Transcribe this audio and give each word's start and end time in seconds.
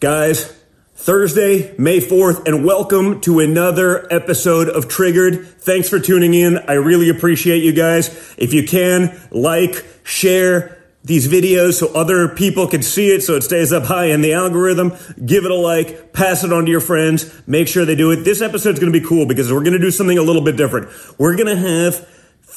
Guys, 0.00 0.56
Thursday, 0.94 1.74
May 1.76 1.98
4th, 1.98 2.46
and 2.46 2.64
welcome 2.64 3.20
to 3.22 3.40
another 3.40 4.06
episode 4.14 4.68
of 4.68 4.86
Triggered. 4.86 5.44
Thanks 5.44 5.88
for 5.88 5.98
tuning 5.98 6.34
in. 6.34 6.56
I 6.68 6.74
really 6.74 7.08
appreciate 7.08 7.64
you 7.64 7.72
guys. 7.72 8.08
If 8.38 8.52
you 8.52 8.64
can, 8.64 9.20
like, 9.32 9.84
share 10.04 10.80
these 11.02 11.26
videos 11.26 11.80
so 11.80 11.92
other 11.94 12.28
people 12.28 12.68
can 12.68 12.82
see 12.82 13.08
it 13.08 13.24
so 13.24 13.34
it 13.34 13.42
stays 13.42 13.72
up 13.72 13.86
high 13.86 14.06
in 14.06 14.20
the 14.20 14.34
algorithm. 14.34 14.92
Give 15.26 15.44
it 15.44 15.50
a 15.50 15.56
like, 15.56 16.12
pass 16.12 16.44
it 16.44 16.52
on 16.52 16.66
to 16.66 16.70
your 16.70 16.80
friends, 16.80 17.32
make 17.48 17.66
sure 17.66 17.84
they 17.84 17.96
do 17.96 18.12
it. 18.12 18.22
This 18.22 18.40
episode's 18.40 18.78
gonna 18.78 18.92
be 18.92 19.00
cool 19.00 19.26
because 19.26 19.52
we're 19.52 19.64
gonna 19.64 19.80
do 19.80 19.90
something 19.90 20.16
a 20.16 20.22
little 20.22 20.42
bit 20.42 20.56
different. 20.56 20.90
We're 21.18 21.34
gonna 21.34 21.56
have 21.56 22.08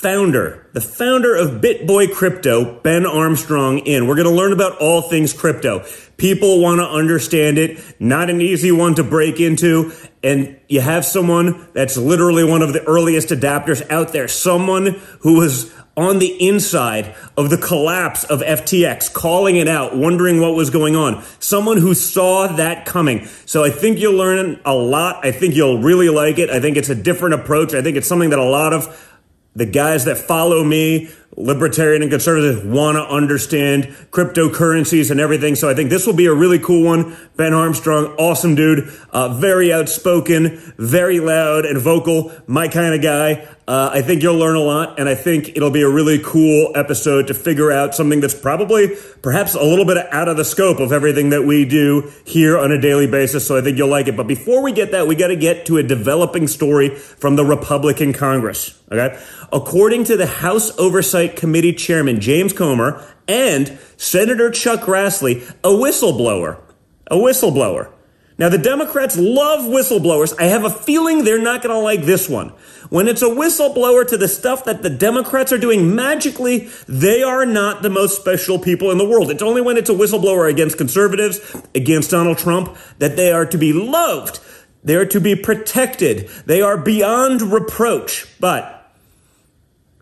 founder, 0.01 0.67
the 0.73 0.81
founder 0.81 1.35
of 1.35 1.61
BitBoy 1.61 2.11
Crypto, 2.11 2.79
Ben 2.81 3.05
Armstrong, 3.05 3.77
in. 3.79 4.07
We're 4.07 4.15
going 4.15 4.27
to 4.27 4.33
learn 4.33 4.51
about 4.51 4.79
all 4.79 5.03
things 5.03 5.31
crypto. 5.31 5.85
People 6.17 6.59
want 6.59 6.79
to 6.79 6.85
understand 6.85 7.59
it, 7.59 7.79
not 7.99 8.31
an 8.31 8.41
easy 8.41 8.71
one 8.71 8.95
to 8.95 9.03
break 9.03 9.39
into. 9.39 9.91
And 10.23 10.59
you 10.67 10.81
have 10.81 11.05
someone 11.05 11.67
that's 11.73 11.97
literally 11.97 12.43
one 12.43 12.63
of 12.63 12.73
the 12.73 12.83
earliest 12.85 13.29
adapters 13.29 13.87
out 13.91 14.11
there, 14.11 14.27
someone 14.27 14.99
who 15.19 15.37
was 15.37 15.71
on 15.95 16.17
the 16.17 16.47
inside 16.47 17.13
of 17.37 17.51
the 17.51 17.57
collapse 17.57 18.23
of 18.23 18.39
FTX, 18.39 19.13
calling 19.13 19.57
it 19.57 19.67
out, 19.67 19.95
wondering 19.95 20.41
what 20.41 20.55
was 20.55 20.71
going 20.71 20.95
on. 20.95 21.23
Someone 21.37 21.77
who 21.77 21.93
saw 21.93 22.47
that 22.47 22.87
coming. 22.87 23.25
So 23.45 23.63
I 23.63 23.69
think 23.69 23.99
you'll 23.99 24.15
learn 24.15 24.59
a 24.65 24.73
lot. 24.73 25.23
I 25.23 25.31
think 25.31 25.53
you'll 25.53 25.79
really 25.79 26.09
like 26.09 26.39
it. 26.39 26.49
I 26.49 26.59
think 26.59 26.77
it's 26.77 26.89
a 26.89 26.95
different 26.95 27.35
approach. 27.35 27.75
I 27.75 27.83
think 27.83 27.97
it's 27.97 28.07
something 28.07 28.31
that 28.31 28.39
a 28.39 28.43
lot 28.43 28.73
of 28.73 29.09
the 29.55 29.65
guys 29.65 30.05
that 30.05 30.17
follow 30.17 30.63
me, 30.63 31.09
libertarian 31.37 32.01
and 32.01 32.11
conservative, 32.11 32.65
want 32.65 32.97
to 32.97 33.03
understand 33.03 33.85
cryptocurrencies 34.11 35.11
and 35.11 35.19
everything. 35.19 35.55
So 35.55 35.69
I 35.69 35.73
think 35.73 35.89
this 35.89 36.05
will 36.05 36.15
be 36.15 36.25
a 36.25 36.33
really 36.33 36.59
cool 36.59 36.83
one. 36.83 37.15
Ben 37.37 37.53
Armstrong, 37.53 38.07
awesome 38.17 38.55
dude, 38.55 38.91
uh, 39.11 39.29
very 39.39 39.71
outspoken, 39.71 40.73
very 40.77 41.19
loud 41.19 41.65
and 41.65 41.79
vocal, 41.79 42.31
my 42.47 42.67
kind 42.67 42.93
of 42.93 43.01
guy. 43.01 43.47
Uh, 43.67 43.89
I 43.93 44.01
think 44.01 44.21
you'll 44.21 44.35
learn 44.35 44.57
a 44.57 44.61
lot, 44.61 44.99
and 44.99 45.07
I 45.07 45.15
think 45.15 45.55
it'll 45.55 45.71
be 45.71 45.83
a 45.83 45.89
really 45.89 46.19
cool 46.19 46.73
episode 46.75 47.27
to 47.27 47.33
figure 47.33 47.71
out 47.71 47.95
something 47.95 48.19
that's 48.19 48.33
probably 48.33 48.97
perhaps 49.21 49.53
a 49.53 49.63
little 49.63 49.85
bit 49.85 49.97
out 50.11 50.27
of 50.27 50.35
the 50.35 50.43
scope 50.43 50.79
of 50.79 50.91
everything 50.91 51.29
that 51.29 51.43
we 51.43 51.63
do 51.63 52.11
here 52.25 52.57
on 52.57 52.71
a 52.73 52.81
daily 52.81 53.07
basis. 53.07 53.47
So 53.47 53.57
I 53.57 53.61
think 53.61 53.77
you'll 53.77 53.87
like 53.87 54.09
it. 54.09 54.17
But 54.17 54.27
before 54.27 54.61
we 54.61 54.73
get 54.73 54.91
that, 54.91 55.07
we 55.07 55.15
got 55.15 55.27
to 55.27 55.37
get 55.37 55.65
to 55.67 55.77
a 55.77 55.83
developing 55.83 56.47
story 56.47 56.89
from 56.89 57.37
the 57.37 57.45
Republican 57.45 58.11
Congress. 58.11 58.77
Okay. 58.91 59.17
According 59.53 60.03
to 60.05 60.17
the 60.17 60.27
House 60.27 60.77
Oversight 60.77 61.20
Committee 61.27 61.73
Chairman 61.73 62.19
James 62.19 62.53
Comer 62.53 63.05
and 63.27 63.77
Senator 63.97 64.51
Chuck 64.51 64.81
Grassley, 64.81 65.47
a 65.63 65.69
whistleblower, 65.69 66.61
a 67.07 67.15
whistleblower. 67.15 67.91
Now, 68.37 68.49
the 68.49 68.57
Democrats 68.57 69.17
love 69.17 69.61
whistleblowers. 69.65 70.33
I 70.39 70.45
have 70.45 70.63
a 70.63 70.69
feeling 70.71 71.23
they're 71.23 71.39
not 71.39 71.61
going 71.61 71.75
to 71.75 71.79
like 71.79 72.05
this 72.05 72.27
one. 72.27 72.49
When 72.89 73.07
it's 73.07 73.21
a 73.21 73.25
whistleblower 73.25 74.07
to 74.07 74.17
the 74.17 74.27
stuff 74.27 74.65
that 74.65 74.81
the 74.81 74.89
Democrats 74.89 75.53
are 75.53 75.59
doing 75.59 75.93
magically, 75.93 76.69
they 76.87 77.21
are 77.21 77.45
not 77.45 77.83
the 77.83 77.91
most 77.91 78.19
special 78.19 78.57
people 78.57 78.89
in 78.89 78.97
the 78.97 79.07
world. 79.07 79.29
It's 79.29 79.43
only 79.43 79.61
when 79.61 79.77
it's 79.77 79.91
a 79.91 79.93
whistleblower 79.93 80.49
against 80.49 80.79
conservatives, 80.79 81.39
against 81.75 82.09
Donald 82.09 82.39
Trump, 82.39 82.75
that 82.97 83.15
they 83.15 83.31
are 83.31 83.45
to 83.45 83.59
be 83.59 83.73
loved. 83.73 84.39
They 84.83 84.95
are 84.95 85.05
to 85.05 85.21
be 85.21 85.35
protected. 85.35 86.27
They 86.47 86.63
are 86.63 86.77
beyond 86.77 87.43
reproach. 87.43 88.25
But 88.39 88.80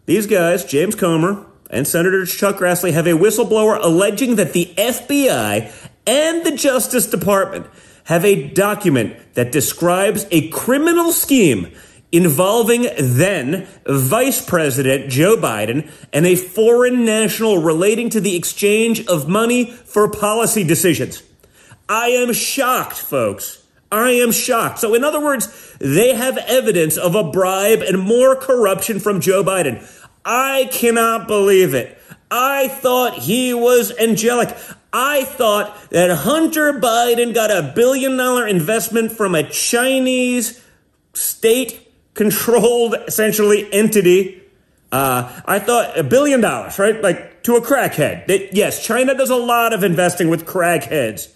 these 0.10 0.26
guys, 0.26 0.66
James 0.66 0.96
Comer 0.96 1.46
and 1.70 1.88
Senator 1.88 2.26
Chuck 2.26 2.58
Grassley, 2.58 2.94
have 2.94 3.06
a 3.06 3.12
whistleblower 3.12 3.78
alleging 3.80 4.38
that 4.38 4.54
the 4.54 4.74
FBI 4.76 5.72
and 6.08 6.44
the 6.44 6.56
Justice 6.56 7.06
Department 7.06 7.68
have 8.06 8.26
a 8.26 8.50
document 8.50 9.16
that 9.36 9.52
describes 9.52 10.26
a 10.32 10.50
criminal 10.50 11.12
scheme 11.12 11.72
involving 12.12 12.88
then 12.98 13.68
Vice 13.86 14.44
President 14.44 15.12
Joe 15.12 15.38
Biden 15.38 15.88
and 16.12 16.26
a 16.26 16.36
foreign 16.36 17.06
national 17.06 17.60
relating 17.60 18.10
to 18.10 18.20
the 18.20 18.36
exchange 18.36 19.06
of 19.06 19.30
money 19.30 19.70
for 19.70 20.10
policy 20.10 20.64
decisions. 20.64 21.22
I 21.88 22.08
am 22.08 22.34
shocked, 22.34 22.98
folks. 22.98 23.60
I 23.92 24.12
am 24.12 24.32
shocked. 24.32 24.80
So, 24.80 24.94
in 24.94 25.04
other 25.04 25.20
words, 25.20 25.76
they 25.80 26.14
have 26.14 26.38
evidence 26.38 26.96
of 26.96 27.16
a 27.16 27.24
bribe 27.24 27.82
and 27.82 28.00
more 28.00 28.36
corruption 28.36 29.00
from 29.00 29.20
Joe 29.20 29.44
Biden. 29.44 29.84
I 30.30 30.70
cannot 30.72 31.28
believe 31.28 31.74
it. 31.74 31.98
I 32.30 32.68
thought 32.68 33.16
he 33.16 33.52
was 33.54 33.98
angelic. 33.98 34.56
I 34.94 35.24
thought 35.24 35.90
that 35.90 36.16
Hunter 36.18 36.74
Biden 36.74 37.34
got 37.34 37.50
a 37.50 37.74
billion 37.76 38.16
dollar 38.16 38.46
investment 38.46 39.12
from 39.12 39.34
a 39.34 39.42
Chinese 39.42 40.64
state 41.14 41.92
controlled, 42.14 42.96
essentially, 43.08 43.72
entity. 43.74 44.44
Uh, 44.92 45.42
I 45.46 45.58
thought 45.58 45.98
a 45.98 46.04
billion 46.04 46.42
dollars, 46.42 46.78
right? 46.78 47.02
Like 47.02 47.42
to 47.44 47.56
a 47.56 47.62
crackhead. 47.62 48.50
Yes, 48.52 48.86
China 48.86 49.16
does 49.16 49.32
a 49.32 49.36
lot 49.36 49.74
of 49.74 49.84
investing 49.84 50.30
with 50.30 50.46
crackheads. 50.46 51.34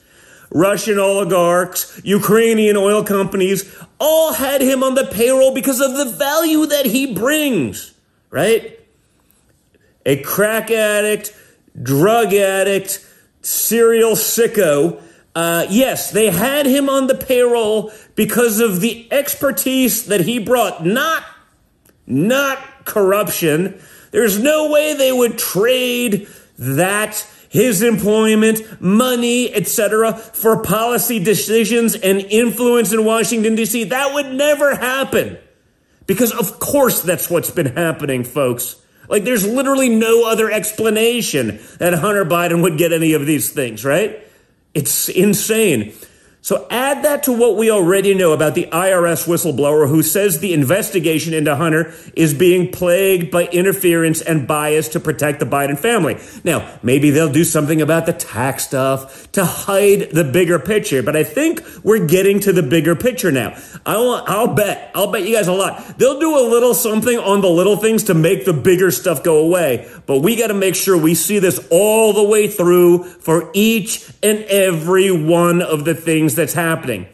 Russian 0.52 1.00
oligarchs, 1.00 2.00
Ukrainian 2.04 2.78
oil 2.78 3.04
companies, 3.04 3.76
all 4.00 4.34
had 4.34 4.62
him 4.62 4.84
on 4.84 4.94
the 4.94 5.06
payroll 5.06 5.52
because 5.52 5.82
of 5.82 5.98
the 5.98 6.06
value 6.06 6.68
that 6.68 6.86
he 6.86 7.12
brings 7.12 7.94
right? 8.34 8.80
A 10.06 10.22
crack 10.22 10.70
addict, 10.70 11.36
drug 11.82 12.34
addict, 12.34 13.06
serial 13.42 14.14
sicko. 14.14 15.02
Uh, 15.36 15.66
yes, 15.70 16.12
they 16.12 16.30
had 16.30 16.66
him 16.66 16.90
on 16.90 17.08
the 17.08 17.16
payroll 17.16 17.92
because 18.16 18.60
of 18.60 18.82
the 18.82 19.08
expertise 19.12 20.06
that 20.08 20.22
he 20.22 20.40
brought, 20.40 20.86
not, 20.86 21.24
not 22.06 22.86
corruption. 22.86 23.80
There's 24.12 24.40
no 24.40 24.70
way 24.70 24.94
they 24.94 25.12
would 25.12 25.38
trade 25.38 26.28
that 26.60 27.28
his 27.50 27.84
employment, 27.84 28.82
money, 28.82 29.54
etc., 29.54 30.14
for 30.14 30.62
policy 30.64 31.24
decisions 31.24 31.96
and 31.96 32.20
influence 32.20 32.92
in 32.92 33.06
Washington, 33.06 33.56
D.C. 33.56 33.86
That 33.86 34.14
would 34.14 34.34
never 34.34 34.76
happen. 34.76 35.38
Because 36.08 36.32
of 36.32 36.60
course 36.60 37.02
that's 37.02 37.30
what's 37.30 37.52
been 37.52 37.76
happening, 37.76 38.24
folks. 38.24 38.83
Like 39.14 39.26
there's 39.26 39.46
literally 39.46 39.90
no 39.90 40.28
other 40.28 40.52
explanation 40.52 41.60
that 41.78 41.94
Hunter 41.94 42.26
Biden 42.26 42.64
would 42.64 42.80
get 42.80 42.92
any 42.92 43.14
of 43.14 43.28
these 43.28 43.52
things, 43.52 43.86
right? 43.86 44.20
It's 44.74 45.08
insane. 45.08 45.94
So 46.44 46.68
add 46.70 47.06
that 47.06 47.24
to 47.24 47.32
what 47.32 47.56
we 47.56 47.72
already 47.72 48.14
know 48.14 48.34
about 48.34 48.54
the 48.54 48.66
IRS 48.66 49.26
whistleblower 49.26 49.88
who 49.88 50.04
says 50.04 50.42
the 50.42 50.52
investigation 50.52 51.34
into 51.34 51.56
Hunter 51.56 51.94
is 52.18 52.34
being 52.34 52.70
plagued 52.70 53.32
by 53.32 53.46
interference 53.46 54.22
and 54.22 54.46
bias 54.46 54.90
to 54.90 55.00
protect 55.00 55.40
the 55.40 55.46
Biden 55.46 55.80
family. 55.80 56.18
Now, 56.44 56.78
maybe 56.84 57.12
they'll 57.12 57.32
do 57.32 57.46
something 57.46 57.82
about 57.82 58.08
the 58.08 58.12
tax 58.12 58.66
stuff 58.66 59.32
to 59.32 59.46
hide 59.46 60.10
the 60.12 60.26
bigger 60.26 60.60
picture, 60.60 61.02
but 61.02 61.16
I 61.16 61.24
think 61.24 61.64
we're 61.82 62.06
getting 62.06 62.42
to 62.42 62.52
the 62.52 62.62
bigger 62.62 62.94
picture 62.94 63.32
now. 63.32 63.58
I'll, 63.86 64.22
I'll 64.28 64.54
bet, 64.54 64.92
I'll 64.94 65.14
bet 65.14 65.26
you 65.26 65.34
guys 65.34 65.48
a 65.48 65.54
lot. 65.54 65.98
They'll 65.98 66.20
do 66.20 66.38
a 66.38 66.44
little 66.46 66.74
something 66.74 67.20
on 67.20 67.40
the 67.40 67.50
little 67.50 67.78
things 67.78 68.04
to 68.06 68.14
make 68.14 68.44
the 68.44 68.52
bigger 68.52 68.92
stuff 68.92 69.24
go 69.24 69.38
away, 69.38 69.90
but 70.06 70.20
we 70.20 70.36
got 70.36 70.48
to 70.48 70.54
make 70.54 70.76
sure 70.76 70.98
we 70.98 71.16
see 71.16 71.40
this 71.40 71.66
all 71.72 72.12
the 72.12 72.24
way 72.24 72.50
through 72.50 73.06
for 73.06 73.50
each 73.54 74.12
and 74.22 74.40
every 74.44 75.10
one 75.10 75.62
of 75.62 75.86
the 75.86 75.96
things 75.96 76.33
things 76.34 76.36
that's 76.36 76.54
happening. 76.54 77.08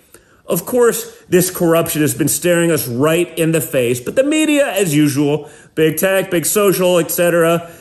Of 0.46 0.66
course, 0.66 1.24
this 1.30 1.52
corruption 1.52 2.02
has 2.02 2.16
been 2.16 2.28
staring 2.28 2.72
us 2.72 2.88
right 2.88 3.38
in 3.38 3.52
the 3.52 3.62
face, 3.62 4.00
but 4.00 4.16
the 4.16 4.24
media, 4.24 4.68
as 4.68 4.96
usual, 4.96 5.50
big 5.75 5.97
tech, 5.97 6.31
big 6.31 6.46
social, 6.46 6.97
etc., 6.97 7.72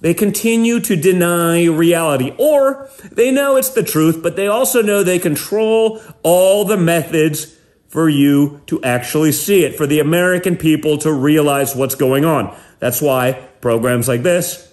they 0.00 0.14
continue 0.14 0.80
to 0.80 0.96
deny 0.96 1.64
reality. 1.64 2.32
Or 2.38 2.90
they 3.10 3.32
know 3.32 3.56
it's 3.56 3.70
the 3.70 3.82
truth, 3.82 4.22
but 4.22 4.36
they 4.36 4.46
also 4.46 4.82
know 4.82 5.02
they 5.02 5.18
control 5.18 6.00
all 6.22 6.64
the 6.64 6.76
methods 6.76 7.56
for 7.88 8.08
you 8.08 8.60
to 8.66 8.82
actually 8.82 9.32
see 9.32 9.64
it, 9.64 9.76
for 9.76 9.86
the 9.86 10.00
American 10.00 10.56
people 10.56 10.98
to 10.98 11.12
realize 11.12 11.74
what's 11.74 11.94
going 11.94 12.24
on. 12.24 12.54
That's 12.80 13.00
why 13.00 13.48
programs 13.60 14.08
like 14.08 14.22
this, 14.22 14.72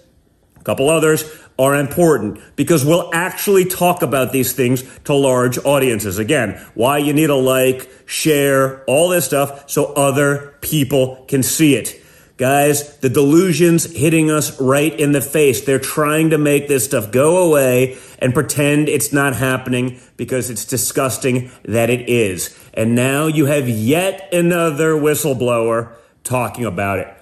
a 0.60 0.64
couple 0.64 0.90
others, 0.90 1.24
are 1.62 1.76
important 1.76 2.40
because 2.56 2.84
we'll 2.84 3.12
actually 3.14 3.66
talk 3.66 4.02
about 4.02 4.32
these 4.32 4.54
things 4.54 4.84
to 5.04 5.14
large 5.14 5.60
audiences. 5.60 6.18
Again, 6.18 6.60
why 6.74 6.98
you 6.98 7.14
need 7.14 7.30
a 7.30 7.36
like, 7.36 7.88
share, 8.08 8.84
all 8.86 9.10
this 9.10 9.26
stuff 9.26 9.70
so 9.70 9.94
other 9.94 10.56
people 10.62 11.24
can 11.28 11.44
see 11.44 11.76
it. 11.76 12.02
Guys, 12.38 12.98
the 12.98 13.10
delusion's 13.10 13.86
hitting 13.96 14.32
us 14.32 14.60
right 14.60 15.00
in 15.00 15.12
the 15.12 15.22
face. 15.22 15.62
They're 15.62 15.78
trying 15.78 16.32
to 16.32 16.40
make 16.40 16.68
this 16.68 16.86
stuff 16.86 17.12
go 17.12 17.48
away 17.48 18.00
and 18.18 18.34
pretend 18.34 18.90
it's 18.90 19.14
not 19.14 19.36
happening 19.36 20.00
because 20.18 20.50
it's 20.50 20.66
disgusting 20.66 21.52
that 21.66 21.92
it 21.92 22.10
is. 22.10 22.58
And 22.74 22.96
now 22.96 23.28
you 23.28 23.46
have 23.46 23.70
yet 23.70 24.34
another 24.34 24.94
whistleblower 24.94 25.94
talking 26.24 26.66
about 26.66 26.98
it. 26.98 27.16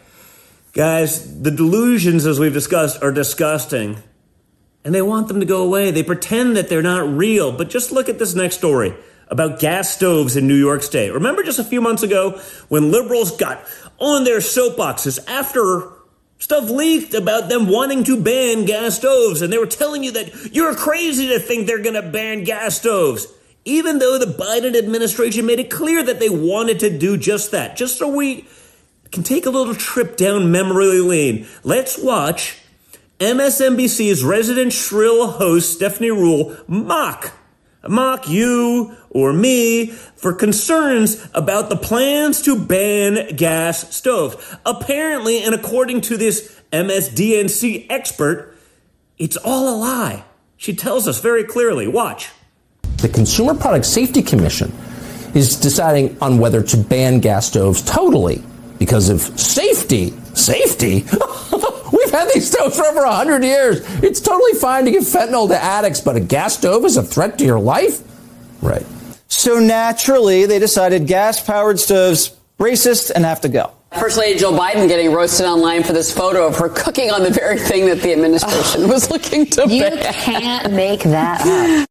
Guys, 0.71 1.41
the 1.41 1.51
delusions, 1.51 2.25
as 2.25 2.39
we've 2.39 2.53
discussed, 2.53 3.03
are 3.03 3.11
disgusting. 3.11 4.01
And 4.83 4.95
they 4.95 5.01
want 5.01 5.27
them 5.27 5.39
to 5.39 5.45
go 5.45 5.63
away. 5.63 5.91
They 5.91 6.03
pretend 6.03 6.55
that 6.55 6.69
they're 6.69 6.81
not 6.81 7.07
real. 7.07 7.51
But 7.51 7.69
just 7.69 7.91
look 7.91 8.09
at 8.09 8.19
this 8.19 8.35
next 8.35 8.57
story 8.57 8.93
about 9.27 9.59
gas 9.59 9.93
stoves 9.93 10.35
in 10.35 10.47
New 10.47 10.55
York 10.55 10.83
State. 10.83 11.13
Remember 11.13 11.43
just 11.43 11.59
a 11.59 11.63
few 11.63 11.81
months 11.81 12.03
ago 12.03 12.41
when 12.67 12.91
liberals 12.91 13.35
got 13.37 13.63
on 13.99 14.23
their 14.23 14.39
soapboxes 14.39 15.19
after 15.27 15.89
stuff 16.39 16.69
leaked 16.69 17.13
about 17.13 17.49
them 17.49 17.67
wanting 17.67 18.03
to 18.05 18.21
ban 18.21 18.65
gas 18.65 18.95
stoves 18.95 19.41
and 19.41 19.51
they 19.51 19.57
were 19.57 19.67
telling 19.67 20.03
you 20.03 20.11
that 20.11 20.55
you're 20.55 20.73
crazy 20.73 21.27
to 21.27 21.39
think 21.39 21.67
they're 21.67 21.83
going 21.83 22.01
to 22.01 22.09
ban 22.09 22.43
gas 22.43 22.77
stoves. 22.77 23.27
Even 23.65 23.99
though 23.99 24.17
the 24.17 24.25
Biden 24.25 24.75
administration 24.75 25.45
made 25.45 25.59
it 25.59 25.69
clear 25.69 26.01
that 26.01 26.19
they 26.19 26.29
wanted 26.29 26.79
to 26.79 26.97
do 26.97 27.17
just 27.17 27.51
that. 27.51 27.75
Just 27.75 27.97
so 27.97 28.07
we 28.07 28.47
can 29.11 29.21
take 29.21 29.45
a 29.45 29.49
little 29.49 29.75
trip 29.75 30.17
down 30.17 30.51
memory 30.51 31.01
lane. 31.01 31.45
Let's 31.63 31.97
watch 31.97 32.57
MSNBC's 33.19 34.23
resident 34.23 34.71
shrill 34.71 35.27
host 35.27 35.73
Stephanie 35.73 36.09
Ruhle 36.09 36.57
mock 36.69 37.33
mock 37.87 38.27
you 38.29 38.95
or 39.09 39.33
me 39.33 39.87
for 39.87 40.33
concerns 40.33 41.27
about 41.33 41.69
the 41.69 41.75
plans 41.75 42.41
to 42.41 42.57
ban 42.57 43.35
gas 43.35 43.93
stoves. 43.95 44.35
Apparently, 44.65 45.43
and 45.43 45.55
according 45.55 46.01
to 46.01 46.17
this 46.17 46.61
MSDNC 46.71 47.87
expert, 47.89 48.55
it's 49.17 49.37
all 49.37 49.73
a 49.73 49.77
lie. 49.77 50.23
She 50.57 50.73
tells 50.73 51.07
us 51.07 51.21
very 51.21 51.43
clearly. 51.43 51.87
Watch. 51.87 52.29
The 52.97 53.09
Consumer 53.09 53.55
Product 53.55 53.85
Safety 53.85 54.21
Commission 54.21 54.73
is 55.33 55.55
deciding 55.55 56.17
on 56.21 56.37
whether 56.37 56.61
to 56.61 56.77
ban 56.77 57.19
gas 57.19 57.47
stoves 57.47 57.81
totally 57.81 58.43
because 58.77 59.09
of 59.09 59.21
safety. 59.39 60.11
Safety? 60.33 61.05
We've 62.11 62.19
had 62.19 62.29
these 62.33 62.49
stoves 62.49 62.75
for 62.75 62.85
over 62.85 63.03
100 63.05 63.43
years. 63.43 63.81
It's 64.03 64.19
totally 64.19 64.53
fine 64.53 64.85
to 64.85 64.91
give 64.91 65.03
fentanyl 65.03 65.47
to 65.49 65.63
addicts, 65.63 66.01
but 66.01 66.15
a 66.15 66.19
gas 66.19 66.57
stove 66.57 66.83
is 66.85 66.97
a 66.97 67.03
threat 67.03 67.37
to 67.37 67.45
your 67.45 67.59
life? 67.59 68.01
Right. 68.63 68.85
So 69.27 69.59
naturally, 69.59 70.47
they 70.47 70.57
decided 70.57 71.05
gas 71.05 71.39
powered 71.43 71.79
stoves 71.79 72.35
racist 72.57 73.11
and 73.11 73.25
have 73.25 73.41
to 73.41 73.49
go. 73.49 73.73
First 73.99 74.17
Lady 74.17 74.39
Jill 74.39 74.53
Biden 74.53 74.87
getting 74.87 75.11
roasted 75.13 75.45
online 75.45 75.83
for 75.83 75.93
this 75.93 76.11
photo 76.11 76.47
of 76.47 76.55
her 76.57 76.69
cooking 76.69 77.11
on 77.11 77.21
the 77.21 77.29
very 77.29 77.59
thing 77.59 77.85
that 77.87 78.01
the 78.01 78.11
administration 78.11 78.87
was 78.87 79.11
looking 79.11 79.45
to 79.47 79.67
You 79.67 79.81
ban. 79.83 80.13
can't 80.13 80.73
make 80.73 81.01
that 81.03 81.41
up. 81.45 81.87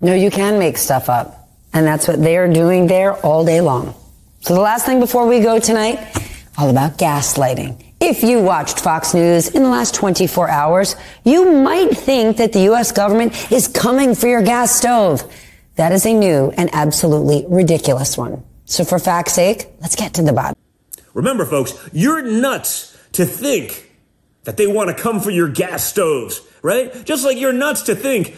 No, 0.00 0.14
you 0.14 0.30
can 0.30 0.58
make 0.60 0.76
stuff 0.78 1.08
up. 1.08 1.48
And 1.74 1.84
that's 1.84 2.06
what 2.06 2.22
they 2.22 2.36
are 2.36 2.46
doing 2.52 2.86
there 2.86 3.14
all 3.26 3.44
day 3.44 3.60
long. 3.60 3.94
So 4.40 4.54
the 4.54 4.60
last 4.60 4.86
thing 4.86 5.00
before 5.00 5.26
we 5.26 5.40
go 5.40 5.58
tonight, 5.58 5.98
all 6.56 6.70
about 6.70 6.96
gaslighting. 6.96 7.84
If 8.08 8.22
you 8.22 8.40
watched 8.40 8.80
Fox 8.80 9.12
News 9.12 9.48
in 9.48 9.62
the 9.62 9.68
last 9.68 9.94
24 9.94 10.48
hours, 10.48 10.96
you 11.24 11.52
might 11.52 11.90
think 11.90 12.38
that 12.38 12.54
the 12.54 12.60
U.S. 12.60 12.90
government 12.90 13.52
is 13.52 13.68
coming 13.68 14.14
for 14.14 14.28
your 14.28 14.40
gas 14.40 14.74
stove. 14.74 15.30
That 15.76 15.92
is 15.92 16.06
a 16.06 16.14
new 16.14 16.50
and 16.56 16.70
absolutely 16.72 17.44
ridiculous 17.50 18.16
one. 18.16 18.42
So 18.64 18.82
for 18.82 18.98
fact's 18.98 19.34
sake, 19.34 19.66
let's 19.82 19.94
get 19.94 20.14
to 20.14 20.22
the 20.22 20.32
bottom. 20.32 20.56
Remember, 21.12 21.44
folks, 21.44 21.74
you're 21.92 22.22
nuts 22.22 22.96
to 23.12 23.26
think 23.26 23.92
that 24.44 24.56
they 24.56 24.66
want 24.66 24.88
to 24.88 24.94
come 24.94 25.20
for 25.20 25.30
your 25.30 25.50
gas 25.50 25.84
stoves, 25.84 26.40
right? 26.62 27.04
Just 27.04 27.26
like 27.26 27.36
you're 27.36 27.52
nuts 27.52 27.82
to 27.82 27.94
think 27.94 28.34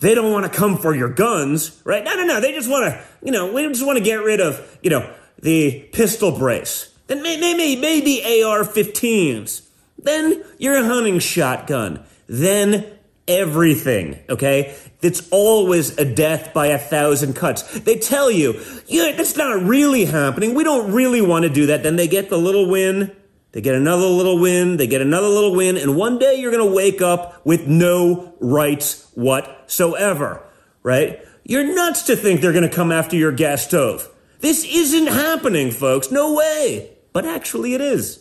they 0.00 0.14
don't 0.14 0.32
want 0.32 0.50
to 0.50 0.58
come 0.58 0.78
for 0.78 0.94
your 0.94 1.10
guns, 1.10 1.82
right? 1.84 2.02
No, 2.02 2.14
no, 2.14 2.24
no. 2.24 2.40
They 2.40 2.52
just 2.52 2.70
want 2.70 2.90
to, 2.90 3.04
you 3.22 3.30
know, 3.30 3.52
we 3.52 3.68
just 3.68 3.84
want 3.84 3.98
to 3.98 4.04
get 4.04 4.22
rid 4.24 4.40
of, 4.40 4.78
you 4.82 4.88
know, 4.88 5.14
the 5.42 5.86
pistol 5.92 6.32
brace. 6.32 6.93
Then 7.06 7.22
maybe, 7.22 7.76
maybe 7.76 8.22
AR-15s. 8.42 9.62
Then 9.98 10.42
your 10.58 10.82
hunting 10.84 11.18
shotgun. 11.18 12.04
Then 12.26 12.86
everything, 13.28 14.18
okay? 14.28 14.76
It's 15.02 15.28
always 15.30 15.98
a 15.98 16.04
death 16.04 16.54
by 16.54 16.68
a 16.68 16.78
thousand 16.78 17.34
cuts. 17.34 17.62
They 17.80 17.98
tell 17.98 18.30
you, 18.30 18.60
yeah, 18.86 19.12
that's 19.12 19.36
not 19.36 19.62
really 19.62 20.06
happening. 20.06 20.54
We 20.54 20.64
don't 20.64 20.92
really 20.92 21.20
want 21.20 21.44
to 21.44 21.50
do 21.50 21.66
that. 21.66 21.82
Then 21.82 21.96
they 21.96 22.08
get 22.08 22.30
the 22.30 22.38
little 22.38 22.68
win. 22.68 23.14
They 23.52 23.60
get 23.60 23.74
another 23.74 24.06
little 24.06 24.38
win. 24.38 24.78
They 24.78 24.86
get 24.86 25.00
another 25.00 25.28
little 25.28 25.54
win. 25.54 25.76
And 25.76 25.96
one 25.96 26.18
day 26.18 26.36
you're 26.36 26.50
going 26.50 26.66
to 26.66 26.74
wake 26.74 27.02
up 27.02 27.44
with 27.44 27.66
no 27.66 28.34
rights 28.40 29.10
whatsoever, 29.14 30.42
right? 30.82 31.20
You're 31.44 31.74
nuts 31.74 32.02
to 32.04 32.16
think 32.16 32.40
they're 32.40 32.52
going 32.52 32.68
to 32.68 32.74
come 32.74 32.90
after 32.90 33.16
your 33.16 33.32
gas 33.32 33.64
stove. 33.64 34.08
This 34.40 34.64
isn't 34.64 35.06
happening, 35.06 35.70
folks. 35.70 36.10
No 36.10 36.34
way. 36.34 36.93
But 37.14 37.24
actually, 37.24 37.74
it 37.74 37.80
is. 37.80 38.18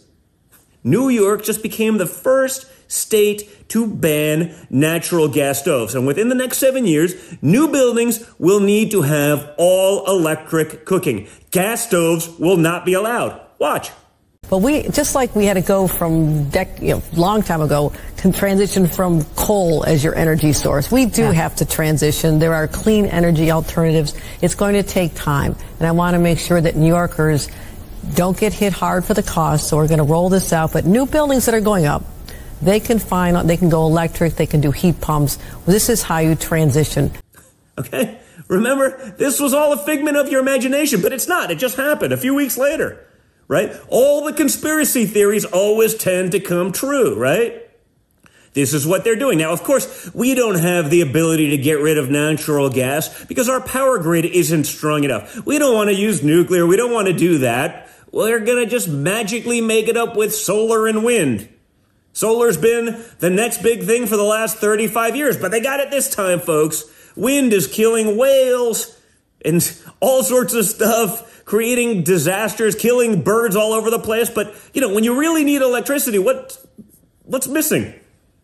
New 0.84 1.10
York 1.10 1.44
just 1.44 1.64
became 1.64 1.98
the 1.98 2.06
first 2.06 2.68
state 2.88 3.68
to 3.70 3.88
ban 3.88 4.54
natural 4.70 5.28
gas 5.28 5.60
stoves. 5.60 5.96
And 5.96 6.06
within 6.06 6.30
the 6.30 6.36
next 6.36 6.60
seven 6.60 6.86
years, 6.86 7.16
new 7.42 7.70
buildings 7.70 8.24
will 8.38 8.60
need 8.60 8.92
to 8.92 9.02
have 9.02 9.52
all 9.58 10.06
electric 10.06 10.86
cooking. 10.86 11.28
Gas 11.50 11.88
stoves 11.88 12.30
will 12.38 12.58
not 12.58 12.86
be 12.86 12.94
allowed. 12.94 13.42
Watch. 13.58 13.90
But 14.48 14.60
we, 14.60 14.84
just 14.90 15.16
like 15.16 15.36
we 15.36 15.46
had 15.46 15.56
to 15.56 15.62
go 15.62 15.88
from 15.88 16.46
dec, 16.52 16.80
you 16.80 16.90
know, 16.90 17.04
long 17.14 17.42
time 17.42 17.62
ago 17.62 17.94
to 18.18 18.32
transition 18.32 18.86
from 18.86 19.24
coal 19.36 19.84
as 19.86 20.04
your 20.04 20.14
energy 20.14 20.54
source, 20.54 20.92
we 20.92 21.08
do 21.08 21.24
have 21.32 21.56
to 21.56 21.66
transition. 21.66 22.38
There 22.38 22.54
are 22.54 22.68
clean 22.68 23.08
energy 23.08 23.50
alternatives. 23.50 24.14
It's 24.44 24.54
going 24.54 24.76
to 24.76 24.84
take 24.84 25.16
time. 25.16 25.56
And 25.80 25.88
I 25.88 25.92
want 25.92 26.14
to 26.14 26.20
make 26.20 26.38
sure 26.38 26.62
that 26.62 26.76
New 26.76 26.90
Yorkers 26.90 27.50
don't 28.14 28.38
get 28.38 28.54
hit 28.54 28.74
hard 28.74 29.06
for 29.06 29.14
the 29.14 29.24
cost. 29.24 29.68
So 29.68 29.78
we're 29.78 29.88
going 29.88 30.00
to 30.00 30.04
roll 30.04 30.30
this 30.30 30.54
out. 30.54 30.74
But 30.74 30.86
new 30.86 31.06
buildings 31.06 31.46
that 31.46 31.56
are 31.56 31.62
going 31.62 31.86
up, 31.86 32.04
they 32.62 32.80
can 32.80 33.00
find, 33.00 33.50
they 33.50 33.58
can 33.58 33.70
go 33.70 33.86
electric, 33.86 34.36
they 34.36 34.46
can 34.46 34.62
do 34.62 34.72
heat 34.72 35.02
pumps. 35.02 35.38
This 35.66 35.90
is 35.90 36.04
how 36.04 36.20
you 36.20 36.36
transition. 36.36 37.12
Okay? 37.78 38.20
Remember, 38.48 39.14
this 39.18 39.40
was 39.40 39.54
all 39.54 39.74
a 39.74 39.78
figment 39.78 40.18
of 40.18 40.30
your 40.30 40.42
imagination, 40.42 41.02
but 41.02 41.12
it's 41.12 41.28
not. 41.28 41.50
It 41.50 41.56
just 41.56 41.78
happened 41.78 42.14
a 42.14 42.18
few 42.18 42.36
weeks 42.36 42.58
later, 42.58 43.06
right? 43.48 43.74
All 43.88 44.26
the 44.26 44.34
conspiracy 44.34 45.06
theories 45.06 45.46
always 45.46 45.96
tend 45.96 46.34
to 46.34 46.40
come 46.40 46.72
true, 46.72 47.16
right? 47.16 47.62
This 48.54 48.74
is 48.74 48.86
what 48.86 49.04
they're 49.04 49.16
doing. 49.16 49.40
Now, 49.40 49.52
of 49.52 49.64
course, 49.64 50.14
we 50.14 50.36
don't 50.36 50.60
have 50.60 50.90
the 50.92 51.02
ability 51.02 51.50
to 51.52 51.58
get 51.58 51.80
rid 51.80 51.98
of 51.98 52.10
natural 52.10 52.70
gas 52.70 53.26
because 53.26 53.50
our 53.50 53.62
power 53.62 53.98
grid 53.98 54.26
isn't 54.26 54.66
strong 54.66 55.04
enough. 55.04 55.44
We 55.46 55.58
don't 55.58 55.74
want 55.74 55.90
to 55.90 55.96
use 55.96 56.24
nuclear. 56.24 56.68
We 56.68 56.78
don't 56.78 56.92
want 56.92 57.08
to 57.08 57.14
do 57.14 57.40
that. 57.40 57.90
Well, 58.14 58.28
they're 58.28 58.40
going 58.40 58.64
to 58.64 58.70
just 58.70 58.88
magically 58.88 59.60
make 59.60 59.88
it 59.88 59.98
up 59.98 60.16
with 60.16 60.36
solar 60.36 60.86
and 60.88 61.04
wind. 61.04 61.50
Solar's 62.14 62.58
been 62.58 63.04
the 63.18 63.32
next 63.32 63.64
big 63.64 63.86
thing 63.86 64.06
for 64.06 64.18
the 64.18 64.24
last 64.24 64.58
35 64.58 65.16
years, 65.16 65.36
but 65.36 65.50
they 65.50 65.60
got 65.60 65.80
it 65.80 65.90
this 65.90 66.14
time, 66.14 66.40
folks. 66.40 66.84
Wind 67.16 67.54
is 67.54 67.66
killing 67.66 68.16
whales 68.16 68.96
and 69.44 69.78
all 70.00 70.22
sorts 70.22 70.54
of 70.54 70.66
stuff, 70.66 71.44
creating 71.44 72.04
disasters, 72.04 72.76
killing 72.76 73.24
birds 73.24 73.56
all 73.56 73.74
over 73.74 73.90
the 73.90 73.98
place. 73.98 74.30
But, 74.30 74.54
you 74.76 74.82
know, 74.82 74.94
when 74.94 75.04
you 75.04 75.20
really 75.20 75.44
need 75.44 75.64
electricity, 75.64 76.20
what, 76.20 76.56
what's 77.24 77.48
missing? 77.48 77.96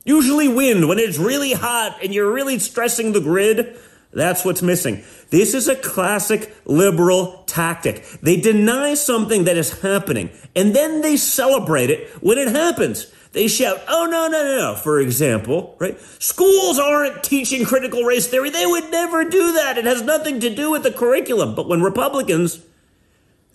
Usually 0.04 0.48
wind. 0.48 0.90
When 0.90 0.98
it's 0.98 1.20
really 1.20 1.54
hot 1.54 2.00
and 2.02 2.12
you're 2.12 2.34
really 2.34 2.58
stressing 2.58 3.12
the 3.12 3.22
grid, 3.22 3.78
that's 4.12 4.44
what's 4.44 4.62
missing. 4.62 5.04
This 5.30 5.54
is 5.54 5.68
a 5.68 5.76
classic 5.76 6.56
liberal 6.66 7.44
tactic. 7.46 8.04
They 8.22 8.38
deny 8.38 8.96
something 8.96 9.44
that 9.44 9.58
is 9.58 9.82
happening 9.82 10.32
and 10.56 10.76
then 10.76 11.02
they 11.02 11.18
celebrate 11.18 11.90
it 11.90 12.10
when 12.22 12.38
it 12.38 12.48
happens. 12.48 13.12
They 13.32 13.48
shout, 13.48 13.80
oh, 13.88 14.08
no, 14.10 14.28
no, 14.28 14.44
no, 14.44 14.58
no. 14.58 14.76
For 14.76 15.00
example, 15.00 15.76
right? 15.80 16.00
Schools 16.18 16.80
aren't 16.80 17.24
teaching 17.24 17.64
critical 17.64 18.04
race 18.04 18.26
theory. 18.26 18.50
They 18.50 18.66
would 18.66 18.90
never 18.90 19.24
do 19.24 19.54
that. 19.54 19.78
It 19.78 19.86
has 19.86 20.02
nothing 20.02 20.40
to 20.40 20.54
do 20.54 20.72
with 20.72 20.82
the 20.82 20.92
curriculum. 20.92 21.54
But 21.54 21.68
when 21.68 21.84
Republicans 21.84 22.64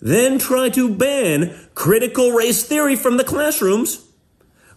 then 0.01 0.37
try 0.37 0.69
to 0.69 0.93
ban 0.93 1.53
critical 1.73 2.31
race 2.31 2.63
theory 2.63 2.95
from 2.95 3.17
the 3.17 3.23
classrooms, 3.23 4.05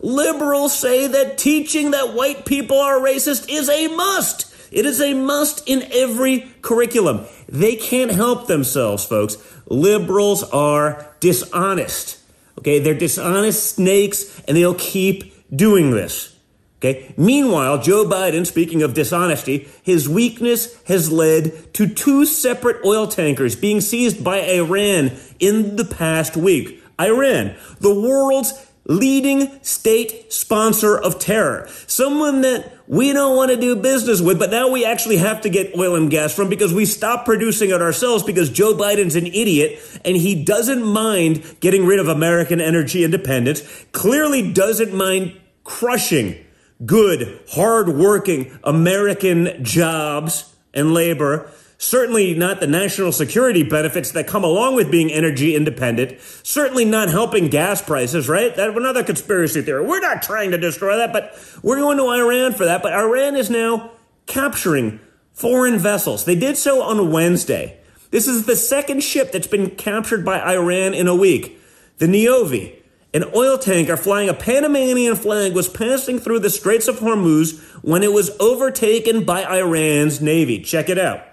liberals 0.00 0.76
say 0.76 1.06
that 1.06 1.38
teaching 1.38 1.92
that 1.92 2.14
white 2.14 2.44
people 2.44 2.78
are 2.78 2.98
racist 2.98 3.48
is 3.48 3.68
a 3.68 3.88
must. 3.88 4.47
It 4.70 4.86
is 4.86 5.00
a 5.00 5.14
must 5.14 5.68
in 5.68 5.84
every 5.92 6.50
curriculum. 6.62 7.26
They 7.48 7.76
can't 7.76 8.10
help 8.10 8.46
themselves, 8.46 9.04
folks. 9.04 9.36
Liberals 9.66 10.42
are 10.44 11.14
dishonest. 11.20 12.18
Okay, 12.58 12.78
they're 12.78 12.94
dishonest 12.94 13.76
snakes 13.76 14.40
and 14.46 14.56
they'll 14.56 14.74
keep 14.74 15.32
doing 15.54 15.90
this. 15.92 16.34
Okay. 16.78 17.12
Meanwhile, 17.16 17.82
Joe 17.82 18.04
Biden, 18.04 18.46
speaking 18.46 18.82
of 18.82 18.94
dishonesty, 18.94 19.68
his 19.82 20.08
weakness 20.08 20.80
has 20.84 21.10
led 21.10 21.74
to 21.74 21.88
two 21.88 22.24
separate 22.24 22.84
oil 22.84 23.08
tankers 23.08 23.56
being 23.56 23.80
seized 23.80 24.22
by 24.22 24.38
Iran 24.42 25.10
in 25.40 25.74
the 25.74 25.84
past 25.84 26.36
week. 26.36 26.82
Iran, 27.00 27.56
the 27.80 27.94
world's 27.94 28.52
leading 28.88 29.62
state 29.62 30.32
sponsor 30.32 30.98
of 30.98 31.18
terror. 31.18 31.68
Someone 31.86 32.40
that 32.40 32.72
we 32.88 33.12
don't 33.12 33.36
want 33.36 33.50
to 33.50 33.56
do 33.56 33.76
business 33.76 34.20
with, 34.20 34.38
but 34.38 34.50
now 34.50 34.70
we 34.70 34.84
actually 34.84 35.18
have 35.18 35.42
to 35.42 35.50
get 35.50 35.76
oil 35.78 35.94
and 35.94 36.10
gas 36.10 36.34
from 36.34 36.48
because 36.48 36.72
we 36.72 36.86
stopped 36.86 37.26
producing 37.26 37.70
it 37.70 37.82
ourselves 37.82 38.24
because 38.24 38.50
Joe 38.50 38.74
Biden's 38.74 39.14
an 39.14 39.26
idiot 39.26 39.78
and 40.06 40.16
he 40.16 40.42
doesn't 40.42 40.82
mind 40.82 41.56
getting 41.60 41.84
rid 41.84 42.00
of 42.00 42.08
American 42.08 42.60
energy 42.60 43.04
independence, 43.04 43.62
clearly 43.92 44.52
doesn't 44.52 44.94
mind 44.94 45.38
crushing 45.64 46.42
good, 46.84 47.40
hard-working 47.50 48.58
American 48.64 49.62
jobs 49.62 50.54
and 50.72 50.94
labor. 50.94 51.50
Certainly 51.80 52.34
not 52.34 52.58
the 52.58 52.66
national 52.66 53.12
security 53.12 53.62
benefits 53.62 54.10
that 54.10 54.26
come 54.26 54.42
along 54.42 54.74
with 54.74 54.90
being 54.90 55.12
energy 55.12 55.54
independent. 55.54 56.20
Certainly 56.42 56.86
not 56.86 57.08
helping 57.08 57.46
gas 57.48 57.80
prices, 57.80 58.28
right? 58.28 58.54
That's 58.54 58.76
another 58.76 59.04
conspiracy 59.04 59.62
theory. 59.62 59.86
We're 59.86 60.00
not 60.00 60.20
trying 60.20 60.50
to 60.50 60.58
destroy 60.58 60.96
that, 60.96 61.12
but 61.12 61.38
we're 61.62 61.78
going 61.78 61.98
to 61.98 62.08
Iran 62.08 62.52
for 62.54 62.64
that. 62.64 62.82
But 62.82 62.94
Iran 62.94 63.36
is 63.36 63.48
now 63.48 63.92
capturing 64.26 64.98
foreign 65.32 65.78
vessels. 65.78 66.24
They 66.24 66.34
did 66.34 66.56
so 66.56 66.82
on 66.82 67.12
Wednesday. 67.12 67.78
This 68.10 68.26
is 68.26 68.46
the 68.46 68.56
second 68.56 69.04
ship 69.04 69.30
that's 69.30 69.46
been 69.46 69.70
captured 69.70 70.24
by 70.24 70.40
Iran 70.40 70.94
in 70.94 71.06
a 71.06 71.14
week. 71.14 71.60
The 71.98 72.06
Niovi, 72.06 72.74
an 73.14 73.22
oil 73.36 73.56
tanker 73.56 73.96
flying 73.96 74.28
a 74.28 74.34
Panamanian 74.34 75.14
flag, 75.14 75.54
was 75.54 75.68
passing 75.68 76.18
through 76.18 76.40
the 76.40 76.50
Straits 76.50 76.88
of 76.88 76.98
Hormuz 76.98 77.60
when 77.84 78.02
it 78.02 78.12
was 78.12 78.36
overtaken 78.40 79.24
by 79.24 79.44
Iran's 79.44 80.20
navy. 80.20 80.60
Check 80.60 80.88
it 80.88 80.98
out. 80.98 81.27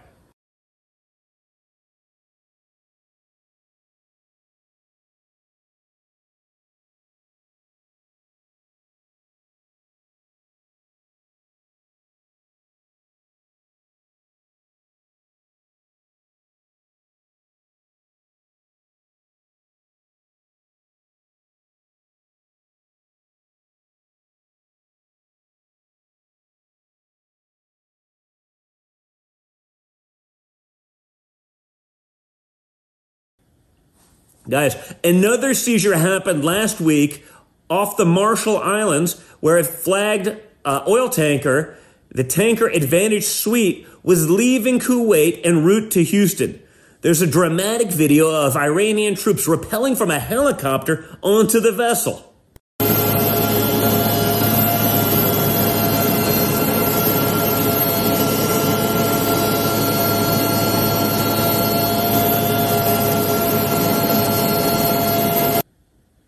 Guys, 34.48 34.75
another 35.04 35.54
seizure 35.54 35.96
happened 35.96 36.46
last 36.46 36.80
week 36.80 37.25
off 37.70 37.98
the 37.98 38.06
Marshall 38.06 38.58
Islands 38.58 39.20
where 39.40 39.58
a 39.58 39.64
flagged 39.64 40.38
uh, 40.64 40.84
oil 40.88 41.10
tanker, 41.10 41.78
the 42.10 42.24
tanker 42.24 42.68
Advantage 42.68 43.25
Sweet, 43.25 43.88
was 44.04 44.30
leaving 44.30 44.80
Kuwait 44.80 45.42
en 45.44 45.64
route 45.64 45.92
to 45.92 46.04
Houston. 46.04 46.62
There's 47.02 47.22
a 47.22 47.28
dramatic 47.28 47.92
video 47.92 48.30
of 48.30 48.56
Iranian 48.56 49.16
troops 49.16 49.48
rappelling 49.48 49.98
from 49.98 50.12
a 50.12 50.20
helicopter 50.20 51.18
onto 51.22 51.60
the 51.60 51.72
vessel. 51.72 52.35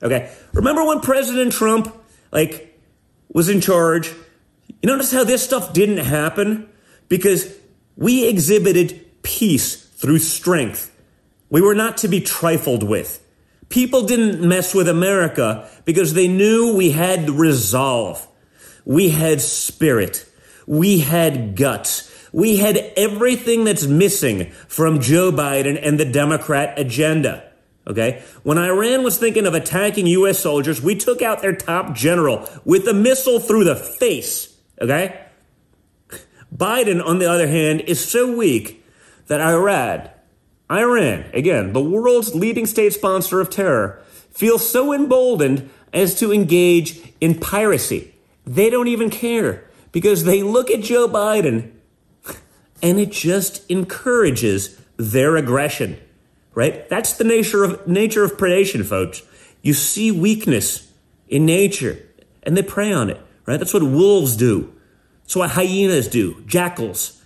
Okay. 0.02 0.32
Remember 0.54 0.84
when 0.86 1.00
President 1.00 1.52
Trump, 1.52 1.94
like, 2.32 2.80
was 3.32 3.50
in 3.50 3.62
charge? 3.62 4.14
You 4.82 4.88
notice 4.88 5.12
how 5.12 5.24
this 5.24 5.44
stuff 5.44 5.74
didn't 5.74 5.98
happen? 5.98 6.70
Because 7.10 7.56
we 7.96 8.28
exhibited 8.28 9.24
peace 9.24 9.76
through 9.76 10.20
strength. 10.20 10.94
We 11.50 11.62
were 11.62 11.76
not 11.76 11.98
to 11.98 12.08
be 12.08 12.22
trifled 12.22 12.84
with. 12.84 13.24
People 13.70 14.06
didn't 14.06 14.48
mess 14.48 14.74
with 14.74 14.88
America 14.88 15.68
because 15.84 16.14
they 16.14 16.28
knew 16.28 16.76
we 16.76 16.92
had 16.92 17.30
resolve. 17.30 18.26
We 18.86 19.10
had 19.10 19.42
spirit. 19.42 20.26
We 20.66 21.00
had 21.00 21.56
guts. 21.56 22.14
We 22.32 22.58
had 22.58 22.78
everything 22.96 23.64
that's 23.64 23.86
missing 23.86 24.52
from 24.68 25.00
Joe 25.02 25.32
Biden 25.32 25.80
and 25.82 26.00
the 26.00 26.06
Democrat 26.06 26.78
agenda. 26.78 27.47
Okay. 27.88 28.22
When 28.44 28.58
Iran 28.58 29.04
was 29.04 29.18
thinking 29.18 29.46
of 29.46 29.54
attacking 29.54 30.08
U.S. 30.08 30.40
soldiers, 30.40 30.82
we 30.82 30.96
took 30.96 31.22
out 31.22 31.42
their 31.42 31.56
top 31.56 31.96
general 31.96 32.48
with 32.66 32.88
a 32.88 32.94
missile 32.94 33.40
through 33.40 33.64
the 33.64 33.76
face. 33.76 34.56
Okay. 34.82 35.24
Biden, 36.56 37.04
on 37.04 37.20
the 37.20 37.30
other 37.30 37.48
hand, 37.48 37.82
is 37.82 38.04
so 38.04 38.36
weak 38.36 38.84
that 39.28 39.42
Iran, 39.42 40.10
Iran, 40.70 41.26
again, 41.34 41.74
the 41.74 41.82
world's 41.82 42.36
leading 42.36 42.66
state 42.66 42.94
sponsor 42.94 43.40
of 43.40 43.50
terror, 43.50 44.02
feels 44.32 44.70
so 44.70 44.94
emboldened 44.94 45.70
as 45.94 46.18
to 46.20 46.34
engage 46.34 47.14
in 47.20 47.40
piracy. 47.40 48.14
They 48.46 48.70
don't 48.70 48.88
even 48.88 49.10
care 49.10 49.66
because 49.92 50.24
they 50.24 50.44
look 50.44 50.70
at 50.70 50.82
Joe 50.82 51.08
Biden 51.08 51.72
and 52.84 53.00
it 53.00 53.12
just 53.12 53.70
encourages 53.70 54.80
their 54.98 55.36
aggression 55.36 55.98
right? 56.58 56.90
That's 56.90 57.14
the 57.14 57.24
nature 57.24 57.64
of 57.64 57.88
nature 57.88 58.24
of 58.24 58.36
predation, 58.36 58.84
folks. 58.84 59.22
You 59.62 59.76
see 59.76 60.12
weakness 60.12 60.92
in 61.28 61.46
nature 61.46 62.00
and 62.42 62.58
they 62.58 62.64
prey 62.64 62.92
on 62.92 63.12
it, 63.12 63.22
right? 63.46 63.58
That's 63.58 63.76
what 63.76 63.84
wolves 63.84 64.36
do. 64.36 64.74
That's 65.22 65.36
what 65.36 65.52
hyenas 65.52 66.08
do, 66.08 66.42
jackals. 66.48 67.22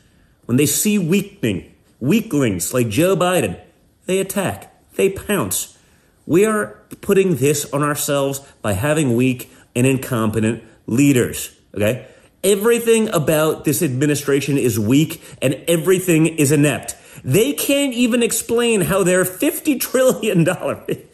When 0.47 0.57
they 0.57 0.65
see 0.65 0.99
weakening, 0.99 1.73
weaklings 2.01 2.73
like 2.73 2.89
Joe 2.89 3.15
Biden, 3.15 3.57
they 4.05 4.19
attack, 4.19 4.75
they 4.95 5.09
pounce. 5.09 5.77
We 6.25 6.43
are 6.43 6.81
putting 6.99 7.37
this 7.37 7.71
on 7.71 7.83
ourselves 7.83 8.39
by 8.61 8.73
having 8.73 9.15
weak 9.15 9.49
and 9.73 9.87
incompetent 9.87 10.61
leaders, 10.87 11.55
okay? 11.73 12.05
Everything 12.43 13.07
about 13.13 13.63
this 13.63 13.81
administration 13.81 14.57
is 14.57 14.77
weak 14.77 15.23
and 15.41 15.53
everything 15.69 16.27
is 16.27 16.51
inept. 16.51 16.97
They 17.23 17.53
can't 17.53 17.93
even 17.93 18.23
explain 18.23 18.81
how 18.81 19.03
their 19.03 19.23
$50 19.23 19.79
trillion, 19.79 20.39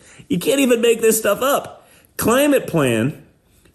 you 0.30 0.40
can't 0.40 0.60
even 0.60 0.82
make 0.82 1.02
this 1.02 1.20
stuff 1.20 1.42
up, 1.42 1.88
climate 2.18 2.68
plan 2.68 3.24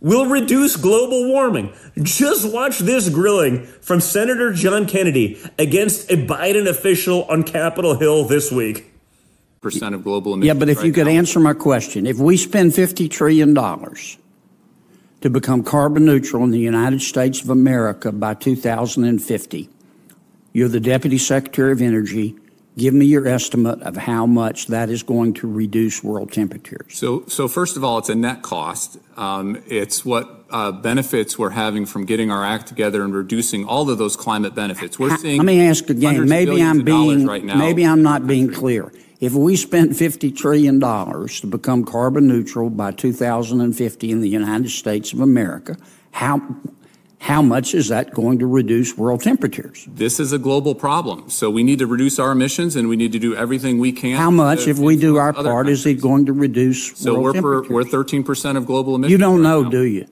will 0.03 0.27
reduce 0.27 0.77
global 0.77 1.29
warming. 1.29 1.73
Just 2.03 2.53
watch 2.53 2.81
this 2.81 3.09
grilling 3.09 3.65
from 3.65 4.01
Senator 4.01 4.53
John 4.53 4.85
Kennedy 4.87 5.41
against 5.59 6.11
a 6.11 6.17
Biden 6.17 6.67
official 6.67 7.25
on 7.25 7.45
Capitol 7.45 7.95
Hill 7.95 8.25
this 8.25 8.51
week. 8.51 8.93
Percent 9.61 9.95
of 9.95 10.03
global 10.03 10.35
emissions. 10.35 10.47
Yeah, 10.49 10.59
but 10.59 10.69
if 10.69 10.79
right 10.79 10.87
you 10.87 10.93
could 10.93 11.07
now. 11.07 11.13
answer 11.13 11.39
my 11.39 11.55
question, 11.55 12.05
if 12.05 12.19
we 12.19 12.37
spend 12.37 12.73
$50 12.73 13.09
trillion 13.09 13.55
to 13.55 15.31
become 15.31 15.63
carbon 15.63 16.05
neutral 16.05 16.43
in 16.43 16.51
the 16.51 16.59
United 16.59 17.01
States 17.01 17.41
of 17.41 17.49
America 17.49 18.11
by 18.11 18.35
2050, 18.35 19.69
you're 20.53 20.69
the 20.69 20.81
Deputy 20.81 21.19
Secretary 21.19 21.73
of 21.73 21.81
Energy. 21.81 22.37
Give 22.77 22.95
me 22.95 23.05
your 23.05 23.27
estimate 23.29 23.83
of 23.83 23.97
how 23.97 24.25
much 24.25 24.69
that 24.69 24.89
is 24.89 25.03
going 25.03 25.35
to 25.35 25.51
reduce 25.51 26.03
world 26.03 26.33
temperatures. 26.33 26.87
So, 26.97 27.25
so 27.27 27.47
first 27.47 27.77
of 27.77 27.85
all, 27.85 27.99
it's 27.99 28.09
a 28.09 28.15
net 28.15 28.41
cost. 28.41 28.99
Um, 29.17 29.63
it's 29.67 30.07
what 30.07 30.47
uh, 30.49 30.73
benefits 30.73 31.39
we're 31.39 31.51
having 31.51 31.85
from 31.85 32.07
getting 32.07 32.31
our 32.31 32.45
act 32.45 32.69
together 32.69 33.03
and 33.03 33.15
reducing 33.15 33.67
all 33.67 33.91
of 33.91 33.99
those 33.99 34.17
climate 34.17 34.55
benefits. 34.55 34.99
We're 34.99 35.17
seeing. 35.19 35.39
Let 35.39 35.47
me 35.47 35.67
ask 35.67 35.91
again. 35.91 36.27
Maybe 36.27 36.63
I'm 36.63 36.83
being 36.83 37.27
right 37.27 37.45
now. 37.45 37.57
maybe 37.57 37.85
I'm 37.85 38.03
not 38.03 38.27
being 38.27 38.51
clear. 38.51 38.91
If 39.21 39.35
we 39.35 39.55
spent 39.55 39.93
$50 39.93 40.37
trillion 40.37 40.81
to 40.81 41.47
become 41.47 41.85
carbon 41.85 42.27
neutral 42.27 42.71
by 42.71 42.91
2050 42.91 44.11
in 44.11 44.21
the 44.21 44.29
United 44.29 44.71
States 44.71 45.13
of 45.13 45.21
America, 45.21 45.77
how, 46.11 46.41
how 47.23 47.41
much 47.41 47.73
is 47.73 47.87
that 47.89 48.13
going 48.13 48.41
to 48.41 48.47
reduce 48.49 48.99
world 48.99 49.23
temperatures? 49.23 49.87
This 49.89 50.19
is 50.19 50.33
a 50.33 50.39
global 50.39 50.75
problem, 50.75 51.31
so 51.31 51.51
we 51.51 51.63
need 51.63 51.79
to 51.79 51.87
reduce 51.87 52.19
our 52.19 52.33
emissions, 52.33 52.75
and 52.75 52.89
we 52.89 52.97
need 52.97 53.13
to 53.13 53.19
do 53.21 53.37
everything 53.37 53.79
we 53.79 53.93
can. 53.93 54.17
How 54.17 54.31
much, 54.31 54.67
if 54.67 54.79
we 54.79 54.97
do 54.97 55.17
our 55.19 55.33
part, 55.33 55.69
is 55.69 55.87
it 55.87 56.01
going 56.01 56.27
to 56.27 56.33
reduce 56.33 56.99
So 56.99 57.13
world 57.15 57.23
we're 57.23 57.33
per, 57.33 57.37
temperatures? 57.63 57.71
we're 57.71 57.85
13 57.85 58.25
percent 58.25 58.59
of 58.59 58.67
global 58.67 58.97
emissions. 58.97 59.13
you 59.13 59.19
don't 59.19 59.37
right 59.41 59.43
know, 59.51 59.63
now. 59.63 59.71
do 59.71 59.83
you? 59.83 60.07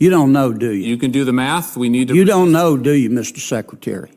You 0.00 0.10
don't 0.10 0.32
know, 0.32 0.52
do 0.52 0.72
you? 0.72 0.84
You 0.88 0.96
can 0.96 1.10
do 1.12 1.24
the 1.24 1.32
math. 1.32 1.76
We 1.76 1.88
need 1.88 2.08
to. 2.08 2.14
You 2.14 2.24
don't 2.24 2.50
know, 2.52 2.76
do 2.76 2.92
you, 2.92 3.08
Mr. 3.10 3.38
Secretary? 3.38 4.10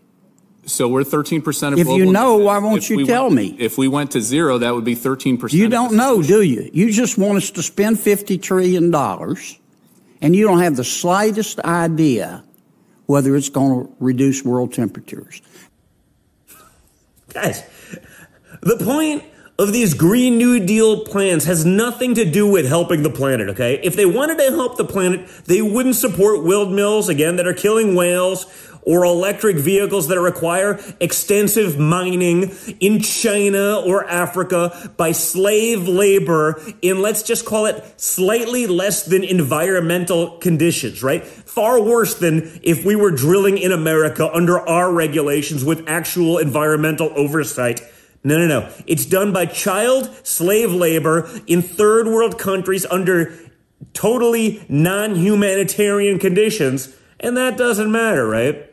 So 0.65 0.87
we're 0.87 1.03
13 1.03 1.41
percent 1.43 1.73
of. 1.73 1.77
Global 1.77 1.93
emissions. 1.95 2.01
If 2.01 2.07
you 2.07 2.13
know, 2.13 2.37
why 2.37 2.57
won't 2.57 2.89
you 2.89 2.97
we 2.97 3.05
tell 3.05 3.25
went- 3.25 3.35
me? 3.35 3.55
If 3.59 3.77
we 3.77 3.87
went 3.87 4.11
to 4.11 4.21
zero, 4.21 4.57
that 4.57 4.73
would 4.73 4.83
be 4.85 4.95
13 4.95 5.37
percent. 5.37 5.59
You 5.59 5.69
don't 5.69 5.93
know, 5.95 6.21
do 6.23 6.41
you? 6.41 6.69
You 6.73 6.91
just 6.91 7.17
want 7.19 7.37
us 7.37 7.51
to 7.51 7.61
spend 7.63 7.97
$50 7.97 8.41
trillion, 8.41 8.91
and 10.21 10.35
you 10.35 10.45
don't 10.45 10.59
have 10.59 10.75
the 10.75 10.83
slightest 10.83 11.59
idea 11.61 12.43
whether 13.05 13.35
it's 13.35 13.49
going 13.49 13.85
to 13.85 13.93
reduce 13.99 14.45
world 14.45 14.73
temperatures. 14.73 15.41
Guys, 17.33 17.63
the 18.61 18.77
point 18.77 19.23
of 19.59 19.73
these 19.73 19.93
Green 19.93 20.37
New 20.37 20.65
Deal 20.65 21.03
plans 21.03 21.45
has 21.45 21.65
nothing 21.65 22.15
to 22.15 22.29
do 22.29 22.49
with 22.49 22.67
helping 22.67 23.03
the 23.03 23.09
planet, 23.09 23.49
okay? 23.49 23.79
If 23.83 23.95
they 23.95 24.05
wanted 24.05 24.37
to 24.37 24.51
help 24.51 24.77
the 24.77 24.85
planet, 24.85 25.27
they 25.45 25.61
wouldn't 25.61 25.95
support 25.95 26.43
windmills, 26.43 27.09
again, 27.09 27.35
that 27.35 27.45
are 27.45 27.53
killing 27.53 27.95
whales, 27.95 28.45
or 28.83 29.05
electric 29.05 29.57
vehicles 29.57 30.07
that 30.07 30.19
require 30.19 30.79
extensive 30.99 31.77
mining 31.77 32.51
in 32.79 32.99
China 33.01 33.79
or 33.79 34.07
Africa 34.09 34.91
by 34.97 35.11
slave 35.11 35.87
labor 35.87 36.61
in, 36.81 37.01
let's 37.01 37.23
just 37.23 37.45
call 37.45 37.65
it 37.65 37.99
slightly 37.99 38.67
less 38.67 39.03
than 39.03 39.23
environmental 39.23 40.37
conditions, 40.37 41.03
right? 41.03 41.25
Far 41.25 41.81
worse 41.81 42.15
than 42.15 42.59
if 42.63 42.85
we 42.85 42.95
were 42.95 43.11
drilling 43.11 43.57
in 43.57 43.71
America 43.71 44.29
under 44.33 44.59
our 44.59 44.91
regulations 44.91 45.63
with 45.63 45.87
actual 45.87 46.37
environmental 46.37 47.11
oversight. 47.15 47.81
No, 48.23 48.37
no, 48.37 48.47
no. 48.47 48.73
It's 48.85 49.05
done 49.05 49.33
by 49.33 49.47
child 49.47 50.09
slave 50.23 50.71
labor 50.71 51.29
in 51.47 51.61
third 51.61 52.07
world 52.07 52.37
countries 52.37 52.85
under 52.85 53.33
totally 53.93 54.63
non 54.69 55.15
humanitarian 55.15 56.19
conditions, 56.19 56.95
and 57.19 57.35
that 57.37 57.57
doesn't 57.57 57.91
matter, 57.91 58.27
right? 58.27 58.70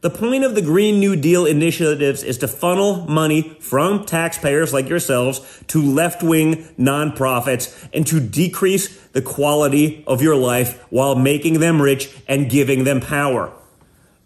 The 0.00 0.08
point 0.08 0.44
of 0.44 0.54
the 0.54 0.62
Green 0.62 0.98
New 0.98 1.14
Deal 1.14 1.44
initiatives 1.44 2.22
is 2.22 2.38
to 2.38 2.48
funnel 2.48 3.06
money 3.06 3.58
from 3.60 4.06
taxpayers 4.06 4.72
like 4.72 4.88
yourselves 4.88 5.62
to 5.66 5.82
left 5.82 6.22
wing 6.22 6.64
nonprofits 6.78 7.86
and 7.92 8.06
to 8.06 8.18
decrease 8.18 8.96
the 9.08 9.20
quality 9.20 10.02
of 10.06 10.22
your 10.22 10.36
life 10.36 10.82
while 10.88 11.16
making 11.16 11.60
them 11.60 11.82
rich 11.82 12.16
and 12.26 12.48
giving 12.48 12.84
them 12.84 13.00
power. 13.00 13.52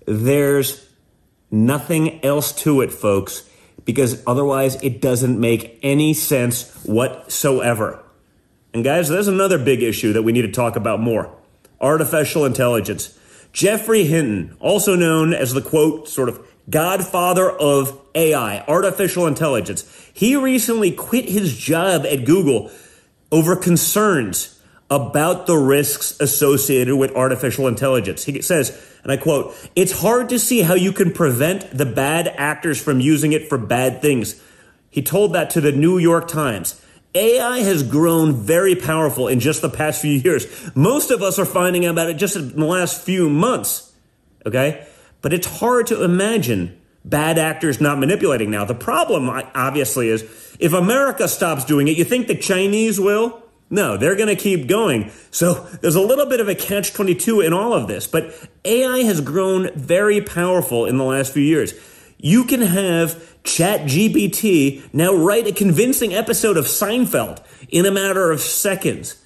There's 0.06 0.88
nothing 1.50 2.24
else 2.24 2.52
to 2.62 2.80
it, 2.80 2.92
folks, 2.92 3.48
because 3.84 4.22
otherwise 4.28 4.80
it 4.80 5.00
doesn't 5.00 5.40
make 5.40 5.80
any 5.82 6.14
sense 6.14 6.72
whatsoever. 6.84 8.00
And 8.72 8.84
guys, 8.84 9.08
there's 9.08 9.28
another 9.28 9.58
big 9.58 9.82
issue 9.82 10.12
that 10.12 10.22
we 10.22 10.30
need 10.30 10.42
to 10.42 10.52
talk 10.52 10.76
about 10.76 11.00
more 11.00 11.34
artificial 11.80 12.44
intelligence. 12.44 13.18
Geoffrey 13.54 14.04
Hinton, 14.04 14.56
also 14.58 14.96
known 14.96 15.32
as 15.32 15.54
the 15.54 15.62
quote, 15.62 16.08
sort 16.08 16.28
of 16.28 16.44
godfather 16.68 17.48
of 17.48 18.00
AI, 18.16 18.64
artificial 18.66 19.28
intelligence, 19.28 20.10
he 20.12 20.34
recently 20.34 20.90
quit 20.90 21.28
his 21.28 21.56
job 21.56 22.04
at 22.04 22.24
Google 22.24 22.72
over 23.30 23.54
concerns 23.54 24.60
about 24.90 25.46
the 25.46 25.56
risks 25.56 26.20
associated 26.20 26.96
with 26.96 27.14
artificial 27.14 27.68
intelligence. 27.68 28.24
He 28.24 28.42
says, 28.42 28.76
and 29.04 29.12
I 29.12 29.16
quote, 29.16 29.54
it's 29.76 30.00
hard 30.00 30.28
to 30.30 30.38
see 30.40 30.62
how 30.62 30.74
you 30.74 30.92
can 30.92 31.12
prevent 31.12 31.70
the 31.70 31.86
bad 31.86 32.26
actors 32.36 32.82
from 32.82 32.98
using 32.98 33.32
it 33.32 33.48
for 33.48 33.56
bad 33.56 34.02
things. 34.02 34.40
He 34.90 35.00
told 35.00 35.32
that 35.34 35.50
to 35.50 35.60
the 35.60 35.72
New 35.72 35.98
York 35.98 36.26
Times. 36.26 36.80
AI 37.14 37.60
has 37.60 37.82
grown 37.82 38.34
very 38.34 38.74
powerful 38.74 39.28
in 39.28 39.38
just 39.40 39.62
the 39.62 39.70
past 39.70 40.02
few 40.02 40.12
years. 40.12 40.46
Most 40.74 41.10
of 41.10 41.22
us 41.22 41.38
are 41.38 41.44
finding 41.44 41.86
out 41.86 41.92
about 41.92 42.10
it 42.10 42.14
just 42.14 42.36
in 42.36 42.56
the 42.56 42.64
last 42.64 43.02
few 43.02 43.30
months. 43.30 43.92
Okay? 44.44 44.86
But 45.22 45.32
it's 45.32 45.46
hard 45.46 45.86
to 45.88 46.02
imagine 46.02 46.80
bad 47.04 47.38
actors 47.38 47.80
not 47.80 47.98
manipulating 47.98 48.50
now. 48.50 48.64
The 48.64 48.74
problem, 48.74 49.28
obviously, 49.28 50.08
is 50.08 50.22
if 50.58 50.72
America 50.72 51.28
stops 51.28 51.64
doing 51.64 51.86
it, 51.88 51.96
you 51.96 52.04
think 52.04 52.26
the 52.26 52.34
Chinese 52.34 52.98
will? 52.98 53.42
No, 53.70 53.96
they're 53.96 54.16
going 54.16 54.28
to 54.28 54.36
keep 54.36 54.66
going. 54.66 55.10
So 55.30 55.54
there's 55.80 55.94
a 55.94 56.00
little 56.00 56.26
bit 56.26 56.40
of 56.40 56.48
a 56.48 56.54
catch 56.54 56.92
22 56.92 57.40
in 57.40 57.52
all 57.52 57.72
of 57.72 57.88
this. 57.88 58.06
But 58.06 58.34
AI 58.64 58.98
has 58.98 59.20
grown 59.20 59.70
very 59.74 60.20
powerful 60.20 60.86
in 60.86 60.98
the 60.98 61.04
last 61.04 61.32
few 61.32 61.42
years. 61.42 61.74
You 62.18 62.44
can 62.44 62.62
have 62.62 63.16
ChatGPT 63.44 64.82
now 64.94 65.14
write 65.14 65.46
a 65.46 65.52
convincing 65.52 66.14
episode 66.14 66.56
of 66.56 66.64
Seinfeld 66.64 67.42
in 67.68 67.86
a 67.86 67.90
matter 67.90 68.30
of 68.30 68.40
seconds. 68.40 69.22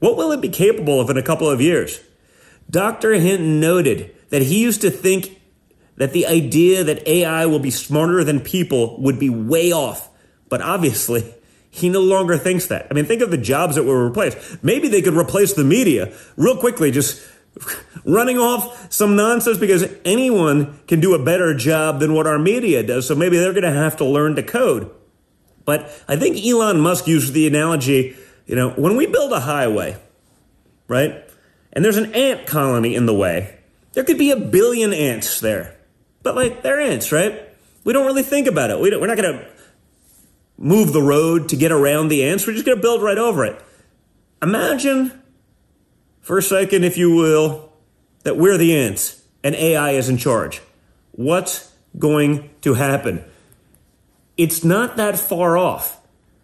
What 0.00 0.16
will 0.16 0.32
it 0.32 0.40
be 0.40 0.48
capable 0.48 1.00
of 1.00 1.10
in 1.10 1.16
a 1.16 1.22
couple 1.22 1.48
of 1.48 1.60
years? 1.60 2.00
Dr. 2.68 3.12
Hinton 3.14 3.60
noted 3.60 4.14
that 4.30 4.42
he 4.42 4.62
used 4.62 4.80
to 4.80 4.90
think 4.90 5.40
that 5.96 6.12
the 6.12 6.26
idea 6.26 6.82
that 6.82 7.06
AI 7.06 7.46
will 7.46 7.58
be 7.58 7.70
smarter 7.70 8.24
than 8.24 8.40
people 8.40 9.00
would 9.00 9.18
be 9.18 9.28
way 9.30 9.72
off. 9.72 10.08
But 10.48 10.62
obviously, 10.62 11.34
he 11.70 11.88
no 11.88 12.00
longer 12.00 12.36
thinks 12.36 12.66
that. 12.66 12.86
I 12.90 12.94
mean, 12.94 13.04
think 13.04 13.22
of 13.22 13.30
the 13.30 13.38
jobs 13.38 13.76
that 13.76 13.84
were 13.84 14.06
replaced. 14.06 14.62
Maybe 14.62 14.88
they 14.88 15.02
could 15.02 15.14
replace 15.14 15.54
the 15.54 15.64
media 15.64 16.12
real 16.36 16.56
quickly, 16.56 16.90
just 16.90 17.22
running 18.04 18.38
off 18.38 18.92
some 18.92 19.16
nonsense 19.16 19.58
because 19.58 19.84
anyone 20.04 20.80
can 20.86 21.00
do 21.00 21.14
a 21.14 21.22
better 21.22 21.54
job 21.54 22.00
than 22.00 22.14
what 22.14 22.26
our 22.26 22.38
media 22.38 22.82
does. 22.82 23.06
So 23.06 23.14
maybe 23.14 23.38
they're 23.38 23.52
going 23.52 23.62
to 23.62 23.72
have 23.72 23.96
to 23.98 24.04
learn 24.04 24.36
to 24.36 24.42
code. 24.42 24.90
But 25.64 25.90
I 26.08 26.16
think 26.16 26.44
Elon 26.44 26.80
Musk 26.80 27.06
used 27.06 27.32
the 27.34 27.46
analogy, 27.46 28.16
you 28.46 28.56
know, 28.56 28.70
when 28.70 28.96
we 28.96 29.06
build 29.06 29.32
a 29.32 29.40
highway, 29.40 29.96
right? 30.88 31.24
And 31.72 31.84
there's 31.84 31.96
an 31.96 32.14
ant 32.14 32.46
colony 32.46 32.94
in 32.94 33.06
the 33.06 33.14
way, 33.14 33.58
there 33.92 34.04
could 34.04 34.18
be 34.18 34.30
a 34.30 34.36
billion 34.36 34.92
ants 34.92 35.40
there. 35.40 35.76
But 36.22 36.34
like, 36.34 36.62
they're 36.62 36.80
ants, 36.80 37.12
right? 37.12 37.48
We 37.84 37.92
don't 37.92 38.06
really 38.06 38.22
think 38.22 38.46
about 38.46 38.70
it. 38.70 38.80
We 38.80 38.96
we're 38.96 39.06
not 39.06 39.16
going 39.16 39.38
to 39.38 39.46
move 40.56 40.92
the 40.92 41.02
road 41.02 41.48
to 41.50 41.56
get 41.56 41.72
around 41.72 42.08
the 42.08 42.24
ants. 42.24 42.46
We're 42.46 42.52
just 42.52 42.64
going 42.64 42.78
to 42.78 42.82
build 42.82 43.02
right 43.02 43.18
over 43.18 43.44
it. 43.44 43.60
Imagine 44.40 45.21
for 46.22 46.38
a 46.38 46.42
second, 46.42 46.84
if 46.84 46.96
you 46.96 47.14
will, 47.14 47.72
that 48.22 48.36
we're 48.36 48.56
the 48.56 48.76
ants 48.76 49.22
and 49.44 49.54
AI 49.54 49.90
is 49.90 50.08
in 50.08 50.16
charge. 50.16 50.62
What's 51.10 51.72
going 51.98 52.50
to 52.62 52.74
happen? 52.74 53.24
It's 54.36 54.64
not 54.64 54.96
that 54.96 55.18
far 55.18 55.58
off. 55.58 56.00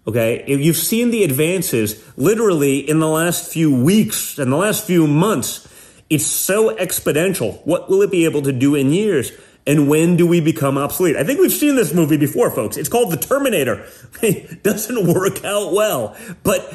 Okay. 0.06 0.44
You've 0.46 0.76
seen 0.76 1.10
the 1.10 1.22
advances 1.22 2.02
literally 2.16 2.78
in 2.78 2.98
the 2.98 3.08
last 3.08 3.52
few 3.52 3.74
weeks 3.74 4.38
and 4.38 4.52
the 4.52 4.56
last 4.56 4.86
few 4.86 5.06
months, 5.06 5.66
it's 6.10 6.26
so 6.26 6.74
exponential. 6.76 7.64
What 7.66 7.88
will 7.88 8.02
it 8.02 8.10
be 8.10 8.24
able 8.24 8.42
to 8.42 8.52
do 8.52 8.74
in 8.74 8.92
years? 8.92 9.30
And 9.66 9.86
when 9.86 10.16
do 10.16 10.26
we 10.26 10.40
become 10.40 10.78
obsolete? 10.78 11.16
I 11.16 11.24
think 11.24 11.40
we've 11.40 11.52
seen 11.52 11.76
this 11.76 11.92
movie 11.92 12.16
before, 12.16 12.50
folks. 12.50 12.78
It's 12.78 12.88
called 12.88 13.12
The 13.12 13.16
Terminator. 13.16 13.86
It 14.22 14.62
doesn't 14.64 15.06
work 15.06 15.44
out 15.44 15.72
well, 15.72 16.16
but 16.42 16.74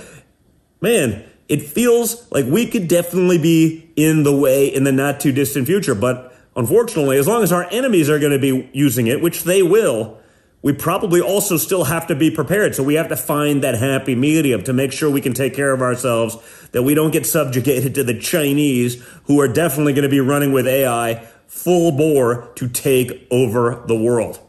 man, 0.79 1.25
it 1.47 1.61
feels 1.61 2.29
like 2.31 2.45
we 2.45 2.65
could 2.65 2.87
definitely 2.87 3.37
be 3.37 3.91
in 3.95 4.23
the 4.23 4.35
way 4.35 4.67
in 4.67 4.83
the 4.83 4.91
not 4.91 5.19
too 5.19 5.31
distant 5.31 5.67
future. 5.67 5.95
But 5.95 6.35
unfortunately, 6.55 7.17
as 7.17 7.27
long 7.27 7.43
as 7.43 7.51
our 7.51 7.67
enemies 7.71 8.09
are 8.09 8.19
going 8.19 8.31
to 8.31 8.39
be 8.39 8.69
using 8.73 9.07
it, 9.07 9.21
which 9.21 9.43
they 9.43 9.61
will, 9.61 10.19
we 10.61 10.71
probably 10.71 11.19
also 11.19 11.57
still 11.57 11.83
have 11.83 12.07
to 12.07 12.15
be 12.15 12.31
prepared. 12.31 12.73
So 12.73 12.83
we 12.83 12.93
have 12.93 13.09
to 13.09 13.17
find 13.17 13.61
that 13.63 13.75
happy 13.75 14.15
medium 14.15 14.63
to 14.63 14.73
make 14.73 14.93
sure 14.93 15.09
we 15.09 15.19
can 15.19 15.33
take 15.33 15.53
care 15.53 15.73
of 15.73 15.81
ourselves, 15.81 16.37
that 16.71 16.83
we 16.83 16.93
don't 16.93 17.11
get 17.11 17.25
subjugated 17.25 17.93
to 17.95 18.03
the 18.03 18.17
Chinese 18.17 19.05
who 19.25 19.41
are 19.41 19.49
definitely 19.49 19.93
going 19.93 20.03
to 20.03 20.09
be 20.09 20.21
running 20.21 20.53
with 20.53 20.65
AI 20.65 21.27
full 21.47 21.91
bore 21.91 22.51
to 22.55 22.67
take 22.69 23.27
over 23.29 23.83
the 23.87 23.95
world. 23.95 24.39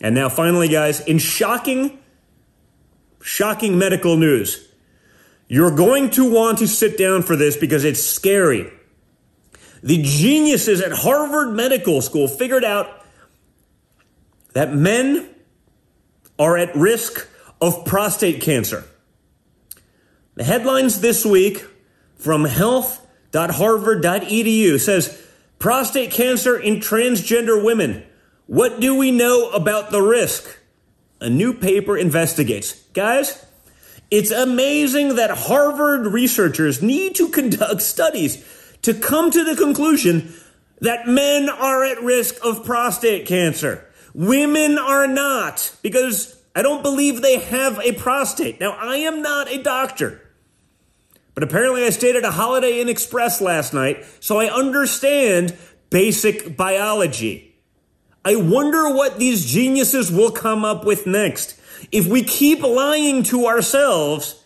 And 0.00 0.14
now 0.14 0.28
finally, 0.28 0.68
guys, 0.68 1.00
in 1.00 1.18
shocking, 1.18 1.98
shocking 3.22 3.78
medical 3.78 4.16
news, 4.16 4.68
you're 5.48 5.74
going 5.74 6.10
to 6.10 6.30
want 6.30 6.58
to 6.58 6.66
sit 6.66 6.98
down 6.98 7.22
for 7.22 7.36
this 7.36 7.56
because 7.56 7.84
it's 7.84 8.02
scary. 8.02 8.70
The 9.82 10.02
geniuses 10.02 10.80
at 10.80 10.92
Harvard 10.92 11.54
Medical 11.54 12.00
School 12.00 12.26
figured 12.26 12.64
out 12.64 13.04
that 14.54 14.74
men 14.74 15.28
are 16.38 16.56
at 16.56 16.74
risk 16.74 17.28
of 17.60 17.84
prostate 17.84 18.40
cancer. 18.40 18.84
The 20.36 20.44
headlines 20.44 21.00
this 21.00 21.26
week 21.26 21.64
from 22.16 22.46
health.harvard.edu 22.46 24.80
says 24.80 25.22
prostate 25.58 26.10
cancer 26.10 26.58
in 26.58 26.76
transgender 26.76 27.62
women. 27.62 28.04
What 28.46 28.80
do 28.80 28.96
we 28.96 29.10
know 29.10 29.50
about 29.50 29.90
the 29.90 30.00
risk? 30.02 30.58
A 31.20 31.28
new 31.30 31.54
paper 31.54 31.96
investigates. 31.96 32.82
Guys, 32.94 33.46
it's 34.10 34.30
amazing 34.30 35.16
that 35.16 35.30
Harvard 35.30 36.06
researchers 36.06 36.82
need 36.82 37.14
to 37.16 37.28
conduct 37.28 37.82
studies 37.82 38.44
to 38.82 38.94
come 38.94 39.30
to 39.30 39.44
the 39.44 39.56
conclusion 39.56 40.32
that 40.80 41.08
men 41.08 41.48
are 41.48 41.84
at 41.84 42.02
risk 42.02 42.36
of 42.44 42.64
prostate 42.64 43.26
cancer. 43.26 43.86
Women 44.12 44.78
are 44.78 45.06
not, 45.06 45.74
because 45.82 46.40
I 46.54 46.62
don't 46.62 46.82
believe 46.82 47.20
they 47.20 47.38
have 47.38 47.80
a 47.80 47.92
prostate. 47.92 48.60
Now, 48.60 48.72
I 48.72 48.98
am 48.98 49.22
not 49.22 49.50
a 49.50 49.62
doctor, 49.62 50.20
but 51.34 51.42
apparently 51.42 51.84
I 51.84 51.90
stayed 51.90 52.16
at 52.16 52.24
a 52.24 52.30
Holiday 52.30 52.80
Inn 52.80 52.88
Express 52.88 53.40
last 53.40 53.74
night, 53.74 54.04
so 54.20 54.38
I 54.38 54.46
understand 54.46 55.56
basic 55.90 56.56
biology. 56.56 57.56
I 58.24 58.36
wonder 58.36 58.88
what 58.94 59.18
these 59.18 59.44
geniuses 59.44 60.12
will 60.12 60.30
come 60.30 60.64
up 60.64 60.84
with 60.84 61.06
next 61.06 61.58
if 61.92 62.06
we 62.06 62.22
keep 62.22 62.62
lying 62.62 63.22
to 63.24 63.46
ourselves, 63.46 64.42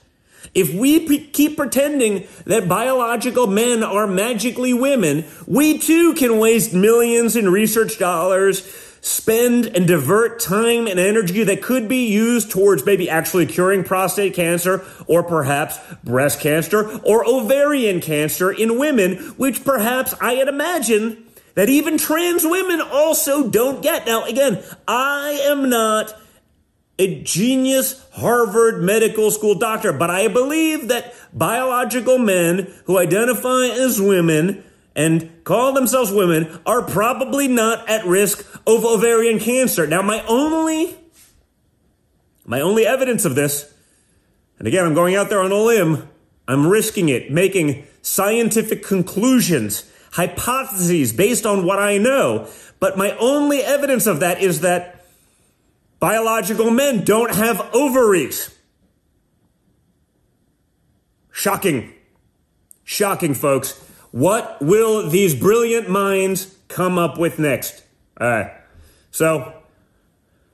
if 0.54 0.72
we 0.74 1.26
keep 1.26 1.56
pretending 1.56 2.26
that 2.44 2.68
biological 2.68 3.46
men 3.46 3.82
are 3.82 4.06
magically 4.06 4.72
women, 4.72 5.24
we 5.46 5.78
too 5.78 6.14
can 6.14 6.38
waste 6.38 6.72
millions 6.72 7.36
in 7.36 7.50
research 7.50 7.98
dollars, 7.98 8.62
spend 9.00 9.66
and 9.66 9.86
divert 9.86 10.40
time 10.40 10.86
and 10.86 10.98
energy 10.98 11.44
that 11.44 11.62
could 11.62 11.88
be 11.88 12.06
used 12.06 12.50
towards 12.50 12.84
maybe 12.84 13.08
actually 13.08 13.46
curing 13.46 13.84
prostate 13.84 14.34
cancer 14.34 14.84
or 15.06 15.22
perhaps 15.22 15.78
breast 16.02 16.40
cancer 16.40 16.98
or 17.04 17.24
ovarian 17.26 18.00
cancer 18.00 18.50
in 18.50 18.78
women, 18.78 19.16
which 19.36 19.64
perhaps 19.64 20.14
I 20.20 20.34
had 20.34 20.48
imagined 20.48 21.24
that 21.54 21.68
even 21.68 21.98
trans 21.98 22.44
women 22.44 22.80
also 22.80 23.48
don't 23.48 23.82
get. 23.82 24.06
Now, 24.06 24.24
again, 24.24 24.62
I 24.86 25.40
am 25.44 25.68
not 25.68 26.14
a 26.98 27.22
genius 27.22 28.04
Harvard 28.12 28.82
Medical 28.82 29.30
School 29.30 29.54
doctor, 29.54 29.92
but 29.92 30.10
I 30.10 30.28
believe 30.28 30.88
that 30.88 31.14
biological 31.32 32.18
men 32.18 32.72
who 32.84 32.98
identify 32.98 33.66
as 33.66 34.00
women 34.00 34.64
and 34.96 35.44
call 35.44 35.72
themselves 35.72 36.10
women 36.10 36.58
are 36.66 36.82
probably 36.82 37.46
not 37.46 37.88
at 37.88 38.04
risk 38.04 38.40
of 38.66 38.84
ovarian 38.84 39.38
cancer. 39.38 39.86
Now, 39.86 40.02
my 40.02 40.24
only 40.26 40.96
my 42.44 42.60
only 42.60 42.86
evidence 42.86 43.26
of 43.26 43.34
this, 43.34 43.72
and 44.58 44.66
again, 44.66 44.86
I'm 44.86 44.94
going 44.94 45.14
out 45.14 45.28
there 45.28 45.40
on 45.40 45.52
a 45.52 45.58
limb, 45.58 46.08
I'm 46.48 46.66
risking 46.66 47.10
it, 47.10 47.30
making 47.30 47.86
scientific 48.00 48.82
conclusions, 48.82 49.88
hypotheses 50.12 51.12
based 51.12 51.44
on 51.44 51.64
what 51.64 51.78
I 51.78 51.98
know. 51.98 52.48
But 52.80 52.96
my 52.96 53.10
only 53.18 53.60
evidence 53.60 54.06
of 54.06 54.20
that 54.20 54.40
is 54.40 54.62
that 54.62 54.97
biological 56.00 56.70
men 56.70 57.04
don't 57.04 57.34
have 57.34 57.60
ovaries. 57.74 58.54
Shocking. 61.32 61.92
Shocking, 62.84 63.34
folks. 63.34 63.78
What 64.10 64.60
will 64.60 65.08
these 65.08 65.34
brilliant 65.34 65.88
minds 65.88 66.56
come 66.68 66.98
up 66.98 67.18
with 67.18 67.38
next? 67.38 67.84
All 68.20 68.28
right. 68.28 68.50
So, 69.10 69.52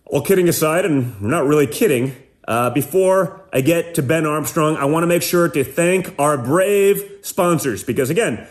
all 0.07 0.23
kidding 0.23 0.49
aside, 0.49 0.85
and 0.85 1.15
I'm 1.21 1.31
not 1.31 1.47
really 1.47 1.67
kidding, 1.67 2.15
uh, 2.47 2.71
before 2.71 3.41
I 3.53 3.61
get 3.61 3.95
to 3.95 4.03
Ben 4.03 4.27
Armstrong, 4.27 4.77
I 4.77 4.85
want 4.85 5.05
to 5.05 5.07
make 5.07 5.23
sure 5.23 5.49
to 5.49 5.65
thank 5.65 6.15
our 6.19 6.37
brave 6.37 7.21
sponsors 7.23 7.83
because, 7.83 8.11
again, 8.11 8.47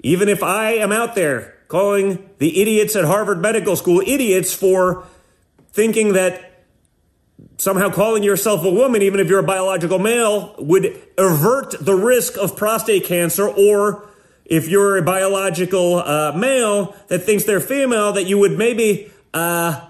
even 0.00 0.28
if 0.28 0.42
I 0.42 0.72
am 0.72 0.92
out 0.92 1.14
there 1.14 1.54
calling 1.68 2.28
the 2.38 2.60
idiots 2.60 2.94
at 2.94 3.04
Harvard 3.04 3.40
Medical 3.40 3.76
School 3.76 4.02
idiots 4.06 4.52
for 4.52 5.06
thinking 5.74 6.12
that 6.12 6.52
somehow 7.58 7.90
calling 7.90 8.22
yourself 8.22 8.64
a 8.64 8.70
woman, 8.70 9.02
even 9.02 9.18
if 9.18 9.28
you're 9.28 9.40
a 9.40 9.42
biological 9.42 9.98
male, 9.98 10.54
would 10.58 11.02
avert 11.18 11.74
the 11.80 11.94
risk 11.94 12.36
of 12.38 12.56
prostate 12.56 13.04
cancer, 13.04 13.48
or 13.48 14.08
if 14.44 14.68
you're 14.68 14.96
a 14.96 15.02
biological 15.02 15.96
uh, 15.96 16.32
male 16.36 16.94
that 17.08 17.24
thinks 17.24 17.42
they're 17.42 17.60
female, 17.60 18.12
that 18.12 18.24
you 18.24 18.38
would 18.38 18.56
maybe 18.56 19.10
uh, 19.32 19.88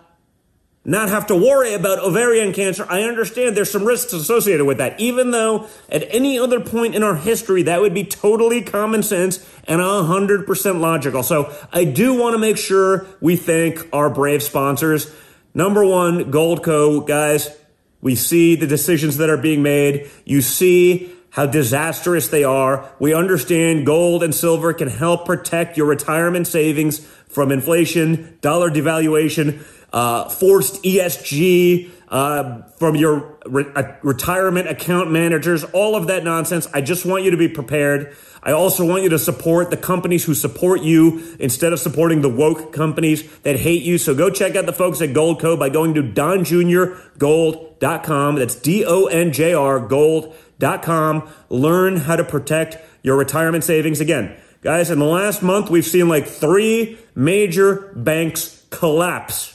not 0.87 1.11
have 1.11 1.27
to 1.27 1.35
worry 1.35 1.75
about 1.75 1.99
ovarian 1.99 2.55
cancer. 2.55 2.87
I 2.89 3.03
understand 3.03 3.55
there's 3.55 3.71
some 3.71 3.85
risks 3.85 4.15
associated 4.15 4.65
with 4.65 4.79
that, 4.79 4.99
even 4.99 5.33
though 5.33 5.69
at 5.91 6.07
any 6.15 6.39
other 6.39 6.61
point 6.61 6.95
in 6.95 7.03
our 7.03 7.17
history, 7.17 7.65
that 7.65 7.83
would 7.83 7.93
be 7.93 8.05
totally 8.05 8.63
common 8.63 9.03
sense 9.03 9.47
and 9.65 9.83
100% 9.83 10.81
logical. 10.81 11.23
So 11.23 11.55
I 11.73 11.85
do 11.85 12.15
want 12.15 12.35
to 12.35 12.39
make 12.39 12.57
sure 12.57 13.07
we 13.21 13.37
thank 13.37 13.87
our 13.93 14.09
brave 14.09 14.43
sponsors. 14.43 15.15
Number 15.55 15.85
one, 15.85 16.33
Goldco, 16.33 17.07
guys, 17.07 17.57
we 18.01 18.17
see 18.17 18.57
the 18.57 18.67
decisions 18.67 19.19
that 19.19 19.31
are 19.31 19.37
being 19.37 19.63
made. 19.63 20.11
You 20.25 20.43
see 20.43 21.13
how 21.31 21.47
disastrous 21.47 22.29
they 22.29 22.43
are. 22.43 22.93
We 22.99 23.15
understand 23.15 23.87
gold 23.87 24.25
and 24.25 24.35
silver 24.35 24.73
can 24.73 24.89
help 24.89 25.27
protect 25.27 25.77
your 25.77 25.87
retirement 25.87 26.49
savings 26.49 26.99
from 27.29 27.53
inflation, 27.53 28.39
dollar 28.41 28.71
devaluation 28.71 29.65
uh, 29.95 30.29
forced 30.29 30.83
ESG 30.83 31.91
uh, 32.09 32.63
from 32.79 32.97
your 32.97 33.39
re- 33.47 33.65
uh, 33.77 33.93
retirement 34.03 34.69
account 34.69 35.11
managers, 35.11 35.63
all 35.65 35.95
of 35.95 36.09
that 36.09 36.25
nonsense. 36.25 36.67
I 36.75 36.81
just 36.81 37.07
want 37.07 37.23
you 37.23 37.31
to 37.31 37.37
be 37.37 37.49
prepared. 37.49 38.15
I 38.45 38.53
also 38.53 38.87
want 38.87 39.03
you 39.03 39.09
to 39.09 39.19
support 39.19 39.71
the 39.71 39.77
companies 39.79 40.25
who 40.25 40.35
support 40.35 40.83
you 40.83 41.35
instead 41.41 41.73
of 41.73 41.81
supporting 41.81 42.21
the 42.21 42.29
woke 42.29 42.75
companies 42.75 43.27
that 43.39 43.57
hate 43.57 43.83
you. 43.83 43.97
So 43.97 44.15
go 44.15 44.29
check 44.29 44.55
out 44.55 44.67
the 44.67 44.73
folks 44.73 45.01
at 45.01 45.09
Goldco 45.11 45.59
by 45.59 45.71
going 45.71 45.95
to 45.95 46.03
donjrgold.com. 46.03 48.37
That's 48.37 48.55
D 48.55 48.85
O 48.85 49.07
N 49.07 49.33
J 49.33 49.55
R 49.55 49.81
gold.com. 49.81 51.27
Learn 51.49 51.97
how 51.97 52.17
to 52.17 52.25
protect 52.25 52.77
your 53.03 53.17
retirement 53.17 53.65
savings. 53.65 54.01
Again, 54.01 54.37
guys, 54.61 54.91
in 54.91 54.99
the 54.99 55.07
last 55.07 55.43
month, 55.43 55.71
we've 55.71 55.87
seen 55.87 56.11
like 56.11 56.27
three 56.27 56.99
major 57.15 57.93
banks 57.97 58.67
collapse 58.69 59.55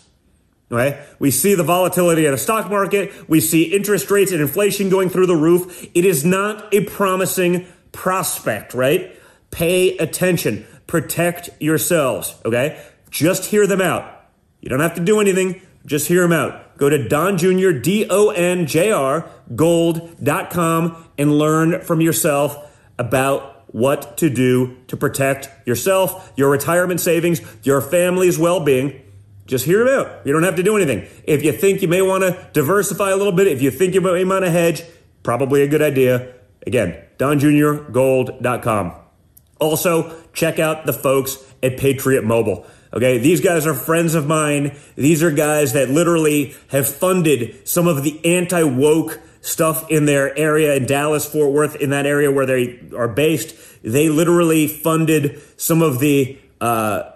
Right? 0.72 0.98
We 1.18 1.32
see 1.32 1.56
the 1.56 1.64
volatility 1.64 2.28
in 2.28 2.32
the 2.32 2.38
stock 2.38 2.70
market. 2.70 3.28
We 3.28 3.42
see 3.42 3.64
interest 3.64 4.12
rates 4.12 4.32
and 4.32 4.40
inflation 4.40 4.90
going 4.90 5.10
through 5.10 5.26
the 5.26 5.36
roof. 5.36 5.84
It 5.96 6.06
is 6.06 6.24
not 6.24 6.72
a 6.72 6.86
promising 6.86 7.66
prospect, 7.92 8.74
right? 8.74 9.16
Pay 9.52 9.98
attention. 9.98 10.66
Protect 10.88 11.50
yourselves, 11.60 12.36
okay? 12.46 12.84
Just 13.10 13.46
hear 13.46 13.68
them 13.68 13.82
out. 13.82 14.26
You 14.62 14.70
don't 14.70 14.80
have 14.80 14.96
to 14.96 15.04
do 15.04 15.20
anything. 15.20 15.62
Just 15.86 16.08
hear 16.08 16.22
them 16.22 16.34
out. 16.34 16.78
Go 16.78 16.90
to 16.90 17.08
Don 17.08 17.38
Jr., 17.38 17.72
D 17.72 18.06
O 18.10 18.30
N 18.30 18.66
J 18.66 18.92
R, 18.92 19.30
gold.com 19.56 21.06
and 21.18 21.38
learn 21.38 21.82
from 21.82 22.02
yourself 22.02 22.58
about 22.98 23.74
what 23.74 24.18
to 24.18 24.30
do 24.30 24.78
to 24.88 24.98
protect 24.98 25.50
yourself, 25.68 26.34
your 26.36 26.50
retirement 26.50 27.00
savings, 27.00 27.42
your 27.64 27.82
family's 27.82 28.38
well 28.38 28.60
being. 28.60 29.02
Just 29.46 29.66
hear 29.66 29.84
them 29.84 29.88
out. 29.88 30.26
You 30.26 30.34
don't 30.34 30.44
have 30.44 30.58
to 30.58 30.64
do 30.64 30.76
anything. 30.76 31.08
If 31.24 31.44
you 31.44 31.52
think 31.52 31.82
you 31.82 31.88
may 31.88 32.02
want 32.02 32.24
to 32.24 32.50
diversify 32.54 33.10
a 33.10 33.16
little 33.16 33.34
bit, 33.34 33.48
if 33.48 33.62
you 33.62 33.72
think 33.72 33.96
you 33.96 34.02
may 34.02 34.24
want 34.24 34.46
to 34.46 34.52
hedge, 34.52 34.84
probably 35.24 35.64
a 35.64 35.68
good 35.68 35.82
idea. 35.82 36.34
Again, 36.68 37.04
donjrgold.com. 37.20 38.94
Also, 39.60 40.24
check 40.34 40.58
out 40.58 40.86
the 40.86 40.94
folks 40.94 41.38
at 41.62 41.78
Patriot 41.78 42.24
Mobile. 42.24 42.66
Okay, 42.92 43.20
these 43.20 43.42
guys 43.42 43.68
are 43.68 43.76
friends 43.76 44.16
of 44.16 44.26
mine. 44.26 44.76
These 44.96 45.22
are 45.22 45.30
guys 45.30 45.74
that 45.74 45.90
literally 45.90 46.56
have 46.70 46.88
funded 46.88 47.68
some 47.68 47.88
of 47.88 48.04
the 48.04 48.20
anti 48.26 48.64
woke 48.64 49.20
stuff 49.42 49.90
in 49.92 50.06
their 50.06 50.36
area 50.38 50.76
in 50.76 50.86
Dallas, 50.86 51.26
Fort 51.26 51.52
Worth, 51.52 51.76
in 51.76 51.92
that 51.92 52.06
area 52.06 52.32
where 52.32 52.48
they 52.48 52.80
are 52.98 53.08
based. 53.08 53.56
They 53.84 54.10
literally 54.10 54.68
funded 54.68 55.42
some 55.58 55.82
of 55.82 56.00
the 56.00 56.40
uh, 56.60 57.12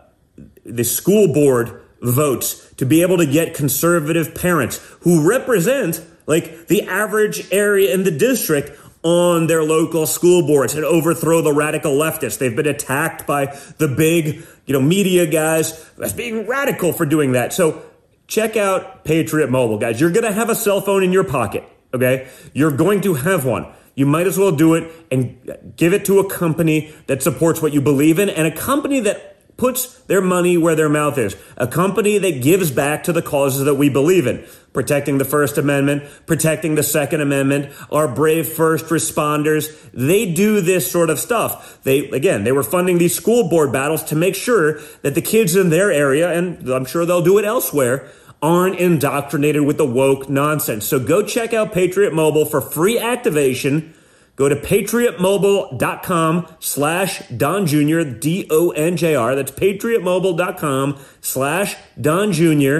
the 0.65 0.83
school 0.83 1.33
board 1.33 1.81
votes 2.01 2.71
to 2.75 2.85
be 2.85 3.01
able 3.01 3.17
to 3.17 3.25
get 3.25 3.53
conservative 3.53 4.35
parents 4.35 4.77
who 5.01 5.27
represent 5.27 6.05
like 6.25 6.67
the 6.67 6.83
average 6.83 7.51
area 7.51 7.93
in 7.93 8.03
the 8.03 8.11
district 8.11 8.71
on 9.03 9.47
their 9.47 9.63
local 9.63 10.07
school 10.07 10.47
boards 10.47 10.73
and 10.75 10.85
overthrow 10.85 11.41
the 11.41 11.53
radical 11.53 11.91
leftists. 11.91 12.37
They've 12.37 12.55
been 12.55 12.67
attacked 12.67 13.27
by 13.27 13.57
the 13.77 13.87
big, 13.87 14.45
you 14.65 14.73
know, 14.73 14.81
media 14.81 15.27
guys 15.27 15.89
as 16.01 16.13
being 16.13 16.47
radical 16.47 16.93
for 16.93 17.05
doing 17.05 17.33
that. 17.33 17.53
So 17.53 17.83
check 18.27 18.55
out 18.55 19.03
Patriot 19.03 19.49
Mobile, 19.49 19.77
guys. 19.77 19.99
You're 19.99 20.11
going 20.11 20.25
to 20.25 20.31
have 20.31 20.49
a 20.49 20.55
cell 20.55 20.81
phone 20.81 21.03
in 21.03 21.11
your 21.11 21.25
pocket, 21.25 21.63
okay? 21.93 22.29
You're 22.53 22.75
going 22.75 23.01
to 23.01 23.15
have 23.15 23.45
one. 23.45 23.67
You 23.95 24.05
might 24.05 24.25
as 24.25 24.39
well 24.39 24.51
do 24.51 24.73
it 24.73 24.91
and 25.11 25.75
give 25.75 25.93
it 25.93 26.05
to 26.05 26.19
a 26.19 26.29
company 26.29 26.95
that 27.07 27.21
supports 27.21 27.61
what 27.61 27.73
you 27.73 27.81
believe 27.81 28.17
in 28.17 28.29
and 28.29 28.47
a 28.47 28.55
company 28.55 28.99
that 29.01 29.32
puts 29.63 29.97
their 30.07 30.19
money 30.19 30.57
where 30.57 30.75
their 30.75 30.89
mouth 30.89 31.17
is. 31.17 31.37
A 31.55 31.65
company 31.65 32.17
that 32.17 32.41
gives 32.41 32.69
back 32.69 33.05
to 33.05 33.13
the 33.13 33.21
causes 33.21 33.63
that 33.63 33.75
we 33.75 33.87
believe 33.87 34.27
in. 34.27 34.45
Protecting 34.73 35.19
the 35.19 35.23
First 35.23 35.57
Amendment, 35.57 36.03
protecting 36.25 36.75
the 36.75 36.83
Second 36.83 37.21
Amendment, 37.21 37.71
our 37.89 38.09
brave 38.09 38.45
first 38.45 38.87
responders. 38.87 39.73
They 39.93 40.29
do 40.33 40.59
this 40.59 40.91
sort 40.91 41.09
of 41.09 41.17
stuff. 41.17 41.81
They, 41.83 42.09
again, 42.09 42.43
they 42.43 42.51
were 42.51 42.61
funding 42.61 42.97
these 42.97 43.15
school 43.15 43.47
board 43.47 43.71
battles 43.71 44.03
to 44.05 44.17
make 44.17 44.35
sure 44.35 44.81
that 45.01 45.15
the 45.15 45.21
kids 45.21 45.55
in 45.55 45.69
their 45.69 45.93
area, 45.93 46.37
and 46.37 46.67
I'm 46.67 46.83
sure 46.83 47.05
they'll 47.05 47.21
do 47.21 47.37
it 47.37 47.45
elsewhere, 47.45 48.11
aren't 48.41 48.75
indoctrinated 48.79 49.61
with 49.61 49.77
the 49.77 49.85
woke 49.85 50.27
nonsense. 50.27 50.85
So 50.85 50.99
go 50.99 51.23
check 51.23 51.53
out 51.53 51.71
Patriot 51.71 52.13
Mobile 52.13 52.43
for 52.43 52.59
free 52.59 52.99
activation 52.99 53.93
Go 54.35 54.49
to 54.49 54.55
patriotmobile.com 54.55 56.47
slash 56.59 57.27
Don 57.29 57.67
Jr., 57.67 58.01
D-O-N-J-R. 58.01 59.35
That's 59.35 59.51
patriotmobile.com 59.51 60.99
slash 61.21 61.75
Don 61.99 62.31
Jr. 62.31 62.79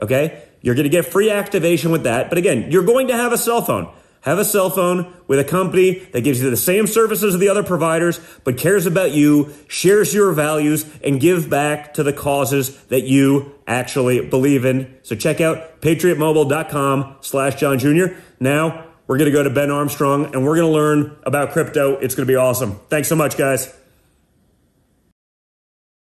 Okay? 0.00 0.44
You're 0.60 0.76
going 0.76 0.84
to 0.84 0.90
get 0.90 1.06
free 1.06 1.28
activation 1.28 1.90
with 1.90 2.04
that. 2.04 2.28
But 2.28 2.38
again, 2.38 2.70
you're 2.70 2.84
going 2.84 3.08
to 3.08 3.16
have 3.16 3.32
a 3.32 3.38
cell 3.38 3.62
phone. 3.62 3.92
Have 4.20 4.38
a 4.38 4.44
cell 4.44 4.70
phone 4.70 5.12
with 5.26 5.40
a 5.40 5.44
company 5.44 5.98
that 6.12 6.20
gives 6.20 6.40
you 6.40 6.48
the 6.48 6.56
same 6.56 6.86
services 6.86 7.34
as 7.34 7.40
the 7.40 7.48
other 7.48 7.64
providers, 7.64 8.20
but 8.44 8.56
cares 8.56 8.86
about 8.86 9.10
you, 9.10 9.52
shares 9.66 10.14
your 10.14 10.30
values, 10.30 10.86
and 11.02 11.20
give 11.20 11.50
back 11.50 11.94
to 11.94 12.04
the 12.04 12.12
causes 12.12 12.80
that 12.84 13.02
you 13.02 13.52
actually 13.66 14.24
believe 14.24 14.64
in. 14.64 14.96
So 15.02 15.16
check 15.16 15.40
out 15.40 15.80
patriotmobile.com 15.80 17.16
slash 17.20 17.58
Don 17.58 17.80
Jr. 17.80 18.14
Now, 18.38 18.91
we're 19.12 19.18
going 19.18 19.30
to 19.30 19.36
go 19.36 19.42
to 19.42 19.50
Ben 19.50 19.70
Armstrong 19.70 20.34
and 20.34 20.42
we're 20.42 20.56
going 20.56 20.66
to 20.66 20.72
learn 20.72 21.14
about 21.24 21.52
crypto. 21.52 21.98
It's 21.98 22.14
going 22.14 22.26
to 22.26 22.32
be 22.32 22.34
awesome. 22.34 22.76
Thanks 22.88 23.08
so 23.08 23.14
much, 23.14 23.36
guys. 23.36 23.70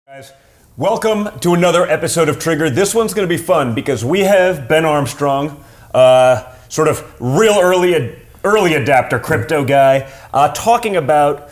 Guys, 0.09 0.33
welcome 0.77 1.29
to 1.39 1.55
another 1.55 1.87
episode 1.87 2.29
of 2.29 2.41
Trigger. 2.41 2.69
This 2.69 2.97
one's 2.97 3.15
going 3.15 3.29
to 3.29 3.33
be 3.33 3.41
fun 3.41 3.77
because 3.77 4.05
we 4.05 4.23
have 4.23 4.67
Ben 4.67 4.85
Armstrong, 4.85 5.63
uh, 5.95 6.53
sort 6.69 6.89
of 6.89 7.15
real 7.21 7.57
early 7.61 8.21
early 8.43 8.75
adapter 8.75 9.21
crypto 9.21 9.65
guy, 9.65 10.13
uh, 10.35 10.53
talking 10.53 10.97
about 10.97 11.49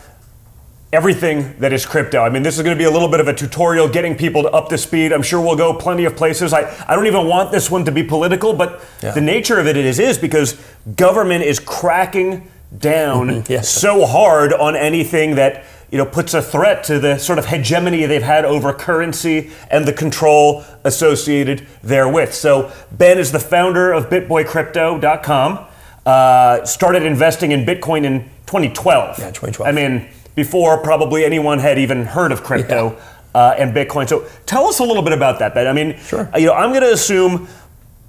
everything 0.95 1.53
that 1.59 1.73
is 1.73 1.85
crypto. 1.85 2.21
I 2.23 2.29
mean, 2.29 2.41
this 2.41 2.55
is 2.57 2.63
going 2.63 2.75
to 2.75 2.79
be 2.81 2.85
a 2.85 2.91
little 2.91 3.09
bit 3.09 3.19
of 3.19 3.27
a 3.27 3.33
tutorial 3.33 3.87
getting 3.89 4.15
people 4.15 4.43
to 4.43 4.49
up 4.49 4.69
to 4.69 4.77
speed. 4.77 5.11
I'm 5.11 5.21
sure 5.21 5.41
we'll 5.41 5.57
go 5.57 5.73
plenty 5.73 6.05
of 6.05 6.15
places. 6.15 6.53
I, 6.53 6.61
I 6.87 6.95
don't 6.95 7.05
even 7.07 7.27
want 7.27 7.51
this 7.51 7.69
one 7.69 7.83
to 7.85 7.91
be 7.91 8.01
political, 8.03 8.53
but 8.53 8.81
Yeah. 9.03 9.11
the 9.11 9.21
nature 9.21 9.59
of 9.59 9.67
it 9.67 9.75
is 9.77 9.99
is 9.99 10.17
because 10.17 10.55
government 10.95 11.43
is 11.43 11.59
cracking 11.59 12.49
down 12.77 13.43
Yes. 13.49 13.67
so 13.69 14.05
hard 14.05 14.53
on 14.53 14.75
anything 14.75 15.35
that 15.35 15.65
you 15.91 15.97
know 15.97 16.05
puts 16.05 16.33
a 16.33 16.41
threat 16.41 16.83
to 16.85 16.97
the 16.99 17.17
sort 17.19 17.39
of 17.39 17.45
hegemony 17.45 18.05
they've 18.05 18.23
had 18.23 18.43
over 18.45 18.73
currency 18.73 19.51
and 19.69 19.85
the 19.85 19.93
control 19.93 20.63
associated 20.83 21.67
therewith. 21.83 22.31
So 22.33 22.71
Ben 22.91 23.17
is 23.19 23.31
the 23.31 23.39
founder 23.39 23.91
of 23.93 24.09
BitBoyCrypto.com. 24.09 25.65
Uh, 26.05 26.63
started 26.65 27.03
investing 27.03 27.51
in 27.51 27.65
Bitcoin 27.65 28.03
in 28.05 28.21
2012. 28.45 29.19
Yeah, 29.19 29.25
2012. 29.31 29.67
I 29.67 29.71
mean, 29.71 30.07
before 30.35 30.77
probably 30.77 31.23
anyone 31.25 31.59
had 31.59 31.77
even 31.79 32.05
heard 32.05 32.31
of 32.31 32.43
crypto 32.43 32.97
uh, 33.33 33.55
and 33.57 33.73
Bitcoin. 33.73 34.07
So 34.07 34.25
tell 34.45 34.67
us 34.67 34.79
a 34.79 34.83
little 34.83 35.03
bit 35.03 35.13
about 35.13 35.39
that, 35.39 35.53
Ben. 35.53 35.67
I 35.67 35.73
mean, 35.73 35.97
Sure. 35.99 36.29
you 36.37 36.45
know, 36.47 36.53
I'm 36.53 36.69
going 36.69 36.83
to 36.83 36.91
assume 36.93 37.47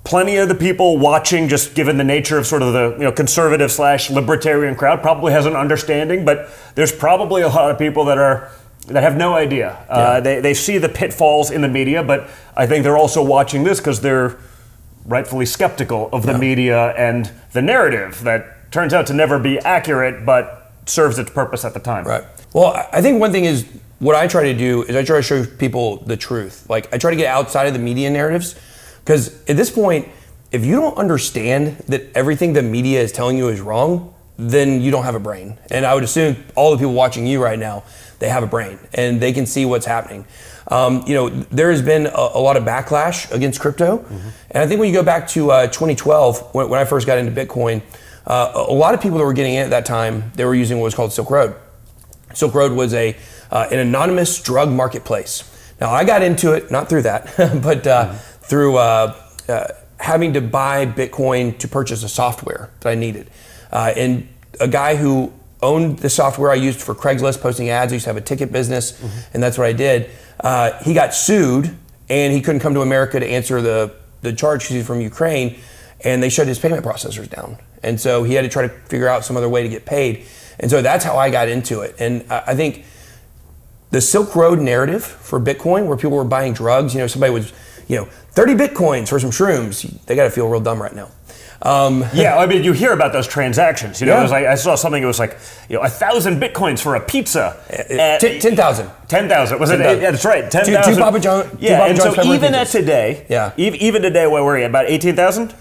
plenty 0.04 0.36
of 0.36 0.48
the 0.48 0.54
people 0.54 0.98
watching, 0.98 1.48
just 1.48 1.74
given 1.74 1.96
the 1.96 2.04
nature 2.04 2.38
of 2.38 2.46
sort 2.46 2.62
of 2.62 2.72
the 2.72 2.92
you 2.98 3.04
know 3.04 3.12
conservative 3.12 3.72
slash 3.72 4.10
libertarian 4.10 4.76
crowd, 4.76 5.02
probably 5.02 5.32
has 5.32 5.46
an 5.46 5.56
understanding. 5.56 6.24
But 6.24 6.48
there's 6.74 6.92
probably 6.92 7.42
a 7.42 7.48
lot 7.48 7.70
of 7.70 7.78
people 7.78 8.04
that 8.06 8.18
are 8.18 8.50
that 8.88 9.02
have 9.02 9.16
no 9.16 9.34
idea. 9.34 9.76
Uh, 9.88 10.20
they 10.20 10.40
they 10.40 10.54
see 10.54 10.78
the 10.78 10.88
pitfalls 10.88 11.50
in 11.50 11.60
the 11.60 11.68
media, 11.68 12.02
but 12.04 12.28
I 12.56 12.66
think 12.66 12.84
they're 12.84 12.96
also 12.98 13.24
watching 13.24 13.64
this 13.64 13.78
because 13.80 14.00
they're 14.00 14.36
rightfully 15.04 15.46
skeptical 15.46 16.08
of 16.12 16.26
the 16.26 16.36
media 16.38 16.88
and 16.96 17.30
the 17.52 17.62
narrative 17.62 18.22
that 18.24 18.70
turns 18.72 18.92
out 18.92 19.06
to 19.06 19.14
never 19.14 19.38
be 19.38 19.58
accurate, 19.60 20.24
but 20.26 20.65
serves 20.86 21.18
its 21.18 21.30
purpose 21.30 21.64
at 21.64 21.74
the 21.74 21.80
time. 21.80 22.04
Right. 22.04 22.24
Well, 22.52 22.72
I- 22.92 23.02
think 23.02 23.20
one 23.20 23.32
thing 23.32 23.44
is 23.44 23.66
what 23.98 24.14
I 24.16 24.26
try 24.26 24.44
to 24.44 24.54
do 24.54 24.82
is 24.82 24.94
I 24.96 25.04
try 25.04 25.16
to 25.16 25.22
show 25.22 25.44
people 25.44 25.98
the 25.98 26.16
truth. 26.16 26.64
Like 26.68 26.92
I 26.92 26.98
try 26.98 27.10
to 27.10 27.16
get 27.16 27.26
outside 27.28 27.66
of 27.66 27.72
the 27.72 27.78
media 27.78 28.10
narratives 28.10 28.54
because 29.04 29.28
at 29.48 29.56
this 29.56 29.70
point, 29.70 30.08
if 30.52 30.64
you 30.64 30.76
don't 30.76 30.96
understand 30.96 31.78
that 31.88 32.02
everything 32.14 32.52
the 32.52 32.62
media 32.62 33.00
is 33.02 33.10
telling 33.12 33.36
you 33.36 33.48
is 33.48 33.60
wrong, 33.60 34.14
then 34.38 34.80
you 34.82 34.90
don't 34.90 35.04
have 35.04 35.14
a 35.14 35.20
brain. 35.20 35.58
And 35.70 35.84
I 35.86 35.94
would 35.94 36.04
assume 36.04 36.36
all 36.54 36.70
the 36.70 36.76
people 36.76 36.92
watching 36.92 37.26
you 37.26 37.42
right 37.42 37.58
now, 37.58 37.84
they 38.18 38.28
have 38.28 38.42
a 38.42 38.46
brain 38.46 38.78
and 38.94 39.20
they 39.20 39.32
can 39.32 39.46
see 39.46 39.64
what's 39.64 39.86
happening. 39.86 40.24
Um, 40.68 41.04
you 41.06 41.14
know, 41.14 41.28
there 41.30 41.70
has 41.70 41.80
been 41.80 42.06
a, 42.06 42.10
a 42.34 42.40
lot 42.40 42.56
of 42.56 42.64
backlash 42.64 43.30
against 43.30 43.60
crypto, 43.60 44.04
and 44.50 44.62
I 44.62 44.66
think 44.66 44.80
when 44.80 44.88
you 44.88 44.94
go 44.94 45.04
back 45.04 45.28
to 45.28 45.50
uh, 45.52 45.66
2012, 45.68 46.54
when, 46.54 46.68
when 46.68 46.80
I 46.80 46.84
first 46.84 47.06
got 47.06 47.18
into 47.18 47.30
Bitcoin, 47.30 47.82
uh, 48.26 48.52
a 48.54 48.72
lot 48.72 48.94
of 48.94 49.00
people 49.00 49.18
that 49.18 49.24
were 49.24 49.32
getting 49.32 49.54
in 49.54 49.64
at 49.64 49.70
that 49.70 49.86
time, 49.86 50.32
they 50.34 50.44
were 50.44 50.54
using 50.54 50.78
what 50.78 50.84
was 50.84 50.94
called 50.94 51.12
Silk 51.12 51.30
Road. 51.30 51.54
Silk 52.34 52.54
Road 52.54 52.72
was 52.72 52.92
a 52.94 53.16
uh, 53.50 53.68
an 53.70 53.78
anonymous 53.78 54.42
drug 54.42 54.70
marketplace. 54.70 55.44
Now 55.80 55.90
I 55.90 56.04
got 56.04 56.22
into 56.22 56.52
it 56.52 56.70
not 56.70 56.88
through 56.88 57.02
that, 57.02 57.32
but 57.62 57.86
uh, 57.86 58.14
through 58.14 58.76
uh, 58.76 59.14
uh, 59.48 59.66
having 59.98 60.32
to 60.34 60.40
buy 60.40 60.86
Bitcoin 60.86 61.56
to 61.58 61.68
purchase 61.68 62.02
a 62.02 62.08
software 62.08 62.70
that 62.80 62.88
I 62.90 62.94
needed, 62.94 63.30
uh, 63.72 63.92
and 63.96 64.28
a 64.60 64.68
guy 64.68 64.96
who 64.96 65.32
owned 65.62 66.00
the 66.00 66.10
software 66.10 66.50
I 66.50 66.54
used 66.56 66.80
for 66.82 66.94
Craigslist 66.94 67.40
posting 67.40 67.70
ads. 67.70 67.92
I 67.92 67.96
used 67.96 68.04
to 68.04 68.10
have 68.10 68.16
a 68.16 68.20
ticket 68.20 68.52
business, 68.52 69.00
and 69.32 69.42
that's 69.42 69.56
what 69.56 69.66
I 69.66 69.72
did. 69.72 70.10
Uh, 70.40 70.72
he 70.82 70.92
got 70.94 71.14
sued, 71.14 71.74
and 72.08 72.32
he 72.32 72.40
couldn't 72.40 72.60
come 72.60 72.74
to 72.74 72.80
America 72.82 73.20
to 73.20 73.26
answer 73.26 73.62
the 73.62 73.94
the 74.22 74.32
charge 74.32 74.62
'cause 74.62 74.70
he's 74.74 74.86
from 74.86 75.00
Ukraine, 75.00 75.56
and 76.02 76.22
they 76.22 76.28
shut 76.28 76.48
his 76.48 76.58
payment 76.58 76.84
processors 76.84 77.30
down. 77.30 77.58
And 77.86 77.98
so 78.00 78.22
he 78.24 78.34
had 78.34 78.42
to 78.42 78.48
try 78.48 78.62
to 78.62 78.68
figure 78.68 79.08
out 79.08 79.24
some 79.24 79.36
other 79.36 79.48
way 79.48 79.62
to 79.62 79.68
get 79.68 79.86
paid. 79.86 80.26
And 80.60 80.70
so 80.70 80.82
that's 80.82 81.04
how 81.04 81.16
I 81.16 81.30
got 81.30 81.48
into 81.48 81.80
it. 81.80 81.94
And 81.98 82.24
I 82.30 82.42
I 82.48 82.54
think 82.54 82.84
the 83.90 84.00
Silk 84.00 84.34
Road 84.34 84.58
narrative 84.58 85.04
for 85.04 85.40
Bitcoin, 85.40 85.86
where 85.86 85.96
people 85.96 86.16
were 86.16 86.24
buying 86.24 86.52
drugs, 86.52 86.92
you 86.94 87.00
know, 87.00 87.06
somebody 87.06 87.32
was, 87.32 87.52
you 87.88 87.96
know, 87.96 88.04
30 88.32 88.54
Bitcoins 88.54 89.08
for 89.08 89.18
some 89.20 89.30
shrooms, 89.30 89.88
they 90.06 90.16
got 90.16 90.24
to 90.24 90.30
feel 90.30 90.48
real 90.48 90.60
dumb 90.60 90.82
right 90.82 90.94
now. 90.94 91.08
Um, 91.62 92.04
Yeah, 92.12 92.36
I 92.36 92.46
mean, 92.46 92.64
you 92.64 92.72
hear 92.72 92.92
about 92.92 93.12
those 93.12 93.26
transactions. 93.28 94.00
You 94.00 94.06
know, 94.08 94.14
Yeah. 94.14 94.18
it 94.20 94.22
was 94.24 94.30
like 94.32 94.44
I 94.46 94.56
saw 94.56 94.74
something. 94.74 95.02
It 95.02 95.06
was 95.06 95.18
like 95.20 95.38
you 95.68 95.76
know, 95.76 95.82
a 95.82 95.88
thousand 95.88 96.40
bitcoins 96.42 96.80
for 96.82 96.96
a 96.96 97.00
pizza. 97.00 97.56
Uh, 97.70 98.18
ten- 98.18 98.40
10,000. 98.40 98.90
Ten 99.08 99.28
thousand. 99.28 99.60
Was 99.60 99.70
it? 99.70 99.76
10,000. 99.78 100.02
Yeah, 100.02 100.10
that's 100.10 100.24
right. 100.24 100.50
Ten 100.50 100.64
Two- 100.66 100.72
thousand. 100.74 100.94
two 100.94 101.00
Papa 101.00 101.20
John- 101.20 101.48
two 101.50 101.56
Yeah, 101.60 101.78
Papa 101.78 101.90
and 101.90 101.98
John's 102.00 102.16
so 102.16 102.32
even 102.34 102.54
at 102.54 102.66
today, 102.66 103.24
Yeah. 103.28 103.52
ev- 103.56 103.74
even 103.76 104.02
today, 104.02 104.26
where 104.26 104.42
were 104.42 104.58
you? 104.58 104.66
About 104.66 104.86
eighteen 104.90 105.14
thousand. 105.16 105.54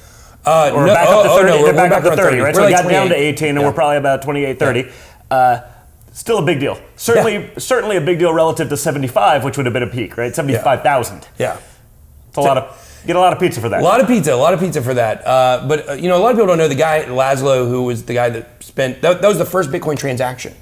Uh, 0.45 0.71
Or 0.73 0.85
no- 0.85 0.93
back 0.93 1.07
oh, 1.09 1.19
up 1.19 1.25
to 1.25 1.31
oh, 1.31 1.37
30, 1.37 1.49
no, 1.51 1.63
we're- 1.63 1.73
back 1.75 1.91
up 1.91 2.03
to 2.03 2.09
around 2.09 2.17
30, 2.17 2.37
right? 2.39 2.53
We're 2.53 2.61
so 2.61 2.65
we 2.65 2.71
got 2.71 2.89
down 2.89 3.09
to 3.09 3.15
18, 3.15 3.49
and 3.49 3.59
Yeah. 3.59 3.65
we're 3.65 3.73
probably 3.73 3.97
about 3.97 4.21
28, 4.21 4.59
30. 4.59 4.87
Uh, 5.31 5.59
still 6.13 6.37
a 6.37 6.41
big 6.43 6.59
deal. 6.59 6.77
Certainly, 6.95 7.49
certainly 7.57 7.97
a 7.97 8.01
big 8.01 8.19
deal 8.19 8.33
relative 8.33 8.69
to 8.69 8.77
75, 8.77 9.43
which 9.43 9.57
would 9.57 9.65
have 9.65 9.73
been 9.73 9.83
a 9.83 9.87
peak, 9.87 10.17
right? 10.17 10.35
75,000. 10.35 11.27
Yeah. 11.37 11.57
It's 12.27 12.37
a 12.37 12.41
lot 12.41 12.57
of, 12.57 13.03
get 13.07 13.15
a 13.15 13.19
lot 13.19 13.33
of 13.33 13.39
pizza 13.39 13.61
for 13.61 13.69
that. 13.69 13.81
A 13.81 13.83
lot 13.83 14.01
of 14.01 14.07
pizza, 14.07 14.33
a 14.33 14.35
lot 14.35 14.53
of 14.53 14.59
pizza 14.59 14.81
for 14.81 14.93
that. 14.93 15.25
Uh, 15.25 15.65
but 15.67 15.89
uh, 15.89 15.93
you 15.93 16.09
know, 16.09 16.17
a 16.17 16.19
lot 16.19 16.31
of 16.31 16.35
people 16.37 16.47
don't 16.47 16.57
know 16.57 16.67
the 16.67 16.75
guy 16.75 17.03
Laszlo, 17.05 17.67
who 17.67 17.83
was 17.83 18.03
the 18.03 18.13
guy 18.13 18.29
that 18.29 18.63
spent 18.63 19.01
that, 19.01 19.21
that 19.21 19.27
was 19.27 19.37
the 19.37 19.45
first 19.45 19.71
Bitcoin 19.71 19.97
transaction 19.97 20.53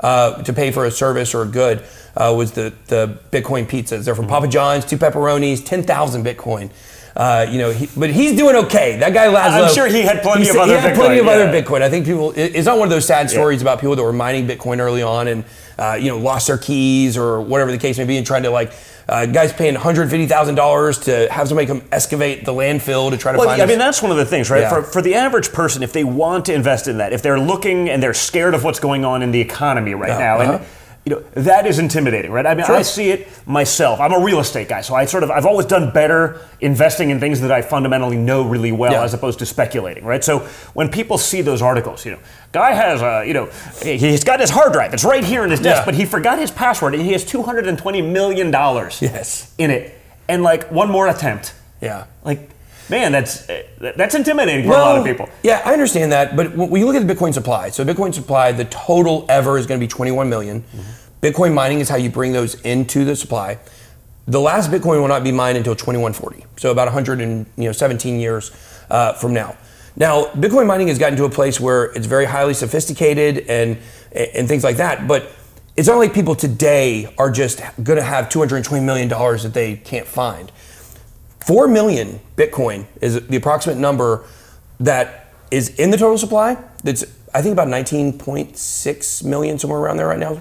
uh, 0.00 0.42
to 0.42 0.52
pay 0.52 0.70
for 0.70 0.84
a 0.84 0.90
service 0.90 1.34
or 1.34 1.42
a 1.42 1.46
good. 1.46 1.82
Uh, 2.14 2.34
was 2.36 2.52
the 2.52 2.72
the 2.86 3.18
Bitcoin 3.30 3.66
pizzas? 3.66 4.04
They're 4.04 4.14
from 4.14 4.26
Papa 4.26 4.48
John's, 4.48 4.84
two 4.84 4.98
pepperonis, 4.98 5.64
ten 5.64 5.82
thousand 5.82 6.24
Bitcoin. 6.24 6.70
Uh, 7.16 7.46
you 7.50 7.56
know, 7.58 7.70
he, 7.70 7.88
but 7.96 8.10
he's 8.10 8.36
doing 8.36 8.54
okay. 8.56 8.98
That 8.98 9.14
guy 9.14 9.28
Laszlo. 9.28 9.68
I'm 9.68 9.74
sure 9.74 9.86
he 9.86 10.02
had 10.02 10.22
plenty 10.22 10.48
of 10.50 10.56
other 10.56 10.74
He 10.74 10.78
had 10.78 10.94
plenty 10.94 11.16
Bitcoin, 11.16 11.20
of 11.20 11.28
other. 11.28 11.62
Bitcoin. 11.62 11.80
I 11.82 11.88
think 11.88 12.04
people. 12.04 12.32
it- 12.32 12.54
It's 12.54 12.66
not 12.66 12.76
one 12.78 12.86
of 12.88 12.90
those 12.90 13.06
sad 13.06 13.30
stories 13.30 13.62
about 13.62 13.80
people 13.80 13.96
that 13.96 14.02
were 14.02 14.12
mining 14.12 14.46
Bitcoin 14.46 14.80
early 14.80 15.02
on 15.02 15.26
and 15.26 15.44
uh, 15.78 15.96
you 15.98 16.08
know 16.10 16.18
lost 16.18 16.46
their 16.46 16.58
keys 16.58 17.16
or 17.16 17.40
whatever 17.40 17.72
the 17.72 17.78
case 17.78 17.96
may 17.96 18.04
be, 18.04 18.16
and 18.18 18.26
trying 18.26 18.42
to 18.42 18.50
like. 18.50 18.72
Uh, 19.08 19.24
guys 19.24 19.52
paying 19.52 19.76
$150,000 19.76 21.04
to 21.04 21.32
have 21.32 21.46
somebody 21.46 21.64
come 21.66 21.80
excavate 21.92 22.44
the 22.44 22.52
landfill 22.52 23.10
to 23.10 23.16
try 23.16 23.30
to 23.30 23.38
Well, 23.38 23.46
find 23.46 23.60
I 23.60 23.64
us- 23.64 23.68
mean, 23.70 23.78
that's 23.78 24.02
one 24.02 24.10
of 24.10 24.16
the 24.16 24.24
things, 24.24 24.50
right? 24.50 24.62
Yeah. 24.62 24.68
For, 24.68 24.82
for 24.82 25.00
the 25.00 25.14
average 25.14 25.52
person, 25.52 25.84
if 25.84 25.92
they 25.92 26.02
want 26.02 26.46
to 26.46 26.54
invest 26.54 26.88
in 26.88 26.98
that, 26.98 27.12
if 27.12 27.22
they're 27.22 27.38
looking 27.38 27.88
and 27.88 28.02
they're 28.02 28.14
scared 28.14 28.52
of 28.52 28.64
what's 28.64 28.80
going 28.80 29.04
on 29.04 29.22
in 29.22 29.30
the 29.30 29.40
economy 29.40 29.94
right 29.94 30.08
Yeah, 30.08 30.18
now, 30.18 30.38
uh-huh. 30.40 30.52
and 30.54 30.66
you 31.06 31.14
know 31.14 31.20
that 31.34 31.66
is 31.66 31.78
intimidating, 31.78 32.32
right? 32.32 32.44
I 32.44 32.54
mean, 32.56 32.66
Sure. 32.66 32.74
I 32.74 32.82
see 32.82 33.10
it 33.10 33.28
myself. 33.46 34.00
I'm 34.00 34.12
a 34.12 34.18
real 34.18 34.40
estate 34.40 34.68
guy, 34.68 34.80
so 34.80 34.92
I 34.96 35.04
sort 35.04 35.22
of 35.22 35.30
I've 35.30 35.46
always 35.46 35.64
done 35.66 35.92
better 35.92 36.40
investing 36.60 37.10
in 37.10 37.20
things 37.20 37.40
that 37.42 37.52
I 37.52 37.62
fundamentally 37.62 38.16
know 38.16 38.42
really 38.42 38.72
well, 38.72 38.90
Yeah. 38.92 39.04
as 39.04 39.14
opposed 39.14 39.38
to 39.38 39.46
speculating, 39.46 40.04
right? 40.04 40.24
So 40.24 40.40
when 40.74 40.88
people 40.88 41.16
see 41.16 41.42
those 41.42 41.62
articles, 41.62 42.04
you 42.04 42.10
know, 42.10 42.18
guy 42.50 42.72
has 42.72 43.02
a, 43.02 43.24
you 43.24 43.34
know, 43.34 43.48
he's 43.82 44.24
got 44.24 44.40
his 44.40 44.50
hard 44.50 44.72
drive. 44.72 44.92
It's 44.94 45.04
right 45.04 45.22
here 45.22 45.44
in 45.44 45.50
his 45.50 45.60
desk, 45.60 45.82
Yeah. 45.82 45.84
but 45.84 45.94
he 45.94 46.04
forgot 46.06 46.40
his 46.40 46.50
password, 46.50 46.94
and 46.94 47.02
he 47.04 47.12
has 47.12 47.24
220 47.24 48.02
million 48.02 48.50
dollars 48.50 48.98
Yes. 49.00 49.52
in 49.58 49.70
it, 49.70 49.96
and 50.28 50.42
like 50.42 50.72
one 50.72 50.90
more 50.90 51.06
attempt. 51.06 51.52
Yeah. 51.80 52.04
Like, 52.24 52.50
man, 52.88 53.12
that's 53.12 53.48
uh, 53.48 53.62
that's 53.96 54.14
intimidating 54.14 54.64
for 54.64 54.72
a 54.72 54.78
lot 54.78 54.98
of 54.98 55.04
people. 55.04 55.28
Yeah, 55.42 55.62
I 55.64 55.72
understand 55.72 56.12
that, 56.12 56.36
but 56.36 56.54
when 56.56 56.80
you 56.80 56.86
look 56.86 56.96
at 56.96 57.06
the 57.06 57.14
Bitcoin 57.14 57.34
supply, 57.34 57.70
so 57.70 57.84
Bitcoin 57.84 58.14
supply, 58.14 58.52
the 58.52 58.64
total 58.66 59.26
ever 59.28 59.58
is 59.58 59.66
going 59.66 59.80
to 59.80 59.84
be 59.84 59.88
21 59.88 60.28
million. 60.28 60.64
Bitcoin 61.22 61.54
mining 61.54 61.80
is 61.80 61.88
how 61.88 61.96
you 61.96 62.10
bring 62.10 62.32
those 62.32 62.60
into 62.62 63.04
the 63.04 63.16
supply. 63.16 63.58
The 64.26 64.40
last 64.40 64.70
Bitcoin 64.70 65.00
will 65.00 65.08
not 65.08 65.24
be 65.24 65.32
mined 65.32 65.56
until 65.56 65.74
2140, 65.74 66.44
so 66.56 66.70
about 66.70 66.86
117 66.86 68.20
years 68.20 68.50
uh, 68.90 69.12
from 69.14 69.32
now. 69.32 69.56
Now, 69.96 70.26
Bitcoin 70.26 70.66
mining 70.66 70.88
has 70.88 70.98
gotten 70.98 71.16
to 71.16 71.24
a 71.24 71.30
place 71.30 71.58
where 71.58 71.86
it's 71.86 72.06
very 72.06 72.26
highly 72.26 72.54
sophisticated 72.54 73.46
and 73.48 73.78
and 74.12 74.48
things 74.48 74.64
like 74.64 74.76
that, 74.76 75.06
but 75.08 75.30
it's 75.76 75.88
not 75.88 75.96
like 75.98 76.14
people 76.14 76.34
today 76.34 77.12
are 77.18 77.30
just 77.30 77.60
going 77.82 77.98
to 77.98 78.02
have 78.02 78.28
220 78.28 78.84
million 78.84 79.08
dollars 79.08 79.42
that 79.42 79.54
they 79.54 79.76
can't 79.76 80.06
find. 80.06 80.50
4 81.46 81.68
million 81.68 82.18
Bitcoin 82.36 82.86
is 83.00 83.24
the 83.28 83.36
approximate 83.36 83.78
number 83.78 84.24
that 84.80 85.32
is 85.52 85.68
in 85.78 85.90
the 85.90 85.96
total 85.96 86.18
supply. 86.18 86.56
That's, 86.82 87.04
I 87.32 87.40
think, 87.40 87.52
about 87.52 87.68
19.6 87.68 89.24
million, 89.24 89.58
somewhere 89.58 89.78
around 89.78 89.98
there 89.98 90.08
right 90.08 90.18
now. 90.18 90.40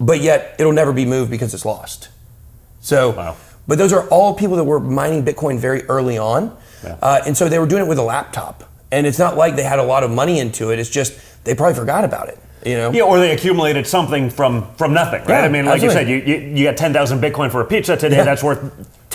But 0.00 0.20
yet, 0.20 0.56
it'll 0.58 0.72
never 0.72 0.92
be 0.92 1.04
moved 1.04 1.30
because 1.30 1.52
it's 1.52 1.66
lost. 1.66 2.08
So, 2.80 3.10
Wow. 3.10 3.36
but 3.68 3.76
those 3.76 3.92
are 3.92 4.08
all 4.08 4.32
people 4.34 4.56
that 4.56 4.64
were 4.64 4.80
mining 4.80 5.22
Bitcoin 5.24 5.58
very 5.58 5.82
early 5.84 6.16
on. 6.16 6.56
Uh, 7.02 7.20
and 7.26 7.36
so 7.36 7.48
they 7.48 7.58
were 7.58 7.66
doing 7.66 7.82
it 7.82 7.88
with 7.88 7.98
a 7.98 8.02
laptop. 8.02 8.64
And 8.92 9.06
it's 9.06 9.18
not 9.18 9.36
like 9.36 9.56
they 9.56 9.64
had 9.64 9.78
a 9.78 9.82
lot 9.82 10.02
of 10.04 10.10
money 10.10 10.38
into 10.38 10.70
it, 10.70 10.78
it's 10.78 10.88
just 10.90 11.12
they 11.44 11.54
probably 11.54 11.74
forgot 11.74 12.04
about 12.04 12.28
it. 12.28 12.38
You 12.64 12.76
know? 12.76 12.90
Yeah, 12.92 13.02
or 13.02 13.18
they 13.18 13.32
accumulated 13.32 13.86
something 13.86 14.30
from 14.30 14.72
from 14.76 14.92
nothing, 14.94 15.20
right? 15.20 15.40
Yeah, 15.40 15.40
I 15.42 15.48
mean, 15.48 15.66
like 15.66 15.82
absolutely. 15.82 16.12
you 16.14 16.20
said, 16.20 16.28
you, 16.28 16.34
you, 16.48 16.56
you 16.58 16.64
got 16.64 16.76
ten 16.76 16.92
thousand 16.92 17.20
Bitcoin 17.20 17.50
for 17.50 17.60
a 17.60 17.64
pizza 17.64 17.96
today. 17.96 18.16
Yeah. 18.16 18.24
That's 18.24 18.42
worth 18.42 18.60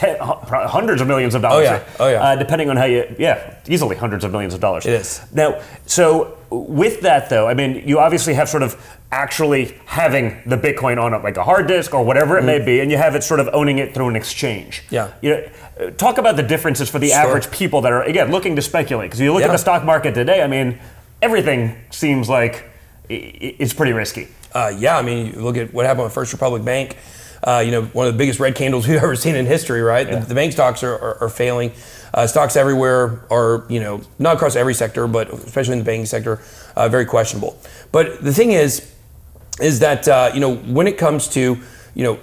ten, 0.02 0.18
hu- 0.20 0.68
hundreds 0.68 1.02
of 1.02 1.08
millions 1.08 1.36
of 1.36 1.42
dollars. 1.42 1.68
Oh, 1.68 1.72
yeah. 1.72 1.84
Oh, 2.00 2.10
yeah. 2.10 2.24
Uh, 2.24 2.36
depending 2.36 2.70
on 2.70 2.78
how 2.78 2.86
you, 2.86 3.16
yeah, 3.20 3.56
easily 3.68 3.96
hundreds 3.96 4.24
of 4.24 4.32
millions 4.32 4.54
of 4.54 4.60
dollars. 4.60 4.86
It 4.86 4.94
is. 4.94 5.22
Now, 5.34 5.62
so 5.86 6.38
with 6.50 7.02
that 7.02 7.30
though, 7.30 7.48
I 7.48 7.54
mean, 7.54 7.88
you 7.88 8.00
obviously 8.00 8.34
have 8.34 8.50
sort 8.50 8.64
of 8.64 8.76
actually 9.12 9.78
having 9.86 10.42
the 10.46 10.58
Bitcoin 10.58 11.02
on 11.02 11.14
a, 11.14 11.20
like 11.20 11.38
a 11.38 11.44
hard 11.44 11.68
disk 11.68 11.94
or 11.94 12.04
whatever 12.04 12.38
it 12.38 12.44
may 12.44 12.60
be, 12.64 12.80
and 12.80 12.90
you 12.92 12.98
have 12.98 13.14
it 13.16 13.24
sort 13.24 13.40
of 13.40 13.50
owning 13.54 13.78
it 13.78 13.94
through 13.94 14.08
an 14.10 14.16
exchange. 14.16 14.84
Mm-hmm. 14.90 14.96
Yeah. 14.96 15.14
You 15.22 15.30
know, 15.82 15.90
talk 15.92 16.18
about 16.18 16.36
the 16.36 16.44
differences 16.44 16.90
for 16.90 17.00
the 17.00 17.10
Sure. 17.10 17.18
average 17.20 17.52
people 17.52 17.82
that 17.82 17.92
are 17.92 18.04
again 18.04 18.32
looking 18.32 18.56
to 18.56 18.62
speculate 18.62 19.10
because 19.10 19.20
you 19.20 19.34
look 19.34 19.44
at 19.44 19.52
the 19.52 19.58
stock 19.58 19.84
market 19.84 20.14
today. 20.14 20.42
I 20.42 20.48
mean, 20.48 20.80
everything 21.22 21.76
seems 21.92 22.28
like 22.30 22.66
it's 23.10 23.74
pretty 23.74 23.94
risky. 23.94 24.28
Uh, 24.54 24.72
yeah, 24.78 24.98
I 24.98 25.02
mean, 25.02 25.28
you 25.28 25.42
look 25.42 25.58
at 25.58 25.74
what 25.74 25.86
happened 25.86 26.06
with 26.06 26.14
First 26.14 26.34
Republic 26.34 26.64
Bank. 26.66 26.98
Uh, 27.44 27.64
you 27.66 27.72
know, 27.72 27.84
one 27.86 28.08
of 28.08 28.14
the 28.14 28.18
biggest 28.18 28.40
red 28.40 28.56
candles 28.56 28.88
we've 28.88 29.02
ever 29.02 29.16
seen 29.16 29.36
in 29.36 29.46
history, 29.46 29.82
right? 29.82 30.10
The, 30.10 30.20
the 30.20 30.36
bank 30.36 30.54
stocks 30.54 30.84
are, 30.84 30.94
are, 30.94 31.24
are 31.24 31.30
failing. 31.30 31.72
Uh, 32.14 32.28
stocks 32.28 32.56
everywhere 32.56 33.26
are, 33.32 33.66
you 33.70 33.80
know, 33.80 34.02
not 34.20 34.36
across 34.36 34.56
every 34.56 34.74
sector, 34.74 35.08
but 35.08 35.30
especially 35.30 35.74
in 35.74 35.80
the 35.80 35.86
banking 35.86 36.06
sector, 36.06 36.42
uh, 36.76 36.90
very 36.90 37.06
questionable. 37.06 37.58
But 37.92 38.24
the 38.24 38.34
thing 38.34 38.52
is, 38.52 38.92
is 39.60 39.80
that 39.80 40.08
uh, 40.08 40.32
you 40.34 40.40
know 40.40 40.56
when 40.56 40.88
it 40.88 40.98
comes 40.98 41.28
to 41.30 41.58
you 41.94 42.04
know 42.04 42.20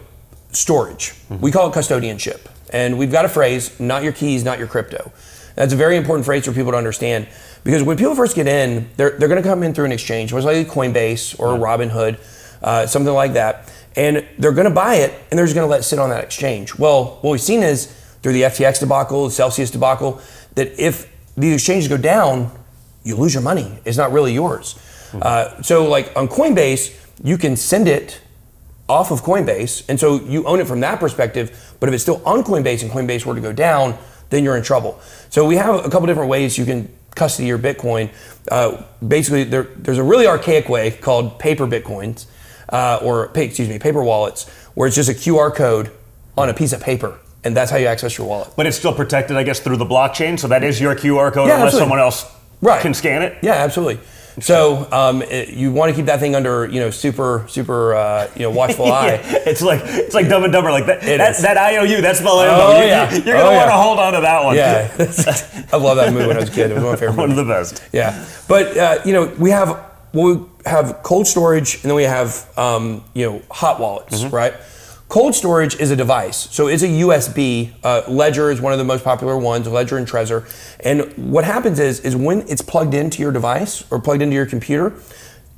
storage, 0.53 1.15
we 1.29 1.51
call 1.51 1.71
it 1.71 1.75
custodianship, 1.75 2.41
and 2.71 2.99
we've 2.99 3.13
got 3.13 3.25
a 3.25 3.29
phrase: 3.29 3.79
not 3.79 4.03
your 4.03 4.13
keys, 4.13 4.45
not 4.45 4.59
your 4.59 4.69
crypto. 4.69 5.13
That's 5.55 5.73
a 5.73 5.77
very 5.77 5.97
important 5.97 6.25
phrase 6.25 6.45
for 6.45 6.53
people 6.53 6.73
to 6.73 6.79
understand 6.79 7.27
because 7.65 7.83
when 7.83 7.97
people 7.97 8.15
first 8.15 8.37
get 8.37 8.47
in, 8.47 8.89
they're, 8.97 9.19
they're 9.19 9.29
going 9.29 9.43
to 9.43 9.49
come 9.49 9.63
in 9.63 9.75
through 9.75 9.87
an 9.87 9.93
exchange, 9.93 10.33
most 10.33 10.45
likely 10.45 10.65
Coinbase 10.65 11.39
or 11.41 11.59
Robinhood, 11.59 12.19
uh, 12.63 12.87
something 12.87 13.13
like 13.13 13.33
that, 13.33 13.69
and 13.97 14.27
they're 14.39 14.53
going 14.53 14.69
to 14.69 14.75
buy 14.75 14.97
it 14.97 15.13
and 15.31 15.39
they're 15.39 15.47
just 15.47 15.55
going 15.55 15.67
to 15.67 15.71
let 15.71 15.81
it 15.81 15.85
sit 15.85 15.99
on 15.99 16.11
that 16.11 16.25
exchange. 16.25 16.79
Well, 16.79 17.19
what 17.21 17.33
we've 17.33 17.41
seen 17.41 17.63
is 17.63 17.87
through 18.23 18.33
the 18.33 18.43
FTX 18.43 18.81
debacle, 18.81 19.27
the 19.27 19.31
Celsius 19.31 19.71
debacle, 19.71 20.21
that 20.55 20.79
if 20.79 21.13
these 21.37 21.55
exchanges 21.55 21.89
go 21.89 21.97
down, 21.97 22.51
you 23.05 23.17
lose 23.17 23.33
your 23.33 23.43
money. 23.43 23.79
It's 23.85 23.97
not 23.97 24.13
really 24.13 24.35
yours. 24.35 24.79
Uh, 25.15 25.63
so, 25.63 25.89
like 25.89 26.13
on 26.17 26.29
Coinbase, 26.29 26.95
you 27.23 27.39
can 27.39 27.57
send 27.57 27.89
it 27.89 28.21
off 28.89 29.11
of 29.11 29.23
Coinbase, 29.23 29.89
and 29.89 29.99
so 29.99 30.21
you 30.25 30.47
own 30.47 30.61
it 30.61 30.67
from 30.67 30.81
that 30.81 30.99
perspective. 30.99 31.77
But 31.81 31.89
if 31.89 31.95
it's 31.95 32.03
still 32.03 32.23
on 32.27 32.43
Coinbase 32.43 32.83
and 32.83 32.91
Coinbase 32.91 33.25
were 33.25 33.35
to 33.35 33.41
go 33.41 33.53
down, 33.53 33.97
then 34.31 34.45
you're 34.45 34.57
in 34.57 34.63
trouble. 34.63 35.01
So 35.31 35.47
we 35.47 35.57
have 35.57 35.85
a 35.85 35.89
couple 35.91 36.07
different 36.07 36.29
ways 36.29 36.59
you 36.59 36.65
can 36.65 36.93
custody 37.15 37.49
your 37.49 37.59
Bitcoin. 37.59 38.11
Uh, 38.51 38.83
basically, 39.07 39.45
there, 39.45 39.65
there's 39.77 39.99
a 39.99 40.03
really 40.03 40.27
archaic 40.27 40.69
way 40.69 40.91
called 40.91 41.39
paper 41.39 41.67
Bitcoins, 41.67 42.27
uh, 42.69 43.01
or 43.03 43.29
pa- 43.29 43.41
excuse 43.41 43.69
me, 43.69 43.79
paper 43.79 44.03
wallets, 44.03 44.49
where 44.75 44.87
it's 44.87 44.97
just 44.97 45.09
a 45.09 45.15
QR 45.15 45.55
code 45.55 45.91
on 46.37 46.49
a 46.49 46.55
piece 46.55 46.73
of 46.73 46.81
paper, 46.81 47.19
and 47.45 47.57
that's 47.57 47.71
how 47.71 47.77
you 47.77 47.87
access 47.87 48.17
your 48.19 48.27
wallet. 48.27 48.51
But 48.57 48.67
it's 48.67 48.77
still 48.77 48.93
protected, 48.95 49.37
I 49.37 49.43
guess, 49.43 49.61
through 49.61 49.77
the 49.79 49.87
blockchain. 49.87 50.39
So 50.39 50.49
that 50.49 50.63
is 50.65 50.81
your 50.81 50.95
QR 50.95 51.33
code 51.33 51.49
Yeah, 51.49 51.55
unless 51.55 51.69
absolutely. 51.75 51.81
someone 51.81 51.99
else 52.01 52.27
Right. 52.61 52.81
can 52.83 52.95
scan 52.95 53.23
it. 53.23 53.37
Yeah, 53.43 53.53
absolutely. 53.55 54.01
So 54.41 54.87
um, 54.93 55.23
it- 55.23 55.49
you 55.49 55.73
want 55.73 55.91
to 55.91 55.97
keep 55.97 56.07
that 56.07 56.21
thing 56.21 56.37
under 56.37 56.67
you 56.67 56.79
know 56.79 56.91
super 56.91 57.45
super 57.49 57.95
uh, 57.95 58.29
you 58.37 58.43
know 58.43 58.51
watchful 58.51 58.87
eye. 58.93 59.15
Yeah, 59.15 59.39
it's 59.47 59.63
like 59.63 59.81
it's 59.85 60.15
like 60.15 60.29
Dumb 60.29 60.45
and 60.45 60.53
Dumber. 60.53 60.71
Like 60.71 60.87
that, 60.87 61.01
that, 61.03 61.37
that 61.39 61.57
IOU. 61.57 62.01
That's 62.03 62.21
the 62.21 62.29
IOU. 62.29 62.49
Oh, 62.49 62.81
You- 62.81 62.87
yeah. 62.87 63.11
You're 63.13 63.21
gonna 63.37 63.39
Oh, 63.41 63.45
want 63.57 63.69
to 63.69 63.75
yeah. 63.75 63.83
hold 63.83 63.99
on 63.99 64.13
to 64.13 64.21
that 64.21 64.45
one. 64.45 64.55
Yeah, 64.55 64.95
I 65.73 65.77
love 65.77 65.97
that 65.97 66.13
movie 66.13 66.27
when 66.29 66.37
I 66.37 66.41
was 66.41 66.51
a 66.51 66.53
kid. 66.53 66.71
It 66.71 66.75
was 66.75 66.85
one 66.85 66.95
of 66.95 67.01
my 67.01 67.07
favorite. 67.07 67.17
one 67.21 67.31
of 67.31 67.37
the 67.37 67.45
best. 67.45 67.83
Yeah, 67.93 68.25
but 68.47 68.77
uh, 68.77 68.99
you 69.05 69.13
know 69.13 69.25
we 69.41 69.51
have 69.51 69.85
well, 70.13 70.48
have 70.67 71.01
cold 71.03 71.27
storage 71.27 71.75
and 71.77 71.85
then 71.85 71.95
we 71.95 72.03
have 72.05 72.49
um, 72.59 73.05
you 73.15 73.25
know 73.29 73.43
hot 73.51 73.81
wallets, 73.81 74.23
Mm-hmm. 74.23 74.35
right? 74.35 74.55
Cold 75.09 75.35
storage 75.35 75.75
is 75.81 75.91
a 75.91 75.97
device, 75.97 76.37
so 76.51 76.67
it's 76.69 76.83
a 76.83 76.87
USB. 76.89 77.73
Uh, 77.83 78.03
Ledger 78.09 78.51
is 78.51 78.61
one 78.61 78.75
of 78.75 78.79
the 78.79 78.85
most 78.85 79.03
popular 79.05 79.39
ones, 79.39 79.67
Ledger 79.67 79.97
and 79.97 80.07
Trezor. 80.07 80.45
And 80.85 81.11
what 81.33 81.45
happens 81.45 81.79
is, 81.79 82.01
is 82.01 82.15
when 82.15 82.41
it's 82.47 82.61
plugged 82.61 82.93
into 82.93 83.23
your 83.23 83.33
device 83.33 83.91
or 83.91 84.01
plugged 84.03 84.21
into 84.21 84.35
your 84.35 84.45
computer, 84.45 84.93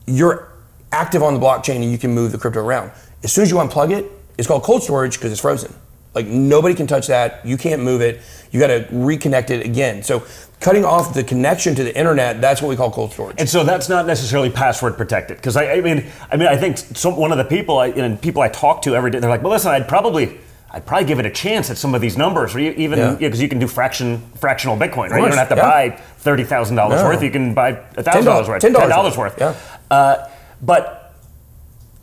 you're 0.07 0.47
active 0.93 1.21
on 1.25 1.35
the 1.35 1.41
blockchain 1.41 1.83
and 1.83 1.91
you 1.91 1.99
can 1.99 2.13
move 2.13 2.31
the 2.31 2.39
crypto 2.39 2.61
around. 2.61 2.93
As 3.25 3.33
soon 3.33 3.43
as 3.43 3.51
you 3.51 3.57
unplug 3.57 3.91
it, 3.91 4.09
it's 4.39 4.47
called 4.47 4.63
cold 4.63 4.85
storage 4.85 5.17
because 5.17 5.33
it's 5.33 5.41
frozen. 5.41 5.75
Like 6.15 6.27
nobody 6.27 6.75
can 6.75 6.87
touch 6.87 7.07
that. 7.07 7.45
You 7.47 7.57
can't 7.57 7.83
move 7.83 8.01
it. 8.01 8.21
You 8.51 8.59
got 8.59 8.67
to 8.69 8.81
reconnect 8.93 9.51
it 9.51 9.65
again. 9.65 10.03
So 10.03 10.25
cutting 10.59 10.85
off 10.85 11.15
the 11.15 11.23
connection 11.23 11.75
to 11.77 11.85
the 11.85 11.97
internet, 11.97 12.41
that's 12.41 12.61
what 12.61 12.69
we 12.69 12.77
call 12.77 12.91
cold 12.91 13.13
storage. 13.13 13.37
And 13.39 13.49
so 13.49 13.63
that's 13.63 13.89
not 13.89 14.07
necessarily 14.07 14.51
password 14.51 14.97
protected 14.97 15.37
because 15.37 15.57
I, 15.57 15.75
I 15.75 15.81
mean, 15.81 16.05
I 16.31 16.37
mean, 16.37 16.49
I 16.49 16.57
think 16.57 16.79
some, 16.79 17.17
one 17.17 17.31
of 17.33 17.39
the 17.39 17.45
people 17.45 17.79
I, 17.79 17.89
and 17.89 18.21
people 18.21 18.43
I 18.43 18.49
talk 18.49 18.83
to 18.83 18.95
every 18.97 19.11
day, 19.13 19.21
they're 19.21 19.31
like, 19.31 19.43
well, 19.43 19.53
listen, 19.53 19.71
I'd 19.71 19.89
probably. 19.89 20.39
I'd 20.73 20.87
probably 20.87 21.09
give 21.09 21.19
it 21.19 21.27
a 21.27 21.31
chance 21.31 21.69
at 21.69 21.79
some 21.79 21.97
of 21.97 22.01
these 22.01 22.17
numbers, 22.17 22.55
or 22.55 22.61
you- 22.61 22.71
even 22.77 22.97
Yeah. 23.01 23.15
because 23.17 23.43
you 23.43 23.49
can 23.49 23.59
do 23.59 23.67
fraction 23.67 24.23
fractional 24.37 24.77
Bitcoin, 24.77 25.11
right? 25.11 25.21
You 25.21 25.27
don't 25.29 25.37
have 25.37 25.49
to 25.49 25.57
yeah. 25.57 25.63
buy 25.63 25.91
thirty 26.19 26.45
thousand 26.45 26.77
dollars 26.77 27.01
No. 27.01 27.09
worth. 27.09 27.25
You 27.25 27.31
can 27.33 27.55
buy 27.55 27.73
thousand 27.73 28.25
dollars 28.25 28.47
worth, 28.47 28.63
$10 28.63 28.79
ten 28.79 28.89
dollars 28.89 29.17
worth, 29.17 29.37
worth. 29.41 29.59
yeah. 29.91 29.97
Uh, 29.97 30.29
but 30.63 31.13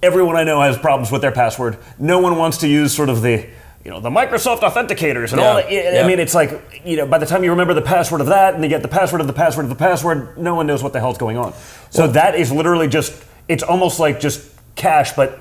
everyone 0.03 0.35
I 0.35 0.43
know 0.43 0.59
has 0.61 0.77
problems 0.77 1.13
with 1.13 1.21
their 1.21 1.31
password. 1.31 1.77
No 1.97 2.19
one 2.19 2.37
wants 2.37 2.57
to 2.57 2.67
use 2.67 2.93
sort 2.93 3.07
of 3.07 3.21
the 3.21 3.47
you 3.87 3.93
know 3.93 4.01
the 4.01 4.09
Microsoft 4.09 4.59
authenticators 4.59 5.31
and 5.31 5.39
all 5.39 5.55
that. 5.55 5.67
I 5.67 5.71
yeah. 5.71 6.05
mean, 6.05 6.19
it's 6.19 6.35
like 6.35 6.81
you 6.83 6.97
know 6.97 7.07
by 7.07 7.19
the 7.19 7.25
time 7.25 7.45
you 7.45 7.51
remember 7.51 7.73
the 7.73 7.81
password 7.81 8.19
of 8.19 8.27
that 8.27 8.53
and 8.53 8.61
you 8.61 8.69
get 8.69 8.81
the 8.81 8.89
password 8.89 9.21
of 9.21 9.27
the 9.27 9.33
password 9.33 9.63
of 9.63 9.69
the 9.69 9.77
password, 9.77 10.37
no 10.37 10.55
one 10.55 10.67
knows 10.67 10.83
what 10.83 10.91
the 10.91 10.99
hell's 10.99 11.17
going 11.17 11.37
on. 11.37 11.53
So 11.89 12.05
that 12.07 12.35
is 12.35 12.51
literally 12.51 12.89
just 12.89 13.23
it's 13.47 13.63
almost 13.63 13.97
like 13.97 14.19
just 14.19 14.45
cash, 14.75 15.13
but 15.13 15.39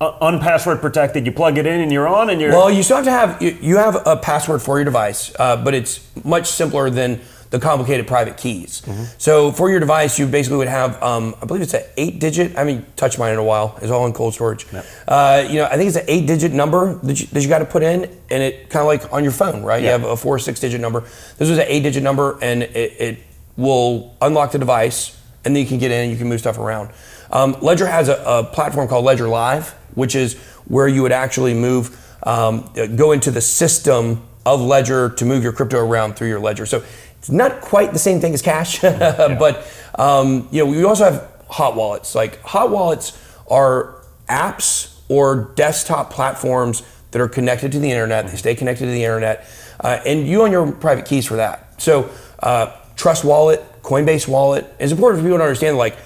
uh, 0.00 0.18
unpassword 0.20 0.80
protected. 0.80 1.26
You 1.26 1.32
plug 1.32 1.58
it 1.58 1.66
in 1.66 1.82
and 1.82 1.92
you're 1.92 2.08
on, 2.08 2.30
and 2.30 2.40
you're 2.40 2.52
Well, 2.52 2.70
you 2.70 2.82
still 2.82 2.96
have 2.96 3.04
to 3.04 3.10
have 3.10 3.42
you, 3.42 3.54
you 3.60 3.76
have 3.76 4.00
a 4.06 4.16
password 4.16 4.62
for 4.62 4.78
your 4.78 4.86
device, 4.86 5.30
uh, 5.38 5.62
but 5.62 5.74
it's 5.74 6.00
much 6.24 6.46
simpler 6.46 6.88
than 6.88 7.20
the 7.54 7.60
complicated 7.60 8.04
private 8.08 8.36
keys. 8.36 8.82
So 9.16 9.52
for 9.52 9.70
your 9.70 9.78
device, 9.78 10.18
you 10.18 10.26
basically 10.26 10.58
would 10.58 10.66
have, 10.66 11.00
um, 11.00 11.36
I 11.40 11.46
believe 11.46 11.62
it's 11.62 11.72
an 11.72 11.84
eight-digit. 11.96 12.56
I 12.56 12.58
haven't 12.58 12.96
touched 12.96 13.16
mine 13.16 13.32
in 13.32 13.38
a 13.38 13.44
while. 13.44 13.78
It's 13.80 13.92
all 13.92 14.06
in 14.06 14.12
cold 14.12 14.34
storage. 14.34 14.66
Uh, 15.06 15.46
you 15.48 15.58
know, 15.60 15.66
I 15.66 15.76
think 15.76 15.86
it's 15.86 15.96
an 15.96 16.04
eight-digit 16.08 16.52
number 16.52 16.94
that 16.94 17.20
you, 17.20 17.28
that 17.28 17.42
you 17.44 17.48
got 17.48 17.60
to 17.60 17.64
put 17.64 17.84
in, 17.84 18.10
and 18.28 18.42
it 18.42 18.70
kind 18.70 18.80
of 18.80 18.88
like 18.88 19.12
on 19.12 19.22
your 19.22 19.30
phone, 19.32 19.62
right? 19.62 19.80
Yeah. 19.80 19.94
You 19.94 20.00
have 20.00 20.10
a 20.10 20.16
four 20.16 20.34
or 20.34 20.40
six-digit 20.40 20.80
number. 20.80 21.02
This 21.38 21.48
was 21.48 21.58
an 21.58 21.66
eight-digit 21.68 22.02
number, 22.02 22.40
and 22.42 22.64
it, 22.64 23.00
it 23.00 23.18
will 23.56 24.16
unlock 24.20 24.50
the 24.50 24.58
device, 24.58 25.16
and 25.44 25.54
then 25.54 25.62
you 25.62 25.68
can 25.68 25.78
get 25.78 25.92
in 25.92 26.00
and 26.00 26.10
you 26.10 26.18
can 26.18 26.28
move 26.28 26.40
stuff 26.40 26.58
around. 26.58 26.90
Um, 27.30 27.56
Ledger 27.62 27.86
has 27.86 28.08
a, 28.08 28.20
a 28.26 28.42
platform 28.42 28.88
called 28.88 29.04
Ledger 29.04 29.28
Live, 29.28 29.70
which 29.94 30.16
is 30.16 30.34
where 30.66 30.88
you 30.88 31.02
would 31.02 31.12
actually 31.12 31.54
move, 31.54 31.96
um, 32.24 32.68
go 32.96 33.12
into 33.12 33.30
the 33.30 33.40
system 33.40 34.24
of 34.46 34.60
Ledger 34.60 35.08
to 35.08 35.24
move 35.24 35.42
your 35.42 35.52
crypto 35.52 35.78
around 35.78 36.16
through 36.16 36.28
your 36.28 36.38
Ledger. 36.38 36.66
So 36.66 36.84
it's 37.24 37.30
not 37.30 37.62
quite 37.62 37.94
the 37.94 37.98
same 37.98 38.20
thing 38.20 38.34
as 38.34 38.42
cash, 38.42 38.80
but 38.82 39.66
um, 39.94 40.46
you 40.50 40.62
know 40.62 40.70
we 40.70 40.84
also 40.84 41.04
have 41.04 41.32
hot 41.48 41.74
wallets. 41.74 42.14
Like 42.14 42.38
hot 42.42 42.70
wallets 42.70 43.18
are 43.48 44.04
apps 44.28 45.00
or 45.08 45.50
desktop 45.54 46.10
platforms 46.10 46.82
that 47.12 47.22
are 47.22 47.28
connected 47.28 47.72
to 47.72 47.78
the 47.78 47.90
internet. 47.90 48.28
They 48.28 48.36
stay 48.36 48.54
connected 48.54 48.84
to 48.84 48.90
the 48.90 49.04
internet, 49.04 49.48
uh, 49.80 50.00
and 50.04 50.28
you 50.28 50.42
own 50.42 50.52
your 50.52 50.70
private 50.70 51.06
keys 51.06 51.24
for 51.24 51.36
that. 51.36 51.80
So 51.80 52.10
uh, 52.40 52.76
Trust 52.94 53.24
Wallet, 53.24 53.64
Coinbase 53.80 54.28
Wallet. 54.28 54.66
It's 54.78 54.92
important 54.92 55.22
for 55.22 55.26
people 55.26 55.38
to 55.38 55.44
understand 55.44 55.78
like. 55.78 55.96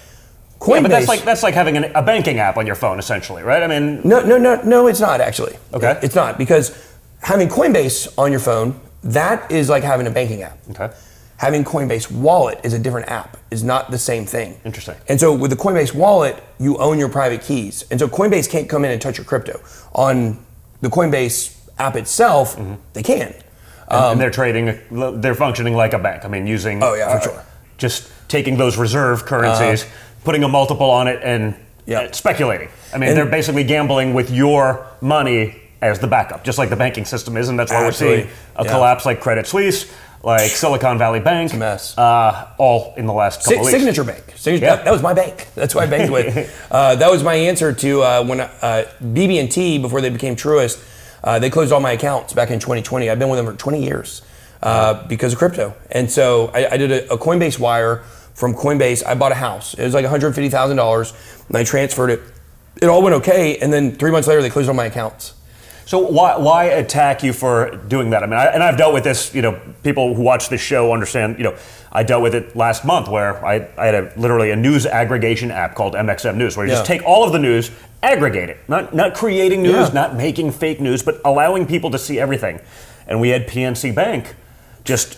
Coinbase, 0.60 0.74
Yeah, 0.74 0.82
but 0.82 0.88
that's 0.88 1.08
like 1.08 1.24
that's 1.24 1.42
like 1.42 1.54
having 1.54 1.76
an, 1.76 1.84
a 1.96 2.02
banking 2.02 2.38
app 2.38 2.56
on 2.56 2.66
your 2.66 2.76
phone, 2.76 3.00
essentially, 3.00 3.42
right? 3.42 3.64
I 3.64 3.66
mean, 3.66 4.02
no, 4.04 4.24
no, 4.24 4.38
no, 4.38 4.62
no. 4.62 4.86
It's 4.86 5.00
not 5.00 5.20
actually. 5.20 5.56
Okay. 5.72 5.98
It's 6.02 6.14
not 6.14 6.38
because 6.38 6.94
having 7.22 7.48
Coinbase 7.48 8.16
on 8.16 8.30
your 8.30 8.40
phone 8.40 8.80
that 9.04 9.50
is 9.50 9.68
like 9.68 9.82
having 9.82 10.06
a 10.06 10.10
banking 10.10 10.42
app. 10.42 10.58
Okay. 10.70 10.90
Having 11.38 11.64
Coinbase 11.64 12.10
Wallet 12.10 12.60
is 12.64 12.72
a 12.72 12.78
different 12.78 13.08
app. 13.08 13.36
Is 13.50 13.62
not 13.64 13.90
the 13.90 13.98
same 13.98 14.26
thing. 14.26 14.60
Interesting. 14.64 14.96
And 15.08 15.18
so 15.18 15.32
with 15.34 15.50
the 15.50 15.56
Coinbase 15.56 15.94
Wallet, 15.94 16.42
you 16.58 16.76
own 16.78 16.98
your 16.98 17.08
private 17.08 17.42
keys, 17.42 17.84
and 17.90 17.98
so 17.98 18.06
Coinbase 18.08 18.50
can't 18.50 18.68
come 18.68 18.84
in 18.84 18.90
and 18.90 19.00
touch 19.00 19.16
your 19.18 19.24
crypto 19.24 19.60
on 19.94 20.44
the 20.80 20.88
Coinbase 20.88 21.56
app 21.78 21.96
itself. 21.96 22.56
Mm-hmm. 22.56 22.74
They 22.92 23.02
can. 23.02 23.32
and, 23.88 24.04
and 24.12 24.20
they're 24.20 24.30
trading, 24.30 24.78
they're 25.20 25.34
functioning 25.34 25.74
like 25.74 25.92
a 25.94 25.98
bank. 25.98 26.24
I 26.24 26.28
mean, 26.28 26.46
using 26.46 26.82
Oh, 26.82 26.94
yeah, 26.94 27.08
for 27.10 27.16
uh, 27.30 27.32
sure. 27.34 27.44
just 27.78 28.10
taking 28.28 28.58
those 28.58 28.76
reserve 28.76 29.24
currencies, 29.24 29.86
putting 30.24 30.42
a 30.44 30.48
multiple 30.48 30.90
on 30.90 31.06
it, 31.08 31.20
and 31.22 31.54
Yeah. 31.86 32.00
uh, 32.00 32.12
speculating. 32.12 32.68
I 32.92 32.98
mean, 32.98 33.08
And- 33.10 33.16
they're 33.16 33.24
basically 33.26 33.64
gambling 33.64 34.12
with 34.12 34.28
your 34.30 34.86
money 35.00 35.62
as 35.80 36.00
the 36.00 36.08
backup, 36.08 36.42
just 36.44 36.58
like 36.58 36.68
the 36.68 36.76
banking 36.76 37.04
system 37.06 37.36
is, 37.36 37.48
and 37.48 37.56
that's 37.58 37.72
why 37.72 37.82
we're 37.84 37.92
seeing 37.92 38.28
a 38.56 38.64
Yeah. 38.64 38.70
collapse 38.72 39.06
like 39.06 39.20
Credit 39.20 39.46
Suisse, 39.46 39.86
like 40.22 40.50
Silicon 40.50 40.98
Valley 40.98 41.20
Bank, 41.20 41.52
a 41.52 41.56
mess. 41.56 41.96
Uh, 41.96 42.48
all 42.58 42.94
in 42.96 43.06
the 43.06 43.12
last 43.12 43.44
couple 43.44 43.60
weeks. 43.60 43.70
Signature 43.70 44.04
Bank. 44.04 44.32
Signature, 44.36 44.64
Yeah. 44.66 44.76
that, 44.76 44.84
that 44.84 44.90
was 44.92 45.02
my 45.02 45.14
bank. 45.14 45.48
That's 45.54 45.72
who 45.72 45.78
I 45.80 45.86
banked 45.86 46.12
with. 46.12 46.54
Uh, 46.70 46.94
that 46.96 47.10
was 47.10 47.22
my 47.22 47.34
answer 47.34 47.72
to 47.72 48.02
uh, 48.02 48.24
when 48.24 48.40
uh, 48.40 48.84
BB&T 49.02 49.78
before 49.78 50.00
they 50.02 50.10
became 50.10 50.36
Truist. 50.36 50.84
Uh, 51.24 51.38
they 51.38 51.48
closed 51.50 51.72
all 51.72 51.80
my 51.80 51.92
accounts 51.92 52.32
back 52.34 52.50
in 52.50 52.58
2020. 52.60 53.08
I've 53.08 53.18
been 53.18 53.30
with 53.30 53.38
them 53.38 53.46
for 53.46 53.58
20 53.58 53.82
years 53.82 54.22
uh, 54.62 55.06
because 55.08 55.32
of 55.32 55.38
crypto. 55.38 55.74
And 55.90 56.10
so 56.10 56.48
I, 56.54 56.72
I 56.72 56.76
did 56.76 56.92
a, 56.92 57.12
a 57.12 57.16
Coinbase 57.18 57.58
wire 57.58 58.04
from 58.34 58.54
Coinbase. 58.54 59.04
I 59.06 59.14
bought 59.14 59.32
a 59.32 59.36
house. 59.36 59.74
It 59.74 59.82
was 59.82 59.94
like 59.94 60.04
$150,000, 60.04 61.48
and 61.48 61.56
I 61.56 61.64
transferred 61.64 62.10
it. 62.10 62.20
It 62.80 62.86
all 62.86 63.02
went 63.02 63.16
okay, 63.16 63.56
and 63.58 63.72
then 63.72 63.92
three 63.96 64.10
months 64.10 64.28
later 64.28 64.42
they 64.42 64.50
closed 64.50 64.68
all 64.68 64.74
my 64.74 64.84
accounts. 64.86 65.34
So 65.88 66.00
why 66.00 66.36
why 66.36 66.64
attack 66.64 67.22
you 67.22 67.32
for 67.32 67.74
doing 67.88 68.10
that? 68.10 68.22
I 68.22 68.26
mean, 68.26 68.34
I, 68.34 68.48
and 68.48 68.62
I've 68.62 68.76
dealt 68.76 68.92
with 68.92 69.04
this. 69.04 69.34
You 69.34 69.40
know, 69.40 69.58
people 69.82 70.14
who 70.14 70.20
watch 70.20 70.50
this 70.50 70.60
show 70.60 70.92
understand. 70.92 71.38
You 71.38 71.44
know, 71.44 71.56
I 71.90 72.02
dealt 72.02 72.22
with 72.22 72.34
it 72.34 72.54
last 72.54 72.84
month 72.84 73.08
where 73.08 73.42
I, 73.42 73.66
I 73.78 73.86
had 73.86 73.94
a, 73.94 74.12
literally 74.14 74.50
a 74.50 74.56
news 74.56 74.84
aggregation 74.84 75.50
app 75.50 75.74
called 75.74 75.94
MXM 75.94 76.36
News, 76.36 76.58
where 76.58 76.66
you 76.66 76.72
just 76.72 76.84
take 76.84 77.02
all 77.04 77.24
of 77.24 77.32
the 77.32 77.38
news, 77.38 77.70
aggregate 78.02 78.50
it, 78.50 78.58
not 78.68 78.94
not 78.94 79.14
creating 79.14 79.62
news, 79.62 79.72
Yeah. 79.88 79.90
not 79.94 80.14
making 80.14 80.52
fake 80.52 80.78
news, 80.78 81.02
but 81.02 81.22
allowing 81.24 81.64
people 81.64 81.90
to 81.92 81.98
see 81.98 82.20
everything. 82.20 82.60
And 83.06 83.18
we 83.18 83.30
had 83.30 83.48
PNC 83.48 83.94
Bank 83.94 84.34
just 84.84 85.16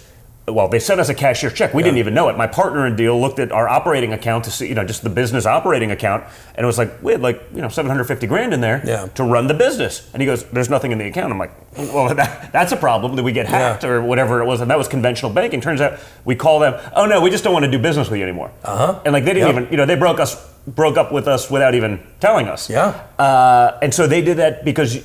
well, 0.54 0.68
they 0.68 0.78
sent 0.78 1.00
us 1.00 1.08
a 1.08 1.14
cashier 1.14 1.50
check. 1.50 1.72
We 1.74 1.82
didn't 1.82 1.98
even 1.98 2.14
know 2.14 2.28
it. 2.28 2.36
My 2.36 2.46
partner 2.46 2.86
in 2.86 2.96
deal 2.96 3.20
looked 3.20 3.38
at 3.38 3.52
our 3.52 3.68
operating 3.68 4.12
account 4.12 4.44
to 4.44 4.50
see, 4.50 4.68
you 4.68 4.74
know, 4.74 4.84
just 4.84 5.02
the 5.02 5.10
business 5.10 5.46
operating 5.46 5.90
account, 5.90 6.24
and 6.54 6.64
it 6.64 6.66
was 6.66 6.78
like 6.78 7.02
we 7.02 7.12
had 7.12 7.20
like 7.22 7.42
you 7.54 7.60
know 7.62 7.68
750 7.68 8.26
grand 8.26 8.52
in 8.54 8.60
there 8.60 8.82
Yeah. 8.84 9.06
to 9.14 9.24
run 9.24 9.46
the 9.46 9.54
business. 9.54 10.08
And 10.12 10.20
he 10.22 10.26
goes, 10.26 10.44
"There's 10.44 10.70
nothing 10.70 10.92
in 10.92 10.98
the 10.98 11.06
account." 11.06 11.32
I'm 11.32 11.38
like, 11.38 11.52
"Well, 11.76 12.14
that, 12.14 12.52
that's 12.52 12.72
a 12.72 12.76
problem. 12.76 13.16
That 13.16 13.22
we 13.22 13.32
get 13.32 13.46
hacked 13.46 13.84
or 13.84 14.02
whatever 14.02 14.40
it 14.42 14.46
was." 14.46 14.60
And 14.60 14.70
that 14.70 14.78
was 14.78 14.88
conventional 14.88 15.32
banking. 15.32 15.60
Turns 15.60 15.80
out 15.80 15.98
we 16.24 16.34
call 16.36 16.58
them, 16.60 16.74
"Oh 16.94 17.06
no, 17.06 17.20
we 17.20 17.30
just 17.30 17.44
don't 17.44 17.52
want 17.52 17.64
to 17.64 17.70
do 17.70 17.78
business 17.78 18.10
with 18.10 18.18
you 18.18 18.24
anymore." 18.24 18.50
Uh 18.64 18.76
huh. 18.76 19.00
And 19.04 19.12
like 19.12 19.24
they 19.24 19.34
didn't 19.34 19.48
Yep. 19.54 19.56
even, 19.62 19.70
you 19.72 19.76
know, 19.76 19.86
they 19.86 19.96
broke 19.96 20.20
us 20.20 20.36
broke 20.66 20.98
up 20.98 21.10
with 21.10 21.26
us 21.26 21.50
without 21.50 21.74
even 21.74 21.98
telling 22.20 22.46
us. 22.46 22.68
Yeah. 22.68 22.88
Uh, 23.18 23.78
and 23.82 23.92
so 23.94 24.06
they 24.06 24.20
did 24.20 24.36
that 24.36 24.64
because 24.64 25.02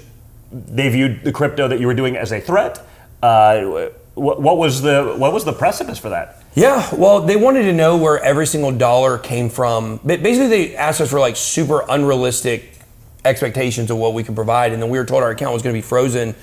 they 0.51 0.89
viewed 0.89 1.23
the 1.23 1.31
crypto 1.31 1.67
that 1.67 1.79
you 1.79 1.87
were 1.87 1.93
doing 1.93 2.17
as 2.17 2.31
a 2.33 2.39
threat. 2.41 2.85
Uh, 3.23 3.87
what, 4.15 4.41
what 4.41 4.57
was 4.57 4.81
the 4.81 5.15
what 5.17 5.31
was 5.33 5.45
the 5.45 5.53
precipice 5.53 5.99
for 5.99 6.09
that? 6.09 6.41
Yeah, 6.55 6.87
well, 6.95 7.21
they 7.21 7.35
wanted 7.35 7.63
to 7.63 7.73
know 7.73 7.97
where 7.97 8.21
every 8.23 8.47
single 8.47 8.71
dollar 8.71 9.17
came 9.17 9.49
from. 9.49 9.97
Ba- 9.97 10.17
Basically, 10.17 10.47
they 10.47 10.75
asked 10.75 11.01
us 11.01 11.09
for 11.11 11.19
like 11.19 11.35
super 11.35 11.83
unrealistic 11.87 12.77
expectations 13.25 13.91
of 13.91 13.97
what 13.97 14.13
we 14.13 14.23
could 14.23 14.35
provide, 14.35 14.71
and 14.71 14.81
then 14.81 14.89
we 14.89 14.97
were 14.97 15.05
told 15.05 15.21
our 15.21 15.31
account 15.31 15.53
was 15.53 15.61
going 15.61 15.73
to 15.73 15.77
be 15.77 15.85
frozen 15.85 16.33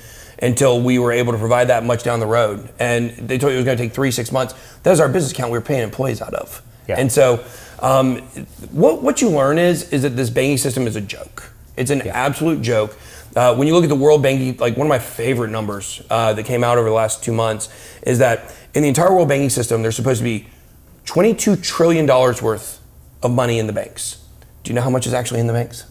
until 0.43 0.81
we 0.83 0.99
were 0.99 1.13
able 1.13 1.33
to 1.33 1.39
provide 1.39 1.69
that 1.69 1.85
much 1.85 2.03
down 2.03 2.21
the 2.21 2.27
road. 2.27 2.69
And 2.79 3.11
they 3.11 3.39
told 3.39 3.53
you 3.53 3.57
it 3.57 3.61
was 3.61 3.65
going 3.65 3.79
to 3.79 3.85
take 3.85 3.93
three, 3.93 4.11
six 4.11 4.33
months. 4.33 4.55
That 4.83 4.91
was 4.91 5.01
our 5.01 5.09
business 5.09 5.33
account 5.33 5.53
we 5.53 5.59
were 5.59 5.65
paying 5.65 5.83
employees 5.83 6.21
out 6.21 6.35
of. 6.35 6.61
Yeah. 6.89 6.97
And 6.99 7.11
so, 7.11 7.45
um, 7.79 8.19
what 8.71 9.03
what 9.03 9.23
you 9.23 9.31
learn 9.31 9.59
is 9.59 9.91
is 9.93 10.03
that 10.03 10.11
this 10.11 10.31
banking 10.31 10.59
system 10.59 10.87
is 10.87 10.97
a 10.97 11.01
joke. 11.01 11.53
It's 11.77 11.91
an 11.91 12.03
absolute 12.03 12.61
joke. 12.61 12.97
Uh, 13.35 13.55
when 13.55 13.67
you 13.67 13.75
look 13.75 13.85
at 13.85 13.89
the 13.89 13.97
World 13.97 14.23
Banking, 14.23 14.57
like 14.59 14.77
one 14.77 14.87
of 14.87 14.91
my 14.91 14.99
favorite 14.99 15.51
numbers 15.51 16.03
uh, 16.11 16.33
that 16.35 16.45
came 16.45 16.63
out 16.63 16.77
over 16.77 16.89
the 16.89 16.95
last 16.95 17.25
two 17.25 17.33
months 17.33 17.69
is 18.03 18.19
that 18.19 18.55
in 18.75 18.83
the 18.83 18.89
entire 18.89 19.13
world 19.13 19.29
banking 19.29 19.51
system, 19.51 19.83
there's 19.83 19.97
supposed 19.97 20.19
to 20.19 20.25
be 20.25 20.47
22 21.07 21.57
trillion 21.57 22.07
dollars 22.07 22.43
worth 22.43 22.81
of 23.23 23.33
money 23.33 23.59
in 23.59 23.67
the 23.67 23.73
banks. 23.73 24.25
Do 24.63 24.71
you 24.71 24.75
know 24.75 24.83
how 24.83 24.91
much 24.91 25.07
is 25.07 25.15
actually 25.15 25.41
in 25.41 25.47
the 25.47 25.53
banks? 25.53 25.85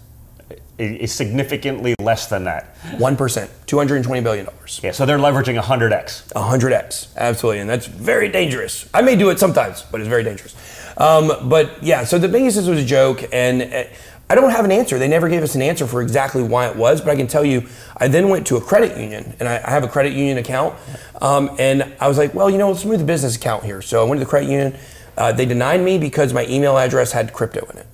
It's 0.78 1.14
significantly 1.14 1.94
less 2.00 2.28
than 2.28 2.46
that. 2.46 2.76
One 2.98 3.16
percent, 3.16 3.52
220 3.68 4.22
billion 4.22 4.46
dollars. 4.46 4.80
Yeah, 4.84 4.92
so 4.92 5.06
they're 5.06 5.20
leveraging 5.20 5.62
100x. 5.62 6.34
100x, 6.34 7.16
absolutely, 7.18 7.60
and 7.60 7.70
that's 7.70 7.86
very 7.86 8.30
dangerous. 8.30 8.90
I 8.94 9.02
may 9.02 9.16
do 9.16 9.30
it 9.30 9.38
sometimes, 9.38 9.84
but 9.84 10.02
it's 10.02 10.08
very 10.10 10.24
dangerous. 10.24 10.56
Um, 10.98 11.50
but 11.50 11.84
yeah, 11.84 12.04
so 12.04 12.18
the 12.18 12.28
banking 12.28 12.50
system 12.52 12.74
was 12.74 12.84
a 12.84 12.88
joke, 12.88 13.24
and 13.32 13.62
uh, 13.62 13.84
I 14.32 14.36
don't 14.36 14.52
have 14.52 14.64
an 14.64 14.72
answer. 14.72 14.98
They 14.98 15.10
never 15.10 15.28
gave 15.28 15.44
us 15.44 15.56
an 15.56 15.62
answer 15.62 15.86
for 15.86 16.02
exactly 16.02 16.42
why 16.42 16.70
it 16.70 16.78
was, 16.78 17.02
but 17.02 17.10
I 17.10 17.18
can 17.18 17.28
tell 17.28 17.44
you, 17.44 17.68
I 17.98 18.08
then 18.08 18.30
went 18.30 18.48
to 18.48 18.56
a 18.56 18.62
credit 18.62 18.98
union, 18.98 19.36
and 19.42 19.50
I, 19.50 19.58
I 19.58 19.72
have 19.72 19.84
a 19.84 19.90
credit 19.90 20.14
union 20.14 20.38
account, 20.38 20.74
um, 21.22 21.54
and 21.60 21.94
I 22.00 22.08
was 22.08 22.18
like, 22.18 22.34
well, 22.34 22.50
you 22.50 22.58
know, 22.58 22.72
let's 22.72 22.86
move 22.86 23.00
the 23.00 23.06
business 23.06 23.36
account 23.36 23.66
here. 23.66 23.82
So 23.82 24.02
I 24.02 24.08
went 24.08 24.22
to 24.22 24.26
the 24.26 24.30
credit 24.30 24.50
union. 24.50 24.78
Uh, 25.18 25.34
they 25.34 25.46
denied 25.46 25.82
me 25.82 25.98
because 25.98 26.34
my 26.34 26.46
email 26.48 26.78
address 26.78 27.12
had 27.12 27.34
crypto 27.34 27.66
in 27.72 27.80
it. 27.80 27.88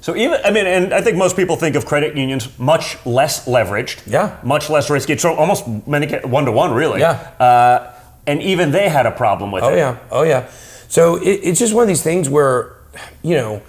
So 0.00 0.16
even 0.16 0.40
I 0.42 0.50
mean, 0.50 0.66
and 0.66 0.94
I 0.94 1.02
think 1.02 1.18
most 1.18 1.36
people 1.36 1.56
think 1.56 1.76
of 1.76 1.84
credit 1.84 2.16
unions 2.16 2.58
much 2.58 2.96
less 3.04 3.44
leveraged. 3.44 4.10
Yeah. 4.10 4.38
Much 4.42 4.70
less 4.70 4.88
risky. 4.88 5.18
So 5.18 5.34
almost 5.34 5.68
many 5.86 6.16
one 6.20 6.46
to 6.46 6.52
one, 6.52 6.72
really. 6.72 7.00
Yeah. 7.00 7.10
Uh, 7.38 7.92
and 8.26 8.40
even 8.40 8.70
they 8.70 8.88
had 8.88 9.04
a 9.04 9.10
problem 9.10 9.52
with 9.52 9.64
Oh 9.64 9.68
it. 9.68 9.72
Oh 9.72 9.76
yeah, 9.76 9.98
oh 10.10 10.22
yeah. 10.22 10.48
So 10.88 11.16
it, 11.16 11.40
it's 11.42 11.58
just 11.58 11.74
one 11.74 11.82
of 11.82 11.88
these 11.88 12.02
things 12.02 12.30
where, 12.30 12.76
you 13.22 13.34
know, 13.34 13.60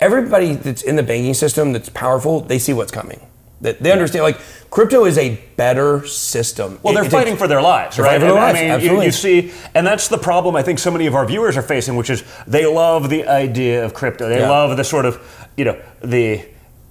everybody 0.00 0.54
that's 0.54 0.82
in 0.82 0.96
the 0.96 1.02
banking 1.02 1.34
system 1.34 1.72
that's 1.72 1.88
powerful, 1.88 2.40
they 2.40 2.58
see 2.58 2.72
what's 2.72 2.92
coming. 2.92 3.20
That 3.60 3.82
they 3.82 3.90
understand. 3.90 4.22
Like 4.22 4.38
crypto 4.70 5.04
is 5.04 5.18
a 5.18 5.34
better 5.56 6.06
system. 6.06 6.78
Well, 6.82 6.94
they're 6.94 7.04
it's 7.04 7.12
fighting 7.12 7.36
for 7.36 7.48
their 7.48 7.60
lives, 7.60 7.98
right? 7.98 8.14
for 8.20 8.26
their 8.26 8.32
lives, 8.32 8.56
I 8.58 8.60
mean, 8.60 8.68
you- 8.68 8.74
absolutely. 8.76 9.06
You, 9.06 9.12
see, 9.12 9.52
and 9.74 9.84
that's 9.84 10.06
the 10.06 10.18
problem 10.18 10.54
I 10.54 10.62
think 10.62 10.78
so 10.78 10.92
many 10.92 11.06
of 11.06 11.14
our 11.16 11.26
viewers 11.26 11.56
are 11.56 11.62
facing, 11.62 11.96
which 11.96 12.08
is 12.08 12.22
they 12.46 12.66
love 12.66 13.10
the 13.10 13.26
idea 13.26 13.84
of 13.84 13.94
crypto. 13.94 14.28
They 14.28 14.38
Yeah. 14.38 14.48
love 14.50 14.76
the 14.76 14.84
sort 14.84 15.06
of, 15.06 15.18
you 15.56 15.64
know, 15.64 15.76
the. 16.02 16.44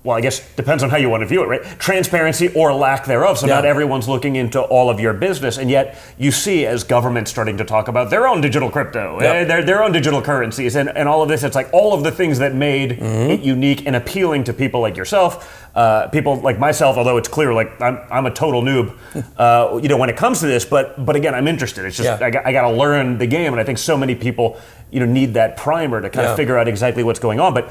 Well, 0.08 0.16
I 0.16 0.22
guess 0.22 0.40
depends 0.56 0.84
on 0.84 0.90
how 0.90 0.96
you 0.96 1.10
want 1.10 1.20
to 1.20 1.28
view 1.28 1.44
it, 1.44 1.48
right? 1.48 1.62
Transparency 1.80 2.48
or 2.56 2.74
lack 2.74 3.04
thereof. 3.06 3.38
So 3.40 3.46
Yeah. 3.46 3.56
not 3.56 3.66
everyone's 3.66 4.08
looking 4.08 4.38
into 4.38 4.62
all 4.62 4.90
of 4.90 5.02
your 5.02 5.12
business, 5.12 5.58
and 5.58 5.70
yet 5.70 5.98
you 6.18 6.32
see 6.32 6.66
as 6.66 6.86
governments 6.86 7.30
starting 7.30 7.58
to 7.58 7.66
talk 7.66 7.90
about 7.90 8.10
their 8.10 8.26
own 8.26 8.40
digital 8.40 8.70
crypto, 8.70 9.20
Yep. 9.20 9.36
eh, 9.36 9.44
their, 9.44 9.64
their 9.64 9.84
own 9.84 9.92
digital 9.92 10.22
currencies, 10.22 10.78
and, 10.78 10.88
and 10.96 11.10
all 11.10 11.22
of 11.22 11.28
this. 11.28 11.44
It's 11.44 11.56
like 11.58 11.68
all 11.74 11.94
of 11.94 12.04
the 12.06 12.12
things 12.12 12.40
that 12.40 12.56
made 12.56 12.92
Mm-hmm. 13.02 13.32
it 13.32 13.42
unique 13.42 13.86
and 13.86 13.98
appealing 13.98 14.46
to 14.46 14.54
people 14.54 14.80
like 14.80 14.96
yourself, 14.96 15.68
uh, 15.76 16.08
people 16.08 16.38
like 16.38 16.58
myself. 16.58 16.96
Although 16.98 17.18
it's 17.18 17.28
clear, 17.28 17.54
like 17.54 17.70
I'm, 17.82 18.00
I'm 18.10 18.26
a 18.28 18.32
total 18.32 18.62
noob, 18.62 18.94
uh, 19.38 19.78
you 19.82 19.90
know, 19.90 19.98
when 19.98 20.10
it 20.10 20.16
comes 20.16 20.40
to 20.40 20.46
this. 20.48 20.64
But 20.64 21.06
but 21.06 21.18
again, 21.18 21.36
I'm 21.36 21.50
interested. 21.50 21.84
It's 21.84 21.98
just 21.98 22.08
Yeah. 22.08 22.26
I, 22.26 22.30
got, 22.30 22.46
I 22.48 22.54
got 22.54 22.62
to 22.62 22.72
learn 22.72 23.18
the 23.18 23.28
game, 23.28 23.52
and 23.52 23.60
I 23.60 23.66
think 23.66 23.78
so 23.78 23.98
many 23.98 24.16
people, 24.16 24.58
you 24.90 25.02
know, 25.02 25.06
need 25.06 25.34
that 25.34 25.58
primer 25.58 26.00
to 26.00 26.10
kind 26.10 26.24
Yeah. 26.24 26.32
of 26.32 26.38
figure 26.38 26.58
out 26.58 26.70
exactly 26.70 27.04
what's 27.04 27.20
going 27.20 27.42
on. 27.42 27.54
But 27.54 27.70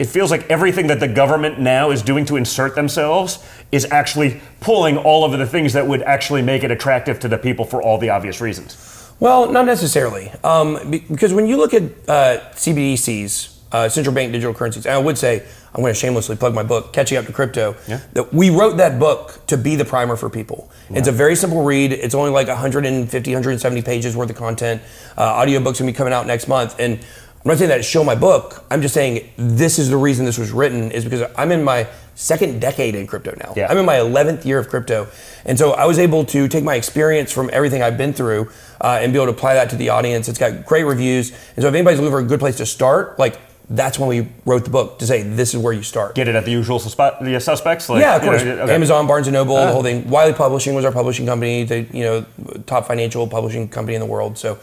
it 0.00 0.08
feels 0.08 0.30
like 0.30 0.50
everything 0.50 0.86
that 0.86 0.98
the 0.98 1.06
government 1.06 1.60
now 1.60 1.90
is 1.90 2.00
doing 2.00 2.24
to 2.24 2.36
insert 2.36 2.74
themselves 2.74 3.38
is 3.70 3.86
actually 3.90 4.40
pulling 4.60 4.96
all 4.96 5.26
of 5.26 5.38
the 5.38 5.46
things 5.46 5.74
that 5.74 5.86
would 5.86 6.00
actually 6.02 6.40
make 6.40 6.64
it 6.64 6.70
attractive 6.70 7.20
to 7.20 7.28
the 7.28 7.36
people 7.36 7.66
for 7.66 7.82
all 7.82 7.98
the 7.98 8.08
obvious 8.08 8.40
reasons. 8.40 9.12
Well, 9.20 9.52
not 9.52 9.66
necessarily, 9.66 10.32
um, 10.42 10.90
because 10.90 11.34
when 11.34 11.46
you 11.46 11.58
look 11.58 11.74
at 11.74 11.82
uh, 12.08 12.40
CBDCs, 12.54 13.58
uh, 13.72 13.88
central 13.90 14.14
bank 14.14 14.32
digital 14.32 14.54
currencies, 14.54 14.86
and 14.86 14.94
I 14.94 14.98
would 14.98 15.18
say 15.18 15.46
I'm 15.74 15.82
going 15.82 15.92
to 15.92 16.00
shamelessly 16.00 16.36
plug 16.36 16.54
my 16.54 16.62
book, 16.62 16.94
Catching 16.94 17.18
Up 17.18 17.26
to 17.26 17.32
Crypto. 17.32 17.76
Yeah. 17.86 18.00
That 18.14 18.32
we 18.32 18.48
wrote 18.48 18.78
that 18.78 18.98
book 18.98 19.46
to 19.48 19.58
be 19.58 19.76
the 19.76 19.84
primer 19.84 20.16
for 20.16 20.30
people. 20.30 20.70
It's 20.88 21.06
a 21.06 21.12
very 21.12 21.36
simple 21.36 21.62
read. 21.62 21.92
It's 21.92 22.14
only 22.14 22.30
like 22.30 22.48
150, 22.48 23.30
170 23.30 23.82
pages 23.82 24.16
worth 24.16 24.30
of 24.30 24.36
content. 24.36 24.82
Uh, 25.16 25.44
audiobooks 25.44 25.78
gonna 25.78 25.92
be 25.92 25.96
coming 25.96 26.12
out 26.12 26.26
next 26.26 26.48
month, 26.48 26.74
and 26.80 26.98
I'm 27.42 27.48
not 27.48 27.56
saying 27.58 27.70
that 27.70 27.84
show 27.84 28.04
my 28.04 28.14
book. 28.14 28.64
I'm 28.70 28.82
just 28.82 28.92
saying 28.92 29.30
this 29.38 29.78
is 29.78 29.88
the 29.88 29.96
reason 29.96 30.26
this 30.26 30.36
was 30.36 30.52
written 30.52 30.90
is 30.92 31.04
because 31.04 31.22
I'm 31.38 31.50
in 31.52 31.64
my 31.64 31.86
second 32.14 32.60
decade 32.60 32.94
in 32.94 33.06
crypto 33.06 33.34
now. 33.42 33.54
Yeah. 33.56 33.66
I'm 33.70 33.78
in 33.78 33.86
my 33.86 33.96
11th 33.96 34.44
year 34.44 34.58
of 34.58 34.68
crypto. 34.68 35.08
And 35.46 35.58
so 35.58 35.72
I 35.72 35.86
was 35.86 35.98
able 35.98 36.26
to 36.26 36.48
take 36.48 36.64
my 36.64 36.74
experience 36.74 37.32
from 37.32 37.48
everything 37.50 37.82
I've 37.82 37.96
been 37.96 38.12
through 38.12 38.50
uh, 38.82 38.98
and 39.00 39.10
be 39.10 39.18
able 39.18 39.32
to 39.32 39.32
apply 39.32 39.54
that 39.54 39.70
to 39.70 39.76
the 39.76 39.88
audience. 39.88 40.28
It's 40.28 40.38
got 40.38 40.66
great 40.66 40.84
reviews. 40.84 41.30
And 41.56 41.62
so 41.62 41.68
if 41.68 41.74
anybody's 41.74 41.98
looking 41.98 42.12
for 42.12 42.18
a 42.20 42.24
good 42.24 42.40
place 42.40 42.56
to 42.58 42.66
start, 42.66 43.18
like 43.18 43.38
that's 43.70 43.98
when 43.98 44.08
we 44.10 44.28
wrote 44.44 44.64
the 44.64 44.70
book 44.70 44.98
to 44.98 45.06
say 45.06 45.22
this 45.22 45.54
is 45.54 45.60
where 45.62 45.72
you 45.72 45.82
start. 45.82 46.16
Get 46.16 46.28
it 46.28 46.34
at 46.34 46.44
the 46.44 46.50
usual 46.50 46.78
suspe- 46.78 47.20
the 47.24 47.40
suspects? 47.40 47.88
Like, 47.88 48.02
yeah, 48.02 48.16
of 48.16 48.22
you 48.22 48.30
know, 48.32 48.36
course. 48.36 48.42
okay. 48.64 48.74
Amazon, 48.74 49.06
Barnes 49.06 49.28
and 49.28 49.32
Noble, 49.34 49.56
Ah. 49.56 49.66
the 49.66 49.72
whole 49.72 49.82
thing. 49.82 50.10
Wiley 50.10 50.34
Publishing 50.34 50.74
was 50.74 50.84
our 50.84 50.92
publishing 50.92 51.24
company. 51.24 51.64
The 51.64 51.82
you 51.90 52.02
know, 52.04 52.26
top 52.66 52.86
financial 52.86 53.26
publishing 53.26 53.66
company 53.68 53.94
in 53.94 54.00
the 54.00 54.06
world. 54.06 54.36
So, 54.36 54.58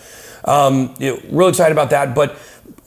um, 0.45 0.93
you 0.99 1.13
know, 1.15 1.21
real 1.31 1.47
excited 1.47 1.71
about 1.71 1.89
that. 1.89 2.13
But 2.13 2.37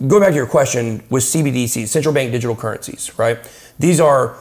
going 0.07 0.23
back 0.23 0.31
to 0.31 0.37
your 0.37 0.47
question, 0.47 1.03
with 1.11 1.25
CBDCs, 1.25 1.89
central 1.89 2.15
bank 2.15 2.33
digital 2.33 2.57
currencies, 2.57 3.17
right? 3.19 3.39
These 3.79 4.01
are 4.01 4.37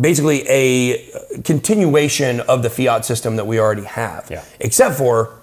basically 0.00 0.46
a 0.48 1.10
continuation 1.44 2.40
of 2.40 2.62
the 2.62 2.70
fiat 2.70 3.04
system 3.04 3.36
that 3.36 3.46
we 3.46 3.58
already 3.60 3.84
have. 3.84 4.28
Yeah. 4.30 4.44
Except 4.60 4.96
for 4.96 5.34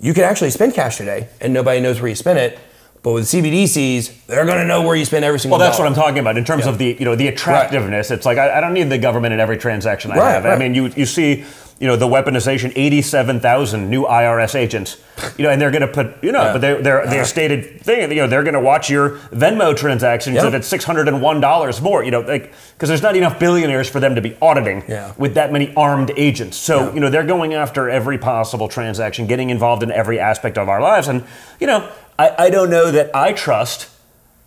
you 0.00 0.14
can 0.14 0.24
actually 0.24 0.50
spend 0.50 0.74
cash 0.74 0.96
today, 0.96 1.28
and 1.40 1.52
nobody 1.52 1.80
knows 1.80 2.00
where 2.00 2.08
you 2.08 2.14
spent 2.14 2.38
it. 2.38 2.58
But 3.02 3.12
with 3.12 3.24
CBDCs, 3.24 4.26
they're 4.26 4.46
going 4.46 4.58
to 4.58 4.64
know 4.64 4.80
where 4.80 4.96
you 4.96 5.04
spend 5.04 5.26
every 5.26 5.38
single. 5.38 5.58
Well, 5.58 5.66
that's 5.66 5.76
dollar. 5.76 5.90
what 5.90 5.98
I'm 5.98 6.02
talking 6.02 6.20
about 6.20 6.38
in 6.38 6.44
terms 6.44 6.66
of 6.66 6.78
the 6.78 6.96
you 6.98 7.04
know 7.04 7.14
the 7.14 7.28
attractiveness. 7.28 8.10
It's 8.10 8.24
like 8.24 8.38
I, 8.38 8.58
I 8.58 8.60
don't 8.62 8.72
need 8.72 8.88
the 8.88 8.96
government 8.98 9.34
in 9.34 9.40
every 9.40 9.58
transaction 9.58 10.10
I 10.10 10.16
Right, 10.16 10.32
have. 10.32 10.46
I 10.46 10.56
mean, 10.56 10.74
you 10.74 10.86
you 10.96 11.04
see, 11.04 11.44
you 11.80 11.88
know, 11.88 11.96
the 11.96 12.06
weaponization, 12.06 12.72
87,000 12.76 13.90
new 13.90 14.04
IRS 14.04 14.54
agents, 14.54 14.96
you 15.36 15.44
know, 15.44 15.50
and 15.50 15.60
they're 15.60 15.70
going 15.72 15.82
to 15.82 15.88
put 15.88 16.22
you 16.22 16.30
know, 16.32 16.42
Yeah. 16.42 16.52
but 16.52 16.60
they're 16.60 16.80
they're 16.82 17.06
their 17.06 17.24
stated 17.24 17.80
thing, 17.80 18.10
you 18.10 18.18
know, 18.18 18.26
they're 18.26 18.44
going 18.44 18.54
to 18.54 18.60
watch 18.60 18.88
your 18.88 19.10
Venmo 19.32 19.76
transactions 19.76 20.36
Yeah. 20.36 20.46
if 20.46 20.54
it's 20.54 20.68
601 20.68 21.40
dollars 21.40 21.80
more, 21.82 22.04
you 22.04 22.10
know, 22.10 22.20
like 22.20 22.52
because 22.74 22.88
there's 22.88 23.02
not 23.02 23.16
enough 23.16 23.38
billionaires 23.38 23.88
for 23.88 24.00
them 24.00 24.14
to 24.14 24.20
be 24.20 24.36
auditing 24.40 24.84
Yeah. 24.88 25.12
with 25.18 25.34
that 25.34 25.52
many 25.52 25.72
armed 25.76 26.12
agents. 26.16 26.56
So 26.56 26.74
Yeah. 26.88 26.94
you 26.94 27.00
know, 27.00 27.10
they're 27.10 27.24
going 27.24 27.54
after 27.54 27.90
every 27.90 28.18
possible 28.18 28.68
transaction, 28.68 29.26
getting 29.26 29.50
involved 29.50 29.82
in 29.82 29.90
every 29.90 30.18
aspect 30.20 30.56
of 30.58 30.68
our 30.68 30.80
lives, 30.80 31.08
and 31.08 31.24
you 31.60 31.66
know, 31.66 31.88
I, 32.18 32.46
I 32.46 32.50
don't 32.50 32.70
know 32.70 32.90
that 32.92 33.14
I 33.14 33.32
trust 33.32 33.88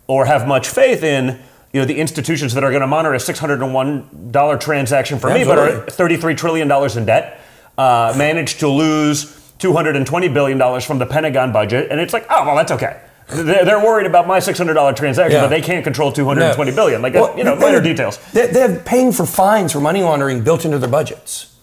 or 0.06 0.24
have 0.24 0.46
much 0.46 0.66
faith 0.68 1.02
in 1.02 1.38
you 1.72 1.80
know 1.80 1.86
the 1.86 1.96
institutions 1.98 2.54
that 2.54 2.64
are 2.64 2.70
going 2.70 2.80
to 2.80 2.86
monitor 2.86 3.14
a 3.14 3.20
six 3.20 3.38
hundred 3.38 3.62
and 3.62 3.74
one 3.74 4.30
dollar 4.30 4.56
transaction 4.56 5.18
for 5.18 5.32
me, 5.32 5.44
but 5.44 5.58
are 5.58 5.80
thirty 5.90 6.16
three 6.16 6.34
trillion 6.34 6.68
dollars 6.68 6.96
in 6.96 7.04
debt, 7.04 7.40
uh, 7.76 8.14
managed 8.16 8.60
to 8.60 8.68
lose 8.68 9.34
two 9.58 9.72
hundred 9.72 9.96
and 9.96 10.06
twenty 10.06 10.28
billion 10.28 10.56
dollars 10.58 10.84
from 10.84 10.98
the 10.98 11.06
Pentagon 11.06 11.52
budget, 11.52 11.90
and 11.90 12.00
it's 12.00 12.12
like, 12.12 12.26
oh 12.30 12.46
well, 12.46 12.56
that's 12.56 12.72
okay. 12.72 13.02
They're, 13.30 13.62
they're 13.66 13.84
worried 13.84 14.06
about 14.06 14.26
my 14.26 14.38
six 14.38 14.56
hundred 14.56 14.74
dollar 14.74 14.94
transaction, 14.94 15.36
Yeah. 15.36 15.42
but 15.42 15.48
they 15.50 15.60
can't 15.60 15.84
control 15.84 16.10
two 16.10 16.24
hundred 16.24 16.44
and 16.44 16.54
twenty 16.54 16.70
No. 16.70 16.76
billion. 16.76 17.02
Like 17.02 17.12
Well, 17.12 17.36
you 17.36 17.44
know, 17.44 17.56
minor 17.56 17.82
details. 17.82 18.16
They, 18.32 18.46
they 18.46 18.60
have 18.60 18.86
paying 18.86 19.12
for 19.12 19.26
fines 19.26 19.72
for 19.72 19.80
money 19.80 20.02
laundering 20.02 20.42
built 20.42 20.64
into 20.64 20.78
their 20.78 20.88
budgets. 20.88 21.54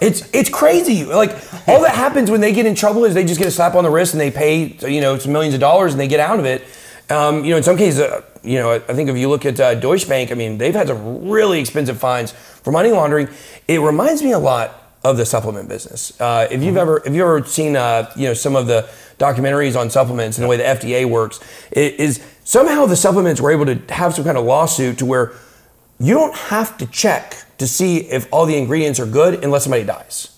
It's 0.00 0.28
it's 0.32 0.50
crazy. 0.50 1.04
Like 1.04 1.30
all 1.66 1.80
that 1.80 1.94
happens 1.94 2.30
when 2.30 2.40
they 2.40 2.52
get 2.52 2.66
in 2.66 2.74
trouble 2.74 3.04
is 3.04 3.14
they 3.14 3.24
just 3.24 3.38
get 3.38 3.48
a 3.48 3.50
slap 3.50 3.74
on 3.74 3.82
the 3.82 3.90
wrist 3.90 4.12
and 4.14 4.20
they 4.20 4.30
pay 4.30 4.76
you 4.88 5.00
know 5.00 5.18
some 5.18 5.32
millions 5.32 5.54
of 5.54 5.60
dollars 5.60 5.92
and 5.92 6.00
they 6.00 6.06
get 6.06 6.20
out 6.20 6.38
of 6.38 6.44
it. 6.44 6.62
Um, 7.10 7.42
you 7.44 7.50
know, 7.52 7.56
in 7.56 7.62
some 7.62 7.78
cases, 7.78 8.00
uh, 8.00 8.20
you 8.48 8.58
know, 8.58 8.72
I 8.72 8.78
think 8.94 9.08
if 9.10 9.16
you 9.16 9.28
look 9.28 9.44
at 9.44 9.60
uh, 9.60 9.74
Deutsche 9.74 10.08
Bank, 10.08 10.32
I 10.32 10.34
mean, 10.34 10.58
they've 10.58 10.74
had 10.74 10.88
some 10.88 11.28
really 11.28 11.60
expensive 11.60 11.98
fines 11.98 12.32
for 12.32 12.72
money 12.72 12.90
laundering. 12.90 13.28
It 13.66 13.80
reminds 13.80 14.22
me 14.22 14.32
a 14.32 14.38
lot 14.38 14.74
of 15.04 15.16
the 15.16 15.24
supplement 15.26 15.68
business. 15.68 16.18
Uh, 16.20 16.48
if 16.50 16.62
you've 16.62 16.76
ever 16.76 16.98
if 16.98 17.12
you've 17.14 17.22
ever 17.22 17.44
seen 17.44 17.76
uh, 17.76 18.10
you 18.16 18.26
know 18.28 18.34
some 18.34 18.56
of 18.56 18.66
the 18.66 18.88
documentaries 19.18 19.78
on 19.78 19.90
supplements 19.90 20.38
and 20.38 20.44
the 20.44 20.48
way 20.48 20.56
the 20.56 20.64
FDA 20.64 21.08
works, 21.08 21.40
it 21.70 21.94
is 22.00 22.20
somehow 22.44 22.86
the 22.86 22.96
supplements 22.96 23.40
were 23.40 23.52
able 23.52 23.66
to 23.66 23.76
have 23.94 24.14
some 24.14 24.24
kind 24.24 24.36
of 24.38 24.44
lawsuit 24.44 24.98
to 24.98 25.06
where 25.06 25.32
you 26.00 26.14
don't 26.14 26.34
have 26.34 26.76
to 26.78 26.86
check 26.86 27.36
to 27.58 27.66
see 27.66 27.98
if 27.98 28.26
all 28.32 28.46
the 28.46 28.56
ingredients 28.56 28.98
are 29.00 29.06
good 29.06 29.44
unless 29.44 29.64
somebody 29.64 29.84
dies. 29.84 30.30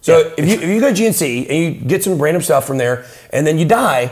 So 0.00 0.18
Yeah. 0.18 0.34
if 0.38 0.48
you 0.48 0.54
if 0.54 0.68
you 0.68 0.80
go 0.80 0.92
to 0.92 1.02
GNC 1.02 1.46
and 1.48 1.58
you 1.58 1.70
get 1.88 2.02
some 2.04 2.20
random 2.20 2.42
stuff 2.42 2.66
from 2.66 2.78
there 2.78 3.04
and 3.30 3.46
then 3.46 3.58
you 3.58 3.64
die, 3.64 4.10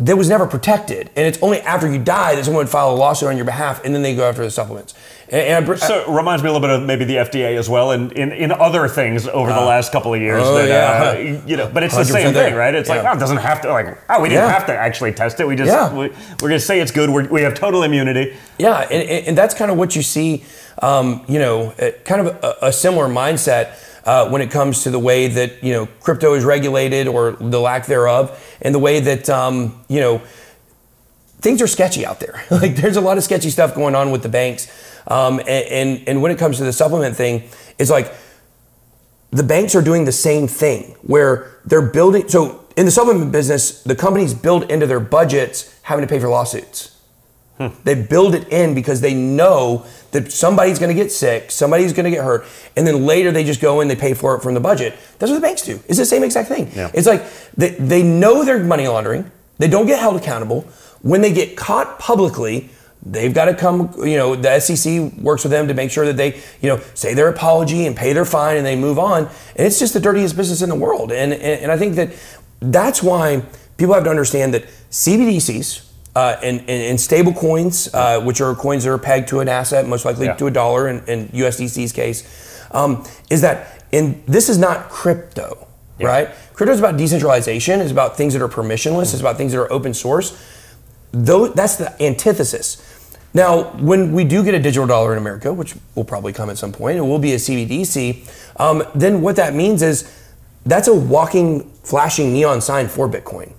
that 0.00 0.16
was 0.16 0.28
never 0.28 0.46
protected, 0.46 1.10
and 1.14 1.26
it's 1.26 1.38
only 1.42 1.60
after 1.60 1.90
you 1.90 1.98
die 2.02 2.34
that 2.34 2.44
someone 2.44 2.64
would 2.64 2.70
file 2.70 2.90
a 2.90 2.96
lawsuit 2.96 3.28
on 3.28 3.36
your 3.36 3.44
behalf, 3.44 3.84
and 3.84 3.94
then 3.94 4.02
they 4.02 4.14
go 4.16 4.26
after 4.28 4.42
the 4.42 4.50
supplements. 4.50 4.94
And, 5.28 5.64
and 5.66 5.70
I 5.70 5.74
So 5.76 6.00
it 6.00 6.08
reminds 6.08 6.42
me 6.42 6.48
a 6.48 6.52
little 6.52 6.66
bit 6.66 6.74
of 6.74 6.86
maybe 6.86 7.04
the 7.04 7.16
FDA 7.16 7.58
as 7.58 7.68
well, 7.68 7.90
and 7.92 8.10
in, 8.12 8.32
in 8.32 8.50
other 8.50 8.88
things 8.88 9.28
over 9.28 9.52
the 9.52 9.60
last 9.60 9.92
couple 9.92 10.14
of 10.14 10.20
years. 10.20 10.42
oh, 10.44 10.54
that, 10.54 10.68
yeah. 10.68 11.38
uh, 11.40 11.46
you 11.46 11.56
know, 11.56 11.70
but 11.72 11.82
it's 11.82 11.94
the 11.96 12.04
same 12.04 12.32
thing, 12.32 12.54
right? 12.54 12.74
It's 12.74 12.88
like 12.88 13.02
Yeah. 13.02 13.12
oh, 13.12 13.16
it 13.16 13.20
doesn't 13.20 13.36
have 13.38 13.60
to 13.62 13.68
like 13.70 13.98
oh, 14.08 14.22
we 14.22 14.30
didn't 14.30 14.44
Yeah. 14.44 14.52
have 14.52 14.66
to 14.66 14.74
actually 14.76 15.12
test 15.12 15.38
it. 15.38 15.46
We 15.46 15.54
just 15.54 15.68
Yeah. 15.68 15.92
we, 15.92 16.08
we're 16.08 16.48
going 16.48 16.52
to 16.52 16.60
say 16.60 16.80
it's 16.80 16.92
good. 16.92 17.10
We're, 17.10 17.28
we 17.28 17.42
have 17.42 17.54
total 17.54 17.82
immunity. 17.82 18.34
Yeah, 18.58 18.80
and, 18.90 19.26
and 19.28 19.38
that's 19.38 19.54
kind 19.54 19.70
of 19.70 19.76
what 19.76 19.94
you 19.94 20.02
see, 20.02 20.44
um, 20.80 21.24
you 21.28 21.38
know, 21.38 21.72
uh, 21.78 21.90
kind 22.04 22.26
of 22.26 22.42
a, 22.42 22.56
a 22.68 22.72
similar 22.72 23.06
mindset 23.06 23.74
uh, 24.10 24.28
when 24.28 24.42
it 24.42 24.50
comes 24.50 24.82
to 24.82 24.90
the 24.90 24.98
way 24.98 25.28
that, 25.28 25.62
you 25.62 25.72
know, 25.72 25.86
crypto 26.00 26.34
is 26.34 26.44
regulated 26.44 27.06
or 27.06 27.30
the 27.30 27.60
lack 27.60 27.86
thereof, 27.86 28.56
and 28.60 28.74
the 28.74 28.78
way 28.80 28.98
that, 28.98 29.30
um, 29.30 29.84
you 29.88 30.00
know, 30.00 30.20
things 31.38 31.62
are 31.62 31.68
sketchy 31.68 32.04
out 32.04 32.18
there. 32.18 32.42
like 32.50 32.74
there's 32.74 32.96
a 32.96 33.00
lot 33.00 33.18
of 33.18 33.22
sketchy 33.22 33.50
stuff 33.50 33.72
going 33.72 33.94
on 33.94 34.10
with 34.10 34.24
the 34.24 34.28
banks. 34.28 34.66
Um, 35.06 35.38
and, 35.38 35.48
and, 35.48 36.08
and 36.08 36.22
when 36.22 36.32
it 36.32 36.38
comes 36.38 36.56
to 36.56 36.64
the 36.64 36.72
supplement 36.72 37.14
thing, 37.14 37.48
it's 37.78 37.88
like 37.88 38.12
the 39.30 39.44
banks 39.44 39.76
are 39.76 39.82
doing 39.82 40.06
the 40.06 40.12
same 40.12 40.48
thing 40.48 40.96
where 41.02 41.60
they're 41.64 41.80
building. 41.80 42.28
So 42.28 42.66
in 42.76 42.86
the 42.86 42.90
supplement 42.90 43.30
business, 43.30 43.80
the 43.84 43.94
companies 43.94 44.34
build 44.34 44.72
into 44.72 44.88
their 44.88 44.98
budgets 44.98 45.72
having 45.82 46.04
to 46.04 46.08
pay 46.12 46.18
for 46.18 46.28
lawsuits. 46.28 46.99
They 47.84 47.94
build 47.94 48.34
it 48.34 48.48
in 48.48 48.74
because 48.74 49.00
they 49.00 49.14
know 49.14 49.84
that 50.12 50.32
somebody's 50.32 50.78
going 50.78 50.94
to 50.94 51.02
get 51.02 51.12
sick, 51.12 51.50
somebody's 51.50 51.92
going 51.92 52.04
to 52.04 52.10
get 52.10 52.24
hurt, 52.24 52.46
and 52.76 52.86
then 52.86 53.04
later 53.04 53.30
they 53.30 53.44
just 53.44 53.60
go 53.60 53.80
in, 53.80 53.88
they 53.88 53.96
pay 53.96 54.14
for 54.14 54.34
it 54.34 54.42
from 54.42 54.54
the 54.54 54.60
budget. 54.60 54.94
That's 55.18 55.30
what 55.30 55.36
the 55.36 55.42
banks 55.42 55.62
do. 55.62 55.78
It's 55.86 55.98
the 55.98 56.06
same 56.06 56.24
exact 56.24 56.48
thing. 56.48 56.70
Yeah. 56.74 56.90
It's 56.94 57.06
like 57.06 57.24
they, 57.56 57.70
they 57.70 58.02
know 58.02 58.44
they're 58.44 58.58
money 58.58 58.88
laundering, 58.88 59.30
they 59.58 59.68
don't 59.68 59.86
get 59.86 59.98
held 59.98 60.16
accountable. 60.16 60.62
When 61.02 61.20
they 61.20 61.32
get 61.32 61.56
caught 61.56 61.98
publicly, 61.98 62.70
they've 63.04 63.32
got 63.32 63.46
to 63.46 63.54
come, 63.54 63.92
you 63.98 64.16
know, 64.16 64.36
the 64.36 64.58
SEC 64.60 65.12
works 65.18 65.44
with 65.44 65.50
them 65.50 65.68
to 65.68 65.74
make 65.74 65.90
sure 65.90 66.06
that 66.06 66.16
they, 66.16 66.40
you 66.60 66.68
know, 66.68 66.80
say 66.94 67.14
their 67.14 67.28
apology 67.28 67.86
and 67.86 67.96
pay 67.96 68.12
their 68.12 68.24
fine 68.24 68.56
and 68.56 68.66
they 68.66 68.76
move 68.76 68.98
on. 68.98 69.24
And 69.56 69.66
it's 69.66 69.78
just 69.78 69.94
the 69.94 70.00
dirtiest 70.00 70.36
business 70.36 70.62
in 70.62 70.68
the 70.68 70.74
world. 70.74 71.12
And, 71.12 71.32
and, 71.32 71.42
and 71.42 71.72
I 71.72 71.78
think 71.78 71.94
that 71.96 72.10
that's 72.60 73.02
why 73.02 73.42
people 73.76 73.94
have 73.94 74.04
to 74.04 74.10
understand 74.10 74.52
that 74.54 74.64
CBDCs, 74.90 75.89
uh, 76.16 76.36
and, 76.42 76.60
and, 76.60 76.68
and 76.70 77.00
stable 77.00 77.32
coins, 77.32 77.88
uh, 77.94 78.20
which 78.20 78.40
are 78.40 78.54
coins 78.54 78.84
that 78.84 78.90
are 78.90 78.98
pegged 78.98 79.28
to 79.28 79.40
an 79.40 79.48
asset, 79.48 79.86
most 79.86 80.04
likely 80.04 80.26
Yeah. 80.26 80.34
to 80.34 80.46
a 80.46 80.50
dollar 80.50 80.88
in, 80.88 81.04
in 81.06 81.28
USDC's 81.28 81.92
case, 81.92 82.24
um, 82.72 83.04
is 83.30 83.40
that 83.42 83.84
in 83.92 84.22
this 84.26 84.48
is 84.48 84.58
not 84.58 84.88
crypto, 84.88 85.66
right? 86.00 86.28
Crypto 86.54 86.72
is 86.72 86.78
about 86.78 86.96
decentralization. 86.96 87.80
It's 87.80 87.90
about 87.92 88.16
things 88.16 88.32
that 88.34 88.42
are 88.42 88.48
permissionless. 88.48 89.12
It's 89.12 89.20
about 89.20 89.36
things 89.36 89.52
that 89.52 89.60
are 89.60 89.72
open 89.72 89.94
source. 89.94 90.36
Though 91.12 91.48
that's 91.48 91.76
the 91.76 92.00
antithesis. 92.02 92.86
Now, 93.32 93.64
when 93.78 94.12
we 94.12 94.24
do 94.24 94.42
get 94.42 94.54
a 94.54 94.58
digital 94.58 94.86
dollar 94.86 95.12
in 95.12 95.18
America, 95.18 95.52
which 95.52 95.74
will 95.94 96.04
probably 96.04 96.32
come 96.32 96.50
at 96.50 96.58
some 96.58 96.72
point, 96.72 96.98
it 96.98 97.02
will 97.02 97.18
be 97.20 97.32
a 97.32 97.36
CBDC. 97.36 98.28
Um, 98.58 98.82
then 98.94 99.20
what 99.20 99.36
that 99.36 99.54
means 99.54 99.82
is 99.82 100.12
that's 100.66 100.88
a 100.88 100.94
walking, 100.94 101.70
flashing 101.82 102.32
neon 102.32 102.60
sign 102.60 102.88
for 102.88 103.08
Bitcoin 103.08 103.52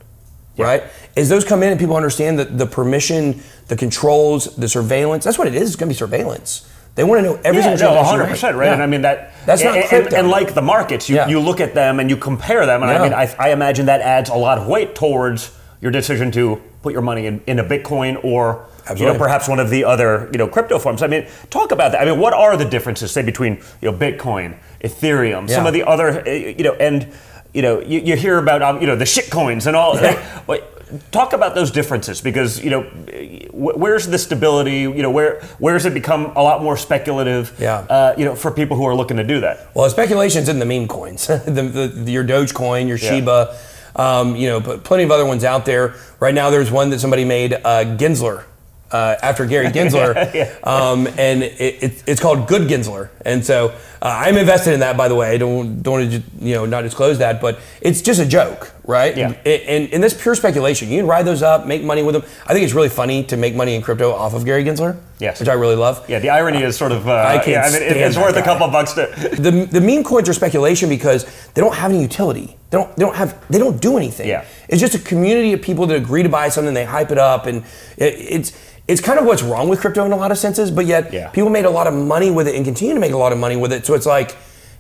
right? 0.62 0.84
As 1.18 1.30
those 1.30 1.44
come 1.44 1.64
in 1.64 1.72
and 1.72 1.80
people 1.80 1.96
understand 1.96 2.40
that 2.40 2.58
the 2.58 2.66
permission, 2.66 3.42
the 3.68 3.76
controls, 3.76 4.56
the 4.56 4.68
surveillance, 4.70 5.24
that's 5.24 5.38
what 5.38 5.48
it 5.48 5.56
is. 5.56 5.70
It's 5.70 5.76
going 5.76 5.90
to 5.90 5.94
be 5.94 5.98
surveillance. 5.98 6.68
They 6.96 7.04
want 7.04 7.20
to 7.20 7.24
know 7.24 7.40
every 7.44 7.62
Yeah, 7.62 7.76
no, 7.76 7.94
100 7.96 8.28
percent, 8.28 8.58
right? 8.58 8.66
Yeah. 8.66 8.74
And 8.74 8.84
I 8.84 8.86
mean 8.86 9.02
that 9.04 9.34
That's 9.46 9.64
not 9.64 9.78
and. 9.78 10.08
And, 10.08 10.14
and 10.14 10.30
like 10.30 10.54
the 10.54 10.62
markets, 10.62 11.10
you, 11.10 11.16
Yeah. 11.16 11.28
you 11.28 11.40
look 11.40 11.62
at 11.62 11.74
them 11.74 12.00
and 12.00 12.10
you 12.10 12.18
compare 12.18 12.66
them, 12.66 12.82
and 12.84 12.92
I 12.92 13.02
mean, 13.02 13.14
I, 13.14 13.34
I 13.40 13.52
imagine 13.52 13.86
that 13.86 14.02
adds 14.02 14.30
a 14.30 14.36
lot 14.36 14.58
of 14.58 14.68
weight 14.68 14.94
towards 14.94 15.52
your 15.80 15.92
decision 15.92 16.32
to 16.32 16.62
put 16.84 16.94
your 16.94 17.02
money 17.02 17.26
in, 17.28 17.42
in 17.48 17.60
a 17.60 17.64
Bitcoin 17.64 18.24
or 18.24 18.66
you 18.98 19.06
know 19.06 19.18
perhaps 19.18 19.48
one 19.48 19.60
of 19.60 19.70
the 19.70 19.86
other 19.86 20.28
you 20.34 20.38
know 20.38 20.48
crypto 20.48 20.80
forms. 20.80 21.02
I 21.02 21.08
mean, 21.08 21.28
talk 21.50 21.72
about 21.72 21.94
that. 21.94 22.02
I 22.02 22.06
mean, 22.12 22.20
what 22.20 22.34
are 22.34 22.58
the 22.58 22.66
differences, 22.66 23.12
say, 23.12 23.22
between 23.22 23.62
you 23.82 23.90
know 23.92 23.98
Bitcoin, 23.98 24.58
Ethereum, 24.84 25.50
some 25.50 25.66
of 25.66 25.74
the 25.74 25.84
other 25.84 26.28
uh, 26.28 26.30
you 26.30 26.64
know, 26.64 26.74
and 26.74 27.08
you 27.54 27.62
know, 27.62 27.82
you, 27.82 28.00
you 28.00 28.16
hear 28.16 28.38
about 28.38 28.62
um, 28.62 28.82
you 28.82 28.88
know 28.88 28.96
the 28.96 29.06
shit 29.06 29.30
coins 29.32 29.68
and 29.68 29.76
all. 29.76 29.96
Like, 29.96 30.18
what- 30.48 30.68
talk 31.10 31.32
about 31.32 31.56
those 31.56 31.72
differences 31.72 32.20
because 32.20 32.62
you 32.62 32.70
know 32.70 32.82
where's 33.54 34.08
the 34.08 34.18
stability 34.18 34.80
you 34.82 35.02
know 35.02 35.10
where 35.10 35.40
where's 35.58 35.86
it 35.86 35.94
become 35.94 36.26
a 36.36 36.44
lot 36.44 36.62
more 36.62 36.76
speculative 36.76 37.56
Yeah. 37.58 37.78
uh, 37.90 38.14
you 38.18 38.26
know 38.26 38.36
for 38.36 38.52
people 38.52 38.76
who 38.76 38.84
are 38.84 38.94
looking 38.94 39.16
to 39.16 39.24
do 39.24 39.40
that 39.40 39.70
Well, 39.74 39.90
speculation's 39.90 40.50
in 40.50 40.60
the 40.60 40.66
meme 40.66 40.90
coins, 40.90 41.28
the, 41.28 41.40
the, 41.96 42.12
your 42.12 42.26
Dogecoin, 42.26 42.90
your 42.90 42.98
Yeah. 42.98 43.10
Shiba, 43.10 43.58
um, 43.96 44.36
you 44.36 44.50
know, 44.50 44.60
but 44.60 44.84
plenty 44.84 45.04
of 45.04 45.12
other 45.12 45.26
ones 45.26 45.46
out 45.46 45.66
there. 45.66 45.96
Right 46.20 46.34
now, 46.36 46.50
there's 46.50 46.70
one 46.72 46.90
that 46.90 47.00
somebody 47.00 47.24
made, 47.24 47.54
uh, 47.54 47.86
Gensler, 47.98 48.44
uh, 48.92 49.16
after 49.24 49.46
Gary 49.46 49.68
Gensler, 49.78 50.14
um, 50.68 51.08
and 51.18 51.44
it, 51.44 51.84
it, 51.84 52.04
it's 52.06 52.20
called 52.20 52.48
Good 52.50 52.68
Gensler. 52.70 53.10
And 53.26 53.46
so 53.46 53.74
I'm 54.02 54.36
invested 54.36 54.74
in 54.74 54.80
that, 54.80 54.98
by 54.98 55.08
the 55.08 55.16
way. 55.16 55.30
I 55.32 55.38
don't 55.38 55.82
don't 55.84 56.00
want 56.02 56.12
to 56.12 56.24
you 56.40 56.56
know 56.56 56.66
not 56.66 56.82
disclose 56.82 57.20
that, 57.20 57.40
but 57.40 57.60
it's 57.82 58.02
just 58.02 58.20
a 58.20 58.26
joke, 58.26 58.74
right? 58.84 59.16
Yeah. 59.16 59.28
And, 59.46 59.62
and, 59.64 59.94
and 59.94 60.04
that's 60.04 60.16
pure 60.20 60.34
speculation. 60.34 60.90
You 60.90 61.00
can 61.02 61.08
ride 61.08 61.24
those 61.24 61.44
up, 61.44 61.68
make 61.68 61.84
money 61.84 62.02
with 62.02 62.14
them. 62.16 62.24
I 62.48 62.54
think 62.54 62.64
it's 62.64 62.74
really 62.74 62.90
funny 62.90 63.24
to 63.26 63.38
make 63.38 63.54
money 63.54 63.76
in 63.76 63.84
crypto 63.84 64.12
off 64.12 64.34
of 64.34 64.44
Gary 64.44 64.64
Gensler, 64.64 64.98
Yes. 65.20 65.40
which 65.40 65.50
I 65.50 65.54
really 65.54 65.76
love. 65.76 66.04
yeah 66.10 66.18
the 66.18 66.32
irony 66.32 66.64
is 66.64 66.76
sort 66.76 66.92
of 66.92 67.08
uh, 67.08 67.14
I 67.14 67.36
can't 67.38 67.48
yeah, 67.50 67.60
I 67.62 67.70
mean, 67.70 67.74
stand 67.76 68.00
it's 68.00 68.18
worth 68.18 68.36
a 68.38 68.42
couple 68.42 68.68
bucks 68.70 68.94
to 68.94 69.06
the, 69.40 69.68
the 69.70 69.82
meme 69.82 70.04
coins 70.04 70.28
are 70.28 70.34
speculation 70.34 70.90
because 70.90 71.26
they 71.54 71.62
don't 71.62 71.76
have 71.76 71.92
any 71.92 72.02
utility. 72.02 72.58
They 72.72 72.78
don't 72.80 72.96
they 72.96 73.06
don't 73.06 73.16
have 73.16 73.48
they 73.50 73.60
don't 73.60 73.80
do 73.80 73.98
anything. 73.98 74.28
Yeah. 74.28 74.46
It's 74.68 74.82
just 74.82 74.96
a 74.96 75.00
community 75.00 75.54
of 75.54 75.62
people 75.62 75.86
that 75.88 75.96
agree 75.96 76.24
to 76.24 76.30
buy 76.30 76.50
something, 76.50 76.74
they 76.74 76.86
hype 76.86 77.12
it 77.12 77.20
up, 77.20 77.46
and 77.46 77.58
it, 77.98 78.16
it's 78.18 78.52
it's 78.92 79.02
kind 79.02 79.20
of 79.20 79.26
what's 79.26 79.42
wrong 79.44 79.70
with 79.70 79.80
crypto 79.80 80.06
in 80.06 80.12
a 80.12 80.16
lot 80.18 80.32
of 80.32 80.38
senses. 80.38 80.70
But 80.72 80.86
yet 80.86 81.12
Yeah. 81.14 81.28
people 81.30 81.50
made 81.50 81.66
a 81.66 81.70
lot 81.70 81.88
of 81.88 81.94
money 81.94 82.30
with 82.32 82.48
it 82.48 82.56
and 82.56 82.66
continue 82.66 82.94
to 82.94 83.00
make 83.00 83.14
a 83.14 83.18
lot 83.18 83.32
of 83.32 83.38
money 83.38 83.56
with 83.56 83.72
it. 83.74 83.86
So 83.86 83.94
it's 83.94 84.06
like 84.06 84.36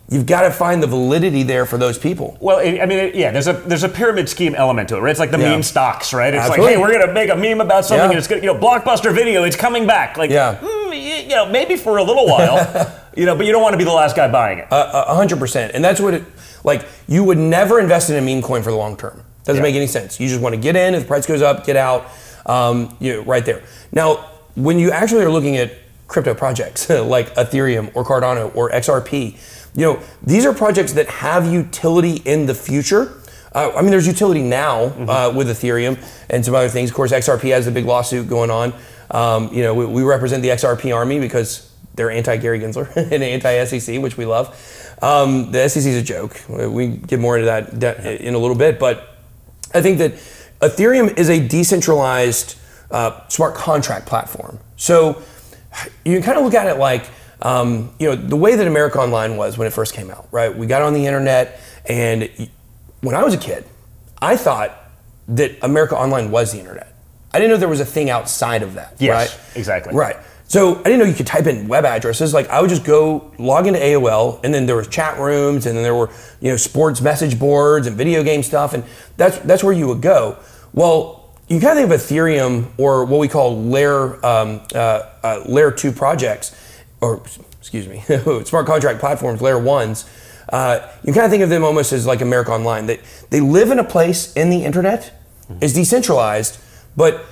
you've 0.09 0.25
got 0.25 0.41
to 0.41 0.51
find 0.51 0.83
the 0.83 0.87
validity 0.87 1.43
there 1.43 1.65
for 1.65 1.77
those 1.77 1.97
people. 1.97 2.35
Well, 2.41 2.57
I 2.57 2.85
mean, 2.85 2.91
it- 2.99 3.15
yeah, 3.15 3.31
there's 3.31 3.47
a 3.47 3.53
there's 3.53 3.83
a 3.83 3.89
pyramid 3.89 4.27
scheme 4.27 4.55
element 4.55 4.89
to 4.89 4.97
it, 4.97 4.99
right? 4.99 5.11
It's 5.11 5.19
like 5.19 5.31
the 5.31 5.39
Yeah. 5.39 5.51
meme 5.51 5.63
stocks, 5.63 6.13
right? 6.13 6.33
It's 6.33 6.41
Absolutely. 6.43 6.65
like, 6.65 6.75
hey, 6.75 6.81
we're 6.81 6.99
gonna 6.99 7.13
make 7.13 7.29
a 7.29 7.35
meme 7.35 7.61
about 7.61 7.85
something, 7.85 8.03
Yeah. 8.05 8.09
and 8.09 8.17
it's 8.17 8.27
gonna, 8.27 8.41
you 8.41 8.47
know, 8.47 8.55
blockbuster 8.55 9.13
video, 9.13 9.43
it's 9.43 9.55
coming 9.55 9.87
back. 9.87 10.17
Like, 10.17 10.29
Yeah. 10.29 10.55
mm, 10.61 11.27
you 11.29 11.35
know, 11.35 11.45
maybe 11.45 11.77
for 11.77 11.97
a 11.97 12.03
little 12.03 12.27
while, 12.27 12.59
you 13.15 13.25
know, 13.25 13.35
but 13.35 13.45
you 13.45 13.53
don't 13.53 13.61
want 13.61 13.73
to 13.73 13.77
be 13.77 13.85
the 13.85 13.91
last 13.93 14.15
guy 14.17 14.27
buying 14.27 14.59
it. 14.59 14.67
A 14.71 15.11
a 15.11 15.15
hundred 15.15 15.39
percent, 15.39 15.71
and 15.75 15.83
that's 15.85 16.01
what 16.01 16.13
it 16.13 16.23
like. 16.65 16.81
You 17.07 17.23
would 17.23 17.37
never 17.37 17.79
invest 17.79 18.09
in 18.09 18.17
a 18.17 18.21
meme 18.21 18.41
coin 18.41 18.61
for 18.63 18.71
the 18.71 18.77
long 18.77 18.97
term. 18.97 19.23
Doesn't 19.45 19.55
Yeah. 19.63 19.69
make 19.69 19.75
any 19.75 19.87
sense. 19.87 20.19
You 20.19 20.27
just 20.27 20.41
want 20.41 20.53
to 20.55 20.61
get 20.61 20.75
in. 20.75 20.93
If 20.93 21.01
the 21.03 21.07
price 21.07 21.25
goes 21.25 21.41
up, 21.41 21.65
get 21.65 21.75
out. 21.77 22.05
Um, 22.45 22.95
you 22.99 23.13
know, 23.13 23.23
right 23.23 23.45
there. 23.45 23.63
Now, 23.91 24.29
when 24.55 24.79
you 24.79 24.91
actually 24.91 25.23
are 25.23 25.31
looking 25.31 25.57
at 25.57 25.73
crypto 26.07 26.33
projects 26.33 26.89
like 26.89 27.33
Ethereum 27.35 27.91
or 27.95 28.03
Cardano 28.03 28.53
or 28.55 28.69
XRP, 28.71 29.37
you 29.75 29.85
know 29.85 30.01
these 30.21 30.45
are 30.45 30.53
projects 30.53 30.93
that 30.93 31.07
have 31.07 31.51
utility 31.51 32.21
in 32.25 32.45
the 32.45 32.55
future. 32.55 33.17
Uh, 33.53 33.71
I 33.75 33.81
mean, 33.81 33.91
there's 33.91 34.07
utility 34.07 34.41
now 34.41 34.83
uh, 34.83 35.33
with 35.35 35.49
Ethereum 35.49 35.97
and 36.29 36.43
some 36.43 36.55
other 36.55 36.69
things. 36.69 36.89
Of 36.89 36.95
course, 36.95 37.11
XRP 37.11 37.51
has 37.51 37.67
a 37.67 37.71
big 37.71 37.85
lawsuit 37.85 38.27
going 38.29 38.49
on. 38.49 38.73
Um, 39.09 39.53
you 39.53 39.61
know, 39.61 39.73
we, 39.73 39.85
we 39.85 40.03
represent 40.03 40.41
the 40.41 40.49
XRP 40.49 40.95
army 40.95 41.19
because 41.19 41.69
they're 41.95 42.11
anti 42.11 42.37
Gary 42.37 42.59
Gensler 42.59 42.95
and 42.95 43.23
anti 43.23 43.65
SEC, 43.65 44.01
which 44.01 44.17
we 44.17 44.25
love. 44.25 44.57
Um, 45.01 45.51
the 45.51 45.67
SEC 45.67 45.83
is 45.83 45.97
a 45.97 46.03
joke. 46.03 46.39
We 46.47 46.87
get 46.87 47.19
more 47.19 47.37
into 47.37 47.47
that 47.47 48.05
in 48.21 48.33
a 48.35 48.37
little 48.37 48.55
bit, 48.55 48.79
but 48.79 49.17
I 49.73 49.81
think 49.81 49.97
that 49.97 50.13
Ethereum 50.61 51.17
is 51.17 51.29
a 51.29 51.45
decentralized 51.45 52.57
uh, 52.91 53.27
smart 53.27 53.55
contract 53.55 54.05
platform. 54.05 54.59
So 54.77 55.21
you 56.05 56.13
can 56.15 56.23
kind 56.23 56.37
of 56.37 56.43
look 56.43 56.53
at 56.53 56.67
it 56.67 56.77
like, 56.77 57.09
um, 57.41 57.93
you 57.99 58.07
know, 58.09 58.15
the 58.15 58.35
way 58.35 58.55
that 58.55 58.67
America 58.67 58.99
Online 58.99 59.37
was 59.37 59.57
when 59.57 59.67
it 59.67 59.71
first 59.73 59.93
came 59.93 60.11
out, 60.11 60.27
right? 60.31 60.55
We 60.55 60.67
got 60.67 60.81
on 60.81 60.93
the 60.93 61.05
internet, 61.07 61.59
and 61.87 62.29
when 63.01 63.15
I 63.15 63.23
was 63.23 63.33
a 63.33 63.37
kid, 63.37 63.65
I 64.21 64.37
thought 64.37 64.77
that 65.29 65.57
America 65.63 65.95
Online 65.97 66.29
was 66.29 66.51
the 66.51 66.59
internet. 66.59 66.93
I 67.33 67.39
didn't 67.39 67.51
know 67.51 67.57
there 67.57 67.69
was 67.69 67.79
a 67.79 67.85
thing 67.85 68.09
outside 68.09 68.61
of 68.61 68.73
that, 68.75 68.95
Yes, 68.99 69.33
right? 69.33 69.57
exactly. 69.57 69.95
Right. 69.95 70.17
So 70.47 70.75
I 70.79 70.83
didn't 70.83 70.99
know 70.99 71.05
you 71.05 71.13
could 71.13 71.27
type 71.27 71.47
in 71.47 71.69
web 71.69 71.85
addresses. 71.85 72.33
Like 72.33 72.49
I 72.49 72.59
would 72.59 72.69
just 72.69 72.83
go 72.83 73.31
log 73.39 73.67
into 73.67 73.79
AOL, 73.79 74.41
and 74.43 74.53
then 74.53 74.65
there 74.65 74.75
was 74.75 74.89
chat 74.89 75.17
rooms, 75.17 75.65
and 75.65 75.75
then 75.77 75.83
there 75.83 75.95
were 75.95 76.09
you 76.41 76.51
know 76.51 76.57
sports 76.57 76.99
message 77.01 77.39
boards 77.39 77.87
and 77.87 77.95
video 77.95 78.21
game 78.21 78.43
stuff, 78.43 78.73
and 78.73 78.83
that's 79.15 79.39
that's 79.39 79.63
where 79.63 79.71
you 79.73 79.87
would 79.87 80.01
go. 80.01 80.37
Well, 80.73 81.29
you 81.47 81.59
kind 81.59 81.77
of 81.77 81.89
think 81.89 81.91
of 81.91 81.99
Ethereum 81.99 82.67
or 82.77 83.03
what 83.05 83.19
we 83.19 83.27
call 83.27 83.61
layer 83.61 84.25
um, 84.25 84.61
uh, 84.73 85.03
uh, 85.23 85.43
layer 85.45 85.71
two 85.71 85.91
projects, 85.91 86.55
or 87.01 87.21
excuse 87.59 87.87
me, 87.87 87.99
smart 88.45 88.65
contract 88.65 88.99
platforms, 88.99 89.41
layer 89.41 89.59
ones. 89.59 90.09
Uh, 90.49 90.87
you 91.03 91.13
kind 91.13 91.25
of 91.25 91.31
think 91.31 91.43
of 91.43 91.49
them 91.49 91.63
almost 91.63 91.93
as 91.93 92.05
like 92.05 92.21
America 92.21 92.51
Online. 92.51 92.87
That 92.87 92.99
they 93.29 93.41
live 93.41 93.69
in 93.69 93.79
a 93.79 93.83
place 93.83 94.33
in 94.33 94.49
the 94.49 94.63
internet, 94.63 95.13
is 95.59 95.73
decentralized, 95.73 96.57
but 96.95 97.25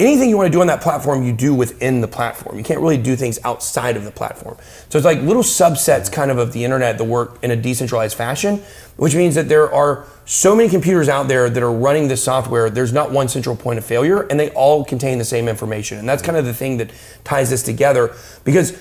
anything 0.00 0.28
you 0.28 0.36
want 0.36 0.46
to 0.46 0.52
do 0.52 0.60
on 0.60 0.68
that 0.68 0.80
platform, 0.80 1.24
you 1.24 1.32
do 1.32 1.54
within 1.54 2.00
the 2.00 2.08
platform. 2.08 2.56
You 2.56 2.64
can't 2.64 2.80
really 2.80 2.98
do 2.98 3.16
things 3.16 3.38
outside 3.44 3.96
of 3.96 4.04
the 4.04 4.10
platform. 4.10 4.56
So 4.88 4.98
it's 4.98 5.04
like 5.04 5.20
little 5.20 5.42
subsets 5.42 6.04
mm-hmm. 6.04 6.14
kind 6.14 6.30
of 6.30 6.38
of 6.38 6.52
the 6.52 6.64
internet 6.64 6.98
that 6.98 7.04
work 7.04 7.38
in 7.42 7.50
a 7.50 7.56
decentralized 7.56 8.16
fashion, 8.16 8.62
which 8.96 9.14
means 9.14 9.34
that 9.34 9.48
there 9.48 9.72
are 9.72 10.06
so 10.24 10.54
many 10.54 10.68
computers 10.68 11.08
out 11.08 11.26
there 11.26 11.50
that 11.50 11.62
are 11.62 11.72
running 11.72 12.08
this 12.08 12.22
software. 12.22 12.70
There's 12.70 12.92
not 12.92 13.10
one 13.10 13.28
central 13.28 13.56
point 13.56 13.78
of 13.78 13.84
failure, 13.84 14.22
and 14.22 14.38
they 14.38 14.50
all 14.50 14.84
contain 14.84 15.18
the 15.18 15.24
same 15.24 15.48
information. 15.48 15.98
And 15.98 16.08
that's 16.08 16.22
mm-hmm. 16.22 16.32
kind 16.32 16.38
of 16.38 16.44
the 16.44 16.54
thing 16.54 16.76
that 16.76 16.90
ties 17.24 17.50
this 17.50 17.62
together 17.62 18.14
because 18.44 18.80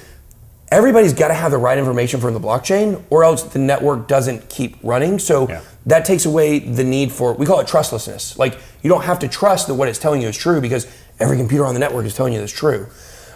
everybody's 0.71 1.13
got 1.13 1.29
to 1.29 1.33
have 1.33 1.51
the 1.51 1.57
right 1.57 1.77
information 1.77 2.19
from 2.19 2.33
the 2.33 2.39
blockchain 2.39 3.01
or 3.09 3.23
else 3.23 3.43
the 3.43 3.59
network 3.59 4.07
doesn't 4.07 4.49
keep 4.49 4.75
running 4.83 5.17
so 5.17 5.47
Yeah. 5.47 5.61
that 5.85 6.03
takes 6.03 6.25
away 6.25 6.59
the 6.59 6.83
need 6.83 7.11
for 7.11 7.33
we 7.33 7.45
call 7.45 7.59
it 7.61 7.67
trustlessness 7.67 8.37
like 8.37 8.57
you 8.81 8.89
don't 8.89 9.03
have 9.03 9.19
to 9.19 9.27
trust 9.27 9.67
that 9.67 9.75
what 9.75 9.87
it's 9.87 9.99
telling 9.99 10.21
you 10.21 10.27
is 10.27 10.35
true 10.35 10.59
because 10.59 10.85
every 11.19 11.37
computer 11.37 11.65
on 11.65 11.73
the 11.73 11.79
network 11.79 12.05
is 12.05 12.15
telling 12.15 12.33
you 12.33 12.39
that's 12.39 12.51
true 12.51 12.87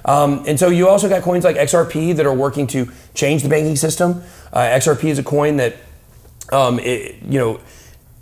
um, 0.03 0.43
and 0.47 0.59
so 0.59 0.69
you 0.69 0.88
also 0.88 1.07
got 1.07 1.21
coins 1.21 1.43
like 1.43 1.55
xrp 1.55 2.15
that 2.15 2.25
are 2.25 2.34
working 2.34 2.67
to 2.67 2.89
change 3.13 3.43
the 3.43 3.49
banking 3.49 3.75
system 3.75 4.23
uh, 4.53 4.59
xrp 4.59 5.03
is 5.03 5.19
a 5.19 5.23
coin 5.23 5.57
that 5.57 5.75
um, 6.51 6.79
it, 6.79 7.21
you 7.23 7.39
know 7.39 7.59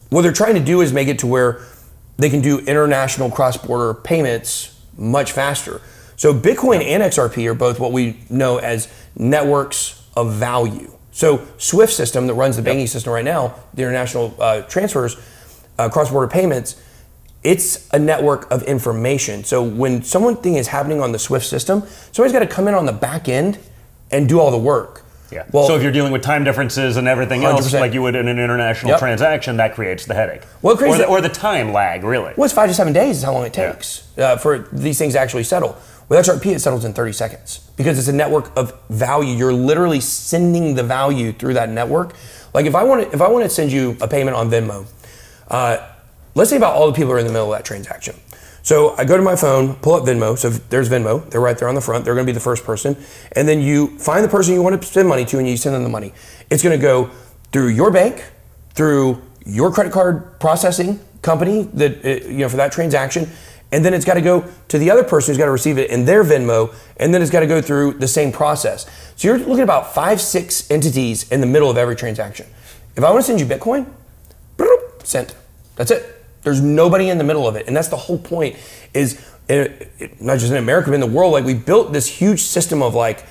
what 0.10 0.24
they're 0.24 0.32
trying 0.32 0.56
to 0.56 0.64
do 0.64 0.82
is 0.82 0.92
make 0.92 1.08
it 1.08 1.20
to 1.20 1.28
where 1.28 1.62
they 2.18 2.30
can 2.30 2.42
do 2.42 2.60
international 2.60 3.32
cross-border 3.32 3.94
payments 3.94 4.78
much 4.98 5.32
faster. 5.32 5.82
So 6.18 6.34
Bitcoin 6.34 6.84
and 6.84 7.02
XRP 7.02 7.50
are 7.50 7.54
both 7.54 7.80
what 7.80 7.94
we 7.94 8.20
know 8.30 8.58
as 8.58 8.92
networks 9.16 10.06
of 10.18 10.34
value. 10.34 10.92
So 11.12 11.48
SWIFT 11.58 11.94
system 11.94 12.28
that 12.28 12.34
runs 12.34 12.58
the 12.58 12.62
banking 12.62 12.88
system 12.88 13.14
right 13.14 13.24
now, 13.24 13.56
the 13.74 13.84
international 13.84 14.36
uh, 14.40 14.62
transfers, 14.64 15.16
uh, 15.78 15.90
cross-border 15.90 16.28
payments, 16.28 16.82
it's 17.44 17.88
a 17.94 18.00
network 18.00 18.50
of 18.52 18.64
information. 18.64 19.44
So 19.44 19.64
when 19.64 20.04
something 20.04 20.56
is 20.56 20.68
happening 20.68 21.02
on 21.02 21.12
the 21.12 21.20
SWIFT 21.20 21.46
system, 21.46 21.84
somebody's 22.12 22.34
got 22.34 22.40
to 22.40 22.48
come 22.48 22.68
in 22.68 22.74
on 22.74 22.86
the 22.86 22.92
back 22.92 23.30
end 23.30 23.60
and 24.12 24.28
do 24.28 24.40
all 24.40 24.52
the 24.52 24.58
work. 24.58 25.04
Yeah. 25.32 25.46
Well, 25.52 25.68
so 25.68 25.76
if 25.76 25.84
you're 25.84 25.92
dealing 25.92 26.12
with 26.12 26.24
time 26.24 26.44
differences 26.44 26.98
and 26.98 27.08
everything 27.08 27.44
else, 27.44 27.72
100%. 27.72 27.80
like 27.80 27.94
you 27.94 28.02
would 28.02 28.16
in 28.16 28.28
an 28.28 28.40
international 28.40 28.92
Yep. 28.92 29.00
transaction, 29.00 29.58
that 29.58 29.76
creates 29.76 30.06
the 30.06 30.16
headache. 30.16 30.42
Well, 30.64 30.74
or, 30.84 30.98
the, 30.98 31.06
or 31.06 31.22
the 31.22 31.30
time 31.30 31.72
lag, 31.72 32.04
really. 32.04 32.34
Well, 32.36 32.46
it's 32.46 32.54
five 32.54 32.68
to 32.68 32.74
seven 32.74 32.94
days 32.94 33.18
is 33.18 33.24
how 33.24 33.34
long 33.34 33.46
it 33.46 33.54
takes 33.54 34.08
uh, 34.18 34.38
for 34.38 34.68
these 34.74 34.98
things 34.98 35.14
to 35.14 35.20
actually 35.20 35.44
settle. 35.44 35.78
With 36.10 36.26
XRP, 36.26 36.56
it 36.56 36.60
settles 36.60 36.84
in 36.84 36.94
30 36.94 37.12
seconds 37.14 37.70
because 37.78 38.00
it's 38.00 38.08
a 38.08 38.14
network 38.14 38.52
of 38.58 38.74
value. 38.90 39.36
You're 39.36 39.54
literally 39.54 40.00
sending 40.00 40.74
the 40.74 40.82
value 40.82 41.32
through 41.32 41.54
that 41.54 41.70
network. 41.70 42.16
Like 42.56 42.66
if 42.66 42.74
I 42.74 42.84
want 42.84 43.04
to, 43.04 43.14
if 43.14 43.22
I 43.22 43.28
want 43.28 43.44
to 43.44 43.50
send 43.50 43.72
you 43.72 43.96
a 44.02 44.08
payment 44.08 44.36
on 44.36 44.50
Venmo, 44.50 44.88
uh, 45.50 45.78
let's 46.40 46.50
say 46.50 46.58
about 46.58 46.76
all 46.76 46.88
the 46.88 46.94
people 46.94 47.12
are 47.12 47.20
in 47.20 47.28
the 47.28 47.32
middle 47.32 47.52
of 47.54 47.58
that 47.58 47.66
transaction. 47.66 48.16
So 48.62 48.96
I 48.98 49.06
go 49.06 49.16
to 49.18 49.24
my 49.24 49.36
phone, 49.36 49.76
pull 49.76 49.94
up 49.94 50.04
Venmo. 50.04 50.38
So 50.38 50.50
there's 50.50 50.90
Venmo. 50.90 51.30
They're 51.30 51.42
right 51.42 51.58
there 51.58 51.68
on 51.68 51.76
the 51.76 51.82
front. 51.82 52.06
They're 52.06 52.14
going 52.14 52.26
to 52.26 52.30
be 52.30 52.36
the 52.36 52.40
first 52.40 52.64
person. 52.64 52.98
And 53.34 53.48
then 53.48 53.62
you 53.62 53.98
find 53.98 54.24
the 54.24 54.30
person 54.30 54.54
you 54.54 54.62
want 54.62 54.82
to 54.82 54.88
send 54.88 55.08
money 55.08 55.26
to, 55.26 55.38
and 55.38 55.48
you 55.48 55.58
send 55.58 55.76
them 55.76 55.84
the 55.84 55.90
money. 55.90 56.14
It's 56.50 56.64
going 56.64 56.78
to 56.78 56.82
go 56.82 57.10
through 57.52 57.70
your 57.70 57.92
bank, 57.92 58.24
through 58.74 59.22
your 59.46 59.72
credit 59.72 59.92
card 59.92 60.40
processing 60.40 61.00
company 61.22 61.64
that 61.74 62.06
uh, 62.06 62.28
you 62.28 62.40
know 62.40 62.50
for 62.50 62.58
that 62.58 62.72
transaction, 62.72 63.30
and 63.72 63.84
then 63.84 63.94
it's 63.94 64.06
got 64.06 64.14
to 64.14 64.22
go 64.22 64.46
to 64.68 64.78
the 64.78 64.92
other 64.92 65.04
person 65.04 65.32
who's 65.32 65.38
got 65.38 65.46
to 65.46 65.52
receive 65.52 65.78
it 65.78 65.90
in 65.90 66.06
their 66.06 66.24
Venmo, 66.24 66.74
and 66.98 67.14
then 67.14 67.22
it's 67.22 67.32
got 67.32 67.42
to 67.42 67.48
go 67.48 67.62
through 67.62 67.94
the 67.94 68.08
same 68.08 68.32
process. 68.32 68.86
So 69.16 69.28
you're 69.28 69.40
looking 69.40 69.60
at 69.60 69.64
about 69.64 69.94
five, 69.94 70.22
six 70.22 70.70
entities 70.70 71.30
in 71.32 71.42
the 71.42 71.48
middle 71.48 71.70
of 71.70 71.78
every 71.78 71.96
transaction. 71.96 72.46
If 72.96 73.04
I 73.04 73.12
want 73.12 73.26
to 73.26 73.28
send 73.28 73.40
you 73.40 73.46
Bitcoin, 73.46 73.88
sent. 75.04 75.36
That's 75.76 75.92
it. 75.92 76.19
There's 76.44 76.62
nobody 76.62 77.10
in 77.10 77.18
the 77.18 77.24
middle 77.24 77.48
of 77.48 77.56
it, 77.56 77.68
and 77.68 77.76
that's 77.76 77.90
the 77.90 77.98
whole 77.98 78.18
point. 78.18 78.56
Is 78.94 79.20
uh, 79.50 79.68
it- 80.00 80.22
not 80.22 80.40
just 80.40 80.52
in 80.52 80.58
America, 80.58 80.90
but 80.90 80.96
in 80.96 81.02
the 81.02 81.08
world. 81.08 81.34
Like 81.34 81.46
we 81.46 81.54
built 81.54 81.92
this 81.94 82.08
huge 82.08 82.42
system 82.42 82.82
of 82.82 82.94
like 82.96 83.26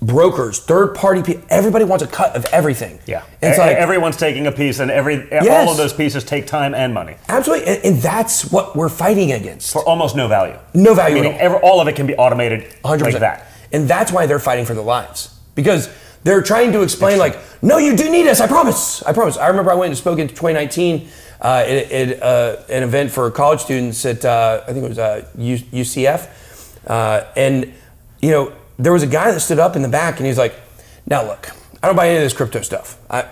brokers, 0.00 0.58
third 0.58 0.94
party 0.94 1.22
people. 1.22 1.42
Everybody 1.48 1.84
wants 1.84 2.02
a 2.04 2.06
cut 2.08 2.34
of 2.34 2.44
everything. 2.46 2.98
Yeah. 3.06 3.24
It's 3.40 3.58
like 3.58 3.76
everyone's 3.76 4.16
taking 4.16 4.46
a 4.46 4.52
piece, 4.52 4.80
and 4.80 4.90
every 4.90 5.28
Yes. 5.30 5.46
all 5.48 5.70
of 5.70 5.76
those 5.76 5.92
pieces 5.92 6.24
take 6.24 6.46
time 6.46 6.74
and 6.74 6.92
money 6.92 7.16
absolutely, 7.28 7.66
and, 7.68 7.84
and 7.84 7.96
that's 8.02 8.50
what 8.50 8.74
we're 8.76 8.88
fighting 8.88 9.32
against. 9.32 9.72
for 9.72 9.82
almost 9.84 10.16
no 10.16 10.26
value. 10.28 10.56
No 10.74 10.94
value 10.94 11.16
Meaning 11.16 11.32
at 11.34 11.40
all. 11.40 11.46
every, 11.46 11.58
all 11.58 11.80
of 11.80 11.88
it 11.88 11.94
can 11.96 12.06
be 12.06 12.16
automated 12.16 12.62
100%. 12.84 13.00
like 13.02 13.18
that. 13.20 13.46
And 13.72 13.88
that's 13.88 14.12
why 14.12 14.26
they're 14.26 14.38
fighting 14.38 14.64
for 14.66 14.74
their 14.74 14.84
lives. 14.84 15.38
Because 15.54 15.88
they're 16.24 16.42
trying 16.42 16.72
to 16.72 16.82
explain, 16.82 17.18
like, 17.18 17.38
no, 17.62 17.78
you 17.78 17.96
do 17.96 18.10
need 18.10 18.26
us. 18.26 18.40
I 18.40 18.46
promise. 18.46 19.02
I 19.04 19.12
promise. 19.12 19.36
I 19.38 19.48
remember 19.48 19.70
I 19.70 19.74
went 19.74 19.90
and 19.90 19.98
spoke 19.98 20.18
in 20.18 20.28
2019 20.28 21.08
uh, 21.42 21.64
at, 21.66 21.90
at 21.90 22.22
uh, 22.22 22.56
an 22.68 22.84
event 22.84 23.10
for 23.10 23.30
college 23.30 23.60
students 23.60 24.04
at, 24.06 24.24
uh, 24.24 24.62
I 24.66 24.72
think 24.72 24.84
it 24.84 24.88
was 24.88 24.98
uh, 24.98 25.26
UCF. 25.36 26.28
Uh, 26.86 27.24
and, 27.36 27.72
you 28.20 28.30
know, 28.30 28.52
there 28.78 28.92
was 28.92 29.02
a 29.02 29.08
guy 29.08 29.32
that 29.32 29.40
stood 29.40 29.58
up 29.58 29.74
in 29.74 29.82
the 29.82 29.88
back 29.88 30.18
and 30.18 30.26
he's 30.26 30.38
like, 30.38 30.54
now 31.06 31.26
look, 31.26 31.50
I 31.82 31.88
don't 31.88 31.96
buy 31.96 32.08
any 32.08 32.16
of 32.16 32.22
this 32.22 32.32
crypto 32.32 32.62
stuff. 32.62 32.96
I, 33.10 33.28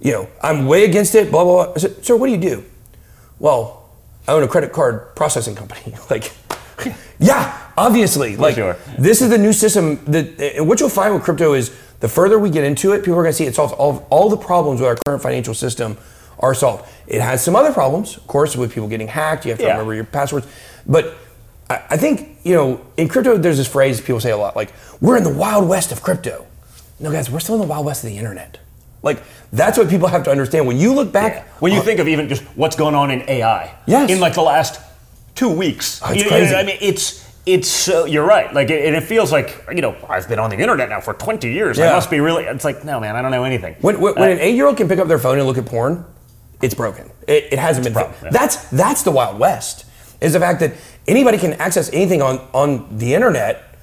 you 0.00 0.12
know, 0.12 0.28
I'm 0.42 0.66
way 0.66 0.84
against 0.84 1.14
it, 1.14 1.30
blah, 1.30 1.44
blah, 1.44 1.64
blah. 1.64 1.74
I 1.74 1.78
said, 1.78 2.04
sir, 2.04 2.16
what 2.16 2.26
do 2.26 2.32
you 2.32 2.38
do? 2.40 2.64
Well, 3.38 3.88
I 4.28 4.32
own 4.32 4.42
a 4.42 4.48
credit 4.48 4.72
card 4.72 5.16
processing 5.16 5.54
company. 5.54 5.94
like, 6.10 6.32
yeah, 7.18 7.70
obviously. 7.78 8.36
Like, 8.36 8.56
sure. 8.56 8.76
this 8.98 9.22
is 9.22 9.30
the 9.30 9.38
new 9.38 9.54
system 9.54 10.04
that, 10.04 10.38
and 10.56 10.68
what 10.68 10.80
you'll 10.80 10.90
find 10.90 11.14
with 11.14 11.22
crypto 11.22 11.54
is 11.54 11.74
the 12.00 12.08
further 12.08 12.38
we 12.38 12.50
get 12.50 12.64
into 12.64 12.92
it, 12.92 12.98
people 12.98 13.14
are 13.14 13.22
going 13.22 13.32
to 13.32 13.36
see 13.36 13.46
it 13.46 13.54
solves 13.54 13.72
all, 13.72 14.06
all 14.10 14.28
the 14.28 14.36
problems 14.36 14.82
with 14.82 14.88
our 14.88 14.96
current 15.06 15.22
financial 15.22 15.54
system 15.54 15.96
are 16.38 16.54
solved. 16.54 16.84
It 17.06 17.20
has 17.20 17.42
some 17.44 17.54
other 17.56 17.72
problems, 17.72 18.16
of 18.16 18.26
course, 18.26 18.56
with 18.56 18.72
people 18.72 18.88
getting 18.88 19.08
hacked. 19.08 19.44
You 19.44 19.50
have 19.52 19.58
to 19.58 19.64
Yeah. 19.64 19.72
remember 19.72 19.94
your 19.94 20.04
passwords. 20.04 20.46
But 20.86 21.14
I, 21.70 21.80
I 21.90 21.96
think, 21.96 22.38
you 22.44 22.54
know, 22.54 22.80
in 22.96 23.08
crypto, 23.08 23.36
there's 23.38 23.56
this 23.58 23.68
phrase 23.68 24.00
people 24.00 24.20
say 24.20 24.30
a 24.30 24.36
lot 24.36 24.56
like, 24.56 24.72
we're 25.00 25.16
in 25.16 25.24
the 25.24 25.32
wild 25.32 25.68
west 25.68 25.92
of 25.92 26.02
crypto. 26.02 26.46
No, 27.00 27.10
guys, 27.10 27.30
we're 27.30 27.40
still 27.40 27.56
in 27.56 27.60
the 27.60 27.66
wild 27.66 27.84
west 27.86 28.04
of 28.04 28.10
the 28.10 28.16
internet. 28.18 28.58
Like, 29.02 29.22
that's 29.52 29.76
what 29.76 29.88
people 29.90 30.08
have 30.08 30.24
to 30.24 30.30
understand. 30.30 30.66
When 30.66 30.78
you 30.78 30.94
look 30.94 31.12
back, 31.12 31.46
When 31.60 31.72
you 31.72 31.82
think 31.82 32.00
of 32.00 32.08
even 32.08 32.28
just 32.28 32.42
what's 32.56 32.76
going 32.76 32.94
on 32.94 33.10
in 33.10 33.22
AI, 33.28 33.70
Yes. 33.86 34.10
in 34.10 34.20
like 34.20 34.34
the 34.34 34.42
last 34.42 34.80
two 35.34 35.50
weeks, 35.50 36.00
Oh, 36.02 36.08
it's 36.10 36.18
You- 36.18 36.24
you- 36.24 36.30
crazy. 36.30 36.54
I 36.54 36.62
mean, 36.62 36.78
it's 36.80 37.22
it's 37.46 37.68
so 37.68 38.06
you're 38.06 38.24
right. 38.24 38.54
Like, 38.54 38.70
it, 38.70 38.86
and 38.86 38.96
it 38.96 39.02
feels 39.02 39.30
like 39.30 39.54
you 39.70 39.82
know 39.82 39.94
I've 40.08 40.26
been 40.28 40.38
on 40.38 40.48
the 40.48 40.56
internet 40.56 40.88
now 40.88 41.00
for 41.00 41.12
20 41.12 41.52
years. 41.52 41.78
I 41.78 41.92
must 41.92 42.10
be 42.10 42.18
really. 42.20 42.44
It's 42.44 42.64
like 42.64 42.84
no, 42.86 42.98
man, 43.00 43.16
I 43.16 43.20
don't 43.22 43.32
know 43.32 43.44
anything. 43.44 43.76
When, 43.82 44.00
when, 44.00 44.14
when 44.14 44.28
Uh, 44.30 44.32
an 44.32 44.40
eight-year-old 44.40 44.78
can 44.78 44.88
pick 44.88 44.98
up 44.98 45.08
their 45.08 45.18
phone 45.18 45.36
and 45.38 45.46
look 45.46 45.58
at 45.58 45.66
porn, 45.66 46.06
it's 46.62 46.74
broken. 46.74 47.10
It, 47.26 47.48
it 47.52 47.58
hasn't 47.58 47.84
been. 47.84 47.92
problem, 47.92 48.14
yeah. 48.22 48.30
That's 48.30 48.56
that's 48.70 49.02
the 49.02 49.10
Wild 49.10 49.38
West. 49.38 49.86
Is 50.20 50.32
the 50.32 50.40
fact 50.40 50.60
that 50.60 50.72
anybody 51.06 51.38
can 51.38 51.52
access 51.54 51.90
anything 51.92 52.22
on 52.22 52.38
on 52.52 52.98
the 52.98 53.14
internet, 53.14 53.76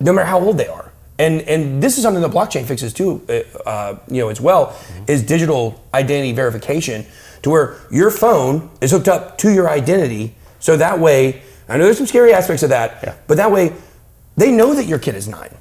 no 0.00 0.12
matter 0.12 0.26
how 0.26 0.40
old 0.40 0.58
they 0.58 0.66
are. 0.68 0.92
And 1.18 1.42
and 1.42 1.82
this 1.82 1.96
is 1.96 2.02
something 2.02 2.22
the 2.22 2.28
blockchain 2.28 2.64
fixes 2.64 2.92
too. 2.92 3.22
uh, 3.28 3.68
Uh, 3.68 3.98
you 4.08 4.20
know 4.22 4.28
as 4.28 4.40
well 4.40 4.66
Mm-hmm. 4.66 5.04
is 5.08 5.22
digital 5.22 5.82
identity 5.94 6.32
verification, 6.32 7.06
to 7.42 7.50
where 7.50 7.76
your 7.90 8.10
phone 8.10 8.70
is 8.80 8.90
hooked 8.90 9.08
up 9.08 9.38
to 9.38 9.50
your 9.52 9.68
identity, 9.68 10.34
so 10.60 10.76
that 10.76 10.98
way. 10.98 11.42
I 11.70 11.76
know 11.76 11.84
there's 11.84 11.98
some 11.98 12.06
scary 12.06 12.32
aspects 12.32 12.62
of 12.62 12.70
that, 12.70 12.98
Yeah. 13.04 13.14
but 13.26 13.36
that 13.36 13.52
way, 13.52 13.74
they 14.38 14.50
know 14.50 14.72
that 14.74 14.86
your 14.86 14.98
kid 14.98 15.14
is 15.14 15.28
nine. 15.28 15.54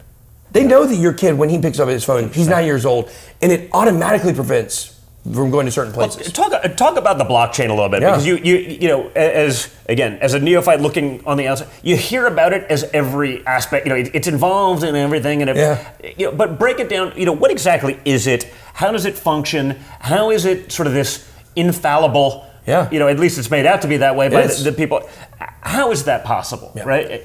They 0.54 0.64
know 0.64 0.86
that 0.86 0.96
your 0.96 1.12
kid, 1.12 1.38
when 1.38 1.50
he 1.50 1.60
picks 1.60 1.80
up 1.80 1.90
his 1.90 2.06
phone, 2.06 2.30
he's 2.30 2.48
nine 2.48 2.64
years 2.66 2.86
old, 2.86 3.10
and 3.42 3.52
it 3.52 3.70
automatically 3.74 4.34
prevents 4.34 4.97
from 5.34 5.52
going 5.52 5.66
to 5.66 5.72
certain 5.72 5.94
places. 5.94 6.32
Talk 6.32 6.52
talk 6.76 6.98
about 6.98 7.18
the 7.18 7.26
blockchain 7.26 7.70
a 7.70 7.74
little 7.74 7.90
bit 7.90 8.02
Yeah. 8.02 8.12
because 8.12 8.26
you 8.26 8.36
you 8.38 8.56
you 8.58 8.88
know 8.88 9.10
as 9.16 9.70
again 9.90 10.18
as 10.22 10.34
a 10.34 10.40
neophyte 10.40 10.80
looking 10.82 11.22
on 11.26 11.38
the 11.38 11.48
outside, 11.48 11.68
you 11.84 11.96
hear 11.98 12.26
about 12.28 12.54
it 12.54 12.64
as 12.70 12.84
every 12.94 13.46
aspect. 13.46 13.86
You 13.86 13.90
know, 13.92 14.00
it, 14.00 14.12
it's 14.14 14.28
involved 14.28 14.84
in 14.84 14.96
everything, 14.96 15.42
and 15.42 15.50
it, 15.50 15.58
Yeah. 15.58 15.88
you 16.18 16.26
know, 16.28 16.32
but 16.32 16.58
break 16.60 16.80
it 16.80 16.90
down. 16.90 17.14
You 17.16 17.26
know, 17.26 17.34
what 17.34 17.52
exactly 17.52 18.00
is 18.06 18.28
it? 18.28 18.46
How 18.74 18.92
does 18.92 19.06
it 19.06 19.16
function? 19.18 19.72
How 20.00 20.32
is 20.32 20.46
it 20.46 20.72
sort 20.72 20.88
of 20.88 20.94
this 20.94 21.28
infallible? 21.56 22.46
Yeah. 22.66 22.90
You 22.92 23.00
know, 23.00 23.08
at 23.08 23.18
least 23.20 23.38
it's 23.38 23.50
made 23.50 23.66
out 23.66 23.82
to 23.84 23.88
be 23.88 23.98
that 23.98 24.16
way 24.16 24.30
by 24.30 24.48
the, 24.48 24.64
the 24.64 24.72
people. 24.74 25.08
How 25.62 25.92
is 25.92 26.04
that 26.06 26.24
possible? 26.26 26.72
Right. 26.86 27.24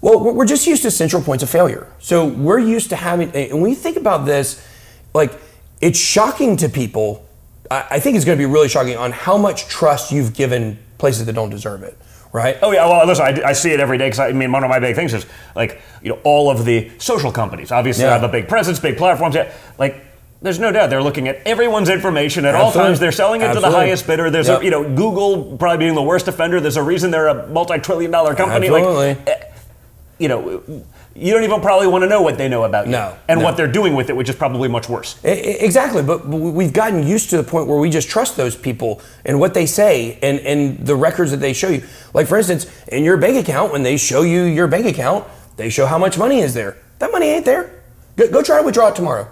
Well, 0.00 0.18
we're 0.24 0.32
we're 0.32 0.46
just 0.46 0.66
used 0.66 0.82
to 0.84 0.90
central 0.90 1.22
points 1.22 1.42
of 1.42 1.50
failure. 1.50 1.86
So 1.98 2.26
we're 2.26 2.58
used 2.58 2.88
to 2.90 2.96
having, 2.96 3.30
and 3.34 3.60
when 3.60 3.70
you 3.70 3.76
think 3.76 3.96
about 3.98 4.24
this, 4.24 4.66
like 5.14 5.32
it's 5.80 5.98
shocking 5.98 6.56
to 6.58 6.68
people. 6.68 7.26
I 7.70 7.86
I 7.92 8.00
think 8.00 8.16
it's 8.16 8.24
going 8.24 8.36
to 8.38 8.42
be 8.46 8.50
really 8.50 8.68
shocking 8.68 8.96
on 8.96 9.12
how 9.12 9.36
much 9.36 9.66
trust 9.68 10.12
you've 10.12 10.34
given 10.34 10.78
places 10.98 11.26
that 11.26 11.32
don't 11.34 11.50
deserve 11.50 11.82
it, 11.82 11.96
right? 12.32 12.58
Oh 12.62 12.72
yeah, 12.72 12.86
well 12.86 13.06
listen, 13.06 13.24
I, 13.24 13.50
I 13.50 13.52
see 13.52 13.70
it 13.70 13.80
every 13.80 13.98
day 13.98 14.06
because 14.06 14.20
I 14.20 14.32
mean 14.32 14.52
one 14.52 14.64
of 14.64 14.70
my 14.70 14.78
big 14.78 14.94
things 14.96 15.14
is 15.14 15.26
like 15.54 15.80
you 16.02 16.10
know 16.10 16.18
all 16.24 16.50
of 16.50 16.64
the 16.64 16.90
social 16.98 17.32
companies 17.32 17.72
obviously 17.72 18.04
Yeah. 18.04 18.12
have 18.12 18.22
a 18.22 18.28
big 18.28 18.48
presence, 18.48 18.78
big 18.78 18.96
platforms. 18.96 19.34
Yeah, 19.34 19.50
like 19.78 20.06
there's 20.42 20.58
no 20.58 20.72
doubt 20.72 20.88
they're 20.88 21.02
looking 21.02 21.28
at 21.28 21.36
everyone's 21.46 21.90
information 21.90 22.46
at 22.46 22.54
all 22.54 22.72
times. 22.72 22.98
They're 22.98 23.12
selling 23.12 23.42
it 23.42 23.52
to 23.52 23.60
the 23.60 23.70
highest 23.70 24.06
bidder. 24.06 24.30
There's 24.30 24.48
Yep. 24.48 24.60
a 24.60 24.64
you 24.64 24.70
know 24.70 24.82
Google 24.84 25.56
probably 25.58 25.78
being 25.78 25.94
the 25.94 26.02
worst 26.02 26.28
offender. 26.28 26.60
There's 26.60 26.76
a 26.78 26.82
reason 26.82 27.10
they're 27.10 27.28
a 27.28 27.46
multi-trillion 27.48 28.10
dollar 28.10 28.34
company. 28.34 28.66
Absolutely. 28.68 29.08
Like, 29.14 29.28
eh, 29.28 29.44
you 30.18 30.28
know, 30.28 30.62
you 31.20 31.32
don't 31.32 31.44
even 31.44 31.60
probably 31.60 31.86
want 31.86 32.02
to 32.02 32.08
know 32.08 32.22
what 32.22 32.38
they 32.38 32.48
know 32.48 32.64
about 32.64 32.86
you 32.86 32.92
No, 32.92 33.14
and 33.28 33.40
no. 33.40 33.44
what 33.44 33.56
they're 33.56 33.70
doing 33.70 33.94
with 33.94 34.08
it, 34.10 34.16
which 34.16 34.28
is 34.28 34.36
probably 34.36 34.68
much 34.68 34.88
worse. 34.88 35.16
I- 35.24 35.28
I- 35.28 35.32
Exactly, 35.68 36.02
but 36.02 36.28
but 36.30 36.36
we've 36.38 36.72
gotten 36.72 37.06
used 37.06 37.30
to 37.30 37.36
the 37.36 37.42
point 37.44 37.66
where 37.66 37.78
we 37.78 37.90
just 37.90 38.08
trust 38.08 38.36
those 38.36 38.56
people 38.56 39.00
and 39.24 39.38
what 39.38 39.52
they 39.54 39.66
say 39.66 40.18
and, 40.22 40.38
and 40.40 40.84
the 40.86 40.96
records 40.96 41.30
that 41.30 41.38
they 41.40 41.52
show 41.52 41.68
you. 41.68 41.82
Like, 42.14 42.26
for 42.26 42.38
instance, 42.38 42.66
in 42.88 43.04
your 43.04 43.16
bank 43.18 43.36
account, 43.36 43.72
when 43.72 43.82
they 43.82 43.96
show 43.96 44.22
you 44.22 44.42
your 44.44 44.66
bank 44.66 44.86
account, 44.86 45.24
they 45.56 45.68
show 45.70 45.86
how 45.86 45.98
much 45.98 46.16
money 46.18 46.40
is 46.40 46.54
there. 46.54 46.76
That 47.00 47.12
money 47.12 47.26
ain't 47.26 47.44
there. 47.44 47.70
Go, 48.16 48.28
go 48.30 48.42
try 48.42 48.58
to 48.58 48.64
withdraw 48.64 48.88
it 48.88 48.96
tomorrow. 48.96 49.28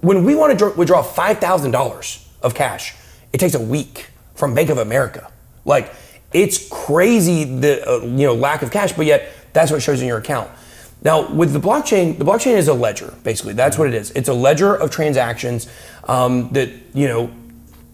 When 0.00 0.24
we 0.24 0.34
want 0.34 0.52
to 0.52 0.58
dr- 0.58 0.76
withdraw 0.76 1.02
$5,000 1.02 2.26
of 2.42 2.54
cash, 2.54 2.94
it 3.32 3.38
takes 3.38 3.54
a 3.54 3.60
week 3.60 4.06
from 4.34 4.54
Bank 4.54 4.68
of 4.70 4.78
America. 4.78 5.30
Like, 5.64 5.92
it's 6.32 6.68
crazy 6.68 7.44
the 7.44 7.88
uh, 7.88 8.00
you 8.04 8.26
know 8.26 8.34
lack 8.34 8.62
of 8.62 8.70
cash, 8.70 8.92
but 8.92 9.06
yet 9.06 9.28
that's 9.52 9.70
what 9.70 9.80
shows 9.82 10.00
in 10.02 10.06
your 10.08 10.18
account. 10.18 10.50
Now, 11.02 11.30
with 11.30 11.52
the 11.52 11.60
blockchain, 11.60 12.18
the 12.18 12.24
blockchain 12.24 12.56
is 12.56 12.68
a 12.68 12.74
ledger, 12.74 13.14
basically. 13.22 13.52
That's 13.52 13.78
what 13.78 13.88
it 13.88 13.94
is. 13.94 14.10
It's 14.12 14.28
a 14.28 14.34
ledger 14.34 14.74
of 14.74 14.90
transactions 14.90 15.68
um, 16.04 16.50
that, 16.52 16.70
you 16.94 17.06
know, 17.06 17.30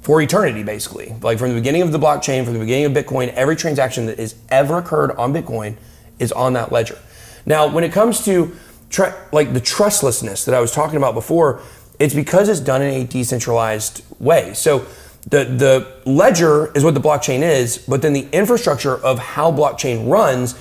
for 0.00 0.20
eternity, 0.20 0.62
basically. 0.62 1.14
Like 1.20 1.38
from 1.38 1.50
the 1.50 1.54
beginning 1.54 1.82
of 1.82 1.92
the 1.92 1.98
blockchain, 1.98 2.44
from 2.44 2.54
the 2.54 2.60
beginning 2.60 2.86
of 2.86 2.92
Bitcoin, 2.92 3.32
every 3.34 3.56
transaction 3.56 4.06
that 4.06 4.18
has 4.18 4.34
ever 4.50 4.78
occurred 4.78 5.12
on 5.12 5.32
Bitcoin 5.32 5.76
is 6.18 6.32
on 6.32 6.54
that 6.54 6.72
ledger. 6.72 6.98
Now, 7.44 7.66
when 7.66 7.84
it 7.84 7.92
comes 7.92 8.24
to 8.24 8.56
tr- 8.90 9.14
like 9.32 9.52
the 9.52 9.60
trustlessness 9.60 10.44
that 10.44 10.54
I 10.54 10.60
was 10.60 10.72
talking 10.72 10.96
about 10.96 11.14
before, 11.14 11.60
it's 11.98 12.14
because 12.14 12.48
it's 12.48 12.60
done 12.60 12.82
in 12.82 13.02
a 13.02 13.04
decentralized 13.04 14.04
way. 14.20 14.54
So 14.54 14.86
the 15.28 15.44
the 15.44 15.92
ledger 16.04 16.72
is 16.72 16.84
what 16.84 16.94
the 16.94 17.00
blockchain 17.00 17.42
is, 17.42 17.78
but 17.78 18.02
then 18.02 18.12
the 18.12 18.28
infrastructure 18.32 18.96
of 18.96 19.18
how 19.18 19.52
blockchain 19.52 20.08
runs 20.10 20.54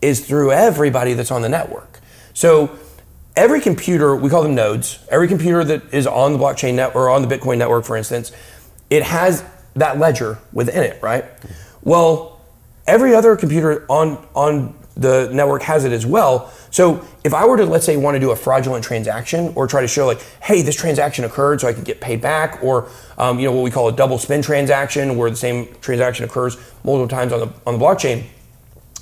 is 0.00 0.26
through 0.26 0.52
everybody 0.52 1.14
that's 1.14 1.30
on 1.30 1.42
the 1.42 1.48
network. 1.48 2.00
So 2.34 2.78
every 3.36 3.60
computer, 3.60 4.14
we 4.16 4.30
call 4.30 4.42
them 4.42 4.54
nodes, 4.54 4.98
every 5.10 5.28
computer 5.28 5.64
that 5.64 5.92
is 5.92 6.06
on 6.06 6.32
the 6.32 6.38
blockchain 6.38 6.74
net 6.74 6.94
or 6.94 7.10
on 7.10 7.26
the 7.26 7.28
Bitcoin 7.28 7.58
network, 7.58 7.84
for 7.84 7.96
instance, 7.96 8.32
it 8.90 9.02
has 9.02 9.44
that 9.74 9.98
ledger 9.98 10.38
within 10.52 10.82
it, 10.82 11.02
right? 11.02 11.24
Well, 11.82 12.40
every 12.86 13.14
other 13.14 13.36
computer 13.36 13.86
on 13.88 14.26
on 14.34 14.74
the 14.96 15.30
network 15.32 15.62
has 15.62 15.84
it 15.84 15.92
as 15.92 16.04
well. 16.04 16.52
So 16.72 17.06
if 17.22 17.32
I 17.32 17.46
were 17.46 17.56
to 17.56 17.64
let's 17.64 17.86
say 17.86 17.96
want 17.96 18.16
to 18.16 18.20
do 18.20 18.32
a 18.32 18.36
fraudulent 18.36 18.84
transaction 18.84 19.52
or 19.54 19.68
try 19.68 19.80
to 19.80 19.86
show 19.86 20.06
like, 20.06 20.20
hey, 20.42 20.62
this 20.62 20.74
transaction 20.74 21.24
occurred, 21.24 21.60
so 21.60 21.68
I 21.68 21.72
can 21.72 21.84
get 21.84 22.00
paid 22.00 22.20
back, 22.20 22.62
or 22.62 22.88
um, 23.16 23.38
you 23.38 23.46
know 23.46 23.52
what 23.52 23.62
we 23.62 23.70
call 23.70 23.88
a 23.88 23.92
double 23.92 24.18
spend 24.18 24.42
transaction, 24.42 25.16
where 25.16 25.30
the 25.30 25.36
same 25.36 25.68
transaction 25.80 26.24
occurs 26.24 26.56
multiple 26.82 27.08
times 27.08 27.32
on 27.32 27.40
the 27.40 27.52
on 27.66 27.78
the 27.78 27.84
blockchain. 27.84 28.24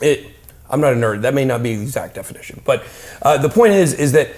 It 0.03 0.36
I'm 0.71 0.81
not 0.81 0.93
a 0.93 0.97
nerd. 0.97 1.23
That 1.23 1.35
may 1.35 1.45
not 1.45 1.63
be 1.63 1.77
the 1.77 1.83
exact 1.83 2.15
definition, 2.15 2.61
but 2.65 2.83
uh, 3.23 3.39
the 3.39 3.49
point 3.49 3.73
is 3.75 3.93
is 3.95 4.13
that 4.13 4.29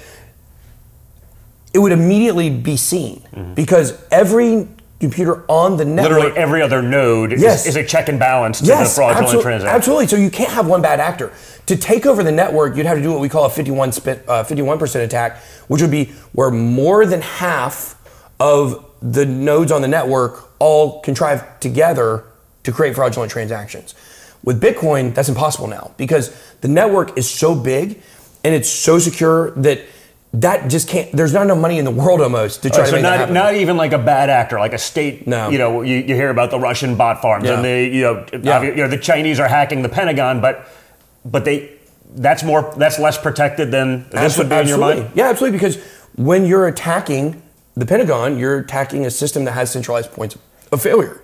it 1.72 1.79
would 1.79 1.93
immediately 1.93 2.51
be 2.51 2.76
seen 2.76 3.22
because 3.55 4.03
every 4.11 4.66
computer 5.01 5.45
on 5.49 5.76
the 5.76 5.85
network 5.85 6.18
Literally 6.18 6.37
every 6.39 6.61
other 6.62 6.83
node 6.83 7.33
is- 7.33 7.41
Yes. 7.41 7.66
is, 7.66 7.76
a 7.76 7.85
check 7.85 8.09
and 8.09 8.18
balance 8.18 8.59
to 8.61 8.64
yes, 8.66 8.89
the 8.91 8.95
fraudulent 8.97 9.29
absolu- 9.29 9.43
transaction. 9.43 9.76
Absolutely. 9.76 10.07
So 10.09 10.16
you 10.16 10.29
can't 10.31 10.51
have 10.51 10.66
one 10.66 10.83
bad 10.83 10.99
actor. 10.99 11.31
To 11.66 11.76
take 11.76 12.05
over 12.05 12.24
the 12.24 12.33
network, 12.33 12.74
you'd 12.76 12.87
have 12.87 12.97
to 12.97 13.03
do 13.03 13.12
what 13.12 13.20
we 13.20 13.29
call 13.29 13.45
a 13.45 13.51
51 13.51 13.93
spin, 13.93 14.18
uh, 14.26 14.43
51% 14.43 15.05
attack, 15.05 15.37
which 15.68 15.81
would 15.83 15.91
be 15.93 16.07
where 16.33 16.51
more 16.51 17.07
than 17.07 17.20
half 17.20 17.95
of 18.41 18.85
the 19.01 19.24
nodes 19.24 19.70
on 19.70 19.83
the 19.83 19.89
network 19.89 20.51
all 20.59 21.01
contrive 21.03 21.61
together 21.61 22.24
to 22.64 22.72
create 22.72 22.97
fraudulent 22.97 23.31
transactions. 23.31 23.95
With 24.49 24.62
Bitcoin, 24.62 25.14
that's 25.14 25.28
impossible 25.28 25.66
now 25.66 25.92
because 25.99 26.34
the 26.62 26.68
network 26.68 27.18
is 27.18 27.28
so 27.28 27.55
big 27.55 28.01
and 28.42 28.55
it's 28.55 28.70
so 28.70 28.99
secure 28.99 29.51
that 29.57 29.82
that 30.32 30.70
just 30.70 30.88
can't. 30.88 31.12
There's 31.12 31.34
not 31.34 31.42
enough 31.42 31.59
money 31.59 31.78
in 31.78 31.84
the 31.84 31.90
world 31.90 32.22
almost 32.22 32.62
to 32.62 32.70
try 32.70 32.80
Oh, 32.80 32.84
to 32.84 32.90
so 32.92 33.01
not, 33.03 33.30
not 33.30 33.57
even 33.57 33.76
like 33.76 33.92
a 33.92 33.99
bad 33.99 34.30
actor, 34.30 34.59
like 34.59 34.72
a 34.72 34.78
state. 34.78 35.26
No. 35.26 35.51
You 35.51 35.59
know, 35.59 35.82
you, 35.82 35.96
you 35.96 36.14
hear 36.14 36.30
about 36.30 36.51
the 36.51 36.59
Russian 36.59 36.96
bot 36.96 37.20
farms 37.20 37.44
Yeah. 37.44 37.57
and 37.57 37.62
the 37.62 37.94
you 37.94 38.01
know, 38.01 38.24
Yeah. 38.42 38.62
you 38.62 38.76
know 38.76 38.88
the 38.88 38.96
Chinese 38.96 39.38
are 39.38 39.49
hacking 39.49 39.82
the 39.82 39.90
Pentagon, 39.90 40.40
but 40.40 40.66
but 41.26 41.44
they 41.44 41.70
that's 42.14 42.42
more 42.42 42.72
that's 42.78 42.99
less 42.99 43.18
protected 43.18 43.70
than 43.70 44.09
this 44.09 44.38
would 44.38 44.49
be 44.49 44.57
in 44.57 44.66
your 44.66 44.78
mind. 44.78 45.11
Yeah, 45.14 45.28
absolutely. 45.28 45.59
Because 45.59 45.76
when 46.16 46.46
you're 46.46 46.68
attacking 46.68 47.42
the 47.74 47.84
Pentagon, 47.84 48.38
you're 48.38 48.61
attacking 48.61 49.05
a 49.05 49.11
system 49.11 49.44
that 49.44 49.53
has 49.53 49.70
centralized 49.70 50.11
points 50.12 50.38
of 50.72 50.80
failure. 50.80 51.20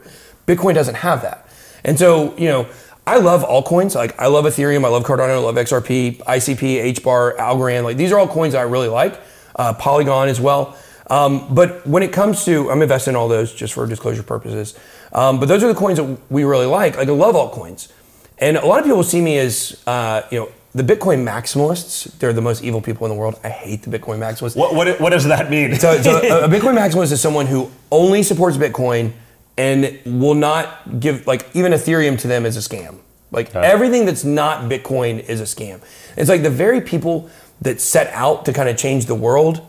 Bitcoin 0.46 0.74
doesn't 0.74 0.96
have 0.96 1.22
that. 1.22 1.40
And 1.86 1.98
so, 1.98 2.34
you 2.38 2.48
know, 2.48 2.66
I 3.06 3.18
love 3.18 3.42
altcoins. 3.42 3.94
Like 3.94 4.18
I 4.18 4.26
love 4.26 4.44
Ethereum, 4.44 4.84
I 4.84 4.88
love 4.88 5.04
Cardano, 5.04 5.30
I 5.30 5.38
love 5.38 5.56
XRP, 5.56 6.18
ICP, 6.18 6.94
HBAR, 6.94 7.36
Algorand. 7.36 7.84
Like 7.84 7.96
these 7.96 8.12
are 8.12 8.18
all 8.18 8.28
coins 8.28 8.54
I 8.54 8.62
really 8.62 8.88
like. 8.88 9.20
Uh, 9.56 9.72
Polygon 9.74 10.28
as 10.28 10.40
well. 10.40 10.76
Um, 11.10 11.54
but 11.54 11.86
when 11.86 12.02
it 12.02 12.12
comes 12.12 12.44
to, 12.46 12.70
I'm 12.70 12.80
invested 12.80 13.10
in 13.10 13.16
all 13.16 13.28
those 13.28 13.52
just 13.52 13.74
for 13.74 13.86
disclosure 13.86 14.22
purposes. 14.22 14.76
Um, 15.12 15.38
but 15.38 15.46
those 15.46 15.62
are 15.62 15.68
the 15.68 15.78
coins 15.78 15.98
that 15.98 16.18
we 16.30 16.44
really 16.44 16.66
like. 16.66 16.96
Like 16.96 17.08
I 17.08 17.12
love 17.12 17.34
altcoins. 17.34 17.92
And 18.38 18.56
a 18.56 18.66
lot 18.66 18.80
of 18.80 18.84
people 18.84 19.02
see 19.02 19.20
me 19.20 19.38
as, 19.38 19.82
uh, 19.86 20.22
you 20.30 20.40
know, 20.40 20.52
the 20.74 20.82
Bitcoin 20.82 21.22
maximalists. 21.24 22.10
They're 22.18 22.32
the 22.32 22.42
most 22.42 22.64
evil 22.64 22.80
people 22.80 23.06
in 23.06 23.12
the 23.12 23.18
world. 23.18 23.38
I 23.44 23.48
hate 23.48 23.82
the 23.82 23.96
Bitcoin 23.96 24.18
maximalists. 24.18 24.56
What 24.56 24.74
what, 24.74 25.00
what 25.00 25.10
does 25.10 25.24
that 25.26 25.50
mean? 25.50 25.76
So, 25.76 26.00
so 26.02 26.16
a, 26.22 26.46
a 26.46 26.48
Bitcoin 26.48 26.76
maximalist 26.76 27.12
is 27.12 27.20
someone 27.20 27.46
who 27.46 27.70
only 27.92 28.22
supports 28.24 28.56
Bitcoin 28.56 29.12
and 29.56 29.98
will 30.04 30.34
not 30.34 31.00
give 31.00 31.26
like 31.26 31.46
even 31.54 31.72
Ethereum 31.72 32.18
to 32.20 32.28
them 32.28 32.44
is 32.46 32.56
a 32.56 32.60
scam. 32.60 32.98
Like 33.30 33.54
everything 33.54 34.04
that's 34.04 34.24
not 34.24 34.70
Bitcoin 34.70 35.20
is 35.28 35.40
a 35.40 35.44
scam. 35.44 35.80
It's 36.16 36.28
like 36.28 36.42
the 36.42 36.50
very 36.50 36.80
people 36.80 37.30
that 37.62 37.80
set 37.80 38.12
out 38.12 38.44
to 38.46 38.52
kind 38.52 38.68
of 38.68 38.76
change 38.76 39.06
the 39.06 39.14
world 39.14 39.60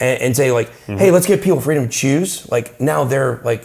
and, 0.00 0.20
and 0.22 0.36
say 0.36 0.50
like, 0.52 0.68
Mm-hmm. 0.70 0.96
hey, 0.96 1.10
let's 1.10 1.26
give 1.26 1.42
people 1.42 1.60
freedom 1.60 1.84
to 1.84 1.90
choose. 1.90 2.50
Like 2.50 2.80
now 2.80 3.04
they're 3.04 3.40
like 3.44 3.64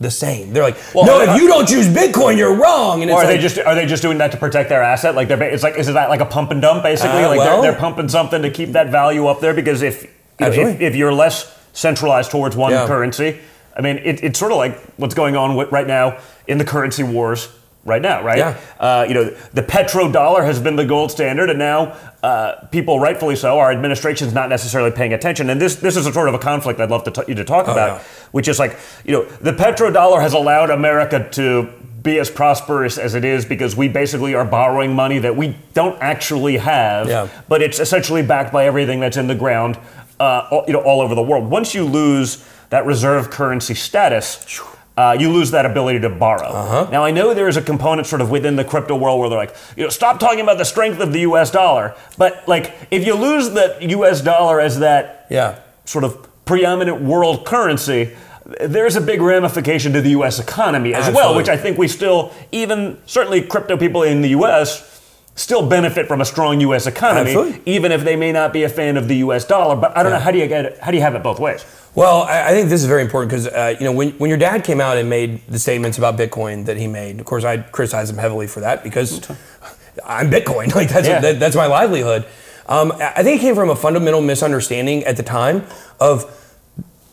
the 0.00 0.10
same. 0.10 0.52
They're 0.52 0.62
like, 0.62 0.76
Well, 0.94 1.04
no, 1.06 1.20
if 1.20 1.40
you 1.40 1.48
don't 1.48 1.66
choose 1.68 1.86
Bitcoin, 1.86 2.36
you're 2.38 2.54
wrong. 2.54 3.02
And 3.02 3.10
or 3.10 3.14
it's 3.22 3.24
are 3.24 3.26
they 3.26 3.38
just 3.38 3.58
are 3.58 3.74
they 3.74 3.86
just 3.86 4.02
doing 4.02 4.18
that 4.18 4.32
to 4.32 4.38
protect 4.38 4.68
their 4.70 4.82
asset? 4.82 5.14
Like 5.14 5.28
they're 5.28 5.42
it's 5.42 5.62
like 5.62 5.76
is 5.78 5.86
that 5.86 6.08
like 6.08 6.20
a 6.20 6.26
pump 6.26 6.50
and 6.50 6.60
dump 6.62 6.82
basically? 6.82 7.22
Uh, 7.22 7.28
like 7.28 7.38
well- 7.38 7.62
they're, 7.62 7.72
they're 7.72 7.80
pumping 7.80 8.08
something 8.08 8.40
to 8.42 8.50
keep 8.50 8.70
that 8.72 8.88
value 8.90 9.26
up 9.26 9.40
there 9.40 9.52
because 9.54 9.82
if 9.82 10.04
if, 10.38 10.80
if 10.80 10.96
you're 10.96 11.12
less 11.12 11.54
centralized 11.74 12.30
towards 12.30 12.56
one 12.56 12.72
Yeah. 12.72 12.86
currency, 12.86 13.38
I 13.80 13.82
mean 13.82 13.96
it, 14.04 14.22
it's 14.22 14.38
sort 14.38 14.52
of 14.52 14.58
like 14.58 14.78
what's 14.98 15.14
going 15.14 15.36
on 15.36 15.56
with, 15.56 15.72
right 15.72 15.86
now 15.86 16.18
in 16.46 16.58
the 16.58 16.64
currency 16.66 17.02
wars 17.02 17.48
right 17.86 18.02
now, 18.02 18.22
right? 18.22 18.36
Yeah. 18.36 18.60
Uh, 18.78 19.06
you 19.08 19.14
know 19.14 19.24
the 19.54 19.62
petrodollar 19.62 20.44
has 20.44 20.60
been 20.60 20.76
the 20.76 20.84
gold 20.84 21.10
standard, 21.10 21.48
and 21.48 21.58
now 21.58 21.96
uh, 22.22 22.66
people, 22.70 23.00
rightfully 23.00 23.36
so, 23.36 23.58
our 23.58 23.72
administration's 23.72 24.34
not 24.34 24.50
necessarily 24.50 24.90
paying 24.90 25.14
attention. 25.14 25.48
And 25.48 25.58
this 25.58 25.76
this 25.76 25.96
is 25.96 26.06
a 26.06 26.12
sort 26.12 26.28
of 26.28 26.34
a 26.34 26.38
conflict 26.38 26.78
I'd 26.78 26.90
love 26.90 27.04
to 27.04 27.10
t- 27.10 27.22
you 27.28 27.34
to 27.36 27.44
talk 27.44 27.68
about, 27.68 27.90
Oh, 27.90 27.94
yeah. 27.94 28.02
which 28.32 28.48
is 28.48 28.58
like 28.58 28.78
you 29.06 29.12
know 29.12 29.24
the 29.40 29.52
petrodollar 29.52 30.20
has 30.20 30.34
allowed 30.34 30.68
America 30.68 31.26
to 31.32 31.70
be 32.02 32.18
as 32.18 32.30
prosperous 32.30 32.98
as 32.98 33.14
it 33.14 33.24
is 33.24 33.46
because 33.46 33.76
we 33.76 33.88
basically 33.88 34.34
are 34.34 34.44
borrowing 34.44 34.94
money 34.94 35.18
that 35.18 35.34
we 35.36 35.56
don't 35.72 36.00
actually 36.02 36.58
have, 36.58 37.08
Yeah. 37.08 37.28
but 37.48 37.62
it's 37.62 37.78
essentially 37.80 38.22
backed 38.22 38.52
by 38.52 38.66
everything 38.66 39.00
that's 39.00 39.16
in 39.18 39.26
the 39.26 39.34
ground, 39.34 39.78
uh, 40.18 40.48
all, 40.50 40.64
you 40.66 40.72
know, 40.74 40.80
all 40.80 41.00
over 41.00 41.14
the 41.14 41.22
world. 41.22 41.50
Once 41.50 41.74
you 41.74 41.84
lose 41.84 42.44
that 42.70 42.86
reserve 42.86 43.30
currency 43.30 43.74
status. 43.74 44.60
Uh, 44.96 45.16
you 45.18 45.30
lose 45.32 45.50
that 45.52 45.64
ability 45.64 46.00
to 46.00 46.10
borrow. 46.10 46.48
Uh-huh. 46.48 46.88
Now 46.90 47.04
I 47.04 47.10
know 47.10 47.32
there 47.32 47.48
is 47.48 47.56
a 47.56 47.62
component 47.62 48.06
sort 48.06 48.20
of 48.20 48.30
within 48.30 48.56
the 48.56 48.64
crypto 48.64 48.96
world 48.96 49.20
where 49.20 49.28
they're 49.28 49.38
like, 49.38 49.54
you 49.76 49.84
know, 49.84 49.88
stop 49.88 50.18
talking 50.18 50.40
about 50.40 50.58
the 50.58 50.64
strength 50.64 51.00
of 51.00 51.12
the 51.12 51.20
U.S. 51.20 51.50
dollar. 51.50 51.94
But 52.18 52.46
like, 52.48 52.74
if 52.90 53.06
you 53.06 53.14
lose 53.14 53.50
the 53.50 53.78
U.S. 53.80 54.20
dollar 54.20 54.60
as 54.60 54.80
that 54.80 55.26
yeah. 55.30 55.60
sort 55.84 56.04
of 56.04 56.28
preeminent 56.44 57.00
world 57.00 57.46
currency, 57.46 58.14
there's 58.60 58.96
a 58.96 59.00
big 59.00 59.22
ramification 59.22 59.92
to 59.92 60.00
the 60.00 60.10
U.S. 60.10 60.38
economy 60.38 60.92
as 60.92 61.14
well, 61.14 61.34
which 61.34 61.48
I 61.48 61.56
think 61.56 61.78
we 61.78 61.88
still, 61.88 62.32
even 62.52 62.98
certainly 63.06 63.42
crypto 63.42 63.76
people 63.76 64.02
in 64.02 64.22
the 64.22 64.30
U.S. 64.30 64.88
Still 65.36 65.66
benefit 65.66 66.08
from 66.08 66.20
a 66.20 66.24
strong 66.24 66.60
U.S. 66.60 66.86
economy, 66.86 67.30
Absolutely. 67.30 67.62
even 67.64 67.92
if 67.92 68.04
they 68.04 68.16
may 68.16 68.32
not 68.32 68.52
be 68.52 68.64
a 68.64 68.68
fan 68.68 68.96
of 68.96 69.08
the 69.08 69.16
U.S. 69.18 69.46
dollar. 69.46 69.76
But 69.76 69.96
I 69.96 70.02
don't 70.02 70.12
know 70.12 70.18
how 70.18 70.32
do 70.32 70.38
you 70.38 70.46
get 70.48 70.64
it, 70.66 70.78
how 70.80 70.90
do 70.90 70.96
you 70.98 71.02
have 71.02 71.14
it 71.14 71.22
both 71.22 71.38
ways? 71.38 71.64
Well, 71.94 72.22
I, 72.22 72.48
I 72.48 72.50
think 72.52 72.68
this 72.68 72.80
is 72.82 72.86
very 72.88 73.02
important 73.02 73.30
because 73.30 73.46
uh, 73.48 73.74
you 73.78 73.84
know 73.84 73.92
when, 73.92 74.10
when 74.12 74.28
your 74.30 74.38
dad 74.38 74.64
came 74.64 74.80
out 74.80 74.96
and 74.96 75.10
made 75.10 75.44
the 75.48 75.58
statements 75.58 75.98
about 75.98 76.16
Bitcoin 76.16 76.66
that 76.66 76.76
he 76.76 76.86
made, 76.86 77.18
of 77.20 77.26
course 77.26 77.44
I 77.44 77.58
criticized 77.58 78.12
him 78.12 78.18
heavily 78.18 78.46
for 78.46 78.60
that 78.60 78.82
because 78.84 79.28
I'm 80.06 80.30
Bitcoin, 80.30 80.74
like 80.74 80.88
that's 80.88 81.08
Yeah. 81.08 81.20
that, 81.20 81.40
that's 81.40 81.56
my 81.56 81.66
livelihood. 81.66 82.26
Um, 82.66 82.92
I 83.00 83.22
think 83.24 83.40
it 83.40 83.42
came 83.42 83.56
from 83.56 83.68
a 83.70 83.74
fundamental 83.76 84.20
misunderstanding 84.20 85.02
at 85.04 85.16
the 85.16 85.24
time 85.24 85.64
of 85.98 86.24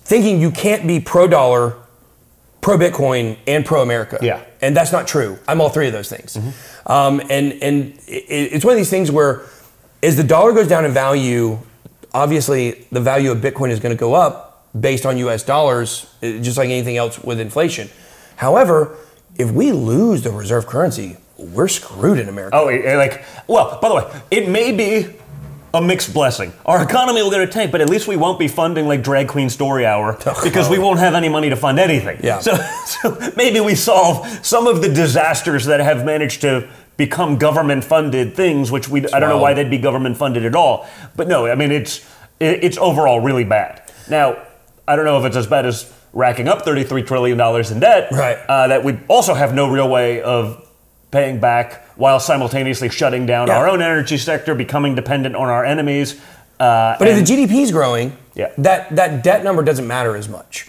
thinking 0.03 0.39
you 0.39 0.51
can't 0.51 0.85
be 0.85 0.99
pro 0.99 1.27
dollar, 1.27 1.75
pro 2.61 2.77
Bitcoin, 2.77 3.37
and 3.47 3.65
pro 3.65 3.81
America. 3.81 4.19
Yeah. 4.21 4.43
and 4.61 4.77
that's 4.77 4.91
not 4.91 5.07
true. 5.07 5.39
I'm 5.47 5.59
all 5.59 5.69
three 5.69 5.87
of 5.87 5.93
those 5.93 6.09
things. 6.09 6.37
Um, 6.85 7.19
and 7.31 7.53
and 7.63 7.93
it, 8.07 8.53
it's 8.53 8.63
one 8.63 8.73
of 8.73 8.77
these 8.77 8.91
things 8.91 9.09
where 9.09 9.41
as 10.03 10.15
the 10.15 10.23
dollar 10.23 10.53
goes 10.53 10.67
down 10.67 10.85
in 10.85 10.91
value, 10.91 11.57
obviously 12.13 12.85
the 12.91 13.01
value 13.01 13.31
of 13.31 13.39
Bitcoin 13.39 13.71
is 13.71 13.79
going 13.79 13.95
to 13.95 13.99
go 13.99 14.13
up 14.13 14.46
based 14.79 15.05
on 15.05 15.17
US 15.17 15.43
dollars, 15.43 16.07
eh, 16.21 16.39
just 16.39 16.57
like 16.57 16.69
anything 16.69 16.97
else 16.97 17.19
with 17.23 17.39
inflation. 17.39 17.89
However, 18.35 18.95
if 19.37 19.51
we 19.51 19.71
lose 19.71 20.23
the 20.23 20.31
reserve 20.31 20.67
currency, 20.67 21.17
we're 21.37 21.67
screwed 21.67 22.19
in 22.19 22.29
America. 22.29 22.55
Oh, 22.57 22.67
it 22.67 22.95
like 22.95 23.23
well. 23.47 23.79
By 23.81 23.89
the 23.89 23.95
way, 23.95 24.21
it 24.31 24.49
may 24.49 24.71
be 24.71 25.07
a 25.73 25.81
mixed 25.81 26.13
blessing. 26.13 26.53
Our 26.65 26.81
economy 26.81 27.21
will 27.21 27.29
go 27.29 27.39
to 27.39 27.51
tank, 27.51 27.71
but 27.71 27.81
at 27.81 27.89
least 27.89 28.07
we 28.07 28.15
won't 28.15 28.39
be 28.39 28.47
funding 28.47 28.87
like 28.87 29.03
drag 29.03 29.27
queen 29.27 29.49
story 29.49 29.85
hour 29.85 30.13
because 30.43 30.69
we 30.69 30.79
won't 30.79 30.99
have 30.99 31.13
any 31.13 31.29
money 31.29 31.49
to 31.49 31.55
fund 31.55 31.79
anything. 31.79 32.19
Yeah. 32.23 32.39
So, 32.39 32.55
so 32.85 33.31
maybe 33.35 33.59
we 33.59 33.75
solve 33.75 34.27
some 34.45 34.67
of 34.67 34.81
the 34.81 34.89
disasters 34.89 35.65
that 35.65 35.79
have 35.79 36.05
managed 36.05 36.41
to 36.41 36.67
become 36.95 37.37
government 37.37 37.83
funded 37.83 38.35
things, 38.35 38.71
which 38.71 38.89
we 38.89 39.07
I 39.09 39.19
don't 39.19 39.29
know 39.29 39.37
why 39.37 39.53
they'd 39.53 39.69
be 39.69 39.77
government 39.77 40.17
funded 40.17 40.45
at 40.45 40.55
all. 40.55 40.87
But 41.15 41.27
no, 41.27 41.45
I 41.47 41.55
mean 41.55 41.71
it's 41.71 42.05
it's 42.39 42.77
overall 42.77 43.19
really 43.19 43.43
bad. 43.43 43.83
Now 44.09 44.37
I 44.87 44.95
don't 44.95 45.05
know 45.05 45.19
if 45.19 45.25
it's 45.25 45.35
as 45.35 45.47
bad 45.47 45.65
as 45.65 45.91
racking 46.13 46.47
up 46.47 46.61
thirty 46.63 46.83
three 46.83 47.03
trillion 47.03 47.37
dollars 47.37 47.71
in 47.71 47.79
debt. 47.79 48.09
Right. 48.11 48.37
Uh, 48.47 48.67
that 48.67 48.83
we 48.83 48.97
also 49.07 49.33
have 49.33 49.53
no 49.53 49.69
real 49.69 49.89
way 49.89 50.21
of 50.21 50.63
paying 51.11 51.39
back 51.39 51.85
while 51.97 52.19
simultaneously 52.19 52.89
shutting 52.89 53.25
down 53.25 53.47
Yeah. 53.47 53.57
our 53.57 53.67
own 53.67 53.81
energy 53.81 54.17
sector, 54.17 54.55
becoming 54.55 54.95
dependent 54.95 55.35
on 55.35 55.47
our 55.49 55.65
enemies. 55.65 56.15
Uh, 56.59 56.95
But 56.99 57.07
and- 57.07 57.17
if 57.19 57.25
the 57.25 57.33
GDP 57.35 57.61
is 57.63 57.71
growing, 57.71 58.15
Yeah. 58.35 58.49
that, 58.57 58.95
that 58.95 59.23
debt 59.23 59.43
number 59.43 59.63
doesn't 59.63 59.87
matter 59.87 60.15
as 60.15 60.27
much. 60.27 60.67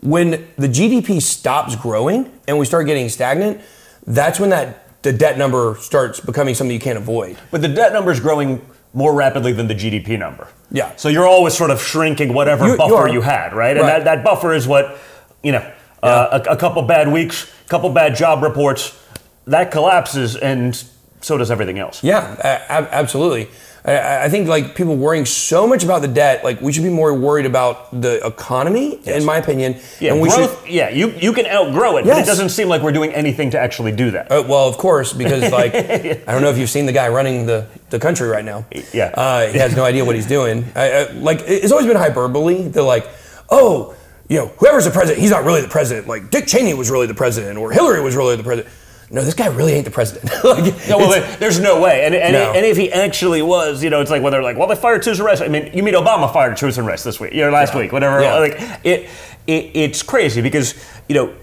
When 0.00 0.46
the 0.56 0.68
GDP 0.68 1.20
stops 1.20 1.74
growing 1.76 2.30
and 2.48 2.58
we 2.58 2.64
start 2.66 2.86
getting 2.86 3.08
stagnant, 3.08 3.60
that's 4.06 4.38
when 4.40 4.50
that 4.50 4.78
the 5.02 5.12
debt 5.12 5.36
number 5.36 5.76
starts 5.80 6.20
becoming 6.20 6.54
something 6.54 6.72
you 6.74 6.80
can't 6.80 6.98
avoid. 6.98 7.36
But 7.50 7.60
the 7.62 7.68
debt 7.68 7.92
number 7.92 8.12
is 8.12 8.20
growing 8.20 8.60
more 8.94 9.14
rapidly 9.14 9.52
than 9.52 9.68
the 9.68 9.74
GDP 9.74 10.18
number. 10.18 10.48
Yeah. 10.70 10.92
So 10.96 11.08
you're 11.08 11.26
always 11.26 11.54
sort 11.56 11.70
of 11.70 11.80
shrinking 11.80 12.34
whatever 12.34 12.64
You- 12.66 12.72
you 12.72 12.76
buffer 12.78 12.94
are. 12.94 13.08
you, 13.08 13.20
had, 13.22 13.54
right? 13.54 13.76
And 13.76 13.86
Right. 13.86 14.04
that, 14.04 14.16
that 14.16 14.24
buffer 14.24 14.52
is 14.52 14.66
what, 14.68 14.98
you 15.42 15.52
know, 15.52 15.64
uh, 16.02 16.40
a, 16.46 16.52
a 16.52 16.56
couple 16.56 16.82
bad 16.82 17.08
weeks, 17.08 17.46
a 17.64 17.68
couple 17.68 17.88
bad 17.90 18.14
job 18.16 18.42
reports, 18.42 18.98
that 19.46 19.70
collapses, 19.70 20.36
and 20.36 20.82
so 21.22 21.38
does 21.38 21.50
everything 21.50 21.78
else. 21.78 22.02
Yeah, 22.02 22.36
ab- 22.68 22.88
absolutely. 22.90 23.48
I, 23.84 24.24
I 24.24 24.28
think 24.28 24.48
like 24.48 24.74
people 24.74 24.96
worrying 24.96 25.24
so 25.24 25.66
much 25.66 25.82
about 25.82 26.02
the 26.02 26.08
debt, 26.08 26.44
like 26.44 26.60
we 26.60 26.72
should 26.72 26.84
be 26.84 26.90
more 26.90 27.12
worried 27.14 27.46
about 27.46 28.00
the 28.00 28.24
economy, 28.24 29.00
in 29.04 29.24
my 29.24 29.38
opinion. 29.38 29.76
Yeah, 30.00 30.12
and 30.12 30.20
we 30.20 30.28
growth, 30.28 30.68
yeah, 30.68 30.90
you, 30.90 31.10
you 31.10 31.32
can 31.32 31.46
outgrow 31.46 31.96
it, 31.96 32.04
but 32.04 32.18
it 32.18 32.26
doesn't 32.26 32.50
seem 32.50 32.68
like 32.68 32.82
we're 32.82 32.92
doing 32.92 33.12
anything 33.12 33.50
to 33.50 33.58
actually 33.58 33.92
do 33.92 34.12
that. 34.12 34.30
Uh, 34.30 34.44
well, 34.46 34.68
of 34.68 34.78
course, 34.78 35.12
because 35.12 35.50
like 35.52 35.74
I 35.74 36.32
don't 36.32 36.42
know 36.42 36.50
if 36.50 36.58
you've 36.58 36.70
seen 36.70 36.86
the 36.86 36.92
guy 36.92 37.08
running 37.08 37.46
the, 37.46 37.66
the 37.90 37.98
country 37.98 38.28
right 38.28 38.44
now. 38.44 38.64
Yeah. 38.92 39.06
uh, 39.14 39.48
he 39.48 39.58
has 39.58 39.74
no 39.74 39.84
idea 39.84 40.04
what 40.04 40.14
he's 40.14 40.28
doing. 40.28 40.64
I, 40.76 40.90
I, 40.92 41.12
like 41.12 41.40
it's 41.46 41.72
always 41.72 41.86
been 41.86 41.96
hyperbole. 41.96 42.68
They're 42.68 42.82
like, 42.82 43.08
oh, 43.50 43.96
you 44.28 44.38
know, 44.38 44.46
whoever's 44.58 44.84
the 44.84 44.90
president, 44.90 45.20
he's 45.20 45.30
not 45.30 45.44
really 45.44 45.60
the 45.60 45.68
president. 45.68 46.06
Like 46.06 46.30
Dick 46.30 46.46
Cheney 46.46 46.74
was 46.74 46.90
really 46.90 47.06
the 47.06 47.14
president, 47.14 47.58
or 47.58 47.72
Hillary 47.72 48.00
was 48.00 48.14
really 48.14 48.36
the 48.36 48.44
president. 48.44 48.72
No, 49.12 49.22
this 49.22 49.34
guy 49.34 49.46
really 49.48 49.74
ain't 49.74 49.84
the 49.84 49.90
president. 49.90 50.24
like, 50.44 50.88
No, 50.88 50.96
well, 50.96 51.36
there's 51.38 51.60
no 51.60 51.80
way. 51.82 52.06
And, 52.06 52.14
and, 52.14 52.32
No. 52.32 52.52
and 52.54 52.64
if 52.64 52.78
he 52.78 52.90
actually 52.90 53.42
was, 53.42 53.84
you 53.84 53.90
know, 53.90 54.00
it's 54.00 54.10
like 54.10 54.22
when 54.22 54.32
they're 54.32 54.42
like, 54.42 54.56
well, 54.56 54.66
they 54.66 54.74
fired 54.74 55.04
Susan 55.04 55.24
Rice. 55.26 55.42
I 55.42 55.48
mean, 55.48 55.70
you 55.74 55.82
mean 55.82 55.92
Obama 55.94 56.32
fired 56.32 56.58
Susan 56.58 56.86
Rice 56.86 57.02
this 57.04 57.20
week, 57.20 57.34
you 57.34 57.42
know, 57.42 57.50
last 57.50 57.74
Yeah. 57.74 57.80
week, 57.80 57.92
whatever. 57.92 58.22
Yeah. 58.22 58.38
Like, 58.38 58.56
it, 58.84 59.10
it, 59.46 59.70
it's 59.74 60.02
crazy 60.02 60.40
because, 60.40 60.74
you 61.10 61.14
know, 61.14 61.34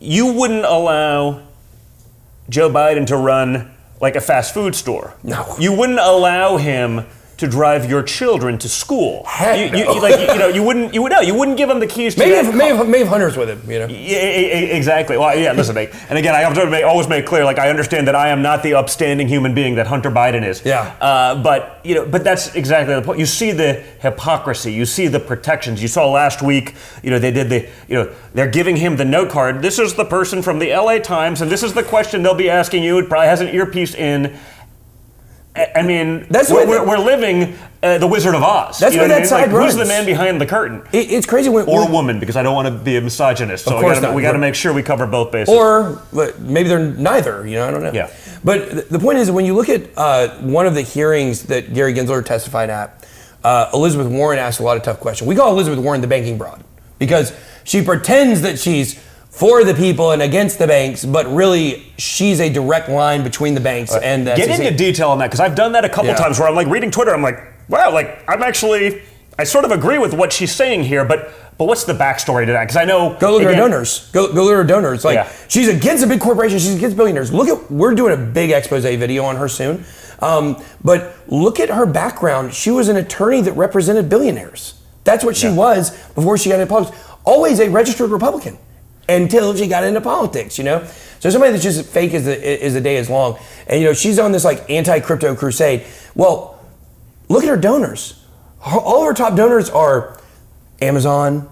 you 0.00 0.32
wouldn't 0.34 0.66
allow 0.66 1.40
Joe 2.50 2.68
Biden 2.68 3.06
to 3.06 3.16
run 3.16 3.70
like 4.02 4.16
a 4.16 4.20
fast 4.20 4.52
food 4.52 4.74
store. 4.74 5.14
No. 5.22 5.56
You 5.58 5.72
wouldn't 5.72 6.00
allow 6.00 6.58
him 6.58 7.06
to 7.36 7.48
drive 7.48 7.88
your 7.90 8.02
children 8.02 8.58
to 8.58 8.68
school. 8.68 9.24
Heck 9.24 9.58
you, 9.58 9.78
you, 9.78 9.84
no. 9.84 9.94
you- 9.94 10.00
like, 10.02 10.20
you, 10.20 10.32
you 10.32 10.38
know, 10.38 10.48
you 10.48 10.62
wouldn't, 10.62 10.94
you 10.94 11.02
would, 11.02 11.12
no, 11.12 11.20
you 11.20 11.34
wouldn't 11.34 11.56
give 11.56 11.68
them 11.68 11.80
the 11.80 11.86
keys 11.86 12.14
to 12.14 12.20
maybe 12.20 12.32
if, 12.34 12.54
maybe 12.54 12.78
if, 12.78 12.86
maybe 12.86 13.02
if 13.02 13.08
Hunter's 13.08 13.36
with 13.36 13.48
him, 13.48 13.60
you 13.70 13.78
know. 13.80 13.86
Yeah, 13.86 14.18
exactly. 14.18 15.16
Well, 15.16 15.36
yeah. 15.38 15.52
Listen, 15.52 15.74
mate. 15.74 15.90
And 16.08 16.18
again, 16.18 16.34
I 16.34 16.40
have 16.40 16.54
to 16.54 16.66
make, 16.66 16.84
always 16.84 17.08
make 17.08 17.26
clear, 17.26 17.44
like 17.44 17.58
I 17.58 17.70
understand 17.70 18.06
that 18.08 18.14
I 18.14 18.28
am 18.28 18.42
not 18.42 18.62
the 18.62 18.74
upstanding 18.74 19.28
human 19.28 19.54
being 19.54 19.74
that 19.76 19.86
Hunter 19.86 20.10
Biden 20.10 20.46
is. 20.46 20.64
Yeah. 20.64 20.94
Uh, 21.00 21.42
but 21.42 21.80
you 21.84 21.94
know, 21.94 22.06
but 22.06 22.24
that's 22.24 22.54
exactly 22.54 22.94
the 22.94 23.02
point. 23.02 23.18
You 23.18 23.26
see 23.26 23.52
the 23.52 23.74
hypocrisy. 24.00 24.72
You 24.72 24.86
see 24.86 25.08
the 25.08 25.20
protections. 25.20 25.82
You 25.82 25.88
saw 25.88 26.10
last 26.10 26.42
week. 26.42 26.74
You 27.02 27.10
know, 27.10 27.18
they 27.18 27.30
did 27.30 27.50
the. 27.50 27.68
You 27.88 27.96
know, 27.96 28.14
they're 28.32 28.50
giving 28.50 28.76
him 28.76 28.96
the 28.96 29.04
note 29.04 29.30
card. 29.30 29.60
This 29.62 29.78
is 29.78 29.94
the 29.94 30.04
person 30.04 30.42
from 30.42 30.58
the 30.58 30.72
L.A. 30.72 31.00
Times, 31.00 31.40
and 31.42 31.50
this 31.50 31.62
is 31.62 31.74
the 31.74 31.82
question 31.82 32.22
they'll 32.22 32.34
be 32.34 32.50
asking 32.50 32.82
you. 32.82 32.98
It 32.98 33.08
probably 33.08 33.28
has 33.28 33.40
an 33.40 33.48
earpiece 33.48 33.94
in. 33.94 34.38
I 35.56 35.82
mean, 35.82 36.26
That's 36.30 36.50
we're, 36.50 36.66
we're, 36.66 36.84
we're 36.84 36.98
living 36.98 37.56
uh, 37.80 37.98
the 37.98 38.08
Wizard 38.08 38.34
of 38.34 38.42
Oz. 38.42 38.80
That's 38.80 38.92
you 38.92 38.98
know 39.00 39.04
where 39.04 39.08
that 39.10 39.14
I 39.14 39.20
mean? 39.20 39.28
side 39.28 39.52
like, 39.52 39.64
Who's 39.64 39.76
the 39.76 39.84
man 39.84 40.04
behind 40.04 40.40
the 40.40 40.46
curtain? 40.46 40.82
It, 40.92 41.12
it's 41.12 41.26
crazy 41.26 41.48
when 41.48 41.66
or 41.66 41.82
when- 41.84 41.92
woman, 41.92 42.20
because 42.20 42.34
I 42.34 42.42
don't 42.42 42.56
want 42.56 42.66
to 42.66 42.74
be 42.74 42.96
a 42.96 43.00
misogynist. 43.00 43.64
So 43.66 43.76
Of 43.76 43.80
course 43.80 43.96
we 43.98 44.00
gotta, 44.00 44.06
not. 44.08 44.16
we 44.16 44.22
got 44.22 44.32
to 44.32 44.38
make 44.38 44.56
sure 44.56 44.72
we 44.72 44.82
cover 44.82 45.06
both 45.06 45.30
bases. 45.30 45.54
Or 45.54 46.02
maybe 46.40 46.68
they're 46.68 46.80
neither. 46.80 47.46
You 47.46 47.56
know, 47.56 47.68
I 47.68 47.70
don't 47.70 47.84
know. 47.84 47.92
Yeah. 47.92 48.10
But 48.42 48.88
the 48.88 48.98
point 48.98 49.18
is, 49.18 49.30
when 49.30 49.44
you 49.44 49.54
look 49.54 49.68
at 49.68 49.90
uh, 49.96 50.36
one 50.40 50.66
of 50.66 50.74
the 50.74 50.82
hearings 50.82 51.44
that 51.44 51.72
Gary 51.72 51.94
Gensler 51.94 52.24
testified 52.24 52.68
at, 52.70 53.06
uh, 53.44 53.70
Elizabeth 53.72 54.08
Warren 54.08 54.40
asked 54.40 54.58
a 54.58 54.64
lot 54.64 54.76
of 54.76 54.82
tough 54.82 54.98
questions. 54.98 55.28
We 55.28 55.36
call 55.36 55.52
Elizabeth 55.52 55.78
Warren 55.78 56.00
the 56.00 56.06
banking 56.08 56.36
broad 56.36 56.64
because 56.98 57.32
she 57.62 57.80
pretends 57.82 58.40
that 58.42 58.58
she's 58.58 59.00
for 59.34 59.64
the 59.64 59.74
people 59.74 60.12
and 60.12 60.22
against 60.22 60.58
the 60.60 60.66
banks, 60.66 61.04
but 61.04 61.26
really 61.26 61.82
she's 61.98 62.40
a 62.40 62.48
direct 62.48 62.88
line 62.88 63.24
between 63.24 63.54
the 63.54 63.60
banks 63.60 63.92
and 63.94 64.24
the 64.26 64.34
Get 64.36 64.46
SEC. 64.48 64.60
into 64.60 64.76
detail 64.76 65.10
on 65.10 65.18
that 65.18 65.26
because 65.26 65.40
I've 65.40 65.56
done 65.56 65.72
that 65.72 65.84
a 65.84 65.88
couple 65.88 66.06
Yeah. 66.10 66.14
times 66.16 66.38
where 66.38 66.48
I'm 66.48 66.54
like 66.54 66.68
reading 66.68 66.90
Twitter. 66.92 67.12
I'm 67.12 67.22
like, 67.22 67.42
wow, 67.68 67.90
like 67.92 68.22
I'm 68.28 68.42
actually, 68.44 69.02
I 69.36 69.42
sort 69.44 69.64
of 69.64 69.72
agree 69.72 69.98
with 69.98 70.14
what 70.14 70.32
she's 70.32 70.52
saying 70.54 70.84
here, 70.84 71.04
but 71.04 71.30
but 71.58 71.66
what's 71.66 71.84
the 71.84 71.92
backstory 71.94 72.46
to 72.46 72.52
that? 72.52 72.64
Because 72.64 72.76
I 72.76 72.84
know 72.84 73.16
Go 73.20 73.32
look 73.32 73.42
at 73.42 73.48
her 73.48 73.54
donors. 73.56 74.08
Go, 74.12 74.32
go 74.32 74.42
look 74.44 74.52
at 74.52 74.56
her 74.56 74.64
donors. 74.64 75.04
Like 75.04 75.14
Yeah. 75.16 75.28
she's 75.48 75.68
against 75.68 76.02
a 76.04 76.06
big 76.06 76.20
corporation. 76.20 76.58
She's 76.58 76.74
against 76.76 76.96
billionaires. 76.96 77.32
Look 77.32 77.48
at 77.48 77.70
we're 77.70 77.94
doing 77.94 78.12
a 78.12 78.16
big 78.16 78.50
expose 78.50 78.82
video 78.84 79.24
on 79.24 79.36
her 79.36 79.48
soon. 79.48 79.84
Um, 80.20 80.62
but 80.82 81.16
look 81.28 81.58
at 81.60 81.70
her 81.70 81.86
background. 81.86 82.54
She 82.54 82.70
was 82.70 82.88
an 82.88 82.96
attorney 82.96 83.40
that 83.42 83.52
represented 83.52 84.08
billionaires. 84.08 84.74
That's 85.04 85.24
what 85.24 85.36
she 85.36 85.48
was 85.48 85.90
before 86.14 86.38
she 86.38 86.50
got 86.50 86.60
into 86.60 86.66
politics. 86.72 86.96
Always 87.24 87.60
a 87.60 87.68
registered 87.68 88.10
Republican 88.10 88.58
until 89.08 89.54
she 89.56 89.66
got 89.66 89.84
into 89.84 90.00
politics. 90.00 90.58
You 90.58 90.64
know, 90.64 90.84
so 91.20 91.30
somebody 91.30 91.52
that's 91.52 91.62
just 91.64 91.84
fake 91.86 92.14
as 92.14 92.24
the 92.24 92.64
as 92.64 92.74
the 92.74 92.80
day 92.80 92.96
is 92.96 93.08
long. 93.10 93.38
And 93.66 93.80
you 93.80 93.86
know, 93.86 93.92
she's 93.92 94.18
on 94.18 94.32
this 94.32 94.44
like 94.44 94.68
anti 94.70 95.00
crypto 95.00 95.34
crusade. 95.34 95.84
Well, 96.14 96.58
look 97.28 97.42
at 97.44 97.48
her 97.48 97.56
donors. 97.56 98.20
Her- 98.62 98.78
all 98.80 99.00
of 99.02 99.06
her 99.06 99.14
top 99.14 99.36
donors 99.36 99.68
are 99.70 100.18
Amazon, 100.80 101.48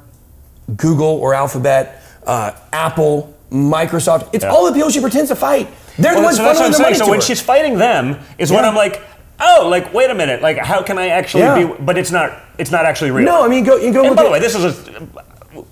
Google 0.76 1.06
or 1.20 1.34
Alphabet, 1.34 2.02
uh, 2.26 2.52
Apple, 2.72 3.34
Microsoft. 3.50 4.28
It's 4.32 4.44
Yeah. 4.44 4.50
all 4.50 4.66
the 4.66 4.72
people 4.72 4.90
she 4.90 5.00
pretends 5.00 5.28
to 5.30 5.36
fight. 5.36 5.68
They're 5.98 6.14
the 6.14 6.22
ones 6.22 6.38
so 6.38 6.42
that's 6.42 6.58
what 6.58 6.64
funneling 6.64 6.66
I'm 6.66 6.70
the 6.72 6.76
saying. 6.78 6.84
money 6.86 6.94
So 6.98 7.06
when 7.10 7.16
her. 7.16 7.20
she's 7.20 7.40
fighting 7.40 7.76
them 7.78 8.18
is 8.38 8.50
when 8.50 8.64
I'm 8.64 8.74
like, 8.74 9.02
oh, 9.40 9.68
like 9.70 9.92
wait 9.92 10.10
a 10.10 10.14
minute, 10.14 10.40
like 10.40 10.56
how 10.56 10.82
can 10.82 10.96
I 10.98 11.08
actually 11.08 11.42
Yeah. 11.42 11.66
be? 11.66 11.74
But 11.80 11.98
it's 11.98 12.10
not. 12.10 12.32
It's 12.58 12.70
not 12.70 12.86
actually 12.86 13.10
real. 13.10 13.26
No, 13.26 13.44
I 13.44 13.48
mean, 13.48 13.64
go- 13.64 13.76
you 13.76 13.92
go 13.92 14.04
And 14.04 14.16
by 14.16 14.22
the 14.24 14.30
way, 14.30 14.40
this 14.40 14.54
is 14.54 14.64
a. 14.64 14.74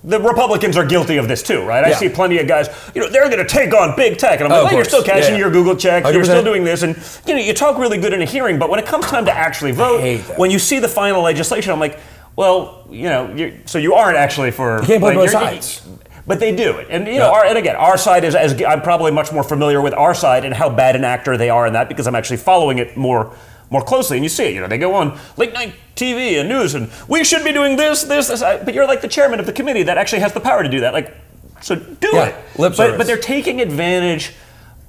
The 0.03 0.19
Republicans 0.19 0.77
are 0.77 0.85
guilty 0.85 1.17
of 1.17 1.27
this 1.27 1.43
too, 1.43 1.63
right? 1.63 1.83
I 1.85 1.89
Yeah. 1.89 1.95
see 1.97 2.09
plenty 2.09 2.39
of 2.39 2.47
guys, 2.47 2.69
you 2.95 3.01
know, 3.01 3.09
they're 3.09 3.29
going 3.29 3.37
to 3.37 3.45
take 3.45 3.71
on 3.73 3.95
big 3.95 4.17
tech, 4.17 4.39
and 4.41 4.51
I'm 4.51 4.51
Oh, 4.51 4.55
like, 4.55 4.63
of 4.63 4.65
well, 4.65 4.75
you're 4.77 4.85
still 4.85 5.03
cashing 5.03 5.33
Yeah. 5.35 5.41
your 5.41 5.51
Google 5.51 5.75
checks, 5.75 6.11
you're 6.11 6.23
still 6.25 6.43
doing 6.43 6.63
this, 6.63 6.81
and 6.81 6.95
you 7.27 7.35
know, 7.35 7.39
you 7.39 7.53
talk 7.53 7.77
really 7.77 7.99
good 7.99 8.11
in 8.11 8.21
a 8.21 8.25
hearing, 8.25 8.57
but 8.57 8.69
when 8.71 8.79
it 8.79 8.87
comes 8.87 9.05
time 9.05 9.25
to 9.25 9.31
actually 9.31 9.71
vote, 9.73 10.01
when 10.37 10.49
you 10.49 10.57
see 10.57 10.79
the 10.79 10.87
final 10.87 11.21
legislation, 11.21 11.71
I'm 11.71 11.79
like, 11.79 11.99
well, 12.35 12.87
you 12.89 13.09
know, 13.09 13.51
so 13.65 13.77
you 13.77 13.93
aren't 13.93 14.17
actually 14.17 14.49
for. 14.51 14.79
You 14.81 14.87
can't 14.87 15.01
play 15.01 15.15
like, 15.15 15.25
both 15.25 15.31
sides. 15.31 15.81
But 16.25 16.39
they 16.39 16.55
do 16.55 16.77
it, 16.77 16.87
and 16.89 17.05
you 17.07 17.19
know, 17.19 17.25
Yeah. 17.31 17.37
our, 17.37 17.45
and 17.45 17.57
again, 17.57 17.75
our 17.75 17.97
side 17.97 18.23
is 18.23 18.33
as 18.35 18.59
I'm 18.63 18.81
probably 18.81 19.11
much 19.11 19.31
more 19.31 19.43
familiar 19.43 19.81
with 19.81 19.93
our 19.93 20.13
side 20.15 20.45
and 20.45 20.53
how 20.55 20.69
bad 20.69 20.95
an 20.95 21.03
actor 21.03 21.35
they 21.37 21.49
are 21.49 21.67
in 21.67 21.73
that 21.73 21.89
because 21.89 22.07
I'm 22.07 22.15
actually 22.15 22.37
following 22.37 22.77
it 22.79 22.95
more 22.97 23.31
more 23.71 23.81
closely, 23.81 24.17
and 24.17 24.23
you 24.23 24.29
see 24.29 24.43
it. 24.43 24.53
You 24.53 24.61
know, 24.61 24.67
they 24.67 24.77
go 24.77 24.93
on 24.93 25.17
late 25.37 25.53
night 25.53 25.73
TV 25.95 26.39
and 26.39 26.47
news, 26.49 26.75
and 26.75 26.91
we 27.07 27.23
should 27.23 27.43
be 27.43 27.53
doing 27.53 27.77
this, 27.77 28.03
this, 28.03 28.27
this. 28.27 28.41
But 28.41 28.73
you're 28.73 28.85
like 28.85 29.01
the 29.01 29.07
chairman 29.07 29.39
of 29.39 29.45
the 29.45 29.53
committee 29.53 29.83
that 29.83 29.97
actually 29.97 30.19
has 30.21 30.33
the 30.33 30.41
power 30.41 30.61
to 30.61 30.69
do 30.69 30.81
that. 30.81 30.93
Like, 30.93 31.15
so 31.61 31.75
do 31.75 32.09
Yeah, 32.13 32.25
it. 32.27 32.59
lip 32.59 32.73
but 32.77 32.97
but 32.97 33.07
they're 33.07 33.17
taking 33.17 33.61
advantage 33.61 34.33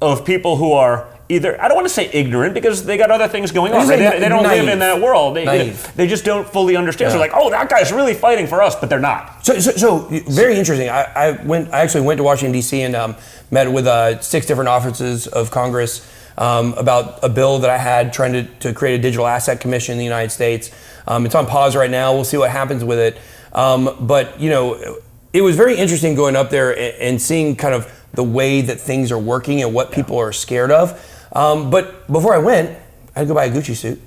of 0.03 0.27
people 0.27 0.57
who 0.57 0.73
are. 0.73 1.09
Either 1.29 1.59
I 1.63 1.69
don't 1.69 1.77
want 1.77 1.87
to 1.87 1.95
say 1.95 2.11
ignorant 2.13 2.53
because 2.53 2.85
they 2.85 2.99
got 2.99 3.11
other 3.11 3.27
things 3.27 3.53
going 3.53 3.73
on. 3.73 3.89
Right? 3.89 3.97
They, 3.99 4.19
they 4.19 4.29
don't 4.29 4.43
live 4.43 4.69
in 4.69 4.81
that 4.81 5.01
world. 5.01 5.35
They, 5.35 5.47
Naive. 5.47 5.91
they 5.97 6.07
just 6.07 6.27
don't 6.27 6.47
fully 6.47 6.77
understand. 6.77 7.11
So 7.13 7.17
Yeah. 7.17 7.23
like, 7.23 7.31
oh, 7.33 7.49
that 7.49 7.71
guy's 7.71 7.91
really 7.91 8.13
fighting 8.13 8.47
for 8.47 8.61
us, 8.61 8.75
but 8.77 8.91
they're 8.91 8.99
not. 8.99 9.47
So, 9.47 9.59
so, 9.59 9.71
so 9.71 9.99
very 10.29 10.57
interesting. 10.57 10.91
I, 10.91 11.05
I 11.05 11.31
went. 11.47 11.73
I 11.73 11.81
actually 11.81 12.03
went 12.03 12.19
to 12.19 12.25
Washington 12.25 12.53
D.C. 12.53 12.83
and 12.83 12.95
um, 12.95 13.17
met 13.51 13.71
with 13.73 13.87
uh, 13.87 14.21
six 14.21 14.45
different 14.45 14.69
offices 14.69 15.27
of 15.27 15.51
Congress 15.51 16.07
um, 16.39 16.75
about 16.75 17.23
a 17.23 17.29
bill 17.29 17.59
that 17.61 17.71
I 17.71 17.79
had 17.79 18.13
trying 18.13 18.33
to, 18.33 18.45
to 18.61 18.73
create 18.73 18.99
a 18.99 19.03
digital 19.03 19.27
asset 19.27 19.61
commission 19.61 19.93
in 19.93 19.99
the 19.99 20.05
United 20.05 20.31
States. 20.31 20.71
Um, 21.07 21.27
it's 21.27 21.35
on 21.35 21.47
pause 21.47 21.77
right 21.77 21.91
now. 21.91 22.13
We'll 22.13 22.25
see 22.25 22.37
what 22.37 22.51
happens 22.51 22.85
with 22.85 22.99
it. 22.99 23.19
Um, 23.53 23.97
but 24.01 24.41
you 24.41 24.51
know, 24.51 24.99
it 25.33 25.43
was 25.43 25.57
very 25.57 25.77
interesting 25.77 26.15
going 26.15 26.37
up 26.37 26.51
there 26.51 26.71
and, 26.73 26.97
and 27.01 27.23
seeing 27.23 27.57
kind 27.57 27.75
of 27.75 27.93
the 28.13 28.23
way 28.23 28.61
that 28.61 28.81
things 28.81 29.11
are 29.11 29.19
working 29.19 29.63
and 29.63 29.75
what 29.75 29.93
people 29.93 30.19
are 30.19 30.33
scared 30.33 30.71
of. 30.71 30.99
Um, 31.33 31.71
but 31.71 32.07
before 32.13 32.35
I 32.35 32.39
went, 32.39 32.71
I 33.15 33.21
had 33.21 33.23
to 33.23 33.27
go 33.27 33.35
buy 33.35 33.47
a 33.47 33.51
Gucci 33.51 33.75
suit. 33.75 34.01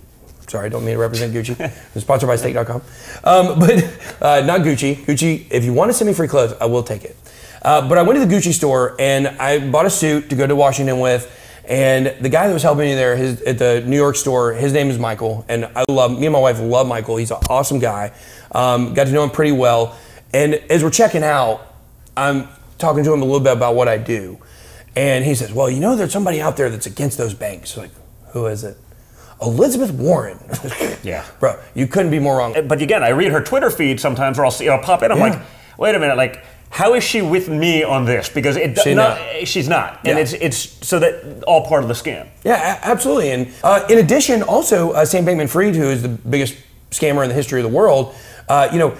Sorry, 0.47 0.67
I 0.67 0.69
don't 0.69 0.85
mean 0.85 0.93
to 0.93 0.99
represent 0.99 1.33
Gucci. 1.33 1.59
It's 1.95 2.03
sponsored 2.03 2.27
by 2.27 2.35
stake.com. 2.35 2.81
Um, 3.23 3.59
but 3.59 3.71
uh, 4.21 4.45
not 4.45 4.61
Gucci. 4.61 4.95
Gucci, 5.05 5.47
if 5.49 5.63
you 5.63 5.73
want 5.73 5.89
to 5.89 5.93
send 5.93 6.07
me 6.07 6.13
free 6.13 6.27
clothes, 6.27 6.53
I 6.61 6.65
will 6.65 6.83
take 6.83 7.03
it. 7.03 7.15
Uh, 7.61 7.87
but 7.87 7.97
I 7.97 8.03
went 8.03 8.19
to 8.19 8.25
the 8.25 8.33
Gucci 8.33 8.53
store 8.53 8.95
and 8.99 9.27
I 9.27 9.71
bought 9.71 9.87
a 9.87 9.89
suit 9.89 10.29
to 10.29 10.35
go 10.35 10.45
to 10.45 10.55
Washington 10.55 10.99
with. 10.99 11.31
And 11.67 12.07
the 12.21 12.29
guy 12.29 12.47
that 12.47 12.53
was 12.53 12.63
helping 12.63 12.85
me 12.85 12.93
there 12.95 13.15
his, 13.15 13.41
at 13.41 13.57
the 13.57 13.81
New 13.85 13.95
York 13.95 14.15
store, 14.15 14.53
his 14.53 14.71
name 14.71 14.89
is 14.89 14.99
Michael, 14.99 15.45
and 15.49 15.65
I 15.75 15.83
love 15.89 16.11
me 16.11 16.25
and 16.27 16.33
my 16.33 16.39
wife 16.39 16.59
love 16.59 16.87
Michael. 16.87 17.17
He's 17.17 17.31
an 17.31 17.37
awesome 17.49 17.79
guy. 17.79 18.11
Um, 18.51 18.93
got 18.93 19.05
to 19.07 19.11
know 19.11 19.23
him 19.23 19.31
pretty 19.31 19.51
well. 19.51 19.97
And 20.33 20.55
as 20.69 20.83
we're 20.83 20.91
checking 20.91 21.23
out, 21.23 21.73
I'm 22.15 22.47
talking 22.77 23.03
to 23.03 23.13
him 23.13 23.21
a 23.21 23.25
little 23.25 23.39
bit 23.39 23.53
about 23.53 23.75
what 23.75 23.87
I 23.87 23.97
do, 23.97 24.37
and 24.95 25.25
he 25.25 25.33
says, 25.33 25.51
"Well, 25.53 25.69
you 25.69 25.79
know, 25.79 25.95
there's 25.95 26.11
somebody 26.13 26.39
out 26.41 26.55
there 26.57 26.69
that's 26.69 26.85
against 26.85 27.17
those 27.17 27.33
banks." 27.33 27.75
Like, 27.77 27.91
who 28.31 28.45
is 28.45 28.63
it? 28.63 28.77
Elizabeth 29.41 29.91
Warren. 29.91 30.39
Yeah. 31.03 31.23
bro, 31.39 31.59
you 31.75 31.85
couldn't 31.85 32.09
be 32.09 32.17
more 32.17 32.37
wrong. 32.37 32.55
But 32.67 32.81
again, 32.81 33.03
I 33.03 33.09
read 33.09 33.31
her 33.31 33.39
Twitter 33.41 33.69
feed 33.69 33.99
sometimes, 33.99 34.39
or 34.39 34.45
I'll 34.45 34.49
see, 34.51 34.67
I'll 34.69 34.81
pop 34.81 35.03
in. 35.03 35.11
I'm 35.11 35.19
Yeah. 35.19 35.23
like, 35.25 35.41
wait 35.77 35.93
a 35.95 35.99
minute, 35.99 36.17
like. 36.17 36.43
How 36.75 36.93
is 36.93 37.05
she 37.05 37.21
with 37.21 37.47
me 37.47 37.83
on 37.85 38.03
this? 38.03 38.27
Because 38.27 38.57
it, 38.57 38.77
She 38.79 38.93
not, 38.93 39.17
not. 39.17 39.47
she's 39.47 39.69
not, 39.69 39.99
and 40.03 40.17
Yeah. 40.17 40.23
it's 40.23 40.33
it's 40.33 40.57
so 40.85 40.99
that 40.99 41.41
all 41.47 41.65
part 41.65 41.83
of 41.83 41.87
the 41.87 41.93
scam. 41.95 42.27
Yeah, 42.43 42.55
a- 42.75 42.85
absolutely. 42.91 43.31
And 43.31 43.47
uh, 43.63 43.85
in 43.89 43.97
addition, 43.99 44.43
also 44.43 44.91
uh, 44.91 45.05
Sam 45.05 45.25
Bankman-Fried, 45.25 45.73
who 45.73 45.85
is 45.89 46.01
the 46.01 46.09
biggest 46.09 46.55
scammer 46.91 47.23
in 47.23 47.29
the 47.29 47.33
history 47.35 47.61
of 47.61 47.63
the 47.71 47.75
world, 47.77 48.13
uh, 48.49 48.67
you 48.73 48.79
know, 48.79 48.93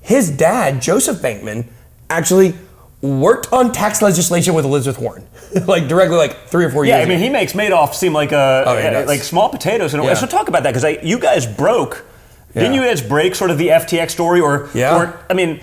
his 0.00 0.30
dad, 0.30 0.80
Joseph 0.80 1.18
Bankman, 1.18 1.66
actually 2.08 2.54
worked 3.02 3.52
on 3.52 3.72
tax 3.72 4.00
legislation 4.00 4.54
with 4.54 4.64
Elizabeth 4.64 4.98
Warren, 4.98 5.26
like 5.66 5.86
directly, 5.86 6.16
like 6.16 6.46
three 6.48 6.64
or 6.64 6.70
four 6.70 6.86
Yeah, 6.86 6.96
years. 6.96 7.00
Yeah, 7.00 7.04
I 7.04 7.08
mean, 7.10 7.18
ago. 7.18 7.24
he 7.26 7.30
makes 7.30 7.52
Madoff 7.52 7.92
seem 7.92 8.14
like 8.14 8.32
a 8.32 8.64
Oh, 8.66 8.74
he 8.76 8.82
does. 8.88 9.06
like 9.06 9.22
small 9.22 9.50
potatoes. 9.50 9.92
And 9.92 10.02
Yeah. 10.02 10.14
so 10.14 10.26
talk 10.26 10.48
about 10.48 10.62
that 10.62 10.72
because 10.74 11.04
you 11.04 11.18
guys 11.18 11.44
broke. 11.46 12.06
Didn't 12.54 12.72
you 12.74 12.80
guys 12.82 13.02
break 13.02 13.34
sort 13.34 13.50
of 13.50 13.58
the 13.58 13.68
FTX 13.68 14.10
story, 14.12 14.40
or 14.40 14.70
Yeah. 14.74 14.96
or 14.96 15.20
I 15.30 15.34
mean, 15.34 15.60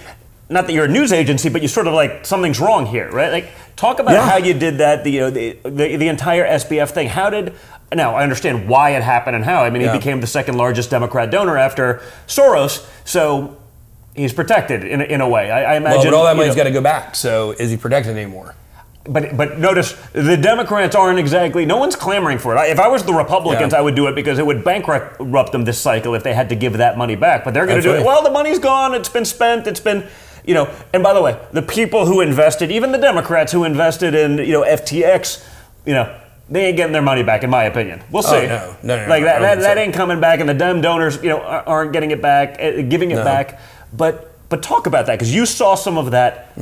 not 0.50 0.68
that 0.68 0.74
you're 0.74 0.86
a 0.86 0.90
news 0.90 1.12
agency, 1.12 1.50
but 1.50 1.62
you 1.62 1.68
sort 1.68 1.88
of 1.88 1.94
like 1.94 2.26
something's 2.26 2.60
wrong 2.60 2.86
here, 2.86 3.10
right? 3.12 3.32
Like, 3.32 3.50
talk 3.76 4.00
about 4.00 4.14
Yeah. 4.14 4.30
how 4.30 4.38
you 4.38 4.54
did 4.54 4.78
that. 4.78 5.04
The 5.04 5.12
you 5.12 5.20
know 5.22 5.30
the, 5.30 5.58
the 5.64 5.96
the 5.98 6.08
entire 6.08 6.46
SBF 6.46 6.90
thing. 6.92 7.10
How 7.10 7.30
did 7.30 7.54
now 7.94 8.16
I 8.16 8.24
understand 8.24 8.68
why 8.68 8.92
it 8.92 9.04
happened 9.04 9.36
and 9.36 9.46
how. 9.46 9.64
I 9.64 9.70
mean, 9.70 9.82
Yeah. 9.82 9.92
he 9.94 9.98
became 10.00 10.22
the 10.22 10.28
second 10.28 10.58
largest 10.58 10.90
Democrat 10.90 11.32
donor 11.32 11.58
after 11.58 12.02
Soros, 12.28 12.86
so. 13.06 13.58
He's 14.18 14.32
protected 14.32 14.86
in, 14.86 15.02
a- 15.02 15.04
in 15.04 15.20
a 15.20 15.28
way. 15.28 15.52
I, 15.52 15.74
I 15.74 15.76
imagine. 15.76 15.98
well, 16.00 16.04
but 16.06 16.14
all 16.14 16.24
that 16.24 16.38
money's 16.38 16.56
got 16.56 16.64
to 16.64 16.72
go 16.72 16.80
back. 16.80 17.16
So 17.18 17.52
is 17.52 17.70
he 17.70 17.76
protected 17.76 18.16
anymore? 18.16 18.56
but 19.08 19.36
but 19.36 19.60
notice 19.60 19.92
the 20.14 20.38
Democrats 20.38 20.96
aren't 20.96 21.20
exactly. 21.20 21.66
No 21.66 21.76
one's 21.76 21.98
clamoring 21.98 22.38
for 22.38 22.56
it. 22.56 22.58
I- 22.58 22.68
If 22.68 22.80
I 22.80 22.88
was 22.88 23.04
the 23.04 23.14
Republicans, 23.14 23.74
Yeah. 23.74 23.80
I 23.80 23.82
would 23.82 23.94
do 23.94 24.08
it 24.08 24.16
because 24.16 24.40
it 24.40 24.46
would 24.46 24.64
bankrupt 24.64 25.52
them 25.52 25.66
this 25.66 25.82
cycle 25.82 26.16
if 26.16 26.24
they 26.24 26.34
had 26.34 26.48
to 26.48 26.56
give 26.56 26.78
that 26.78 26.98
money 26.98 27.16
back. 27.18 27.44
But 27.44 27.54
they're 27.54 27.66
going 27.66 27.82
to 27.82 27.88
do 27.90 27.94
it. 27.94 28.06
Well, 28.06 28.24
the 28.24 28.32
money's 28.32 28.58
gone. 28.58 28.94
It's 28.96 29.10
been 29.10 29.26
spent. 29.26 29.68
It's 29.68 29.82
been. 29.82 30.08
You 30.48 30.54
know, 30.54 30.70
and 30.94 31.02
by 31.04 31.14
the 31.14 31.22
way, 31.22 31.40
the 31.54 31.62
people 31.62 32.06
who 32.06 32.22
invested, 32.22 32.72
even 32.72 32.92
the 32.92 32.98
Democrats 33.00 33.52
who 33.52 33.64
invested 33.64 34.14
in, 34.14 34.38
you 34.38 34.52
know, 34.54 34.64
FTX, 34.64 35.44
you 35.86 35.94
know, 35.94 36.16
they 36.50 36.66
ain't 36.68 36.78
getting 36.78 36.94
their 36.94 37.02
money 37.02 37.24
back, 37.24 37.44
in 37.44 37.50
my 37.50 37.64
opinion. 37.64 38.04
We'll 38.12 38.24
Oh, 38.26 38.30
see. 38.30 38.46
no. 38.48 38.76
No, 38.84 38.96
no, 38.96 39.04
no, 39.04 39.10
Like 39.10 39.24
that, 39.24 39.40
that, 39.42 39.60
that 39.62 39.78
ain't 39.80 39.96
coming 39.96 40.20
back, 40.20 40.40
and 40.40 40.48
the 40.48 40.54
dumb 40.54 40.82
donors, 40.82 41.16
you 41.24 41.30
know, 41.30 41.42
aren't 41.42 41.92
getting 41.94 42.12
it 42.12 42.22
back, 42.22 42.58
uh, 42.62 42.82
giving 42.84 43.10
it 43.12 43.24
back. 43.24 43.60
But 43.92 44.32
but 44.50 44.62
talk 44.62 44.86
about 44.86 45.08
that 45.08 45.14
because 45.18 45.34
you 45.34 45.46
saw 45.48 45.74
some 45.74 45.98
of 45.98 46.12
that 46.12 46.54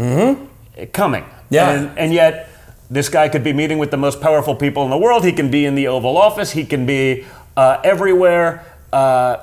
coming. 0.93 1.23
Mm-hmm. 1.23 1.53
Yeah. 1.53 1.69
And, 1.71 1.97
and 1.99 2.13
yet, 2.13 2.49
this 2.89 3.09
guy 3.09 3.27
could 3.27 3.43
be 3.43 3.51
meeting 3.51 3.77
with 3.77 3.91
the 3.91 3.97
most 3.97 4.21
powerful 4.21 4.55
people 4.55 4.83
in 4.85 4.89
the 4.89 4.97
world. 4.97 5.25
He 5.25 5.33
can 5.33 5.51
be 5.51 5.65
in 5.65 5.75
the 5.75 5.87
Oval 5.87 6.17
Office. 6.17 6.51
He 6.51 6.63
can 6.65 6.85
be 6.85 7.25
uh, 7.57 7.79
everywhere. 7.83 8.63
Uh, 8.93 9.37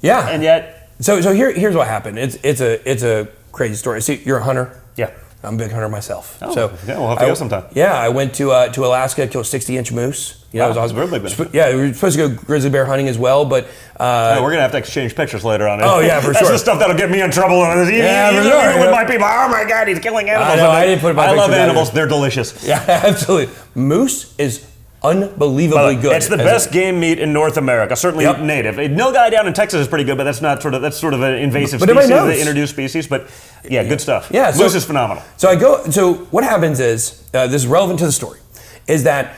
Yeah. 0.00 0.28
and 0.28 0.42
yet, 0.42 0.90
So 1.00 1.20
so 1.20 1.32
here 1.32 1.52
here's 1.52 1.74
what 1.76 1.86
happened. 1.86 2.18
It's 2.18 2.36
it's 2.42 2.60
a 2.60 2.90
it's 2.90 3.02
a 3.04 3.28
crazy 3.54 3.74
story. 3.76 4.00
See, 4.02 4.20
you're 4.24 4.38
a 4.38 4.44
hunter. 4.44 4.80
yeah. 4.96 5.10
I'm 5.42 5.56
a 5.56 5.58
big 5.58 5.72
hunter 5.72 5.90
myself. 5.90 6.38
Oh, 6.40 6.54
so 6.54 6.72
yeah, 6.86 6.96
we'll 6.98 7.08
have 7.10 7.18
to 7.18 7.24
I- 7.24 7.28
go 7.28 7.34
sometime. 7.34 7.64
Yeah, 7.74 7.92
I 7.92 8.08
went 8.08 8.34
to 8.36 8.50
uh, 8.50 8.72
to 8.72 8.86
Alaska, 8.86 9.26
killed 9.26 9.44
a 9.44 9.48
60 9.48 9.76
inch 9.76 9.92
moose. 9.92 10.42
You 10.52 10.58
know, 10.60 10.64
Wow, 10.64 10.68
was 10.70 10.76
awesome. 10.78 10.96
that's 10.96 11.10
really 11.36 11.44
big. 11.44 11.54
Yeah, 11.54 11.68
we 11.76 11.82
were 11.82 11.92
supposed 11.92 12.16
to 12.16 12.28
go 12.28 12.34
grizzly 12.34 12.70
bear 12.70 12.86
hunting 12.86 13.08
as 13.08 13.18
well, 13.18 13.44
but 13.44 13.64
uh, 14.00 14.36
Oh, 14.38 14.42
we're 14.42 14.52
gonna 14.52 14.62
have 14.62 14.72
to 14.72 14.78
exchange 14.78 15.14
pictures 15.14 15.44
later 15.44 15.68
on. 15.68 15.82
Oh, 15.82 15.98
yeah, 16.00 16.18
for 16.22 16.28
That's 16.32 16.38
sure. 16.46 16.52
the 16.52 16.58
stuff 16.58 16.78
that'll 16.78 16.96
get 16.96 17.10
me 17.10 17.20
in 17.20 17.30
trouble. 17.30 17.58
Yeah, 17.58 18.30
for 18.30 18.42
sure, 18.42 18.78
with 18.80 18.84
yeah. 18.86 18.90
my 18.90 19.04
people. 19.04 19.26
Oh 19.28 19.48
my 19.50 19.64
God, 19.68 19.86
he's 19.88 19.98
killing 19.98 20.30
animals. 20.30 20.60
I'm 20.60 20.70
I 20.70 20.86
didn't 20.86 21.02
put 21.02 21.14
my 21.14 21.26
I 21.26 21.32
love 21.34 21.50
animals. 21.50 21.88
either. 21.90 21.94
They're 21.96 22.08
delicious. 22.08 22.64
yeah, 22.66 22.82
absolutely. 22.88 23.54
Moose 23.74 24.34
is 24.38 24.64
unbelievably 25.04 25.96
good. 25.96 26.12
It's 26.16 26.28
the 26.28 26.36
best 26.36 26.70
a- 26.70 26.72
game 26.72 26.98
meat 26.98 27.18
in 27.18 27.32
North 27.32 27.56
America. 27.56 27.94
Certainly 27.94 28.24
Yep. 28.24 28.40
native. 28.40 28.74
Nilgai 28.76 29.30
down 29.30 29.46
in 29.46 29.52
Texas 29.52 29.80
is 29.82 29.88
pretty 29.88 30.04
good, 30.04 30.16
but 30.16 30.24
that's 30.24 30.40
not 30.40 30.62
sort 30.62 30.74
of 30.74 30.82
that's 30.82 30.96
sort 30.96 31.14
of 31.14 31.22
an 31.22 31.34
invasive 31.34 31.80
But 31.80 31.90
species, 31.90 32.08
the 32.08 32.38
introduced 32.40 32.72
species. 32.72 33.06
But 33.06 33.26
yeah, 33.68 33.84
good 33.84 34.00
stuff. 34.00 34.28
Yeah, 34.30 34.50
so- 34.50 34.62
moose 34.64 34.74
is 34.74 34.84
phenomenal. 34.84 35.22
So 35.36 35.48
I 35.48 35.56
go. 35.56 35.84
So 35.90 36.14
what 36.30 36.44
happens 36.44 36.80
is 36.80 37.22
uh, 37.34 37.46
this 37.46 37.62
is 37.62 37.66
relevant 37.68 37.98
to 38.00 38.06
the 38.06 38.12
story, 38.12 38.40
is 38.86 39.04
that 39.04 39.34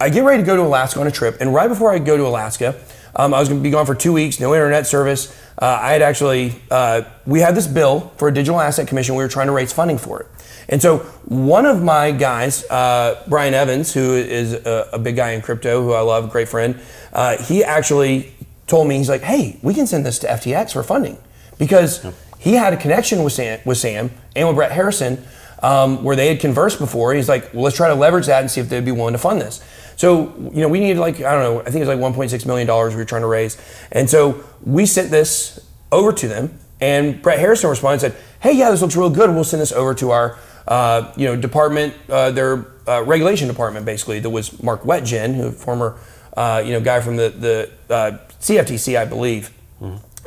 I 0.00 0.08
get 0.08 0.24
ready 0.24 0.42
to 0.42 0.46
go 0.46 0.56
to 0.56 0.62
Alaska 0.62 1.00
on 1.00 1.06
a 1.06 1.10
trip, 1.12 1.36
and 1.40 1.54
right 1.54 1.68
before 1.68 1.92
I 1.92 1.98
go 1.98 2.16
to 2.16 2.26
Alaska, 2.26 2.74
um, 3.14 3.32
I 3.34 3.38
was 3.38 3.48
going 3.48 3.60
to 3.60 3.62
be 3.62 3.70
gone 3.70 3.86
for 3.86 3.94
two 3.94 4.12
weeks, 4.12 4.40
no 4.40 4.52
internet 4.54 4.86
service. 4.86 5.32
Uh, 5.60 5.78
I 5.80 5.92
had 5.92 6.02
actually 6.02 6.54
uh, 6.70 7.02
we 7.26 7.40
had 7.40 7.54
this 7.54 7.66
bill 7.66 8.10
for 8.16 8.28
a 8.28 8.34
digital 8.34 8.60
asset 8.60 8.88
commission. 8.88 9.14
We 9.14 9.22
were 9.22 9.28
trying 9.28 9.46
to 9.46 9.52
raise 9.52 9.72
funding 9.72 9.98
for 9.98 10.20
it, 10.20 10.26
and 10.72 10.82
so 10.82 10.98
one 11.26 11.66
of 11.66 11.82
my 11.82 12.10
guys, 12.10 12.64
uh, 12.68 13.22
Brian 13.28 13.54
Evans, 13.54 13.94
who 13.94 14.14
is 14.14 14.54
a, 14.54 14.88
a 14.94 14.98
big 14.98 15.14
guy 15.14 15.30
in 15.30 15.40
crypto, 15.40 15.82
who 15.82 15.92
I 15.92 16.00
love, 16.00 16.30
great 16.30 16.48
friend, 16.48 16.80
uh, 17.12 17.36
he 17.36 17.62
actually 17.62 18.34
told 18.66 18.88
me 18.88 18.96
he's 18.96 19.08
like, 19.08 19.22
"Hey, 19.22 19.60
we 19.62 19.74
can 19.74 19.86
send 19.86 20.04
this 20.04 20.18
to 20.20 20.26
FTX 20.26 20.72
for 20.72 20.82
funding," 20.82 21.18
because 21.58 22.04
he 22.40 22.54
had 22.54 22.72
a 22.72 22.76
connection 22.76 23.22
with 23.22 23.32
Sam, 23.32 23.60
with 23.64 23.78
Sam 23.78 24.10
and 24.34 24.48
with 24.48 24.56
Brett 24.56 24.72
Harrison 24.72 25.22
um, 25.62 26.02
where 26.02 26.16
they 26.16 26.28
had 26.28 26.40
conversed 26.40 26.78
before. 26.78 27.14
He's 27.14 27.28
like, 27.28 27.54
well, 27.54 27.62
let's 27.62 27.76
try 27.76 27.88
to 27.88 27.94
leverage 27.94 28.26
that 28.26 28.40
and 28.40 28.50
see 28.50 28.60
if 28.60 28.68
they'd 28.68 28.84
be 28.84 28.92
willing 28.92 29.12
to 29.12 29.18
fund 29.18 29.40
this. 29.40 29.62
So, 29.96 30.34
you 30.52 30.60
know, 30.60 30.68
we 30.68 30.80
needed 30.80 30.98
like, 30.98 31.20
I 31.20 31.32
don't 31.32 31.42
know, 31.42 31.60
I 31.60 31.64
think 31.64 31.76
it 31.76 31.86
was 31.86 31.88
like 31.88 31.98
$1.6 31.98 32.46
million 32.46 32.66
we 32.66 32.96
were 32.96 33.04
trying 33.04 33.22
to 33.22 33.28
raise. 33.28 33.56
And 33.92 34.10
so 34.10 34.42
we 34.64 34.86
sent 34.86 35.10
this 35.10 35.64
over 35.92 36.12
to 36.12 36.28
them 36.28 36.58
and 36.82 37.22
Brett 37.22 37.38
Harrison 37.38 37.70
responded 37.70 38.04
and 38.04 38.12
said, 38.12 38.22
hey, 38.40 38.52
yeah, 38.52 38.70
this 38.70 38.82
looks 38.82 38.96
real 38.96 39.08
good. 39.08 39.30
We'll 39.30 39.44
send 39.44 39.62
this 39.62 39.70
over 39.70 39.94
to 39.94 40.10
our, 40.10 40.36
uh, 40.66 41.12
you 41.16 41.26
know, 41.26 41.36
department, 41.36 41.94
uh, 42.08 42.32
their 42.32 42.66
uh, 42.88 43.04
regulation 43.04 43.46
department, 43.46 43.86
basically, 43.86 44.18
that 44.18 44.30
was 44.30 44.60
Mark 44.60 44.82
Wetjen, 44.82 45.36
who 45.36 45.52
former, 45.52 45.96
uh, 46.36 46.60
you 46.64 46.72
know, 46.72 46.80
guy 46.80 47.00
from 47.00 47.16
the, 47.16 47.30
the 47.30 47.94
uh, 47.94 48.18
CFTC, 48.40 48.98
I 48.98 49.04
believe. 49.04 49.52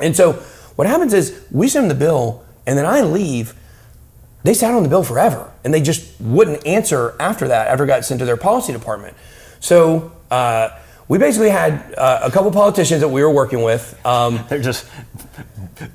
And 0.02 0.16
so 0.16 0.34
what 0.78 0.88
happens 0.88 1.14
is 1.14 1.46
we 1.52 1.68
send 1.68 1.90
them 1.90 1.98
the 1.98 2.06
bill 2.06 2.44
and 2.66 2.78
then 2.78 2.86
I 2.86 3.02
leave 3.02 3.54
they 4.44 4.54
sat 4.54 4.74
on 4.76 4.84
the 4.84 4.90
bill 4.90 5.04
forever 5.04 5.52
and 5.64 5.74
they 5.74 5.82
just 5.82 6.20
wouldn't 6.22 6.66
answer 6.68 7.16
after 7.20 7.48
that 7.48 7.68
after 7.68 7.86
it 7.86 7.88
got 7.88 8.06
sent 8.06 8.20
to 8.20 8.26
their 8.26 8.38
policy 8.38 8.74
department 8.74 9.16
so 9.60 10.12
uh, 10.30 10.70
we 11.08 11.18
basically 11.18 11.50
had 11.50 11.96
uh, 11.98 12.20
a 12.24 12.32
couple 12.32 12.52
politicians 12.52 13.02
that 13.02 13.08
we 13.08 13.24
were 13.24 13.32
working 13.32 13.64
with 13.64 14.00
um, 14.06 14.44
They're 14.50 14.62
just 14.62 14.86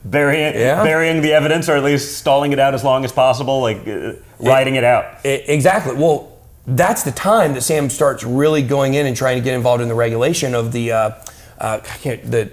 burying 0.05 0.55
Yeah. 0.55 0.83
burying 0.85 1.22
the 1.22 1.33
evidence, 1.33 1.68
or 1.68 1.76
at 1.76 1.83
least 1.85 2.18
stalling 2.18 2.53
it 2.53 2.59
out 2.59 2.74
as 2.74 2.85
long 2.85 3.05
as 3.05 3.12
possible, 3.12 3.61
like 3.61 3.87
uh, 3.87 4.12
writing 4.39 4.76
it 4.76 4.85
out. 4.85 5.05
I- 5.24 5.45
exactly 5.49 5.95
well 5.95 6.28
that's 6.66 7.03
the 7.03 7.11
time 7.11 7.55
that 7.55 7.62
sam 7.62 7.89
starts 7.91 8.22
really 8.22 8.62
going 8.62 8.95
in 8.95 9.07
and 9.07 9.16
trying 9.16 9.37
to 9.37 9.43
get 9.43 9.55
involved 9.55 9.83
in 9.83 9.89
the 9.89 9.95
regulation 9.95 10.55
of 10.55 10.72
the 10.72 10.93
uh, 10.93 11.11
uh, 11.59 11.81
I 11.83 11.97
can't, 11.99 12.31
the 12.31 12.51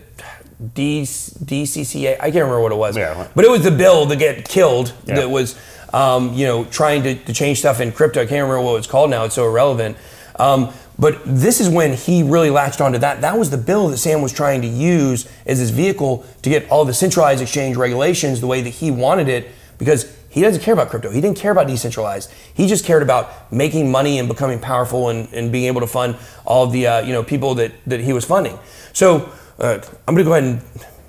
D, 0.73 1.01
DCCA 1.03 2.13
I 2.19 2.31
can't 2.31 2.35
remember 2.35 2.61
what 2.61 2.71
it 2.71 2.77
was 2.77 2.97
Yeah. 2.97 3.27
but 3.35 3.45
it 3.45 3.51
was 3.51 3.63
the 3.63 3.71
bill 3.71 4.05
that 4.07 4.17
get 4.17 4.47
killed 4.47 4.93
Yeah. 5.05 5.15
that 5.15 5.29
was 5.29 5.55
um, 5.93 6.33
you 6.33 6.45
know 6.45 6.63
trying 6.65 7.03
to, 7.03 7.15
to 7.15 7.33
change 7.33 7.59
stuff 7.59 7.79
in 7.79 7.91
crypto 7.91 8.21
I 8.21 8.25
can't 8.25 8.41
remember 8.47 8.61
what 8.61 8.77
it's 8.77 8.87
called 8.87 9.09
now 9.09 9.25
it's 9.25 9.35
so 9.35 9.45
irrelevant 9.47 9.97
um, 10.39 10.73
but 10.99 11.21
this 11.25 11.61
is 11.61 11.69
when 11.69 11.93
he 11.93 12.23
really 12.23 12.49
latched 12.49 12.81
onto 12.81 12.97
that 12.99 13.21
that 13.21 13.37
was 13.37 13.49
the 13.49 13.57
bill 13.57 13.87
that 13.89 13.97
Sam 13.97 14.21
was 14.21 14.33
trying 14.33 14.61
to 14.61 14.67
use 14.67 15.29
as 15.45 15.59
his 15.59 15.69
vehicle 15.69 16.25
to 16.41 16.49
get 16.49 16.69
all 16.69 16.85
the 16.85 16.93
centralized 16.93 17.41
exchange 17.41 17.77
regulations 17.77 18.41
the 18.41 18.47
way 18.47 18.61
that 18.61 18.69
he 18.69 18.91
wanted 18.91 19.27
it 19.27 19.47
because 19.77 20.13
he 20.29 20.41
doesn't 20.41 20.61
care 20.61 20.73
about 20.73 20.89
crypto. 20.89 21.09
He 21.09 21.21
didn't 21.21 21.37
care 21.37 21.51
about 21.51 21.67
decentralized. 21.67 22.31
He 22.53 22.67
just 22.67 22.85
cared 22.85 23.01
about 23.01 23.51
making 23.51 23.89
money 23.89 24.19
and 24.19 24.27
becoming 24.27 24.59
powerful 24.59 25.09
and, 25.09 25.31
and 25.33 25.51
being 25.51 25.65
able 25.65 25.81
to 25.81 25.87
fund 25.87 26.15
all 26.45 26.65
of 26.65 26.71
the 26.71 26.85
uh, 26.85 27.01
you 27.01 27.13
know 27.13 27.23
people 27.23 27.55
that, 27.55 27.71
that 27.87 28.01
he 28.01 28.13
was 28.13 28.25
funding. 28.25 28.57
So 28.93 29.31
uh, 29.59 29.79
I'm 30.07 30.13
going 30.13 30.17
to 30.17 30.23
go 30.23 30.33
ahead 30.33 30.43
and 30.43 30.61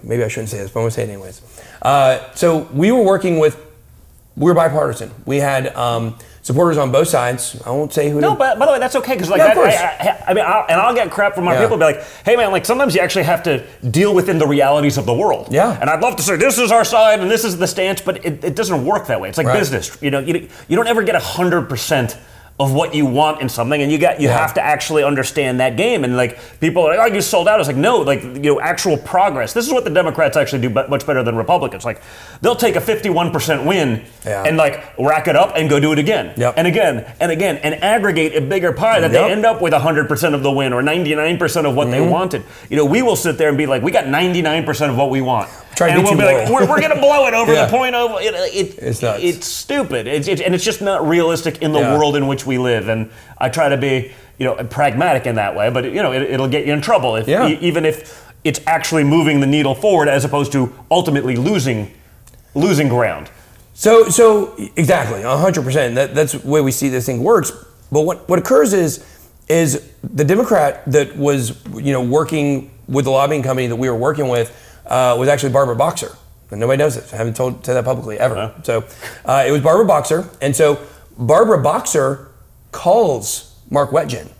maybe 0.02 0.24
I 0.24 0.28
shouldn't 0.28 0.48
say 0.48 0.58
this, 0.58 0.70
but 0.70 0.80
I'm 0.80 0.84
going 0.84 0.90
to 0.90 0.94
say 0.94 1.02
it 1.02 1.08
anyways. 1.10 1.42
Uh, 1.82 2.32
so 2.34 2.68
we 2.72 2.90
were 2.92 3.02
working 3.02 3.38
with 3.38 3.64
we 4.36 4.44
were 4.44 4.54
bipartisan. 4.54 5.10
We 5.26 5.38
had 5.38 5.74
um, 5.74 6.16
supporters 6.48 6.78
on 6.78 6.90
both 6.90 7.08
sides. 7.08 7.60
I 7.66 7.70
won't 7.70 7.92
say 7.92 8.08
who. 8.10 8.20
No, 8.20 8.30
to, 8.32 8.36
but 8.36 8.58
by 8.58 8.64
the 8.66 8.72
way, 8.72 8.78
that's 8.78 8.96
okay 8.96 9.12
because 9.12 9.28
like 9.30 9.38
Yeah, 9.38 9.54
that. 9.54 10.00
I, 10.00 10.08
I, 10.08 10.30
I 10.30 10.34
mean, 10.34 10.44
I'll, 10.46 10.64
and 10.70 10.80
I'll 10.80 10.94
get 10.94 11.10
crap 11.10 11.34
from 11.34 11.44
my 11.44 11.52
Yeah. 11.52 11.60
people. 11.62 11.76
Be 11.76 11.84
like, 11.84 12.02
hey 12.24 12.36
man, 12.36 12.50
like 12.50 12.64
sometimes 12.64 12.94
you 12.94 13.00
actually 13.02 13.24
have 13.24 13.42
to 13.44 13.64
deal 13.90 14.14
within 14.14 14.38
the 14.38 14.46
realities 14.46 14.96
of 14.98 15.04
the 15.06 15.12
world. 15.14 15.48
Yeah. 15.52 15.78
And 15.80 15.88
I'd 15.90 16.00
love 16.00 16.16
to 16.16 16.22
say 16.22 16.36
this 16.36 16.58
is 16.58 16.72
our 16.72 16.84
side 16.84 17.20
and 17.20 17.30
this 17.30 17.44
is 17.44 17.58
the 17.58 17.66
stance, 17.66 18.00
but 18.00 18.24
it, 18.24 18.42
it 18.42 18.56
doesn't 18.56 18.84
work 18.84 19.06
that 19.08 19.20
way. 19.20 19.28
It's 19.28 19.38
like 19.38 19.46
Right. 19.46 19.58
business. 19.58 19.96
You 20.02 20.10
know, 20.10 20.20
you, 20.20 20.48
you 20.68 20.76
don't 20.76 20.88
ever 20.88 21.02
get 21.02 21.14
hundred 21.22 21.68
percent 21.68 22.16
of 22.60 22.72
what 22.74 22.92
you 22.92 23.06
want 23.06 23.40
in 23.40 23.48
something, 23.48 23.80
and 23.82 23.92
you 23.92 23.98
got 23.98 24.20
you 24.20 24.26
Yeah. 24.28 24.36
have 24.36 24.52
to 24.54 24.60
actually 24.60 25.04
understand 25.04 25.60
that 25.60 25.76
game. 25.76 26.02
And 26.02 26.16
like 26.16 26.38
people 26.58 26.82
are 26.84 26.96
like, 26.96 27.12
"Oh, 27.12 27.14
you 27.14 27.20
sold 27.20 27.46
out." 27.46 27.60
It's 27.60 27.68
like 27.68 27.76
no, 27.76 27.98
like 27.98 28.22
you 28.22 28.40
know, 28.54 28.60
actual 28.60 28.96
progress. 28.96 29.52
This 29.52 29.64
is 29.66 29.72
what 29.72 29.84
the 29.84 29.90
Democrats 29.90 30.36
actually 30.36 30.62
do 30.62 30.70
much 30.70 31.06
better 31.06 31.22
than 31.22 31.36
Republicans. 31.36 31.84
Like 31.84 32.00
they'll 32.40 32.56
take 32.56 32.74
a 32.74 32.80
fifty-one 32.80 33.30
percent 33.30 33.62
win 33.64 34.02
Yeah. 34.26 34.42
and 34.44 34.56
like 34.56 34.82
rack 34.98 35.28
it 35.28 35.36
up 35.36 35.52
and 35.54 35.70
go 35.70 35.78
do 35.78 35.92
it 35.92 36.00
again, 36.00 36.32
Yep. 36.36 36.54
and 36.56 36.66
again 36.66 37.04
and 37.20 37.30
again, 37.30 37.60
and 37.62 37.80
aggregate 37.84 38.34
a 38.34 38.40
bigger 38.40 38.72
pie 38.72 38.98
that 39.00 39.12
Yep. 39.12 39.26
they 39.26 39.30
end 39.32 39.46
up 39.46 39.62
with 39.62 39.72
hundred 39.72 40.08
percent 40.08 40.34
of 40.34 40.42
the 40.42 40.50
win 40.50 40.72
or 40.72 40.82
ninety-nine 40.82 41.38
percent 41.38 41.64
of 41.64 41.76
what 41.76 41.90
they 41.92 41.98
Mm-hmm. 41.98 42.10
wanted. 42.10 42.42
You 42.70 42.76
know, 42.76 42.84
we 42.84 43.02
will 43.02 43.14
sit 43.16 43.38
there 43.38 43.48
and 43.48 43.56
be 43.56 43.66
like, 43.66 43.82
"We 43.82 43.92
got 43.92 44.08
ninety-nine 44.08 44.64
percent 44.64 44.90
of 44.90 44.96
what 44.98 45.10
we 45.10 45.20
want." 45.20 45.48
Try 45.78 45.90
and 45.90 46.02
we'll 46.02 46.16
be 46.16 46.24
like, 46.24 46.50
we're, 46.50 46.68
we're 46.68 46.80
going 46.80 46.92
to 46.92 47.00
blow 47.00 47.28
it 47.28 47.34
over 47.34 47.52
Yeah. 47.54 47.66
the 47.66 47.70
point 47.70 47.94
of 47.94 48.10
it. 48.20 48.34
it 48.34 48.78
It's 48.82 49.00
nuts. 49.00 49.22
It's 49.22 49.46
stupid. 49.46 50.08
It's, 50.08 50.26
it's, 50.26 50.40
and 50.40 50.52
it's 50.52 50.64
just 50.64 50.82
not 50.82 51.06
realistic 51.06 51.62
in 51.62 51.70
the 51.70 51.78
Yeah. 51.78 51.96
world 51.96 52.16
in 52.16 52.26
which 52.26 52.44
we 52.44 52.58
live. 52.58 52.88
And 52.88 53.10
I 53.38 53.48
try 53.48 53.68
to 53.68 53.76
be, 53.76 54.10
you 54.38 54.44
know, 54.44 54.56
pragmatic 54.64 55.24
in 55.26 55.36
that 55.36 55.54
way. 55.54 55.70
But 55.70 55.84
you 55.84 56.02
know, 56.02 56.10
it, 56.12 56.22
it'll 56.22 56.48
get 56.48 56.66
you 56.66 56.72
in 56.72 56.80
trouble 56.80 57.14
if 57.14 57.28
Yeah. 57.28 57.46
e- 57.46 57.58
even 57.60 57.84
if 57.84 58.28
it's 58.42 58.58
actually 58.66 59.04
moving 59.04 59.38
the 59.38 59.46
needle 59.46 59.76
forward 59.76 60.08
as 60.08 60.24
opposed 60.24 60.50
to 60.52 60.72
ultimately 60.90 61.36
losing 61.36 61.92
losing 62.56 62.88
ground. 62.88 63.30
So, 63.74 64.08
so 64.08 64.56
exactly, 64.74 65.22
hundred 65.22 65.62
percent. 65.62 65.94
That 65.94 66.12
that's 66.12 66.32
the 66.32 66.48
way 66.48 66.60
we 66.60 66.72
see 66.72 66.88
this 66.88 67.06
thing 67.06 67.22
works. 67.22 67.52
But 67.92 68.00
what 68.00 68.28
what 68.28 68.40
occurs 68.40 68.72
is 68.72 69.04
is 69.48 69.88
the 70.02 70.24
Democrat 70.24 70.82
that 70.90 71.16
was 71.16 71.64
you 71.76 71.92
know 71.92 72.02
working 72.02 72.72
with 72.88 73.04
the 73.04 73.12
lobbying 73.12 73.44
company 73.44 73.68
that 73.68 73.76
we 73.76 73.88
were 73.88 73.96
working 73.96 74.28
with 74.28 74.50
uh, 74.88 75.16
was 75.18 75.28
actually 75.28 75.52
Barbara 75.52 75.76
Boxer. 75.76 76.16
And 76.50 76.60
nobody 76.60 76.78
knows 76.78 76.94
this. 76.94 77.12
I 77.12 77.16
haven't 77.16 77.36
told 77.36 77.64
said 77.64 77.74
that 77.74 77.84
publicly 77.84 78.18
ever. 78.18 78.36
Uh-huh. 78.36 78.62
So 78.62 78.84
uh, 79.24 79.44
it 79.46 79.50
was 79.50 79.60
Barbara 79.60 79.84
Boxer, 79.84 80.28
and 80.40 80.56
so 80.56 80.80
Barbara 81.18 81.62
Boxer 81.62 82.28
calls 82.72 83.54
Mark 83.70 83.90
Wetjen 83.90 84.30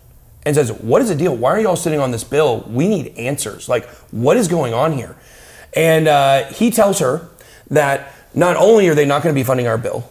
and 0.46 0.57
says, 0.57 0.72
"What 0.72 1.03
is 1.03 1.09
the 1.09 1.14
deal? 1.14 1.36
Why 1.36 1.51
are 1.51 1.61
y'all 1.61 1.76
sitting 1.76 2.01
on 2.01 2.11
this 2.11 2.24
bill? 2.24 2.64
We 2.66 2.88
need 2.88 3.14
answers. 3.18 3.68
Like, 3.68 3.86
what 4.11 4.38
is 4.38 4.49
going 4.49 4.72
on 4.72 4.92
here?" 4.92 5.16
And 5.74 6.09
uh, 6.09 6.44
he 6.46 6.70
tells 6.70 6.99
her 7.01 7.28
that 7.70 8.14
not 8.32 8.57
only 8.57 8.88
are 8.88 8.94
they 8.94 9.05
not 9.05 9.22
going 9.22 9.34
to 9.34 9.38
be 9.38 9.44
funding 9.44 9.66
our 9.66 9.76
bill, 9.76 10.11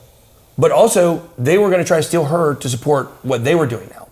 but 0.56 0.72
also 0.72 1.28
they 1.40 1.58
were 1.58 1.70
going 1.70 1.82
to 1.82 1.88
try 1.88 1.98
to 1.98 2.04
steal 2.04 2.26
her 2.26 2.54
to 2.54 2.70
support 2.70 3.08
what 3.24 3.44
they 3.44 3.56
were 3.56 3.66
doing 3.66 3.90
now. 3.90 4.08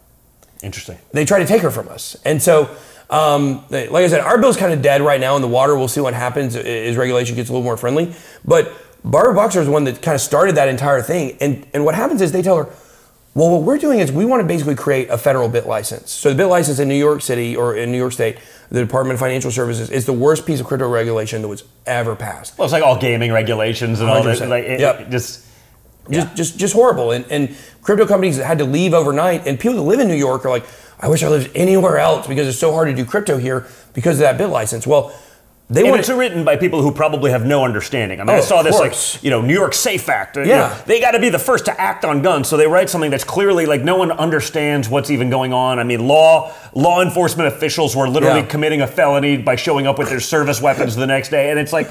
Interesting. 0.63 0.97
They 1.11 1.23
try 1.23 1.37
to 1.37 1.45
take 1.45 1.61
her 1.61 1.69
from 1.69 1.87
us, 1.89 2.17
and 2.25 2.41
so. 2.41 2.75
Um, 3.09 3.63
like 3.69 3.91
I 3.91 4.07
said, 4.07 4.21
our 4.21 4.37
bill's 4.39 4.57
kind 4.57 4.73
of 4.73 4.81
dead 4.81 5.01
right 5.01 5.19
now 5.19 5.35
in 5.35 5.41
the 5.41 5.47
water. 5.47 5.75
We'll 5.77 5.87
see 5.87 6.01
what 6.01 6.13
happens 6.13 6.55
as 6.55 6.97
regulation 6.97 7.35
gets 7.35 7.49
a 7.49 7.53
little 7.53 7.63
more 7.63 7.77
friendly. 7.77 8.13
But 8.43 8.71
Barbara 9.03 9.35
Boxer 9.35 9.61
is 9.61 9.69
one 9.69 9.83
that 9.83 10.01
kind 10.01 10.15
of 10.15 10.21
started 10.21 10.55
that 10.55 10.67
entire 10.67 11.01
thing. 11.01 11.37
And 11.39 11.65
and 11.73 11.85
what 11.85 11.93
happens 11.95 12.21
is 12.21 12.31
they 12.31 12.41
tell 12.41 12.57
her, 12.57 12.69
well, 13.35 13.51
what 13.51 13.61
we're 13.63 13.77
doing 13.77 13.99
is 13.99 14.11
we 14.11 14.25
want 14.25 14.41
to 14.41 14.47
basically 14.47 14.75
create 14.75 15.09
a 15.09 15.17
federal 15.17 15.49
BitLicense. 15.49 16.07
So 16.07 16.33
the 16.33 16.41
BitLicense 16.43 16.79
in 16.79 16.87
New 16.87 16.95
York 16.95 17.21
City 17.21 17.55
or 17.55 17.75
in 17.75 17.91
New 17.91 17.97
York 17.97 18.13
State, 18.13 18.37
the 18.71 18.79
Department 18.79 19.15
of 19.15 19.19
Financial 19.19 19.51
Services 19.51 19.89
is 19.91 20.05
the 20.05 20.13
worst 20.13 20.45
piece 20.45 20.59
of 20.59 20.65
crypto 20.65 20.87
regulation 20.89 21.41
that 21.43 21.47
was 21.47 21.63
ever 21.85 22.15
passed. 22.15 22.57
Well, 22.57 22.65
it's 22.65 22.71
like 22.73 22.81
all 22.83 22.97
gaming 22.97 23.31
regulations 23.31 23.99
and 23.99 24.09
all 24.09 24.23
that. 24.23 24.37
100%. 24.39 24.49
Like, 24.49 24.63
it, 24.63 24.79
Yep. 24.79 24.99
it 25.01 25.09
just 25.11 25.45
Just, 26.09 26.35
just, 26.35 26.57
just 26.57 26.73
horrible. 26.73 27.11
And, 27.11 27.25
and 27.29 27.55
crypto 27.81 28.05
companies 28.07 28.37
had 28.37 28.57
to 28.59 28.65
leave 28.65 28.93
overnight. 28.93 29.45
And 29.47 29.59
people 29.59 29.75
that 29.77 29.81
live 29.83 29.99
in 29.99 30.07
New 30.07 30.15
York 30.15 30.45
are 30.45 30.49
like, 30.49 30.65
I 30.99 31.07
wish 31.09 31.23
I 31.23 31.27
lived 31.29 31.51
anywhere 31.55 31.97
else 31.97 32.27
because 32.27 32.47
it's 32.47 32.57
so 32.59 32.71
hard 32.71 32.87
to 32.87 32.93
do 32.93 33.05
crypto 33.05 33.37
here 33.37 33.67
because 33.93 34.15
of 34.17 34.21
that 34.21 34.37
BitLicense. 34.39 34.87
Well, 34.87 35.13
they 35.69 35.87
and 35.87 35.95
it's 35.99 36.09
written 36.09 36.45
by 36.45 36.57
people 36.57 36.83
who 36.83 36.91
probably 36.91 37.31
have 37.31 37.43
no 37.43 37.65
understanding. 37.65 38.21
I 38.21 38.23
mean, 38.23 38.35
Oh, 38.35 38.37
I 38.37 38.41
saw 38.41 38.61
this 38.61 38.77
course. 38.77 39.15
like 39.15 39.23
you 39.23 39.31
know 39.31 39.41
New 39.41 39.53
York 39.53 39.73
Safe 39.73 40.07
Act. 40.09 40.35
You 40.37 40.43
Yeah. 40.43 40.55
know, 40.57 40.75
they 40.85 40.99
got 41.01 41.11
to 41.11 41.19
be 41.19 41.29
the 41.29 41.39
first 41.39 41.65
to 41.65 41.81
act 41.81 42.05
on 42.05 42.21
guns, 42.21 42.47
so 42.47 42.55
they 42.55 42.67
write 42.67 42.87
something 42.87 43.09
that's 43.09 43.23
clearly 43.23 43.65
like 43.65 43.81
no 43.81 43.95
one 43.95 44.11
understands 44.11 44.87
what's 44.89 45.09
even 45.09 45.31
going 45.31 45.53
on. 45.53 45.79
I 45.79 45.83
mean, 45.83 46.07
law 46.07 46.51
law 46.75 47.01
enforcement 47.01 47.47
officials 47.51 47.95
were 47.95 48.07
literally 48.07 48.41
Yeah. 48.41 48.45
committing 48.45 48.81
a 48.81 48.87
felony 48.87 49.37
by 49.37 49.55
showing 49.55 49.87
up 49.87 49.97
with 49.97 50.09
their 50.09 50.19
service 50.19 50.61
weapons 50.61 50.95
the 50.95 51.07
next 51.07 51.29
day, 51.29 51.49
and 51.49 51.59
it's 51.59 51.73
like, 51.73 51.89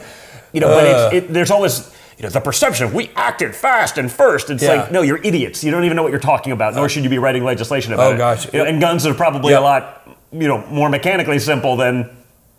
you 0.53 0.61
know, 0.61 0.69
but 0.69 0.87
Uh. 0.87 1.11
it's, 1.13 1.15
it, 1.27 1.33
there's 1.33 1.51
always. 1.51 1.91
You 2.19 2.23
know, 2.23 2.29
the 2.29 2.41
perception 2.41 2.87
of 2.87 2.95
we 2.95 3.11
acted 3.17 3.55
fast 3.55 3.99
and 3.99 4.11
first. 4.11 4.51
It's 4.51 4.62
Yeah. 4.62 4.83
Like, 4.83 4.93
no, 4.93 5.03
you're 5.03 5.19
idiots. 5.23 5.65
You 5.65 5.71
don't 5.71 5.85
even 5.85 5.97
know 5.97 6.03
what 6.03 6.12
you're 6.12 6.21
talking 6.21 6.53
about, 6.53 6.75
nor 6.75 6.85
oh. 6.85 6.89
should 6.89 7.05
you 7.05 7.11
be 7.11 7.19
writing 7.19 7.45
legislation 7.45 7.93
oh, 7.93 7.97
about 7.97 8.12
Oh, 8.12 8.15
it. 8.15 8.19
gosh. 8.19 8.53
You 8.53 8.61
know, 8.61 8.65
and 8.67 8.81
guns 8.81 9.07
are 9.07 9.15
probably 9.15 9.53
Yep. 9.53 9.61
a 9.61 9.65
lot, 9.65 10.17
you 10.33 10.47
know, 10.49 10.65
more 10.67 10.89
mechanically 10.89 11.39
simple 11.39 11.77
than 11.77 12.05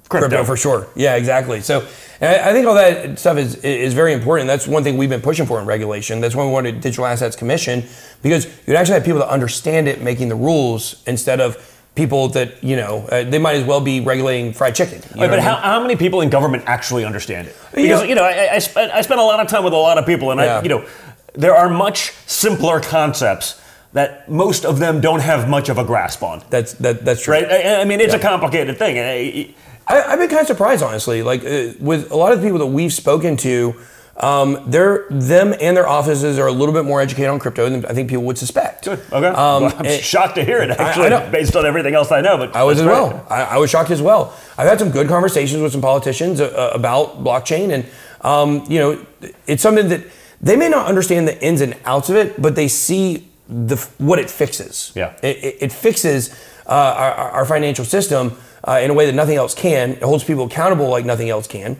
crypto. 0.10 0.28
crypto 0.28 0.43
for 0.43 0.58
sure. 0.58 0.88
Yeah, 0.95 1.16
exactly. 1.16 1.62
So 1.62 1.86
I, 2.22 2.49
I 2.49 2.53
think 2.53 2.68
all 2.68 2.76
that 2.76 3.18
stuff 3.20 3.38
is 3.38 3.56
is 3.58 3.93
very 3.93 4.14
important. 4.14 4.47
That's 4.47 4.68
one 4.68 4.84
thing 4.84 4.97
we've 4.97 5.10
been 5.10 5.22
pushing 5.22 5.45
for 5.45 5.60
in 5.60 5.66
regulation. 5.66 6.22
That's 6.22 6.36
why 6.36 6.45
we 6.45 6.51
wanted 6.51 6.82
Digital 6.82 7.06
Assets 7.06 7.36
Commission 7.36 7.84
because 8.22 8.47
you'd 8.66 8.76
actually 8.76 8.95
have 8.95 9.03
people 9.03 9.20
that 9.20 9.30
understand 9.30 9.88
it 9.88 10.01
making 10.01 10.30
the 10.30 10.36
rules 10.36 11.01
instead 11.08 11.39
of 11.39 11.74
people 11.96 12.28
that 12.30 12.64
you 12.64 12.76
know 12.76 13.08
uh, 13.08 13.24
they 13.24 13.39
might 13.39 13.56
as 13.56 13.64
well 13.64 13.82
be 13.82 14.02
regulating 14.02 14.54
fried 14.54 14.76
chicken. 14.76 15.02
But 15.16 15.39
I 15.39 15.41
how, 15.41 15.54
mean? 15.54 15.62
how 15.64 15.82
many 15.82 15.96
people 15.96 16.22
in 16.22 16.30
government 16.30 16.64
actually 16.68 17.06
understand 17.06 17.48
it? 17.48 17.56
Because 17.74 18.02
Yeah. 18.02 18.04
you 18.04 18.16
know, 18.16 18.24
I, 18.24 18.56
I, 18.56 18.60
spent, 18.60 18.91
I 18.91 19.02
spent 19.02 19.20
a 19.20 19.24
lot 19.24 19.39
of 19.39 19.48
time 19.48 19.64
with 19.64 19.74
a 19.74 19.78
lot 19.78 19.98
of 19.98 20.06
people, 20.06 20.32
and 20.32 20.39
Yeah. 20.39 20.60
I, 20.60 20.62
you 20.64 20.70
know, 20.70 20.86
there 21.34 21.56
are 21.56 21.70
much 21.70 22.12
simpler 22.28 22.80
concepts 22.80 23.62
that 23.93 24.30
most 24.30 24.66
of 24.66 24.80
them 24.80 25.00
don't 25.00 25.22
have 25.22 25.48
much 25.50 25.70
of 25.70 25.78
a 25.78 25.84
grasp 25.86 26.22
on. 26.22 26.43
That's 26.50 26.74
that 26.74 27.06
that's 27.06 27.24
true. 27.24 27.34
Right? 27.36 27.46
I, 27.50 27.82
I 27.82 27.86
mean, 27.86 28.00
it's 28.02 28.14
a 28.14 28.20
complicated 28.20 28.78
thing. 28.78 28.98
I- 29.00 29.56
I, 29.88 30.02
I've 30.02 30.18
been 30.20 30.30
kind 30.30 30.41
of 30.41 30.48
surprised, 30.48 30.82
honestly. 30.82 31.22
Like 31.22 31.46
uh, 31.46 31.74
with 31.80 32.10
a 32.12 32.16
lot 32.16 32.32
of 32.34 32.41
the 32.41 32.46
people 32.48 32.58
that 32.58 32.66
we've 32.74 32.91
spoken 32.91 33.38
to, 33.38 33.76
um, 34.18 34.63
they're 34.68 35.05
them 35.09 35.53
and 35.59 35.76
their 35.76 35.88
offices 35.88 36.39
are 36.39 36.47
a 36.47 36.51
little 36.51 36.74
bit 36.74 36.86
more 36.86 37.01
educated 37.01 37.30
on 37.30 37.38
crypto 37.39 37.70
than 37.70 37.86
I 37.86 37.93
think 37.93 38.09
people 38.09 38.24
would 38.24 38.38
suspect. 38.38 38.86
Good. 38.86 38.99
Okay. 39.11 39.28
Um, 39.28 39.34
Well, 39.63 39.76
I'm 39.78 39.86
and- 39.86 40.01
shocked 40.03 40.36
to 40.36 40.43
hear 40.45 40.59
it. 40.61 40.72
I- 40.72 40.76
I 40.76 40.88
Actually, 40.89 41.32
based 41.32 41.55
on 41.55 41.66
everything 41.66 41.95
else 41.95 42.11
I 42.11 42.22
know, 42.22 42.38
but 42.38 42.55
I 42.55 42.63
was 42.63 42.80
as 42.80 42.86
great. 42.86 42.93
well. 42.93 43.26
I, 43.30 43.41
I 43.43 43.57
was 43.57 43.70
shocked 43.70 43.91
as 43.91 44.01
well. 44.01 44.34
I've 44.57 44.68
had 44.70 44.80
some 44.80 44.89
good 44.91 45.07
conversations 45.09 45.61
with 45.61 45.72
some 45.74 45.82
politicians 45.82 46.39
uh, 46.39 46.45
uh, 46.45 46.72
about 46.74 47.24
blockchain, 47.24 47.72
and 47.74 47.86
um, 48.22 48.63
you 48.70 48.80
know, 48.80 49.05
it's 49.47 49.61
something 49.61 49.89
that 49.89 50.01
they 50.41 50.55
may 50.55 50.70
not 50.70 50.88
understand 50.88 51.28
the 51.28 51.41
ins 51.43 51.61
and 51.61 51.76
outs 51.86 52.09
of 52.09 52.16
it, 52.16 52.41
but 52.41 52.55
they 52.55 52.68
see 52.70 53.28
the 53.49 53.76
what 53.97 54.18
it 54.20 54.30
fixes. 54.30 54.91
Yeah. 54.95 55.13
it, 55.22 55.38
it, 55.43 55.55
it 55.61 55.72
fixes 55.72 56.30
uh, 56.68 56.72
our, 56.72 57.11
our 57.32 57.45
financial 57.45 57.86
system 57.86 58.36
uh, 58.68 58.80
in 58.82 58.89
a 58.89 58.93
way 58.93 59.05
that 59.05 59.13
nothing 59.13 59.36
else 59.38 59.53
can. 59.53 59.91
It 59.91 60.03
holds 60.03 60.24
people 60.24 60.45
accountable 60.45 60.88
like 60.89 61.05
nothing 61.05 61.30
else 61.30 61.47
can. 61.47 61.78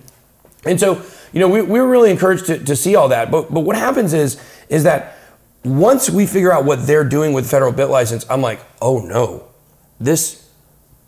And 0.66 0.80
so, 0.80 1.02
you 1.36 1.42
know, 1.42 1.50
we, 1.50 1.62
we 1.62 1.82
were 1.82 1.88
really 1.88 2.12
encouraged 2.12 2.46
to, 2.46 2.58
to 2.64 2.76
see 2.78 2.96
all 2.96 3.10
that. 3.10 3.30
But 3.30 3.54
but 3.54 3.60
what 3.60 3.76
happens 3.76 4.14
is 4.14 4.42
is 4.70 4.84
that 4.84 5.18
once 5.66 6.10
we 6.10 6.26
figure 6.26 6.52
out 6.52 6.64
what 6.64 6.88
they're 6.88 7.04
doing 7.04 7.34
with 7.34 7.50
federal 7.50 7.74
BitLicense, 7.74 8.26
I'm 8.30 8.42
like, 8.42 8.62
oh 8.82 9.00
no, 9.00 9.44
this 10.00 10.50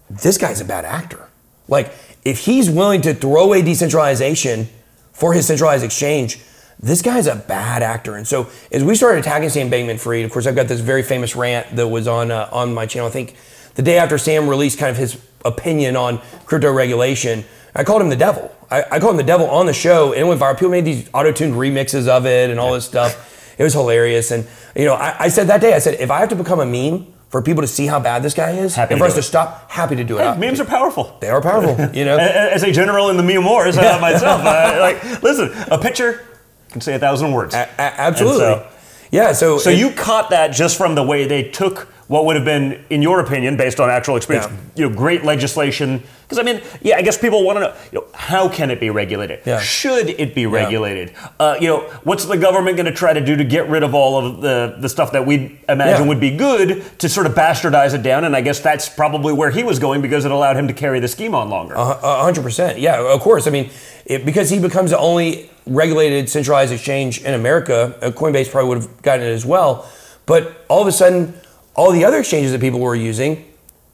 this 0.09 0.37
guy's 0.37 0.59
a 0.59 0.65
bad 0.65 0.83
actor. 0.83 1.29
Like, 1.69 1.93
if 2.23 2.39
he's 2.45 2.69
willing 2.69 3.01
to 3.01 3.13
throw 3.13 3.45
away 3.45 3.61
decentralization 3.61 4.67
for 5.13 5.33
his 5.33 5.47
centralized 5.47 5.83
exchange, 5.83 6.41
this 6.79 7.01
guy's 7.01 7.27
a 7.27 7.35
bad 7.35 7.81
actor. 7.81 8.15
And 8.15 8.27
so, 8.27 8.49
as 8.69 8.83
we 8.83 8.95
started 8.95 9.19
attacking 9.19 9.49
Sam 9.49 9.71
Bankman 9.71 9.97
Fried, 9.97 10.25
of 10.25 10.31
course, 10.31 10.45
I've 10.45 10.55
got 10.55 10.67
this 10.67 10.81
very 10.81 11.03
famous 11.03 11.37
rant 11.37 11.73
that 11.77 11.87
was 11.87 12.05
on 12.05 12.31
uh, 12.31 12.49
on 12.51 12.73
my 12.73 12.85
channel. 12.85 13.07
I 13.07 13.11
think 13.11 13.33
the 13.75 13.81
day 13.81 13.97
after 13.97 14.17
Sam 14.17 14.49
released 14.49 14.77
kind 14.77 14.91
of 14.91 14.97
his 14.97 15.17
opinion 15.45 15.95
on 15.95 16.19
crypto 16.45 16.73
regulation, 16.73 17.45
I 17.77 17.83
called 17.83 18.01
him 18.01 18.09
the 18.09 18.15
devil. 18.15 18.53
I, 18.69 18.83
I 18.91 18.99
called 18.99 19.11
him 19.11 19.17
the 19.17 19.23
devil 19.23 19.49
on 19.49 19.65
the 19.67 19.73
show, 19.73 20.11
and 20.11 20.21
it 20.21 20.25
went 20.25 20.41
viral. 20.41 20.55
People 20.55 20.69
made 20.71 20.83
these 20.85 21.09
auto-tuned 21.13 21.53
remixes 21.53 22.07
of 22.07 22.25
it 22.25 22.49
and 22.49 22.59
all 22.59 22.73
this 22.73 22.85
stuff. 22.85 23.55
It 23.57 23.63
was 23.63 23.73
hilarious. 23.73 24.31
And 24.31 24.47
you 24.75 24.85
know, 24.85 24.93
I, 24.95 25.15
I 25.25 25.27
said 25.29 25.47
that 25.47 25.61
day, 25.61 25.73
I 25.73 25.79
said, 25.79 25.95
if 25.99 26.11
I 26.11 26.19
have 26.19 26.29
to 26.29 26.35
become 26.35 26.59
a 26.59 26.65
meme 26.65 27.13
for 27.29 27.41
people 27.41 27.61
to 27.61 27.67
see 27.67 27.85
how 27.87 27.99
bad 27.99 28.23
this 28.23 28.33
guy 28.33 28.51
is, 28.51 28.75
Happy 28.75 28.93
and 28.93 28.99
for 28.99 29.05
us 29.05 29.13
do 29.13 29.19
to 29.21 29.23
stop, 29.27 29.69
happy 29.71 29.95
to 29.95 30.03
do 30.03 30.17
it. 30.17 30.21
Hey, 30.33 30.37
memes 30.39 30.59
are 30.59 30.65
powerful. 30.65 31.15
They 31.21 31.29
are 31.29 31.41
powerful, 31.41 31.95
you 31.95 32.03
know. 32.05 32.17
As 32.19 32.63
a 32.63 32.71
general 32.71 33.09
in 33.09 33.17
the 33.17 33.23
meme 33.23 33.45
wars 33.45 33.77
uh, 33.77 33.97
myself, 34.01 34.41
uh, 34.41 34.77
like, 34.79 35.21
listen, 35.23 35.51
a 35.71 35.77
picture 35.77 36.25
can 36.69 36.81
say 36.81 36.95
a 36.95 36.99
thousand 36.99 37.31
words. 37.31 37.53
A- 37.53 37.69
a- 37.77 37.81
absolutely. 38.01 38.39
So- 38.39 38.67
yeah. 39.11 39.31
So 39.33 39.57
So 39.59 39.69
it- 39.69 39.77
you 39.79 39.91
caught 39.91 40.31
that 40.31 40.49
just 40.49 40.77
from 40.77 40.95
the 40.95 41.03
way 41.03 41.25
they 41.27 41.43
took 41.43 41.87
what 42.07 42.23
would 42.25 42.35
have 42.37 42.45
been, 42.45 42.83
in 42.89 43.01
your 43.01 43.19
opinion, 43.19 43.57
based 43.57 43.79
on 43.81 43.89
actual 43.89 44.15
experience, 44.15 44.47
Yeah. 44.47 44.53
you 44.83 44.89
know, 44.89 44.95
great 44.95 45.25
legislation. 45.25 46.01
Because 46.23 46.39
I 46.39 46.43
mean, 46.43 46.61
yeah, 46.81 46.95
I 46.97 47.01
guess 47.01 47.17
people 47.17 47.43
want 47.45 47.57
to 47.57 47.59
know, 47.61 47.73
you 47.91 47.99
know, 47.99 48.05
how 48.13 48.47
can 48.49 48.69
it 48.71 48.79
be 48.79 48.89
regulated? 48.89 49.39
Yeah. 49.45 49.59
Should 49.59 50.09
it 50.09 50.33
be 50.33 50.45
regulated? 50.45 51.11
Uh, 51.39 51.55
you 51.59 51.67
know, 51.67 51.79
what's 52.03 52.23
the 52.25 52.37
government 52.37 52.77
going 52.77 52.85
to 52.85 52.93
try 52.93 53.11
to 53.13 53.19
do 53.21 53.35
to 53.35 53.43
get 53.43 53.69
rid 53.69 53.83
of 53.83 53.93
all 53.93 54.17
of 54.25 54.41
the 54.41 54.75
the 54.79 54.87
stuff 54.89 55.11
that 55.13 55.25
we 55.25 55.59
imagine 55.67 56.03
Yeah. 56.03 56.07
would 56.07 56.19
be 56.19 56.31
good 56.31 56.83
to 56.99 57.09
sort 57.09 57.27
of 57.27 57.33
bastardize 57.33 57.93
it 57.93 58.03
down? 58.03 58.23
And 58.23 58.35
I 58.35 58.41
guess 58.41 58.59
that's 58.59 58.87
probably 58.89 59.33
where 59.33 59.49
he 59.51 59.63
was 59.63 59.77
going 59.79 60.01
because 60.01 60.23
it 60.25 60.31
allowed 60.31 60.55
him 60.55 60.67
to 60.67 60.73
carry 60.73 60.99
the 61.01 61.07
scheme 61.09 61.35
on 61.35 61.49
longer. 61.49 61.75
A 61.75 62.23
hundred 62.23 62.43
percent. 62.43 62.79
Yeah, 62.79 63.01
of 63.13 63.19
course. 63.21 63.47
I 63.47 63.49
mean, 63.51 63.69
it, 64.05 64.25
because 64.25 64.49
he 64.49 64.59
becomes 64.59 64.91
the 64.91 64.97
only 64.99 65.49
regulated 65.65 66.29
centralized 66.29 66.71
exchange 66.71 67.21
in 67.23 67.33
America, 67.33 67.95
uh, 68.01 68.11
Coinbase 68.11 68.49
probably 68.49 68.69
would 68.69 68.77
have 68.79 69.01
gotten 69.01 69.25
it 69.25 69.31
as 69.31 69.45
well. 69.45 69.85
But 70.25 70.65
all 70.69 70.81
of 70.81 70.87
a 70.87 70.91
sudden, 70.91 71.33
all 71.77 71.91
the 71.91 72.03
other 72.03 72.17
exchanges 72.19 72.51
that 72.51 72.59
people 72.59 72.79
were 72.81 72.95
using 72.95 73.45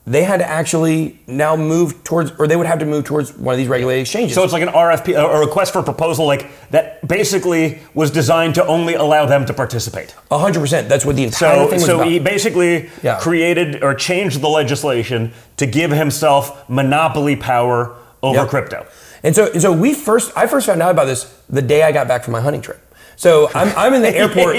they 0.06 0.24
had 0.26 0.38
to 0.42 0.46
actually 0.46 1.18
now 1.28 1.56
move 1.56 2.04
towards, 2.04 2.32
or 2.38 2.46
they 2.46 2.58
would 2.58 2.68
have 2.68 2.80
to 2.80 2.86
move 2.86 3.06
towards 3.06 3.32
one 3.38 3.54
of 3.54 3.58
these 3.58 3.70
regulated 3.70 4.02
exchanges. 4.02 4.36
So 4.36 4.44
it's 4.44 4.52
like 4.52 4.62
an 4.62 4.68
RFP, 4.68 5.16
a 5.16 5.40
request 5.40 5.72
for 5.72 5.82
proposal, 5.82 6.26
like 6.26 6.50
that 6.72 7.08
basically 7.08 7.80
was 7.94 8.12
designed 8.12 8.56
to 8.56 8.66
only 8.66 8.96
allow 8.96 9.26
them 9.26 9.46
to 9.46 9.54
participate. 9.54 10.14
hundred 10.30 10.60
percent. 10.60 10.90
That's 10.90 11.06
what 11.06 11.16
the 11.16 11.24
entire 11.24 11.56
So, 11.56 11.68
thing 11.68 11.76
was 11.80 11.86
so 11.86 11.96
about. 11.96 12.08
he 12.08 12.20
basically 12.20 12.90
Yeah. 13.02 13.18
created 13.20 13.82
or 13.82 13.94
changed 13.96 14.42
the 14.42 14.50
legislation 14.50 15.32
to 15.56 15.66
give 15.66 15.92
himself 15.92 16.68
monopoly 16.70 17.38
power 17.38 17.94
over 18.22 18.40
Yep. 18.40 18.50
crypto. 18.50 18.86
And 19.24 19.34
so, 19.34 19.54
so 19.54 19.72
we 19.72 19.94
first, 19.94 20.34
I 20.36 20.48
first 20.48 20.66
found 20.66 20.82
out 20.82 20.92
about 20.92 21.06
this 21.06 21.34
the 21.50 21.62
day 21.62 21.82
I 21.84 21.94
got 21.94 22.10
back 22.10 22.26
from 22.26 22.34
my 22.34 22.42
hunting 22.42 22.62
trip. 22.62 22.82
So 23.15 23.49
I'm, 23.53 23.72
I'm 23.77 23.94
in 23.94 24.02
the 24.02 24.10
airport. 24.15 24.56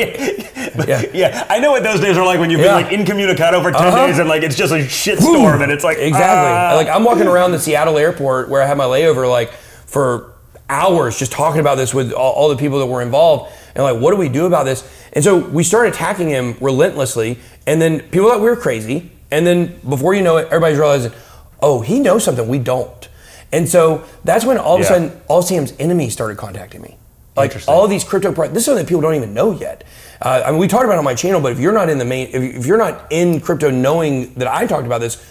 yeah. 0.88 1.02
yeah, 1.12 1.46
I 1.50 1.58
know 1.58 1.70
what 1.72 1.82
those 1.82 2.00
days 2.00 2.16
are 2.16 2.24
like 2.24 2.38
when 2.40 2.50
you've 2.50 2.60
Yeah. 2.60 2.76
been 2.78 2.84
like 2.84 2.92
incommunicado 2.92 3.62
for 3.62 3.70
10 3.70 3.74
Uh-huh. 3.86 4.06
days 4.06 4.18
and 4.18 4.28
like 4.28 4.42
it's 4.42 4.56
just 4.56 4.72
a 4.72 4.76
shitstorm 4.76 5.62
and 5.62 5.70
it's 5.72 5.84
like 5.84 5.98
exactly. 5.98 6.50
ah. 6.52 6.74
Like 6.76 6.88
I'm 6.88 7.04
walking 7.04 7.26
around 7.26 7.52
the 7.52 7.58
Seattle 7.58 7.98
airport 7.98 8.48
where 8.48 8.62
I 8.62 8.66
had 8.66 8.76
my 8.78 8.84
layover, 8.84 9.28
like 9.28 9.52
for 9.52 10.32
hours, 10.68 11.18
just 11.18 11.32
talking 11.32 11.60
about 11.60 11.76
this 11.76 11.92
with 11.92 12.12
all, 12.12 12.32
all 12.32 12.48
the 12.48 12.56
people 12.56 12.78
that 12.78 12.86
were 12.86 13.02
involved, 13.02 13.52
and 13.74 13.84
like, 13.84 14.00
what 14.00 14.10
do 14.12 14.16
we 14.16 14.28
do 14.28 14.46
about 14.46 14.64
this? 14.64 14.82
And 15.12 15.22
so 15.22 15.38
we 15.38 15.62
started 15.62 15.92
attacking 15.92 16.30
him 16.30 16.56
relentlessly, 16.60 17.38
and 17.66 17.80
then 17.82 18.00
people 18.00 18.28
thought 18.30 18.40
we 18.40 18.46
were 18.48 18.56
crazy, 18.56 19.10
and 19.30 19.46
then 19.46 19.78
before 19.88 20.14
you 20.14 20.22
know 20.22 20.38
it, 20.38 20.46
everybody's 20.46 20.78
realizing, 20.78 21.12
oh, 21.60 21.80
he 21.82 22.00
knows 22.00 22.24
something 22.24 22.48
we 22.48 22.58
don't. 22.58 23.08
And 23.52 23.68
so 23.68 24.04
that's 24.24 24.44
when 24.44 24.56
all 24.58 24.74
of 24.76 24.80
Yeah. 24.80 24.86
a 24.86 24.88
sudden, 24.88 25.20
all 25.28 25.42
Sam's 25.42 25.74
enemies 25.78 26.12
started 26.14 26.38
contacting 26.38 26.80
me. 26.82 26.96
Like 27.36 27.66
all 27.66 27.88
these 27.88 28.04
crypto, 28.04 28.32
pro- 28.32 28.48
this 28.48 28.58
is 28.58 28.64
something 28.66 28.84
that 28.84 28.88
people 28.88 29.02
don't 29.02 29.16
even 29.16 29.34
know 29.34 29.52
yet. 29.52 29.82
Uh, 30.22 30.42
I 30.46 30.50
mean, 30.50 30.60
we 30.60 30.68
talked 30.68 30.84
about 30.84 30.94
it 30.94 30.98
on 30.98 31.04
my 31.04 31.14
channel, 31.14 31.40
but 31.40 31.52
if 31.52 31.58
you're 31.58 31.72
not 31.72 31.88
in 31.88 31.98
the 31.98 32.04
main, 32.04 32.28
if, 32.28 32.56
if 32.56 32.66
you're 32.66 32.78
not 32.78 33.10
in 33.10 33.40
crypto, 33.40 33.70
knowing 33.70 34.34
that 34.34 34.46
I 34.46 34.66
talked 34.66 34.86
about 34.86 35.00
this, 35.00 35.24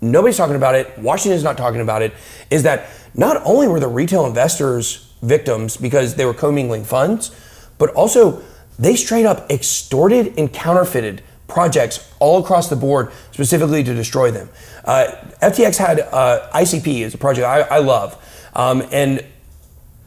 nobody's 0.00 0.38
talking 0.38 0.56
about 0.56 0.74
it. 0.74 0.98
Washington's 0.98 1.44
not 1.44 1.58
talking 1.58 1.82
about 1.82 2.00
it. 2.00 2.14
Is 2.50 2.62
that 2.62 2.88
not 3.14 3.42
only 3.44 3.68
were 3.68 3.80
the 3.80 3.88
retail 3.88 4.24
investors 4.26 5.12
victims 5.22 5.76
because 5.76 6.14
they 6.14 6.24
were 6.24 6.34
commingling 6.34 6.84
funds, 6.84 7.30
but 7.76 7.90
also 7.90 8.42
they 8.78 8.96
straight 8.96 9.26
up 9.26 9.50
extorted 9.50 10.38
and 10.38 10.52
counterfeited 10.52 11.22
projects 11.46 12.10
all 12.20 12.42
across 12.42 12.70
the 12.70 12.76
board, 12.76 13.12
specifically 13.32 13.84
to 13.84 13.94
destroy 13.94 14.30
them. 14.30 14.48
Uh, 14.84 15.12
FTX 15.42 15.76
had 15.76 16.00
uh, 16.00 16.48
ICP 16.54 17.00
is 17.00 17.12
a 17.12 17.18
project 17.18 17.46
I, 17.46 17.60
I 17.60 17.78
love, 17.78 18.16
um, 18.54 18.86
and 18.92 19.24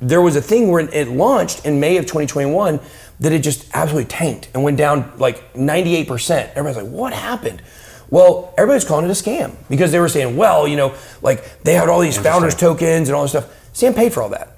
there 0.03 0.21
was 0.21 0.35
a 0.35 0.41
thing 0.41 0.69
where 0.69 0.81
it 0.81 1.07
launched 1.07 1.65
in 1.65 1.80
May 1.80 1.97
of 1.97 2.03
2021 2.03 2.80
that 3.21 3.31
it 3.31 3.39
just 3.39 3.69
absolutely 3.73 4.09
tanked 4.09 4.49
and 4.53 4.63
went 4.63 4.77
down 4.77 5.11
like 5.17 5.53
98%. 5.53 6.49
Everybody's 6.49 6.84
like, 6.84 6.91
what 6.91 7.13
happened? 7.13 7.61
Well, 8.09 8.53
everybody's 8.57 8.85
calling 8.85 9.05
it 9.05 9.09
a 9.09 9.13
scam 9.13 9.55
because 9.69 9.91
they 9.91 9.99
were 9.99 10.09
saying, 10.09 10.35
well, 10.35 10.67
you 10.67 10.75
know, 10.75 10.93
like 11.21 11.63
they 11.63 11.73
had 11.73 11.89
all 11.89 12.01
these 12.01 12.17
founders 12.17 12.53
tokens 12.53 13.07
and 13.07 13.15
all 13.15 13.23
this 13.23 13.31
stuff. 13.31 13.69
Sam 13.73 13.93
paid 13.93 14.13
for 14.13 14.21
all 14.21 14.30
that. 14.30 14.49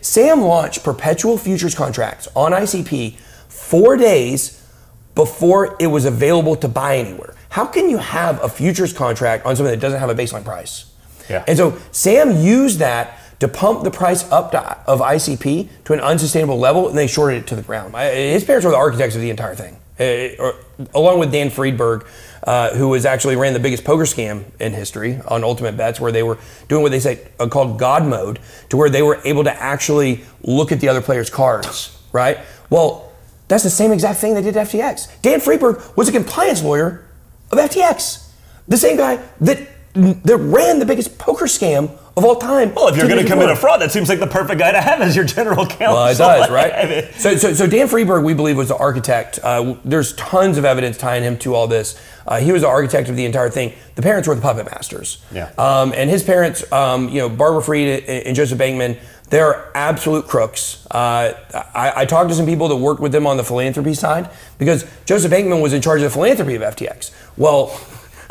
Sam 0.00 0.40
launched 0.40 0.82
perpetual 0.82 1.36
futures 1.36 1.74
contracts 1.74 2.26
on 2.34 2.52
ICP 2.52 3.16
four 3.48 3.96
days 3.98 4.66
before 5.14 5.76
it 5.78 5.88
was 5.88 6.06
available 6.06 6.56
to 6.56 6.68
buy 6.68 6.96
anywhere. 6.96 7.34
How 7.50 7.66
can 7.66 7.90
you 7.90 7.98
have 7.98 8.42
a 8.42 8.48
futures 8.48 8.92
contract 8.92 9.44
on 9.44 9.54
something 9.54 9.72
that 9.72 9.80
doesn't 9.80 10.00
have 10.00 10.08
a 10.08 10.14
baseline 10.14 10.44
price? 10.44 10.86
Yeah. 11.28 11.44
And 11.46 11.58
so 11.58 11.78
Sam 11.92 12.40
used 12.40 12.78
that 12.78 13.18
to 13.40 13.48
pump 13.48 13.84
the 13.84 13.90
price 13.90 14.30
up 14.30 14.50
to, 14.52 14.78
of 14.86 15.00
ICP 15.00 15.68
to 15.84 15.92
an 15.92 16.00
unsustainable 16.00 16.58
level, 16.58 16.88
and 16.88 16.98
they 16.98 17.06
shorted 17.06 17.42
it 17.42 17.46
to 17.48 17.56
the 17.56 17.62
ground. 17.62 17.94
I, 17.96 18.12
his 18.12 18.44
parents 18.44 18.64
were 18.64 18.70
the 18.70 18.76
architects 18.76 19.14
of 19.14 19.20
the 19.20 19.30
entire 19.30 19.54
thing, 19.54 19.76
uh, 20.00 20.42
or, 20.42 20.54
along 20.94 21.18
with 21.18 21.32
Dan 21.32 21.50
Friedberg, 21.50 22.06
uh, 22.42 22.74
who 22.74 22.88
was 22.88 23.04
actually 23.04 23.36
ran 23.36 23.52
the 23.52 23.60
biggest 23.60 23.84
poker 23.84 24.04
scam 24.04 24.44
in 24.60 24.72
history 24.72 25.20
on 25.28 25.44
Ultimate 25.44 25.76
Bets, 25.76 26.00
where 26.00 26.12
they 26.12 26.22
were 26.22 26.38
doing 26.68 26.82
what 26.82 26.92
they 26.92 27.00
say 27.00 27.28
uh, 27.38 27.46
called 27.46 27.78
God 27.78 28.04
mode, 28.04 28.40
to 28.70 28.76
where 28.76 28.90
they 28.90 29.02
were 29.02 29.20
able 29.24 29.44
to 29.44 29.52
actually 29.52 30.24
look 30.42 30.72
at 30.72 30.80
the 30.80 30.88
other 30.88 31.00
player's 31.00 31.30
cards. 31.30 31.94
Right? 32.10 32.38
Well, 32.70 33.12
that's 33.48 33.64
the 33.64 33.70
same 33.70 33.92
exact 33.92 34.18
thing 34.18 34.34
they 34.34 34.42
did 34.42 34.54
to 34.54 34.60
FTX. 34.60 35.20
Dan 35.22 35.40
Friedberg 35.40 35.82
was 35.96 36.08
a 36.08 36.12
compliance 36.12 36.62
lawyer 36.62 37.04
of 37.50 37.58
FTX, 37.58 38.30
the 38.66 38.76
same 38.76 38.96
guy 38.96 39.22
that 39.40 39.68
that 39.94 40.36
ran 40.36 40.78
the 40.78 40.86
biggest 40.86 41.18
poker 41.18 41.46
scam 41.46 41.90
of 42.18 42.24
all 42.24 42.36
time. 42.36 42.74
Well, 42.74 42.88
if 42.88 42.96
you're 42.96 43.08
going 43.08 43.22
to 43.22 43.28
commit 43.28 43.48
a 43.48 43.56
fraud, 43.56 43.80
that 43.80 43.92
seems 43.92 44.08
like 44.08 44.18
the 44.18 44.26
perfect 44.26 44.58
guy 44.58 44.72
to 44.72 44.80
have 44.80 45.00
as 45.00 45.16
your 45.16 45.24
general 45.24 45.66
counsel. 45.66 45.94
Well, 45.94 46.06
it 46.08 46.18
does, 46.18 46.50
right? 46.50 47.14
So, 47.14 47.36
so, 47.36 47.54
so 47.54 47.66
Dan 47.66 47.88
Friedberg, 47.88 48.24
we 48.24 48.34
believe, 48.34 48.56
was 48.56 48.68
the 48.68 48.76
architect. 48.76 49.38
Uh, 49.42 49.76
there's 49.84 50.12
tons 50.14 50.58
of 50.58 50.64
evidence 50.64 50.98
tying 50.98 51.22
him 51.22 51.38
to 51.38 51.54
all 51.54 51.66
this. 51.66 52.00
Uh, 52.26 52.38
he 52.40 52.52
was 52.52 52.62
the 52.62 52.68
architect 52.68 53.08
of 53.08 53.16
the 53.16 53.24
entire 53.24 53.48
thing. 53.48 53.72
The 53.94 54.02
parents 54.02 54.28
were 54.28 54.34
the 54.34 54.42
puppet 54.42 54.66
masters. 54.66 55.24
Yeah. 55.32 55.50
Um, 55.56 55.92
and 55.96 56.10
his 56.10 56.22
parents, 56.22 56.70
um, 56.72 57.08
you 57.08 57.20
know, 57.20 57.28
Barbara 57.28 57.62
Fried 57.62 57.88
and, 57.88 58.26
and 58.26 58.36
Joseph 58.36 58.58
Bankman, 58.58 58.98
they're 59.30 59.70
absolute 59.76 60.26
crooks. 60.26 60.86
Uh, 60.90 61.34
I, 61.74 61.92
I 61.96 62.04
talked 62.06 62.30
to 62.30 62.34
some 62.34 62.46
people 62.46 62.68
that 62.68 62.76
worked 62.76 63.00
with 63.00 63.12
them 63.12 63.26
on 63.26 63.36
the 63.36 63.44
philanthropy 63.44 63.94
side 63.94 64.30
because 64.58 64.84
Joseph 65.04 65.30
Bankman 65.30 65.62
was 65.62 65.72
in 65.72 65.82
charge 65.82 66.00
of 66.00 66.04
the 66.04 66.10
philanthropy 66.10 66.54
of 66.54 66.62
FTX. 66.62 67.12
Well, 67.36 67.66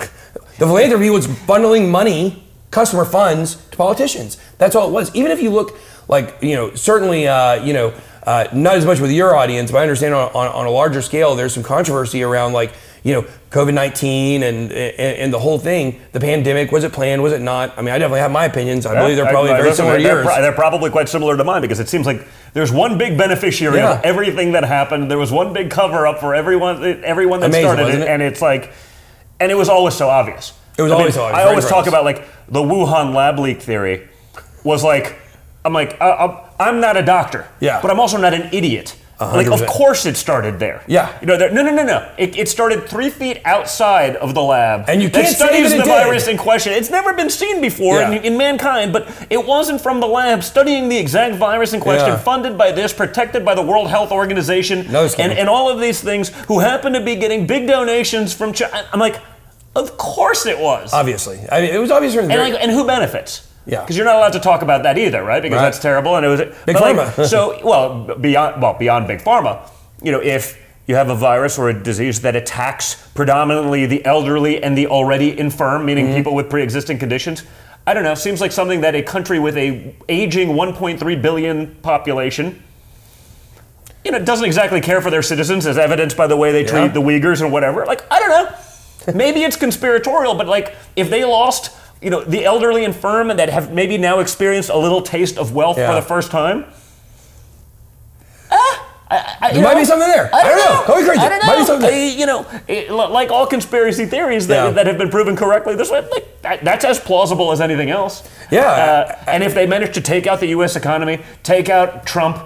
the 0.57 0.65
philanthropy 0.65 1.09
was 1.09 1.27
bundling 1.27 1.91
money, 1.91 2.46
customer 2.71 3.05
funds 3.05 3.55
to 3.71 3.77
politicians. 3.77 4.37
That's 4.57 4.75
all 4.75 4.87
it 4.89 4.91
was. 4.91 5.13
Even 5.15 5.31
if 5.31 5.41
you 5.41 5.49
look 5.49 5.77
like, 6.07 6.37
you 6.41 6.55
know, 6.55 6.73
certainly, 6.75 7.27
uh, 7.27 7.63
you 7.63 7.73
know, 7.73 7.93
uh, 8.23 8.47
not 8.53 8.75
as 8.75 8.85
much 8.85 8.99
with 8.99 9.11
your 9.11 9.35
audience, 9.35 9.71
but 9.71 9.77
I 9.79 9.81
understand 9.83 10.13
on, 10.13 10.29
on, 10.33 10.47
on 10.47 10.65
a 10.65 10.69
larger 10.69 11.01
scale, 11.01 11.35
there's 11.35 11.53
some 11.53 11.63
controversy 11.63 12.23
around 12.23 12.51
like, 12.53 12.73
you 13.03 13.13
know, 13.13 13.21
COVID 13.51 13.73
19 13.73 14.43
and, 14.43 14.69
and 14.73 14.99
and 14.99 15.33
the 15.33 15.39
whole 15.39 15.57
thing. 15.57 16.01
The 16.11 16.19
pandemic, 16.19 16.73
was 16.73 16.83
it 16.83 16.91
planned? 16.91 17.23
Was 17.23 17.31
it 17.31 17.39
not? 17.41 17.77
I 17.77 17.81
mean, 17.81 17.93
I 17.93 17.97
definitely 17.99 18.19
have 18.19 18.31
my 18.31 18.43
opinions. 18.43 18.85
I 18.85 18.95
believe 18.99 19.15
they're 19.15 19.29
probably 19.29 19.51
I- 19.51 19.61
very 19.61 19.73
similar 19.73 19.95
to 19.97 20.03
they're, 20.03 20.15
yours. 20.15 20.25
pro- 20.25 20.41
they're 20.41 20.51
probably 20.51 20.89
quite 20.89 21.07
similar 21.07 21.37
to 21.37 21.43
mine 21.45 21.61
because 21.61 21.79
it 21.79 21.87
seems 21.87 22.05
like 22.05 22.27
there's 22.53 22.71
one 22.71 22.97
big 22.97 23.17
beneficiary 23.17 23.77
Yeah. 23.77 23.99
of 23.99 24.03
everything 24.03 24.51
that 24.53 24.65
happened. 24.65 25.09
There 25.09 25.17
was 25.17 25.31
one 25.31 25.53
big 25.53 25.69
cover 25.69 26.05
up 26.05 26.19
for 26.19 26.35
everyone, 26.35 26.83
everyone 27.05 27.39
that 27.39 27.45
Amazing, 27.51 27.63
started 27.65 27.87
it, 27.89 28.01
it? 28.01 28.07
and 28.09 28.21
it's 28.21 28.41
like, 28.41 28.73
and 29.39 29.49
it 29.53 29.55
was 29.55 29.69
always 29.69 29.93
so 29.95 30.09
obvious. 30.09 30.51
It 30.77 30.81
was 30.83 30.91
I 30.91 30.95
mean, 30.95 31.01
always 31.01 31.15
so 31.15 31.23
obvious, 31.23 31.39
I 31.45 31.49
always 31.49 31.65
talk 31.67 31.87
about 31.87 32.03
like 32.05 32.23
the 32.49 32.61
Wuhan 32.61 33.13
lab 33.13 33.39
leak 33.39 33.61
theory 33.61 34.07
was 34.63 34.83
like, 34.83 35.17
I'm 35.65 35.73
like, 35.73 35.99
I, 36.01 36.09
I'm- 36.09 36.37
I'm 36.59 36.79
not 36.79 36.97
a 36.97 37.03
doctor, 37.03 37.47
Yeah. 37.59 37.81
but 37.81 37.91
I'm 37.91 37.99
also 37.99 38.17
not 38.17 38.33
an 38.33 38.49
idiot. 38.51 38.95
Like, 39.19 39.47
of 39.47 39.65
course 39.65 40.05
it 40.05 40.15
started 40.15 40.59
there. 40.59 40.83
Yeah. 40.87 41.11
You 41.21 41.25
know, 41.27 41.37
there- 41.37 41.49
no, 41.51 41.63
no, 41.63 41.71
no, 41.71 41.83
no. 41.83 42.11
It, 42.19 42.37
it 42.37 42.47
started 42.49 42.87
three 42.87 43.09
feet 43.09 43.41
outside 43.45 44.15
of 44.17 44.35
the 44.35 44.41
lab. 44.43 44.87
And 44.87 45.01
you 45.01 45.09
can't 45.09 45.27
say 45.27 45.33
studies 45.33 45.71
the 45.71 45.77
did. 45.77 45.85
virus 45.87 46.27
in 46.27 46.37
question. 46.37 46.73
It's 46.73 46.91
never 46.91 47.13
been 47.13 47.29
seen 47.31 47.59
before 47.59 47.99
Yeah. 47.99 48.11
in, 48.11 48.23
in 48.23 48.37
mankind, 48.37 48.93
but 48.93 49.07
it 49.31 49.43
wasn't 49.43 49.81
from 49.81 49.99
the 49.99 50.07
lab 50.07 50.43
studying 50.43 50.87
the 50.89 50.97
exact 50.97 51.35
virus 51.35 51.73
in 51.73 51.79
question, 51.79 52.09
Yeah. 52.09 52.17
funded 52.17 52.57
by 52.59 52.71
this, 52.71 52.93
protected 52.93 53.43
by 53.43 53.55
the 53.55 53.63
World 53.63 53.89
Health 53.89 54.11
Organization, 54.11 54.91
No, 54.91 55.07
and, 55.17 55.31
and 55.31 55.49
all 55.49 55.67
of 55.69 55.79
these 55.79 55.99
things, 56.01 56.29
who 56.47 56.59
happen 56.59 56.93
to 56.93 57.01
be 57.01 57.15
getting 57.15 57.47
big 57.47 57.67
donations 57.67 58.33
from 58.35 58.53
China. 58.53 58.87
I'm 58.93 58.99
like, 58.99 59.19
of 59.77 59.97
course 59.97 60.45
it 60.45 60.59
was. 60.59 60.93
Obviously. 60.93 61.39
I 61.51 61.61
mean, 61.61 61.73
it 61.73 61.77
was 61.79 61.91
obvious 61.91 62.15
And, 62.15 62.27
like, 62.29 62.55
and 62.59 62.71
who 62.71 62.85
benefits? 62.85 63.47
Yeah. 63.65 63.81
because 63.81 63.97
you're 63.97 64.05
not 64.05 64.15
allowed 64.15 64.33
to 64.33 64.39
talk 64.39 64.61
about 64.61 64.83
that 64.83 64.97
either, 64.97 65.21
right? 65.23 65.41
Because 65.41 65.57
Right. 65.57 65.63
that's 65.63 65.79
terrible, 65.79 66.15
and 66.15 66.25
it 66.25 66.29
was 66.29 66.39
Big 66.65 66.75
but, 66.77 66.81
like, 66.81 66.95
pharma. 66.95 67.25
so, 67.33 67.59
well, 67.63 68.15
beyond 68.15 68.61
well, 68.61 68.73
beyond 68.73 69.07
big 69.07 69.19
pharma, 69.21 69.59
you 70.01 70.11
know, 70.13 70.21
if 70.21 70.57
you 70.87 70.95
have 70.95 71.09
a 71.09 71.15
virus 71.15 71.59
or 71.59 71.67
a 71.69 71.73
disease 71.73 72.21
that 72.21 72.33
attacks 72.35 72.95
predominantly 73.13 73.85
the 73.85 74.05
elderly 74.05 74.63
and 74.63 74.77
the 74.77 74.87
already 74.87 75.37
infirm, 75.37 75.85
meaning 75.85 76.05
Mm-hmm. 76.07 76.15
people 76.15 76.33
with 76.33 76.49
pre-existing 76.49 76.97
conditions, 76.97 77.43
I 77.85 77.93
don't 77.93 78.03
know. 78.03 78.15
Seems 78.15 78.39
like 78.39 78.53
something 78.53 78.79
that 78.81 78.95
a 78.95 79.01
country 79.03 79.37
with 79.37 79.57
a 79.57 79.93
aging 80.07 80.49
1.3 80.55 81.21
billion 81.21 81.75
population. 81.81 82.63
You 84.05 84.11
know, 84.13 84.19
doesn't 84.19 84.45
exactly 84.45 84.79
care 84.79 85.01
for 85.01 85.09
their 85.11 85.21
citizens, 85.21 85.65
as 85.67 85.77
evidenced 85.77 86.15
by 86.15 86.27
the 86.27 86.37
way 86.37 86.53
they 86.53 86.61
Yeah. 86.63 86.67
treat 86.87 86.93
the 86.93 87.01
Uyghurs 87.01 87.41
and 87.41 87.51
whatever. 87.51 87.85
Like, 87.85 88.03
I 88.09 88.19
don't 88.19 88.29
know. 88.29 88.47
Maybe 89.13 89.43
it's 89.43 89.55
conspiratorial, 89.55 90.35
but 90.35 90.47
like 90.47 90.75
if 90.95 91.09
they 91.09 91.23
lost, 91.25 91.75
you 92.01 92.09
know, 92.09 92.23
the 92.23 92.45
elderly 92.45 92.83
and 92.85 92.93
infirm 92.93 93.27
that 93.29 93.49
have 93.49 93.71
maybe 93.73 93.97
now 93.97 94.19
experienced 94.19 94.69
a 94.69 94.77
little 94.77 95.01
taste 95.01 95.37
of 95.37 95.53
wealth 95.53 95.77
Yeah. 95.77 95.87
for 95.87 95.95
the 95.95 96.01
first 96.01 96.31
time. 96.31 96.65
Ah, 98.51 98.83
I, 99.09 99.35
I, 99.41 99.53
There 99.53 99.63
might 99.63 99.73
know, 99.73 99.79
be 99.79 99.85
something 99.85 100.07
there. 100.09 100.29
I 100.33 100.43
don't 100.43 100.57
know. 100.57 100.83
Call 100.85 100.97
me 100.99 101.05
crazy. 101.07 101.19
I 101.21 101.29
don't 101.29 101.39
know. 101.41 101.47
Might 101.47 101.57
be 101.59 101.65
something 101.65 101.89
there. 101.89 101.99
I- 101.99 102.15
you 102.17 102.25
know, 102.25 102.45
it- 102.67 102.91
like 102.91 103.31
all 103.31 103.47
conspiracy 103.47 104.05
theories 104.05 104.47
that, 104.47 104.65
Yeah. 104.65 104.71
that 104.71 104.87
have 104.87 104.97
been 104.97 105.09
proven 105.09 105.35
correctly 105.35 105.75
this 105.75 105.89
way, 105.89 106.01
like, 106.11 106.41
that, 106.41 106.63
that's 106.63 106.83
as 106.85 106.99
plausible 106.99 107.51
as 107.51 107.61
anything 107.61 107.89
else. 107.89 108.27
Yeah. 108.51 108.61
Uh, 108.63 109.15
and 109.27 109.43
if 109.43 109.53
they 109.53 109.65
manage 109.65 109.93
to 109.95 110.01
take 110.01 110.27
out 110.27 110.39
the 110.39 110.47
U.S. 110.47 110.75
economy, 110.75 111.19
take 111.43 111.69
out 111.69 112.05
Trump, 112.05 112.37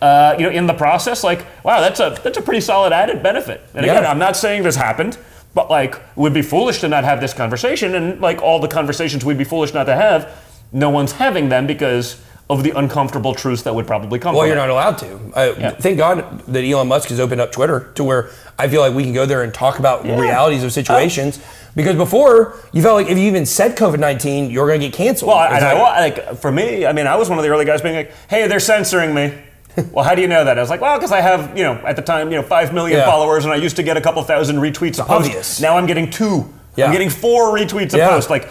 uh, 0.00 0.34
you 0.38 0.44
know, 0.44 0.50
in 0.50 0.66
the 0.66 0.74
process, 0.74 1.24
like, 1.24 1.44
wow, 1.64 1.80
that's 1.80 1.98
a 2.00 2.16
that's 2.22 2.36
a 2.38 2.42
pretty 2.42 2.60
solid 2.60 2.92
added 2.92 3.22
benefit. 3.22 3.60
And 3.74 3.84
again, 3.84 4.02
Yeah. 4.02 4.10
I'm 4.10 4.18
not 4.18 4.36
saying 4.36 4.62
this 4.62 4.76
happened, 4.76 5.16
but 5.54 5.70
like, 5.70 6.00
would 6.16 6.34
be 6.34 6.42
foolish 6.42 6.80
to 6.80 6.88
not 6.88 7.04
have 7.04 7.20
this 7.20 7.32
conversation, 7.32 7.94
and 7.94 8.20
like 8.20 8.42
all 8.42 8.58
the 8.60 8.68
conversations 8.68 9.24
we'd 9.24 9.38
be 9.38 9.44
foolish 9.44 9.72
not 9.72 9.84
to 9.84 9.94
have, 9.94 10.42
no 10.72 10.90
one's 10.90 11.12
having 11.12 11.48
them 11.48 11.66
because 11.66 12.20
of 12.50 12.62
the 12.62 12.76
uncomfortable 12.76 13.34
truths 13.34 13.62
that 13.62 13.74
would 13.74 13.86
probably 13.86 14.18
come. 14.18 14.34
Well, 14.34 14.46
you're 14.46 14.54
it. 14.54 14.58
not 14.58 14.70
allowed 14.70 14.98
to. 14.98 15.32
I, 15.34 15.70
Thank 15.70 15.96
God 15.96 16.40
that 16.40 16.62
Elon 16.62 16.88
Musk 16.88 17.08
has 17.08 17.18
opened 17.18 17.40
up 17.40 17.52
Twitter 17.52 17.90
to 17.94 18.04
where 18.04 18.30
I 18.58 18.68
feel 18.68 18.82
like 18.82 18.94
we 18.94 19.02
can 19.02 19.14
go 19.14 19.24
there 19.24 19.42
and 19.42 19.54
talk 19.54 19.78
about 19.78 20.04
Yeah. 20.04 20.20
realities 20.20 20.62
of 20.62 20.66
oh. 20.66 20.70
situations. 20.70 21.40
Because 21.74 21.96
before, 21.96 22.56
you 22.72 22.82
felt 22.82 22.96
like 22.96 23.08
if 23.08 23.18
you 23.18 23.24
even 23.24 23.46
said 23.46 23.76
COVID 23.76 23.98
19, 23.98 24.50
you 24.50 24.60
were 24.60 24.66
going 24.66 24.80
to 24.80 24.88
get 24.88 24.94
canceled. 24.94 25.30
Well, 25.30 25.38
I, 25.38 25.58
I, 25.58 26.00
like 26.00 26.36
for 26.36 26.52
me, 26.52 26.86
I 26.86 26.92
mean, 26.92 27.06
I 27.06 27.16
was 27.16 27.28
one 27.28 27.38
of 27.38 27.44
the 27.44 27.50
early 27.50 27.64
guys 27.64 27.82
being 27.82 27.96
like, 27.96 28.12
"Hey, 28.28 28.46
they're 28.46 28.60
censoring 28.60 29.12
me." 29.12 29.36
Well, 29.92 30.04
how 30.04 30.14
do 30.14 30.22
you 30.22 30.28
know 30.28 30.44
that? 30.44 30.56
I 30.58 30.60
was 30.60 30.70
like, 30.70 30.80
"Well, 30.80 30.96
because 30.98 31.12
I 31.12 31.20
have, 31.20 31.56
you 31.56 31.64
know, 31.64 31.74
at 31.86 31.96
the 31.96 32.02
time, 32.02 32.30
you 32.30 32.36
know, 32.36 32.42
five 32.42 32.72
million 32.72 32.98
Yeah. 32.98 33.06
followers, 33.06 33.44
and 33.44 33.52
I 33.52 33.56
used 33.56 33.76
to 33.76 33.82
get 33.82 33.96
a 33.96 34.00
couple 34.00 34.22
thousand 34.22 34.56
retweets 34.56 34.98
a 34.98 35.04
post. 35.04 35.26
obvious. 35.26 35.60
Now 35.60 35.76
I'm 35.76 35.86
getting 35.86 36.10
two. 36.10 36.48
Yeah. 36.76 36.86
I'm 36.86 36.92
getting 36.92 37.10
four 37.10 37.54
retweets 37.56 37.94
a 37.94 37.98
Yeah. 37.98 38.08
post. 38.10 38.30
Like, 38.30 38.48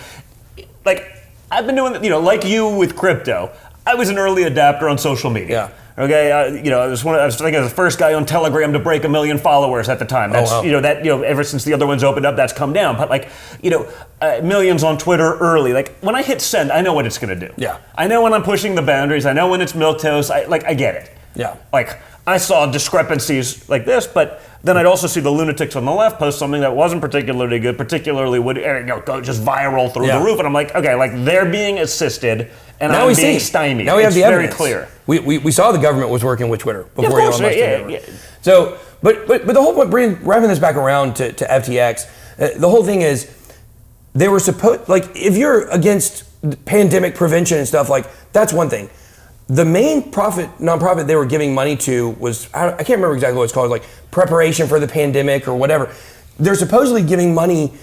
like 0.86 1.06
I've 1.52 1.66
been 1.66 1.76
doing, 1.76 2.04
you 2.04 2.10
know, 2.10 2.20
like 2.20 2.45
you 2.45 2.68
with 2.68 2.95
crypto. 2.95 3.52
I 3.86 3.95
was 3.95 4.10
an 4.10 4.18
early 4.18 4.44
adapter 4.44 4.88
on 4.90 4.98
social 4.98 5.30
media. 5.30 5.72
Okay, 5.95 6.32
uh, 6.32 6.45
you 6.48 6.72
know, 6.72 6.80
I 6.80 6.88
was 6.88 7.03
one. 7.03 7.14
Of, 7.14 7.22
I 7.22 7.26
was 7.26 7.38
thinking 7.38 7.60
I 7.61 7.64
the 7.64 7.70
first 7.70 7.99
guy 7.99 8.15
on 8.15 8.26
Telegram 8.26 8.74
to 8.74 8.80
break 8.80 9.03
a 9.03 9.10
million 9.10 9.38
followers 9.38 9.90
at 9.90 9.99
the 9.99 10.06
time. 10.06 10.32
That's 10.32 10.52
Oh, 10.52 10.60
wow. 10.60 10.64
you 10.64 10.72
know 10.72 10.82
that 10.82 11.06
you 11.06 11.11
know 11.15 11.22
ever 11.22 11.44
since 11.44 11.64
the 11.65 11.74
other 11.74 11.86
ones 11.86 12.03
opened 12.03 12.26
up, 12.26 12.36
that's 12.36 12.52
come 12.53 12.74
down. 12.74 12.98
But 12.98 13.10
like 13.11 13.30
you 13.61 13.70
know, 13.70 13.91
uh, 14.20 14.40
millions 14.44 14.84
on 14.84 14.98
Twitter 14.98 15.38
early. 15.38 15.72
Like 15.72 15.95
when 15.99 16.15
I 16.15 16.24
hit 16.24 16.41
send, 16.41 16.72
I 16.72 16.82
know 16.82 16.94
what 16.94 17.06
it's 17.06 17.20
going 17.20 17.38
to 17.40 17.48
do. 17.48 17.53
Yeah. 17.57 17.78
I 17.95 18.07
know 18.07 18.24
when 18.24 18.34
I'm 18.34 18.41
pushing 18.44 18.74
the 18.74 18.82
boundaries. 18.82 19.28
I 19.28 19.34
know 19.34 19.48
when 19.49 19.61
it's 19.61 19.76
milk 19.76 19.99
toast. 19.99 20.32
I 20.32 20.45
like 20.45 20.64
I 20.65 20.74
get 20.74 20.95
it. 20.95 21.11
Yeah. 21.36 21.57
Like 21.72 21.99
I 22.26 22.38
saw 22.38 22.66
discrepancies 22.66 23.68
like 23.70 23.86
this, 23.86 24.08
but 24.08 24.41
then 24.64 24.78
I'd 24.78 24.86
also 24.86 25.08
see 25.08 25.20
the 25.20 25.30
lunatics 25.30 25.76
on 25.76 25.84
the 25.84 25.91
left 25.91 26.20
post 26.20 26.40
something 26.40 26.62
that 26.62 26.74
wasn't 26.74 27.02
particularly 27.02 27.60
good, 27.60 27.78
particularly 27.78 28.40
would 28.40 28.56
you 28.56 28.84
know, 28.84 29.02
go 29.02 29.20
just 29.20 29.41
viral 29.41 29.94
through 29.94 30.08
Yeah. 30.08 30.20
the 30.20 30.26
roof, 30.26 30.38
and 30.40 30.48
I'm 30.48 30.54
like, 30.54 30.74
okay, 30.74 30.95
like 30.95 31.12
they're 31.26 31.50
being 31.50 31.80
assisted, 31.80 32.50
and 32.80 32.91
now 32.94 33.02
I'm 33.02 33.08
we 33.08 33.16
being 33.16 33.40
see. 33.40 33.45
stymied. 33.45 33.86
Now 33.86 33.98
we 33.98 34.04
have 34.04 34.10
it's 34.12 34.16
the 34.16 34.22
very 34.22 34.36
evidence. 34.45 34.56
clear. 34.56 34.88
We, 35.06 35.20
we, 35.20 35.38
we 35.40 35.52
saw 35.52 35.74
the 35.74 35.80
government 35.80 36.12
was 36.12 36.24
working 36.24 36.48
with 36.48 36.62
Twitter 36.62 36.84
before 36.95 37.10
course, 37.10 37.40
Elon 37.40 37.41
Musk 37.41 37.58
yeah, 37.58 37.88
yeah. 37.88 38.00
So, 38.41 38.78
but, 39.02 39.28
but 39.28 39.45
but 39.45 39.52
the 39.54 39.62
whole 39.62 39.74
point, 39.74 39.91
bringing 39.91 40.24
wrapping 40.24 40.48
this 40.48 40.60
back 40.60 40.78
around 40.78 41.18
to, 41.18 41.34
to 41.34 41.45
FTX, 41.45 42.06
uh, 42.40 42.58
the 42.58 42.70
whole 42.70 42.86
thing 42.86 43.02
is 43.02 43.30
they 44.14 44.30
were 44.30 44.40
supposed 44.40 44.88
like 44.88 45.10
if 45.14 45.36
you're 45.36 45.68
against 45.72 46.24
pandemic 46.66 47.16
prevention 47.16 47.58
and 47.58 47.68
stuff 47.68 47.90
like 47.90 48.06
that's 48.32 48.54
one 48.54 48.70
thing. 48.70 48.90
The 49.48 49.65
main 49.65 50.11
profit 50.11 50.49
nonprofit 50.57 51.06
they 51.06 51.15
were 51.15 51.26
giving 51.26 51.53
money 51.53 51.76
to 51.78 52.11
was 52.11 52.52
I, 52.53 52.72
can't 52.78 52.90
remember 52.90 53.14
exactly 53.14 53.38
what 53.38 53.44
it's 53.44 53.53
called, 53.53 53.70
like 53.70 53.84
preparation 54.10 54.68
for 54.68 54.80
the 54.80 54.88
pandemic 54.88 55.48
or 55.48 55.56
whatever. 55.56 55.94
They're 56.40 56.56
supposedly 56.56 57.03
giving 57.03 57.34
money 57.34 57.74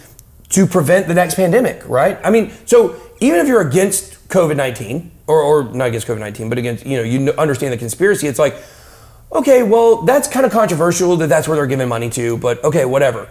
to 0.51 0.67
prevent 0.67 1.07
the 1.07 1.15
next 1.15 1.35
pandemic, 1.35 1.87
right? 1.89 2.19
I 2.25 2.31
mean, 2.31 2.51
so 2.67 3.01
even 3.21 3.41
if 3.41 3.47
you're 3.47 3.61
against 3.61 4.29
COVID 4.29 4.57
nineteen 4.57 5.13
or, 5.27 5.41
or 5.43 5.65
not 5.65 5.89
against 5.89 6.07
COVID 6.07 6.19
nineteen, 6.19 6.49
but 6.49 6.59
against 6.59 6.87
you 6.87 6.97
know 6.97 7.03
you 7.03 7.33
understand 7.33 7.73
the 7.73 7.79
conspiracy, 7.79 8.27
it's 8.27 8.39
like 8.39 8.57
okay, 9.33 9.63
well 9.63 10.03
that's 10.03 10.29
kind 10.29 10.47
of 10.47 10.53
controversial 10.53 11.17
that 11.17 11.29
that's 11.29 11.47
where 11.47 11.57
they're 11.57 11.67
giving 11.67 11.89
money 11.89 12.11
to, 12.11 12.37
but 12.39 12.63
okay, 12.65 12.85
whatever. 12.85 13.29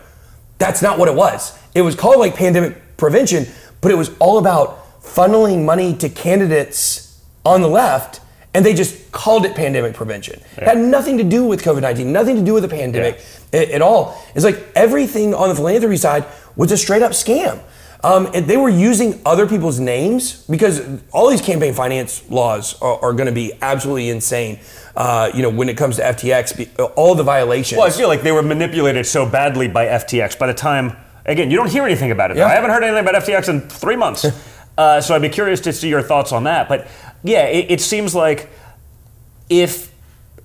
That's 0.60 0.82
not 0.82 1.00
what 1.00 1.08
it 1.08 1.16
was. 1.16 1.58
It 1.74 1.82
was 1.82 1.96
called 1.96 2.20
like 2.20 2.36
pandemic 2.36 2.98
prevention, 2.98 3.48
but 3.82 3.92
it 3.92 3.96
was 3.96 4.16
all 4.20 4.38
about 4.38 5.02
funneling 5.02 5.66
money 5.66 5.96
to 5.98 6.10
candidates 6.10 7.09
on 7.46 7.62
the 7.62 7.68
left, 7.68 8.22
and 8.54 8.66
they 8.66 8.74
just 8.74 9.12
called 9.12 9.46
it 9.46 9.56
pandemic 9.56 9.94
prevention. 9.94 10.40
It 10.58 10.64
had 10.64 10.78
nothing 10.78 11.18
to 11.18 11.24
do 11.24 11.46
with 11.46 11.64
COVID 11.64 11.82
19, 11.82 12.12
nothing 12.12 12.36
to 12.36 12.42
do 12.44 12.54
with 12.54 12.64
the 12.64 12.70
pandemic 12.70 13.20
a- 13.54 13.74
at 13.74 13.82
all. 13.82 14.22
It's 14.36 14.46
like 14.46 14.64
everything 14.76 15.34
on 15.34 15.50
the 15.50 15.56
philanthropy 15.56 15.98
side 15.98 16.26
was 16.56 16.72
a 16.72 16.78
straight 16.78 17.02
up 17.02 17.12
scam. 17.12 17.60
Um, 18.02 18.30
and 18.34 18.48
they 18.48 18.56
were 18.56 18.70
using 18.70 19.22
other 19.26 19.46
people's 19.46 19.78
names 19.80 20.46
because 20.46 20.82
all 21.12 21.30
these 21.30 21.42
campaign 21.42 21.74
finance 21.74 22.24
laws 22.30 22.82
are, 22.82 22.98
are 23.04 23.14
going 23.14 23.26
to 23.26 23.34
be 23.34 23.52
absolutely 23.62 24.10
insane. 24.10 24.60
Uh, 24.96 25.30
you 25.34 25.42
know, 25.42 25.50
when 25.50 25.68
it 25.68 25.76
comes 25.76 25.98
to 25.98 26.04
FTX, 26.04 26.92
all 26.96 27.14
the 27.14 27.24
violations. 27.24 27.78
Well, 27.78 27.88
I 27.88 27.92
feel 27.92 28.08
like 28.08 28.22
they 28.22 28.32
were 28.32 28.42
manipulated 28.42 29.06
so 29.06 29.30
badly 29.30 29.68
by 29.68 29.86
FTX. 29.86 30.40
By 30.40 30.48
the 30.48 30.54
time, 30.54 30.96
again, 31.26 31.52
you 31.52 31.58
don't 31.58 31.70
hear 31.70 31.84
anything 31.84 32.12
about 32.12 32.32
it. 32.32 32.38
Yeah. 32.38 32.46
I 32.46 32.52
haven't 32.52 32.70
heard 32.70 32.84
anything 32.84 33.06
about 33.06 33.22
FTX 33.22 33.50
in 33.50 33.68
three 33.68 33.98
months. 33.98 34.26
uh, 34.78 35.02
so 35.02 35.14
I'd 35.14 35.22
be 35.22 35.28
curious 35.30 35.60
to 35.62 35.74
see 35.74 35.90
your 35.90 36.02
thoughts 36.02 36.32
on 36.32 36.46
that. 36.46 36.70
But 36.70 36.88
yeah, 37.24 37.44
it, 37.46 37.72
it 37.72 37.82
seems 37.82 38.14
like 38.16 38.50
if 39.50 39.92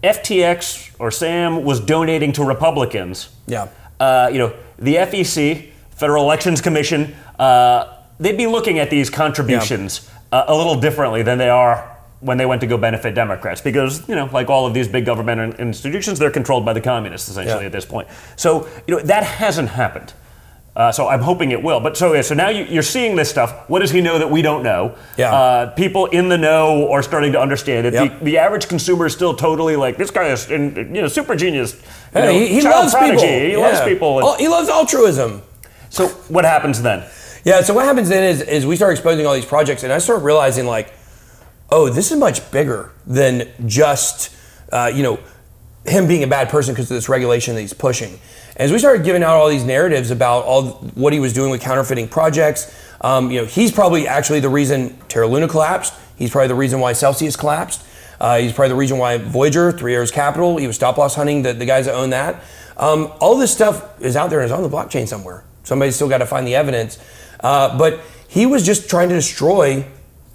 FTX 0.03 0.95
or 0.99 1.11
Sam 1.11 1.65
was 1.65 1.81
donating 1.81 2.33
to 2.33 2.45
Republicans, 2.45 3.29
Yeah. 3.47 3.69
uh, 4.01 4.29
you 4.33 4.39
know, 4.39 4.53
the 4.79 4.97
FEC, 4.97 5.71
Federal 5.91 6.25
Elections 6.25 6.61
Commission, 6.61 7.15
uh, 7.39 7.97
they'd 8.21 8.37
be 8.37 8.47
looking 8.47 8.79
at 8.79 8.91
these 8.91 9.11
contributions 9.11 10.09
uh, 10.33 10.45
a 10.49 10.55
little 10.55 10.79
differently 10.81 11.23
than 11.23 11.39
they 11.39 11.49
are 11.49 11.91
when 12.21 12.39
they 12.39 12.47
went 12.47 12.61
to 12.63 12.67
go 12.67 12.79
benefit 12.79 13.15
Democrats, 13.15 13.61
because 13.61 14.07
you 14.09 14.15
know, 14.15 14.29
like 14.33 14.49
all 14.49 14.67
of 14.67 14.73
these 14.73 14.89
big 14.89 15.05
government 15.05 15.59
institutions, 15.61 16.19
they're 16.19 16.31
controlled 16.31 16.65
by 16.65 16.73
the 16.73 16.81
communists 16.81 17.29
essentially 17.29 17.61
Yeah. 17.61 17.67
at 17.67 17.73
this 17.73 17.85
point. 17.85 18.09
So 18.37 18.67
you 18.87 18.97
know 18.97 19.03
that 19.03 19.25
hasn't 19.25 19.69
happened. 19.69 20.13
Uh, 20.77 20.91
so 20.91 21.07
I'm 21.09 21.21
hoping 21.21 21.53
it 21.53 21.63
will. 21.63 21.79
But 21.79 21.97
so 21.97 22.15
yeah, 22.15 22.23
so 22.23 22.35
now 22.35 22.49
you, 22.49 22.65
you're 22.65 22.83
seeing 22.83 23.15
this 23.15 23.31
stuff. 23.31 23.69
What 23.71 23.79
does 23.79 23.93
he 23.93 24.01
know 24.01 24.19
that 24.19 24.29
we 24.29 24.43
don't 24.43 24.65
know? 24.65 24.97
Yeah. 25.17 25.33
Uh, 25.33 25.71
people 25.71 26.07
in 26.07 26.29
the 26.29 26.37
know 26.37 26.91
are 26.91 27.03
starting 27.03 27.33
to 27.33 27.41
understand 27.41 27.87
it. 27.87 27.95
Yep. 27.95 28.19
The, 28.19 28.25
the 28.25 28.39
average 28.39 28.67
consumer 28.67 29.07
is 29.07 29.13
still 29.13 29.35
totally 29.35 29.77
like 29.77 29.97
this 29.97 30.11
guy 30.11 30.29
is, 30.33 30.51
in, 30.51 30.75
you 30.95 31.03
know, 31.03 31.07
super 31.09 31.37
genius. 31.37 31.81
you 32.15 32.21
know, 32.23 32.33
he, 32.33 32.49
he 32.49 32.63
loves 32.63 32.93
prodigy. 32.93 33.15
people. 33.19 33.29
He 33.29 33.53
Yeah. 33.53 33.59
loves 33.59 33.81
people. 33.83 34.19
And- 34.19 34.27
Oh, 34.29 34.37
he 34.37 34.49
loves 34.49 34.69
altruism. 34.69 35.43
so 35.91 36.09
what 36.29 36.45
happens 36.45 36.83
then? 36.83 37.05
Yeah, 37.45 37.61
so 37.61 37.73
what 37.75 37.85
happens 37.85 38.09
then 38.09 38.25
is, 38.25 38.41
is 38.41 38.67
we 38.67 38.75
start 38.75 38.93
exposing 38.93 39.27
all 39.27 39.35
these 39.35 39.45
projects, 39.45 39.85
and 39.85 39.93
I 39.93 39.99
start 39.99 40.23
realizing 40.23 40.67
like, 40.67 40.93
oh, 41.71 41.89
this 41.89 42.11
is 42.11 42.19
much 42.19 42.51
bigger 42.51 42.91
than 43.07 43.49
just 43.67 44.35
uh, 44.73 44.91
you 44.93 45.03
know 45.05 45.21
him 45.87 46.09
being 46.09 46.25
a 46.25 46.27
bad 46.27 46.49
person 46.49 46.73
because 46.75 46.91
of 46.91 46.95
this 46.97 47.09
regulation 47.09 47.55
that 47.55 47.61
he's 47.61 47.75
pushing. 47.75 48.19
As 48.57 48.71
we 48.71 48.79
started 48.79 49.05
giving 49.05 49.25
out 49.25 49.35
all 49.35 49.49
these 49.49 49.65
narratives 49.65 50.13
about 50.13 50.45
all 50.45 50.75
what 50.95 51.13
he 51.13 51.19
was 51.19 51.33
doing 51.33 51.51
with 51.51 51.61
counterfeiting 51.61 52.07
projects, 52.07 52.73
um, 53.01 53.33
you 53.33 53.41
know, 53.41 53.47
he's 53.47 53.73
probably 53.73 54.07
actually 54.07 54.39
the 54.39 54.49
reason 54.49 54.97
Terra 55.09 55.27
Luna 55.27 55.49
collapsed. 55.49 55.93
He's 56.17 56.31
probably 56.31 56.49
the 56.49 56.55
reason 56.55 56.79
why 56.79 56.93
Celsius 56.93 57.35
collapsed. 57.35 57.85
Uh, 58.21 58.39
he's 58.39 58.53
probably 58.53 58.69
the 58.69 58.77
reason 58.77 58.97
why 58.97 59.19
Voyager, 59.19 59.73
Three 59.73 59.95
Arrows 59.95 60.13
Capital, 60.13 60.57
he 60.57 60.69
was 60.69 60.77
stop 60.77 60.97
loss 60.99 61.17
hunting 61.17 61.43
the, 61.43 61.53
the 61.53 61.67
guys 61.67 61.87
that 61.87 61.95
own 61.95 62.11
that. 62.11 62.45
Um, 62.77 63.13
all 63.21 63.37
this 63.37 63.53
stuff 63.53 64.01
is 64.01 64.15
out 64.15 64.31
there 64.31 64.39
and 64.39 64.47
is 64.47 64.53
on 64.53 64.63
the 64.63 64.69
blockchain 64.69 65.09
somewhere. 65.09 65.43
Somebody's 65.65 65.97
still 65.97 66.09
got 66.09 66.19
to 66.19 66.27
find 66.27 66.47
the 66.47 66.55
evidence. 66.55 66.99
Uh, 67.41 67.77
but 67.77 68.01
he 68.29 68.47
was 68.47 68.65
just 68.65 68.89
trying 68.89 69.09
to 69.09 69.17
destroy 69.17 69.85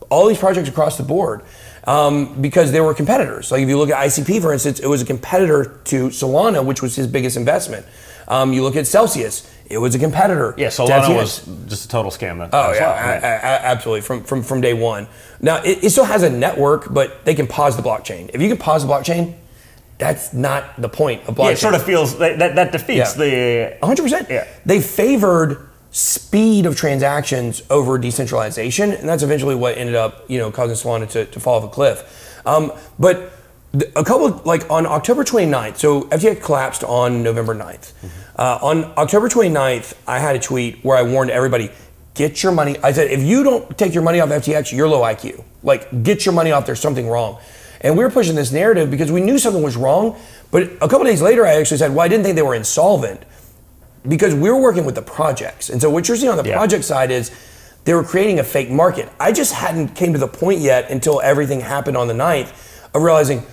all 0.10 0.28
these 0.28 0.38
projects 0.38 0.68
across 0.68 0.98
the 0.98 1.04
board 1.04 1.44
um, 1.86 2.42
because 2.42 2.74
they 2.74 2.82
were 2.82 2.94
competitors. 2.94 3.52
Like 3.52 3.62
if 3.62 3.70
you 3.70 3.78
look 3.78 3.90
at 3.90 4.06
ICP, 4.08 4.42
for 4.42 4.52
instance, 4.52 4.80
it 4.80 4.88
was 4.88 5.02
a 5.02 5.06
competitor 5.06 5.80
to 5.86 6.10
Solana, 6.10 6.66
which 6.66 6.82
was 6.82 6.96
his 6.96 7.08
biggest 7.08 7.38
investment. 7.38 7.86
Um, 8.30 8.54
you 8.54 8.64
look 8.64 8.76
at 8.76 8.86
Celsius, 8.88 9.52
it 9.70 9.78
was 9.80 9.96
a 9.96 10.00
competitor. 10.00 10.54
Yeah, 10.58 10.68
Solana 10.68 11.16
was 11.16 11.46
just 11.68 11.86
a 11.86 11.88
total 11.88 12.12
scam. 12.12 12.38
Then. 12.40 12.50
Oh 12.54 12.74
yeah. 12.74 12.90
I 12.90 13.14
a- 13.16 13.66
absolutely 13.72 14.02
from 14.02 14.24
from 14.24 14.44
from 14.44 14.62
day 14.62 14.74
one. 14.74 15.08
Now 15.42 15.58
it, 15.64 15.84
it 15.84 15.90
still 15.90 16.06
has 16.06 16.24
a 16.24 16.30
network, 16.30 16.94
but 16.94 17.26
they 17.26 17.34
can 17.36 17.48
pause 17.48 17.76
the 17.76 17.84
blockchain. 17.84 18.30
If 18.34 18.42
you 18.42 18.48
can 18.50 18.58
pause 18.58 18.86
the 18.86 18.92
blockchain, 18.92 19.36
that's 19.98 20.34
not 20.34 20.80
the 20.82 20.90
point 20.90 21.24
of 21.28 21.36
blockchain. 21.36 21.46
yeah, 21.46 21.52
it 21.52 21.58
sort 21.60 21.74
of 21.76 21.84
feels 21.84 22.18
that 22.20 22.40
that, 22.40 22.56
that 22.56 22.72
defeats 22.72 23.18
Yeah. 23.18 23.76
the. 23.78 23.78
100%. 23.82 24.30
Yeah. 24.30 24.48
They 24.66 24.82
favored 24.82 25.68
speed 25.92 26.66
of 26.68 26.76
transactions 26.76 27.64
over 27.72 27.98
decentralization, 27.98 28.92
and 28.92 29.10
that's 29.10 29.24
eventually 29.24 29.56
what 29.56 29.76
ended 29.78 29.96
up, 29.96 30.24
you 30.30 30.38
know, 30.38 30.52
causing 30.52 30.76
Solana 30.76 31.10
to, 31.10 31.26
to 31.26 31.40
fall 31.40 31.56
off 31.58 31.64
a 31.64 31.68
cliff. 31.74 32.42
Um, 32.46 32.72
but 33.00 33.34
a 33.74 34.04
couple, 34.04 34.42
like 34.46 34.70
on 34.70 34.86
October 34.86 35.24
29th, 35.24 35.78
so 35.78 36.04
FTX 36.04 36.42
collapsed 36.42 36.84
on 36.84 37.22
November 37.24 37.54
9th. 37.54 37.92
Uh, 38.36 38.58
on 38.62 38.86
October 38.98 39.30
29th, 39.30 39.94
I 40.08 40.20
had 40.20 40.36
a 40.36 40.40
tweet 40.40 40.84
where 40.84 40.98
I 40.98 41.04
warned 41.04 41.30
everybody, 41.30 41.70
get 42.16 42.42
your 42.42 42.52
money. 42.52 42.78
I 42.82 42.92
said, 42.92 43.12
if 43.12 43.22
you 43.22 43.44
don't 43.44 43.78
take 43.78 43.94
your 43.94 44.04
money 44.04 44.20
off 44.20 44.30
FTX, 44.30 44.76
you're 44.76 44.88
low 44.88 45.02
IQ. 45.02 45.44
Like, 45.62 46.04
get 46.04 46.26
your 46.26 46.34
money 46.34 46.52
off, 46.52 46.66
there's 46.66 46.80
something 46.80 47.08
wrong. 47.08 47.40
And 47.82 47.98
we 47.98 48.04
were 48.04 48.10
pushing 48.10 48.36
this 48.36 48.52
narrative 48.52 48.90
because 48.90 49.12
we 49.12 49.22
knew 49.22 49.38
something 49.38 49.62
was 49.62 49.78
wrong. 49.78 50.20
But 50.52 50.64
a 50.82 50.88
couple 50.88 51.04
days 51.04 51.22
later, 51.22 51.46
I 51.46 51.56
actually 51.56 51.78
said, 51.78 51.92
well, 51.92 52.02
I 52.02 52.08
didn't 52.08 52.24
think 52.24 52.36
they 52.36 52.42
were 52.42 52.56
insolvent 52.56 53.22
because 54.08 54.34
we 54.34 54.50
were 54.50 54.60
working 54.60 54.86
with 54.86 54.96
the 54.96 55.02
projects. 55.02 55.70
And 55.70 55.80
so 55.80 55.90
what 55.90 56.08
you're 56.08 56.18
seeing 56.18 56.32
on 56.32 56.38
the 56.38 56.50
Yeah. 56.50 56.58
project 56.58 56.84
side 56.86 57.12
is 57.12 57.32
they 57.86 57.94
were 57.94 58.04
creating 58.04 58.40
a 58.40 58.44
fake 58.44 58.70
market. 58.72 59.10
I 59.20 59.32
just 59.32 59.54
hadn't 59.54 59.90
came 59.96 60.14
to 60.14 60.20
the 60.20 60.28
point 60.28 60.60
yet 60.60 60.90
until 60.90 61.22
everything 61.22 61.62
happened 61.62 61.96
on 61.98 62.08
the 62.08 62.14
9th 62.14 62.52
of 62.94 63.02
realizing, 63.04 63.44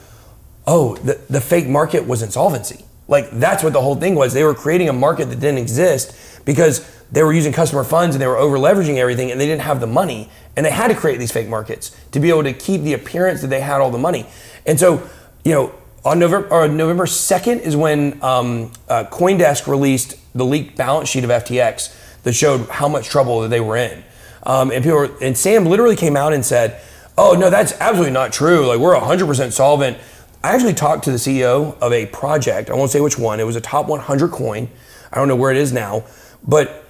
oh, 0.66 0.96
the, 0.96 1.20
the 1.30 1.40
fake 1.40 1.66
market 1.66 2.06
was 2.06 2.22
insolvency. 2.22 2.84
Like 3.08 3.30
that's 3.30 3.62
what 3.62 3.72
the 3.72 3.80
whole 3.80 3.94
thing 3.94 4.14
was. 4.14 4.32
They 4.32 4.44
were 4.44 4.54
creating 4.54 4.88
a 4.88 4.92
market 4.92 5.26
that 5.26 5.40
didn't 5.40 5.58
exist 5.58 6.40
because 6.44 6.90
they 7.12 7.22
were 7.22 7.32
using 7.32 7.52
customer 7.52 7.84
funds 7.84 8.16
and 8.16 8.22
they 8.22 8.26
were 8.26 8.36
over 8.36 8.58
leveraging 8.58 8.96
everything 8.96 9.30
and 9.30 9.40
they 9.40 9.46
didn't 9.46 9.62
have 9.62 9.80
the 9.80 9.86
money 9.86 10.28
and 10.56 10.66
they 10.66 10.70
had 10.70 10.88
to 10.88 10.94
create 10.94 11.18
these 11.18 11.30
fake 11.30 11.48
markets 11.48 11.96
to 12.10 12.18
be 12.18 12.30
able 12.30 12.42
to 12.42 12.52
keep 12.52 12.82
the 12.82 12.94
appearance 12.94 13.42
that 13.42 13.48
they 13.48 13.60
had 13.60 13.80
all 13.80 13.90
the 13.90 13.98
money. 13.98 14.26
And 14.64 14.80
so, 14.80 15.08
you 15.44 15.52
know, 15.52 15.72
on 16.04 16.18
November 16.18 16.48
or 16.48 16.68
November 16.68 17.04
2nd 17.04 17.60
is 17.60 17.76
when 17.76 18.22
um, 18.22 18.72
uh, 18.88 19.04
CoinDesk 19.04 19.66
released 19.66 20.16
the 20.34 20.44
leaked 20.44 20.76
balance 20.76 21.08
sheet 21.08 21.24
of 21.24 21.30
FTX 21.30 22.22
that 22.22 22.32
showed 22.32 22.68
how 22.68 22.88
much 22.88 23.06
trouble 23.06 23.40
that 23.42 23.48
they 23.48 23.60
were 23.60 23.76
in. 23.76 24.02
Um, 24.42 24.70
and 24.70 24.82
people 24.82 24.98
were, 24.98 25.10
and 25.20 25.36
Sam 25.36 25.64
literally 25.66 25.96
came 25.96 26.16
out 26.16 26.32
and 26.32 26.44
said, 26.44 26.80
Oh 27.18 27.32
no, 27.32 27.50
that's 27.50 27.72
absolutely 27.80 28.12
not 28.12 28.32
true. 28.32 28.66
Like 28.66 28.78
we're 28.78 28.94
100% 28.94 29.52
solvent. 29.52 29.98
I 30.42 30.54
actually 30.54 30.74
talked 30.74 31.04
to 31.04 31.10
the 31.10 31.16
CEO 31.18 31.76
of 31.80 31.92
a 31.92 32.06
project. 32.06 32.70
I 32.70 32.74
won't 32.74 32.90
say 32.90 33.00
which 33.00 33.18
one. 33.18 33.40
It 33.40 33.44
was 33.44 33.56
a 33.56 33.60
top 33.60 33.86
100 33.88 34.30
coin. 34.30 34.68
I 35.12 35.16
don't 35.16 35.28
know 35.28 35.36
where 35.36 35.50
it 35.50 35.56
is 35.56 35.72
now, 35.72 36.04
but 36.46 36.84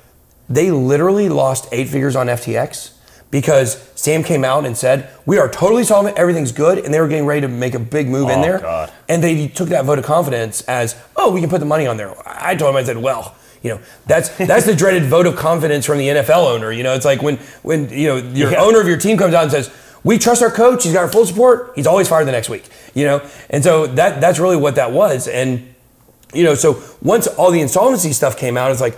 they 0.49 0.71
literally 0.71 1.29
lost 1.29 1.69
eight 1.73 1.89
figures 1.89 2.15
on 2.17 2.27
FTX 2.29 2.93
because 3.31 3.91
Sam 3.95 4.23
came 4.23 4.45
out 4.45 4.65
and 4.67 4.77
said, 4.77 5.09
"We 5.27 5.39
are 5.39 5.49
totally 5.49 5.85
solvent. 5.85 6.17
Everything's 6.19 6.53
good," 6.53 6.79
and 6.79 6.93
they 6.95 7.01
were 7.01 7.09
getting 7.09 7.27
ready 7.27 7.41
to 7.43 7.49
make 7.49 7.75
a 7.75 7.79
big 7.79 8.09
move 8.09 8.29
in 8.29 8.39
Oh, 8.41 8.43
there. 8.43 8.59
God. 8.59 8.93
And 9.09 9.23
they 9.23 9.49
took 9.49 9.69
that 9.71 9.85
vote 9.85 9.99
of 9.99 10.05
confidence 10.05 10.63
as, 10.63 10.95
"Oh, 11.17 11.31
we 11.33 11.41
can 11.41 11.51
put 11.51 11.61
the 11.61 11.67
money 11.67 11.87
on 11.87 11.97
there." 11.97 12.13
I 12.27 12.55
told 12.57 12.71
him, 12.71 12.77
I 12.77 12.85
said, 12.85 12.99
"Well." 12.99 13.35
You 13.63 13.71
know 13.73 13.81
that's 14.07 14.29
that's 14.37 14.65
the 14.67 14.77
dreaded 14.77 15.07
vote 15.07 15.27
of 15.27 15.35
confidence 15.35 15.87
from 15.87 15.99
the 15.99 16.09
NFL 16.09 16.47
owner. 16.47 16.71
You 16.71 16.85
know 16.85 16.95
it's 16.95 17.07
like 17.07 17.21
when 17.21 17.39
when 17.63 17.89
you 17.89 18.07
know 18.09 18.17
your 18.17 18.53
Yeah. 18.53 18.61
owner 18.63 18.81
of 18.81 18.87
your 18.87 18.99
team 18.99 19.17
comes 19.17 19.35
out 19.35 19.43
and 19.45 19.51
says, 19.51 19.71
"We 20.07 20.19
trust 20.19 20.43
our 20.43 20.51
coach. 20.51 20.85
He's 20.85 20.93
got 20.93 21.03
our 21.03 21.13
full 21.13 21.27
support. 21.27 21.73
He's 21.75 21.87
always 21.87 22.09
fired 22.09 22.27
the 22.27 22.33
next 22.33 22.49
week." 22.49 22.65
You 22.95 23.05
know, 23.05 23.29
and 23.51 23.63
so 23.63 23.87
that 23.89 24.21
that's 24.21 24.39
really 24.39 24.57
what 24.57 24.77
that 24.77 24.93
was. 24.93 25.27
And 25.27 25.75
you 26.33 26.45
know, 26.45 26.55
so 26.55 26.83
once 27.03 27.27
all 27.27 27.51
the 27.51 27.61
insolvency 27.61 28.13
stuff 28.13 28.39
came 28.39 28.57
out, 28.57 28.71
it's 28.71 28.81
like, 28.81 28.97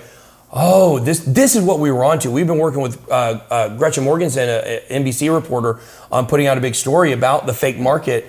oh, 0.53 0.99
this 0.99 1.21
this 1.21 1.57
is 1.57 1.63
what 1.63 1.79
we 1.79 1.91
were 1.91 2.05
onto. 2.05 2.31
We've 2.31 2.47
been 2.47 2.59
working 2.59 2.81
with 2.81 3.11
uh, 3.11 3.41
uh, 3.51 3.77
Gretchen 3.77 4.05
Morgenson, 4.05 4.49
a, 4.49 4.83
a 4.89 5.01
NBC 5.01 5.35
reporter, 5.35 5.81
on 6.13 6.27
putting 6.27 6.47
out 6.47 6.59
a 6.59 6.61
big 6.61 6.75
story 6.75 7.13
about 7.13 7.47
the 7.47 7.55
fake 7.55 7.79
market. 7.79 8.27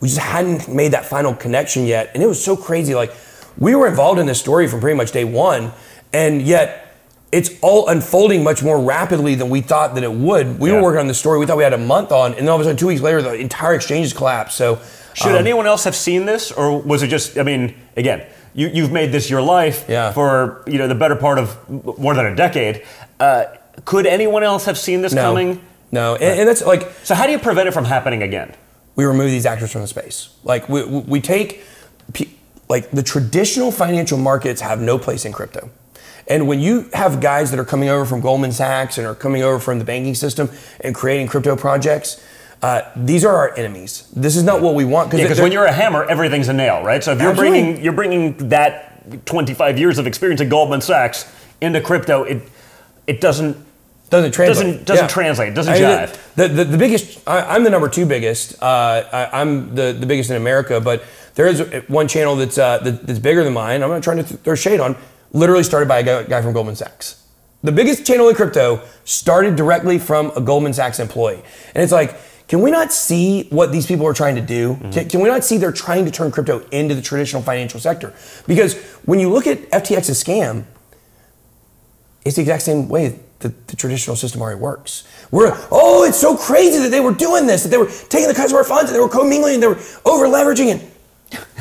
We 0.00 0.08
just 0.08 0.20
hadn't 0.20 0.68
made 0.68 0.92
that 0.92 1.06
final 1.06 1.34
connection 1.34 1.86
yet, 1.86 2.10
and 2.14 2.22
it 2.22 2.26
was 2.26 2.42
so 2.42 2.56
crazy. 2.56 2.94
Like 2.94 3.14
we 3.58 3.74
were 3.74 3.86
involved 3.86 4.20
in 4.20 4.26
this 4.26 4.40
story 4.40 4.68
from 4.68 4.80
pretty 4.80 4.96
much 4.96 5.12
day 5.12 5.24
one, 5.24 5.72
and 6.12 6.42
yet 6.42 6.85
it's 7.36 7.50
all 7.60 7.88
unfolding 7.88 8.42
much 8.42 8.62
more 8.62 8.78
rapidly 8.80 9.34
than 9.34 9.48
we 9.50 9.60
thought 9.60 9.94
that 9.94 10.02
it 10.04 10.12
would. 10.12 10.58
We 10.58 10.70
Yeah. 10.70 10.76
were 10.76 10.82
working 10.82 11.00
on 11.00 11.06
the 11.06 11.14
story. 11.14 11.38
We 11.38 11.46
thought 11.46 11.58
we 11.58 11.64
had 11.70 11.72
a 11.74 11.78
month 11.94 12.10
on, 12.12 12.32
and 12.32 12.40
then 12.40 12.48
all 12.48 12.54
of 12.56 12.60
a 12.62 12.64
sudden, 12.64 12.76
two 12.78 12.86
weeks 12.86 13.02
later, 13.02 13.20
the 13.20 13.34
entire 13.34 13.74
exchange 13.74 14.04
has 14.06 14.12
collapsed. 14.12 14.56
So, 14.56 14.78
Should 15.14 15.32
um, 15.32 15.38
anyone 15.46 15.66
else 15.66 15.84
have 15.84 15.94
seen 15.96 16.24
this, 16.26 16.50
or 16.52 16.78
was 16.80 17.02
it 17.02 17.08
just? 17.08 17.36
I 17.38 17.42
mean, 17.42 17.74
again, 17.96 18.22
you, 18.54 18.68
you've 18.68 18.92
made 18.92 19.12
this 19.12 19.28
your 19.30 19.42
life 19.42 19.84
Yeah. 19.88 20.12
for 20.12 20.62
you 20.66 20.78
know 20.78 20.88
the 20.88 20.94
better 20.94 21.16
part 21.16 21.38
of 21.38 21.56
more 21.98 22.14
than 22.14 22.26
a 22.26 22.34
decade. 22.34 22.82
Uh, 23.20 23.44
could 23.84 24.06
anyone 24.06 24.42
else 24.42 24.64
have 24.64 24.78
seen 24.78 25.02
this 25.02 25.12
no, 25.12 25.22
coming? 25.22 25.60
no, 25.92 26.14
and, 26.14 26.40
and 26.40 26.48
that's 26.48 26.64
like 26.64 26.82
So 27.04 27.14
how 27.14 27.26
do 27.26 27.32
you 27.32 27.38
prevent 27.38 27.68
it 27.68 27.72
from 27.74 27.84
happening 27.84 28.22
again? 28.22 28.52
we 28.96 29.04
remove 29.04 29.30
these 29.30 29.44
actors 29.44 29.70
from 29.72 29.82
the 29.82 29.86
space. 29.88 30.30
Like 30.42 30.68
we, 30.70 30.82
we 30.84 30.98
we 31.14 31.20
take, 31.20 31.48
like 32.68 32.90
the 32.90 33.02
traditional 33.02 33.70
financial 33.70 34.16
markets 34.18 34.60
have 34.62 34.80
no 34.80 34.98
place 34.98 35.24
in 35.26 35.32
crypto. 35.32 35.68
And 36.28 36.48
when 36.48 36.58
you 36.60 36.88
have 36.92 37.20
guys 37.20 37.50
that 37.52 37.60
are 37.60 37.64
coming 37.64 37.88
over 37.88 38.04
from 38.04 38.20
Goldman 38.20 38.52
Sachs 38.52 38.98
and 38.98 39.06
are 39.06 39.14
coming 39.14 39.42
over 39.42 39.58
from 39.60 39.78
the 39.78 39.84
banking 39.84 40.14
system 40.14 40.50
and 40.80 40.94
creating 40.94 41.28
crypto 41.28 41.54
projects, 41.56 42.20
uh, 42.62 42.82
these 42.96 43.24
are 43.24 43.34
our 43.36 43.56
enemies. 43.56 44.08
This 44.14 44.34
is 44.36 44.42
not 44.42 44.60
what 44.60 44.74
we 44.74 44.84
want. 44.84 45.10
Because 45.10 45.36
they're- 45.36 45.42
when 45.44 45.52
you're 45.52 45.66
a 45.66 45.72
hammer, 45.72 46.04
everything's 46.04 46.48
a 46.48 46.52
nail, 46.52 46.82
right? 46.82 47.02
So 47.04 47.12
if 47.12 47.20
you're 47.20 47.30
Absolutely. 47.30 47.60
bringing 47.62 47.84
you're 47.84 47.92
bringing 47.92 48.48
that 48.48 49.24
25 49.26 49.78
years 49.78 49.98
of 49.98 50.06
experience 50.06 50.40
at 50.40 50.48
Goldman 50.48 50.80
Sachs 50.80 51.26
into 51.60 51.80
crypto, 51.80 52.24
it 52.24 52.42
it 53.06 53.20
doesn't 53.20 53.56
doesn't 54.10 54.32
translate. 54.32 54.66
doesn't- 54.66 54.84
doesn't 54.86 55.08
translate, 55.10 55.54
doesn't 55.54 55.74
I 55.74 55.78
mean, 55.78 55.84
jive. 56.08 56.16
The, 56.36 56.48
the, 56.48 56.64
the 56.64 56.78
biggest, 56.78 57.18
I, 57.26 57.40
I'm 57.42 57.64
the 57.64 57.70
number 57.70 57.88
two 57.88 58.06
biggest. 58.06 58.60
Uh, 58.62 59.02
I, 59.12 59.40
I'm 59.40 59.74
the, 59.74 59.92
the 59.98 60.06
biggest 60.06 60.30
in 60.30 60.36
America, 60.36 60.80
but 60.80 61.02
there 61.34 61.46
is 61.48 61.60
one 61.88 62.06
channel 62.08 62.36
that's 62.36 62.56
uh, 62.56 62.78
that, 62.78 63.06
that's 63.06 63.18
bigger 63.18 63.42
than 63.44 63.52
mine. 63.52 63.82
I'm 63.82 63.90
not 63.90 64.02
trying 64.02 64.18
to 64.18 64.22
th- 64.22 64.40
throw 64.40 64.54
shade 64.54 64.80
on. 64.80 64.96
Literally 65.32 65.62
started 65.62 65.88
by 65.88 66.00
a 66.00 66.02
guy, 66.02 66.22
guy 66.24 66.42
from 66.42 66.52
Goldman 66.52 66.76
Sachs. 66.76 67.22
The 67.62 67.72
biggest 67.72 68.06
channel 68.06 68.28
in 68.28 68.34
crypto 68.34 68.80
started 69.04 69.56
directly 69.56 69.98
from 69.98 70.30
a 70.36 70.40
Goldman 70.40 70.72
Sachs 70.72 70.98
employee, 70.98 71.42
and 71.74 71.82
it's 71.82 71.92
like. 71.92 72.16
Can 72.48 72.62
we 72.62 72.70
not 72.70 72.92
see 72.92 73.48
what 73.48 73.72
these 73.72 73.86
people 73.86 74.06
are 74.06 74.14
trying 74.14 74.36
to 74.36 74.40
do? 74.40 74.74
Mm-hmm. 74.74 74.90
Can, 74.92 75.08
can 75.08 75.20
we 75.20 75.28
not 75.28 75.42
see 75.42 75.56
they're 75.56 75.72
trying 75.72 76.04
to 76.04 76.12
turn 76.12 76.30
crypto 76.30 76.64
into 76.70 76.94
the 76.94 77.02
traditional 77.02 77.42
financial 77.42 77.80
sector? 77.80 78.14
Because 78.46 78.80
when 79.04 79.18
you 79.18 79.30
look 79.30 79.48
at 79.48 79.68
FTX's 79.70 80.22
scam, 80.22 80.64
it's 82.24 82.36
the 82.36 82.42
exact 82.42 82.62
same 82.62 82.88
way 82.88 83.18
that 83.40 83.68
the 83.68 83.76
traditional 83.76 84.16
system 84.16 84.40
already 84.40 84.60
works. 84.60 85.06
We're 85.30 85.52
oh, 85.70 86.04
it's 86.04 86.18
so 86.18 86.36
crazy 86.36 86.78
that 86.78 86.90
they 86.90 87.00
were 87.00 87.12
doing 87.12 87.46
this, 87.46 87.62
that 87.62 87.68
they 87.68 87.76
were 87.76 87.90
taking 88.08 88.28
the 88.28 88.34
customer 88.34 88.64
funds, 88.64 88.90
and 88.90 88.96
they 88.96 89.00
were 89.00 89.08
commingling, 89.08 89.54
and 89.54 89.62
they 89.62 89.68
were 89.68 89.80
over 90.04 90.26
leveraging 90.26 90.74
it. 90.74 90.95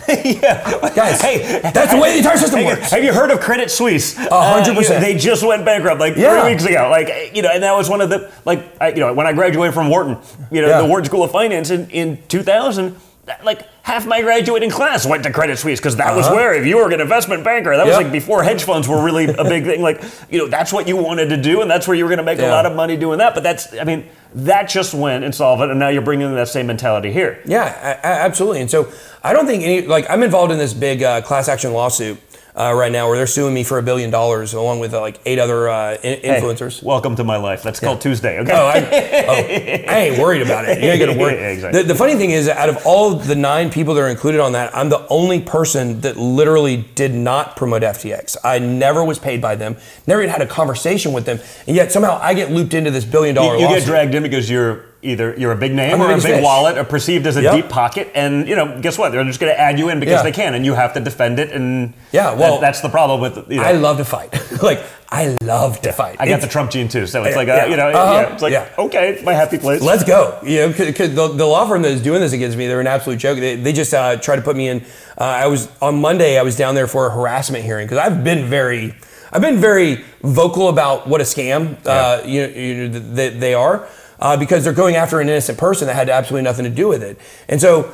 Yeah, 0.08 0.92
Guys, 0.96 1.22
Hey, 1.22 1.60
that's 1.62 1.92
the 1.94 2.00
way 2.00 2.12
the 2.14 2.18
entire 2.20 2.38
system 2.38 2.60
Hey, 2.60 2.66
works. 2.66 2.92
Have 2.92 3.04
you 3.04 3.14
heard 3.14 3.32
of 3.32 3.40
Credit 3.40 3.70
Suisse? 3.72 4.18
Uh, 4.18 4.54
hundred 4.54 4.74
know, 4.74 4.80
percent. 4.80 5.02
They 5.04 5.16
just 5.18 5.44
went 5.46 5.66
bankrupt 5.66 6.00
like 6.00 6.16
Yeah. 6.16 6.42
three 6.42 6.52
weeks 6.54 6.66
ago. 6.66 6.90
Like 6.90 7.32
you 7.36 7.42
know, 7.42 7.50
and 7.54 7.64
that 7.64 7.76
was 7.76 7.90
one 7.90 8.02
of 8.02 8.10
the 8.10 8.32
like 8.46 8.64
I, 8.82 8.90
you 8.90 9.00
know 9.00 9.14
when 9.14 9.28
I 9.28 9.34
graduated 9.34 9.74
from 9.74 9.90
Wharton, 9.90 10.18
you 10.52 10.62
know, 10.62 10.68
Yeah. 10.70 10.82
the 10.82 10.88
Wharton 10.88 11.06
School 11.06 11.24
of 11.24 11.32
Finance 11.32 11.70
in, 11.70 11.90
in 11.90 12.20
2000. 12.28 12.96
Like 13.44 13.62
half 13.82 14.06
my 14.06 14.22
graduating 14.22 14.70
class 14.70 15.04
went 15.04 15.24
to 15.24 15.32
Credit 15.32 15.58
Suisse 15.58 15.80
because 15.80 15.96
that 15.96 16.16
was 16.16 16.28
Uh-huh. 16.28 16.36
where 16.36 16.54
if 16.54 16.68
you 16.68 16.78
were 16.78 16.92
an 16.92 17.02
investment 17.02 17.44
banker, 17.44 17.76
that 17.76 17.84
was 17.88 17.96
like 17.96 18.12
before 18.12 18.44
hedge 18.44 18.64
funds 18.64 18.88
were 18.88 19.02
really 19.04 19.26
a 19.26 19.44
big 19.44 19.66
thing. 19.66 19.82
Like 19.82 20.04
you 20.30 20.38
know, 20.38 20.48
that's 20.48 20.72
what 20.72 20.88
you 20.88 20.96
wanted 20.96 21.30
to 21.30 21.38
do, 21.38 21.62
and 21.62 21.72
that's 21.72 21.88
where 21.88 21.98
you 21.98 22.04
were 22.04 22.10
going 22.10 22.20
to 22.20 22.24
make 22.24 22.38
a 22.38 22.48
lot 22.48 22.68
of 22.68 22.76
money 22.76 22.98
doing 22.98 23.18
that. 23.18 23.34
But 23.34 23.42
that's 23.42 23.74
I 23.76 23.84
mean, 23.84 24.06
that 24.36 24.68
just 24.68 24.94
went 24.94 25.24
insolvent, 25.24 25.72
and 25.72 25.80
now 25.80 25.88
you're 25.88 26.02
bringing 26.02 26.36
that 26.36 26.50
same 26.50 26.68
mentality 26.68 27.12
here. 27.12 27.42
Yeah, 27.46 28.00
absolutely. 28.04 28.62
And 28.62 28.70
so 28.70 28.92
I 29.24 29.32
don't 29.32 29.48
think 29.48 29.64
any 29.64 29.82
like 29.88 30.10
I'm 30.10 30.24
involved 30.24 30.52
in 30.52 30.58
this 30.58 30.74
big 30.74 31.02
uh, 31.02 31.22
class 31.22 31.48
action 31.48 31.72
lawsuit 31.72 32.20
uh, 32.58 32.74
right 32.74 32.92
now 32.92 33.08
where 33.08 33.18
they're 33.18 33.28
suing 33.28 33.54
me 33.54 33.64
for 33.64 33.78
a 33.78 33.84
billion 33.84 34.10
dollars 34.10 34.54
along 34.54 34.80
with 34.80 34.94
uh, 34.94 35.02
like 35.02 35.20
eight 35.26 35.40
other 35.40 35.68
uh, 35.68 35.94
in- 36.04 36.20
Hey, 36.22 36.40
influencers. 36.40 36.82
welcome 36.82 37.16
to 37.18 37.24
my 37.24 37.36
life. 37.38 37.62
That's 37.64 37.80
called 37.82 38.00
Tuesday. 38.02 38.40
Okay. 38.40 38.52
Oh, 38.54 38.66
I, 38.66 38.80
oh, 38.80 39.92
I 39.92 40.00
ain't 40.10 40.20
worried 40.20 40.42
about 40.42 40.64
it. 40.68 40.82
You 40.82 40.90
ain't 40.90 41.00
gonna 41.00 41.20
worry. 41.20 41.36
Yeah, 41.36 41.50
exactly. 41.50 41.82
the, 41.82 41.88
the 41.90 41.96
funny 41.96 42.16
thing 42.16 42.32
is, 42.32 42.48
out 42.48 42.70
of 42.70 42.78
all 42.86 43.16
the 43.16 43.36
nine 43.36 43.70
people 43.70 43.94
that 43.96 44.02
are 44.02 44.08
included 44.10 44.40
on 44.40 44.54
that, 44.54 44.76
I'm 44.76 44.90
the 44.90 45.06
only 45.10 45.42
person 45.42 46.02
that 46.02 46.16
literally 46.18 46.78
did 46.96 47.14
not 47.14 47.58
promote 47.58 47.82
FTX. 47.82 48.38
I 48.44 48.60
never 48.60 49.04
was 49.04 49.20
paid 49.20 49.42
by 49.42 49.56
them. 49.56 49.76
Never 50.08 50.22
even 50.22 50.32
had 50.32 50.42
a 50.42 50.48
conversation 50.48 51.12
with 51.14 51.26
them, 51.26 51.40
and 51.68 51.76
yet 51.76 51.92
somehow 51.92 52.20
I 52.22 52.34
get 52.34 52.52
looped 52.52 52.74
into 52.74 52.90
this 52.92 53.04
billion 53.06 53.36
dollar 53.36 53.56
You, 53.58 53.64
you 53.64 53.76
get 53.76 53.84
dragged 53.86 54.16
in 54.16 54.24
because 54.24 54.50
you're 54.50 54.86
either 55.06 55.36
you're 55.38 55.52
a 55.52 55.56
big 55.56 55.74
name 55.74 55.94
I'm 55.96 56.02
or 56.02 56.12
a 56.12 56.16
big 56.16 56.24
fish. 56.24 56.44
wallet 56.44 56.78
or 56.78 56.84
perceived 56.84 57.26
as 57.28 57.38
a 57.38 57.42
Yep. 57.44 57.54
deep 57.56 57.70
pocket, 57.70 58.12
and 58.16 58.48
you 58.48 58.56
know, 58.56 58.80
guess 58.82 58.98
what? 58.98 59.12
They're 59.12 59.24
just 59.24 59.40
going 59.40 59.54
to 59.54 59.60
add 59.60 59.78
you 59.80 59.90
in 59.90 60.00
because 60.00 60.20
Yeah. 60.20 60.24
they 60.24 60.32
can, 60.32 60.54
and 60.56 60.66
you 60.66 60.74
have 60.74 60.94
to 60.94 61.00
defend 61.00 61.40
it. 61.40 61.52
And 61.52 61.94
Yeah, 62.12 62.32
that- 62.32 62.38
well, 62.38 62.60
that's 62.60 62.82
the 62.82 62.90
problem 62.90 63.22
with. 63.22 63.38
You 63.50 63.58
know, 63.58 63.64
I 63.64 63.74
love 63.74 63.98
to 63.98 64.06
fight. 64.06 64.34
like 64.62 64.82
I 65.10 65.38
love 65.44 65.82
to 65.84 65.94
fight. 65.94 66.16
I 66.20 66.26
got 66.26 66.34
It's- 66.36 66.42
the 66.42 66.50
Trump 66.52 66.72
gene 66.72 66.88
too, 66.88 67.06
so 67.08 67.24
it's 67.24 67.36
like 67.36 67.48
yeah. 67.48 67.66
a, 67.66 67.70
you 67.70 67.78
know, 67.78 67.90
Uh-huh. 67.90 68.14
yeah, 68.14 68.34
it's 68.34 68.42
like 68.42 68.52
Yeah. 68.54 68.66
okay, 68.78 69.20
my 69.24 69.34
happy 69.34 69.58
place. 69.60 69.82
Let's 69.82 70.04
go. 70.04 70.36
You 70.44 70.62
know, 70.62 70.68
because 70.70 71.14
the, 71.14 71.28
the 71.28 71.46
law 71.46 71.68
firm 71.68 71.84
that 71.84 71.92
is 71.92 72.02
doing 72.02 72.20
this 72.22 72.34
against 72.34 72.58
me, 72.58 72.68
they're 72.68 72.82
an 72.82 72.88
absolute 72.88 73.18
joke. 73.20 73.40
They, 73.40 73.56
they 73.56 73.72
just 73.74 73.94
uh, 73.94 74.18
tried 74.18 74.38
to 74.38 74.42
put 74.42 74.56
me 74.56 74.68
in. 74.68 74.82
Uh, 75.18 75.24
I 75.24 75.48
was 75.48 75.70
on 75.82 76.02
Monday. 76.02 76.38
I 76.38 76.42
was 76.42 76.56
down 76.58 76.76
there 76.76 76.88
for 76.88 77.08
a 77.08 77.12
harassment 77.12 77.64
hearing 77.64 77.86
because 77.88 78.00
I've 78.00 78.24
been 78.24 78.46
very, 78.46 78.96
I've 79.32 79.42
been 79.42 79.58
very 79.58 80.04
vocal 80.24 80.70
about 80.70 81.08
what 81.08 81.22
a 81.22 81.24
scam. 81.24 81.78
Uh, 81.86 82.22
you, 82.26 82.46
you 82.48 82.88
know, 82.90 83.00
that 83.16 83.40
they 83.40 83.54
are 83.54 83.88
uh, 84.20 84.38
because 84.38 84.64
they're 84.64 84.74
going 84.74 84.96
after 84.96 85.20
an 85.20 85.30
innocent 85.30 85.58
person 85.58 85.88
that 85.88 85.96
had 85.96 86.10
absolutely 86.10 86.44
nothing 86.44 86.66
to 86.66 86.72
do 86.72 86.88
with 86.88 87.04
it. 87.04 87.20
And 87.48 87.60
so, 87.60 87.92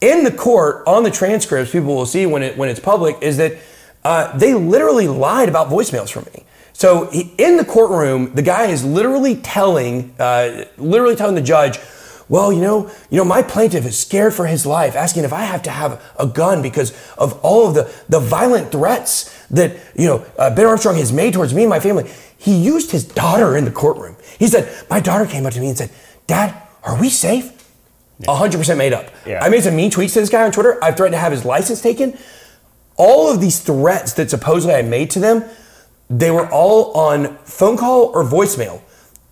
in 0.00 0.24
the 0.24 0.32
court, 0.32 0.82
on 0.86 1.04
the 1.04 1.10
transcripts, 1.10 1.70
people 1.70 1.94
will 1.94 2.06
see 2.06 2.26
when 2.26 2.42
it 2.42 2.56
when 2.56 2.68
it's 2.68 2.80
public 2.80 3.16
is 3.22 3.36
that 3.36 3.56
uh, 4.04 4.36
they 4.36 4.52
literally 4.54 5.08
lied 5.08 5.48
about 5.48 5.68
voicemails 5.68 6.10
from 6.10 6.24
me. 6.34 6.44
So 6.72 7.08
he, 7.10 7.32
in 7.38 7.56
the 7.56 7.64
courtroom, 7.64 8.34
the 8.34 8.42
guy 8.42 8.66
is 8.66 8.84
literally 8.84 9.36
telling, 9.36 10.14
uh, 10.18 10.64
literally 10.78 11.14
telling 11.14 11.36
the 11.36 11.42
judge, 11.42 11.78
"Well, 12.28 12.52
you 12.52 12.60
know, 12.60 12.90
you 13.10 13.18
know, 13.18 13.24
my 13.24 13.42
plaintiff 13.42 13.86
is 13.86 13.96
scared 13.96 14.34
for 14.34 14.46
his 14.46 14.66
life, 14.66 14.96
asking 14.96 15.22
if 15.24 15.32
I 15.32 15.42
have 15.44 15.62
to 15.62 15.70
have 15.70 16.02
a 16.18 16.26
gun 16.26 16.62
because 16.62 16.92
of 17.16 17.38
all 17.44 17.68
of 17.68 17.74
the 17.74 17.92
the 18.08 18.18
violent 18.18 18.72
threats 18.72 19.32
that 19.50 19.76
you 19.94 20.06
know 20.06 20.24
uh, 20.38 20.52
Ben 20.52 20.66
Armstrong 20.66 20.96
has 20.96 21.12
made 21.12 21.34
towards 21.34 21.54
me 21.54 21.62
and 21.62 21.70
my 21.70 21.80
family." 21.80 22.10
He 22.36 22.56
used 22.56 22.90
his 22.90 23.04
daughter 23.04 23.56
in 23.56 23.64
the 23.64 23.70
courtroom. 23.70 24.16
He 24.38 24.46
said, 24.46 24.68
"My 24.90 25.00
daughter 25.00 25.26
came 25.26 25.46
up 25.46 25.52
to 25.52 25.60
me 25.60 25.68
and 25.68 25.78
said, 25.78 25.90
Dad, 26.26 26.54
are 26.82 27.00
we 27.00 27.08
safe?" 27.08 27.52
100% 28.20 28.76
made 28.76 28.92
up. 28.92 29.10
Yeah. 29.26 29.42
I 29.42 29.48
made 29.48 29.64
some 29.64 29.74
mean 29.74 29.90
tweets 29.90 30.12
to 30.14 30.20
this 30.20 30.28
guy 30.28 30.42
on 30.42 30.52
Twitter. 30.52 30.82
I've 30.82 30.96
threatened 30.96 31.14
to 31.14 31.18
have 31.18 31.32
his 31.32 31.44
license 31.44 31.80
taken. 31.80 32.16
All 32.96 33.30
of 33.32 33.40
these 33.40 33.60
threats 33.60 34.12
that 34.14 34.30
supposedly 34.30 34.74
I 34.74 34.82
made 34.82 35.10
to 35.10 35.18
them, 35.18 35.44
they 36.08 36.30
were 36.30 36.48
all 36.50 36.92
on 36.92 37.36
phone 37.38 37.76
call 37.76 38.12
or 38.14 38.22
voicemail. 38.22 38.80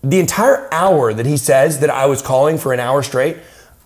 The 0.03 0.19
entire 0.19 0.67
hour 0.73 1.13
that 1.13 1.25
he 1.25 1.37
says 1.37 1.79
that 1.79 1.89
I 1.89 2.07
was 2.07 2.21
calling 2.21 2.57
for 2.57 2.73
an 2.73 2.79
hour 2.79 3.03
straight, 3.03 3.37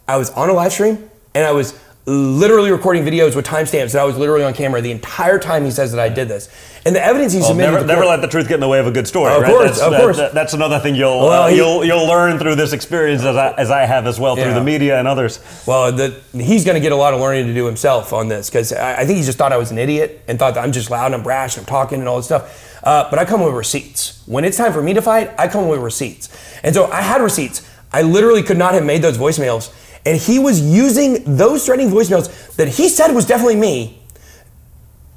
I 0.07 0.17
was 0.17 0.29
on 0.31 0.49
a 0.49 0.53
live 0.53 0.71
stream 0.71 1.09
and 1.33 1.45
I 1.45 1.51
was 1.51 1.77
literally 2.07 2.69
recording 2.72 3.03
videos 3.03 3.36
with 3.36 3.45
timestamps 3.48 3.94
that 3.94 4.02
I 4.02 4.03
was 4.03 4.15
literally 4.15 4.44
on 4.44 4.53
camera 4.53 4.80
the 4.80 4.91
entire 4.91 5.40
time 5.40 5.65
he 5.65 5.72
says 5.72 5.91
that 5.91 5.99
I 5.99 6.07
did 6.07 6.27
this. 6.27 6.49
And 6.86 6.95
the 6.95 7.03
evidence 7.03 7.34
he 7.34 7.40
Well, 7.40 7.48
submitted 7.49 7.72
never, 7.72 7.86
never 7.88 8.06
let 8.06 8.22
the 8.22 8.27
truth 8.27 8.48
get 8.48 8.53
in 8.56 8.60
the 8.60 8.68
way 8.68 8.77
of 8.77 8.86
a 8.86 8.91
good 8.91 9.07
story. 9.07 9.34
Of 9.34 9.41
right? 9.41 9.52
course, 9.52 9.69
that's, 9.72 9.82
of 9.82 9.91
that- 9.91 9.99
course. 10.02 10.18
that- 10.18 10.34
that's 10.36 10.53
another 10.53 10.77
thing 10.77 10.94
you'll 10.94 11.22
Well, 11.27 11.44
uh, 11.44 11.48
he- 11.48 11.56
you'll 11.56 11.84
you'll 11.84 12.06
learn 12.07 12.38
through 12.38 12.56
this 12.56 12.73
experience 12.73 13.23
as 13.23 13.36
I, 13.36 13.53
as 13.57 13.72
I 13.72 13.86
have 13.86 14.06
as 14.06 14.19
well 14.19 14.36
through 14.36 14.45
Yeah. 14.45 14.53
the 14.53 14.64
media 14.64 14.99
and 14.99 15.07
others. 15.07 15.40
Well, 15.65 15.91
the, 15.91 16.14
he's 16.34 16.64
going 16.64 16.76
to 16.76 16.80
get 16.80 16.91
a 16.91 16.95
lot 16.95 17.15
of 17.15 17.22
learning 17.22 17.48
to 17.48 17.53
do 17.56 17.65
himself 17.65 18.14
on 18.14 18.27
this 18.27 18.52
because 18.52 18.72
I, 18.72 18.98
I 19.02 19.06
think 19.07 19.18
he 19.18 19.23
just 19.23 19.40
thought 19.40 19.52
I 19.52 19.57
was 19.57 19.72
an 19.72 19.80
idiot 19.80 20.22
and 20.27 20.38
thought 20.38 20.53
that 20.53 20.64
I'm 20.64 20.72
just 20.72 20.91
loud 20.91 21.07
and 21.07 21.15
I'm 21.15 21.23
brash 21.23 21.57
and 21.57 21.64
I'm 21.64 21.68
talking 21.68 21.99
and 22.02 22.07
all 22.07 22.18
this 22.18 22.27
stuff. 22.27 22.80
Uh, 22.84 23.10
but 23.10 23.18
I 23.18 23.26
come 23.26 23.41
with 23.44 23.56
receipts. 23.56 24.22
When 24.27 24.45
it's 24.45 24.57
time 24.57 24.72
for 24.73 24.84
me 24.84 24.94
to 24.94 25.02
fight, 25.02 25.32
I 25.40 25.48
come 25.48 25.68
with 25.68 25.80
receipts. 25.80 26.30
And 26.61 26.76
so 26.76 26.86
I 26.91 27.02
had 27.02 27.19
receipts. 27.19 27.64
I 27.91 28.03
literally 28.03 28.44
could 28.44 28.60
not 28.60 28.76
have 28.76 28.84
made 28.86 29.02
those 29.02 29.18
voicemails. 29.18 29.72
And 30.06 30.19
he 30.19 30.38
was 30.40 30.61
using 30.61 31.36
those 31.36 31.65
threatening 31.65 31.91
voicemails 31.91 32.56
that 32.56 32.68
he 32.68 32.90
said 32.90 33.11
was 33.14 33.26
definitely 33.26 33.56
me 33.56 33.99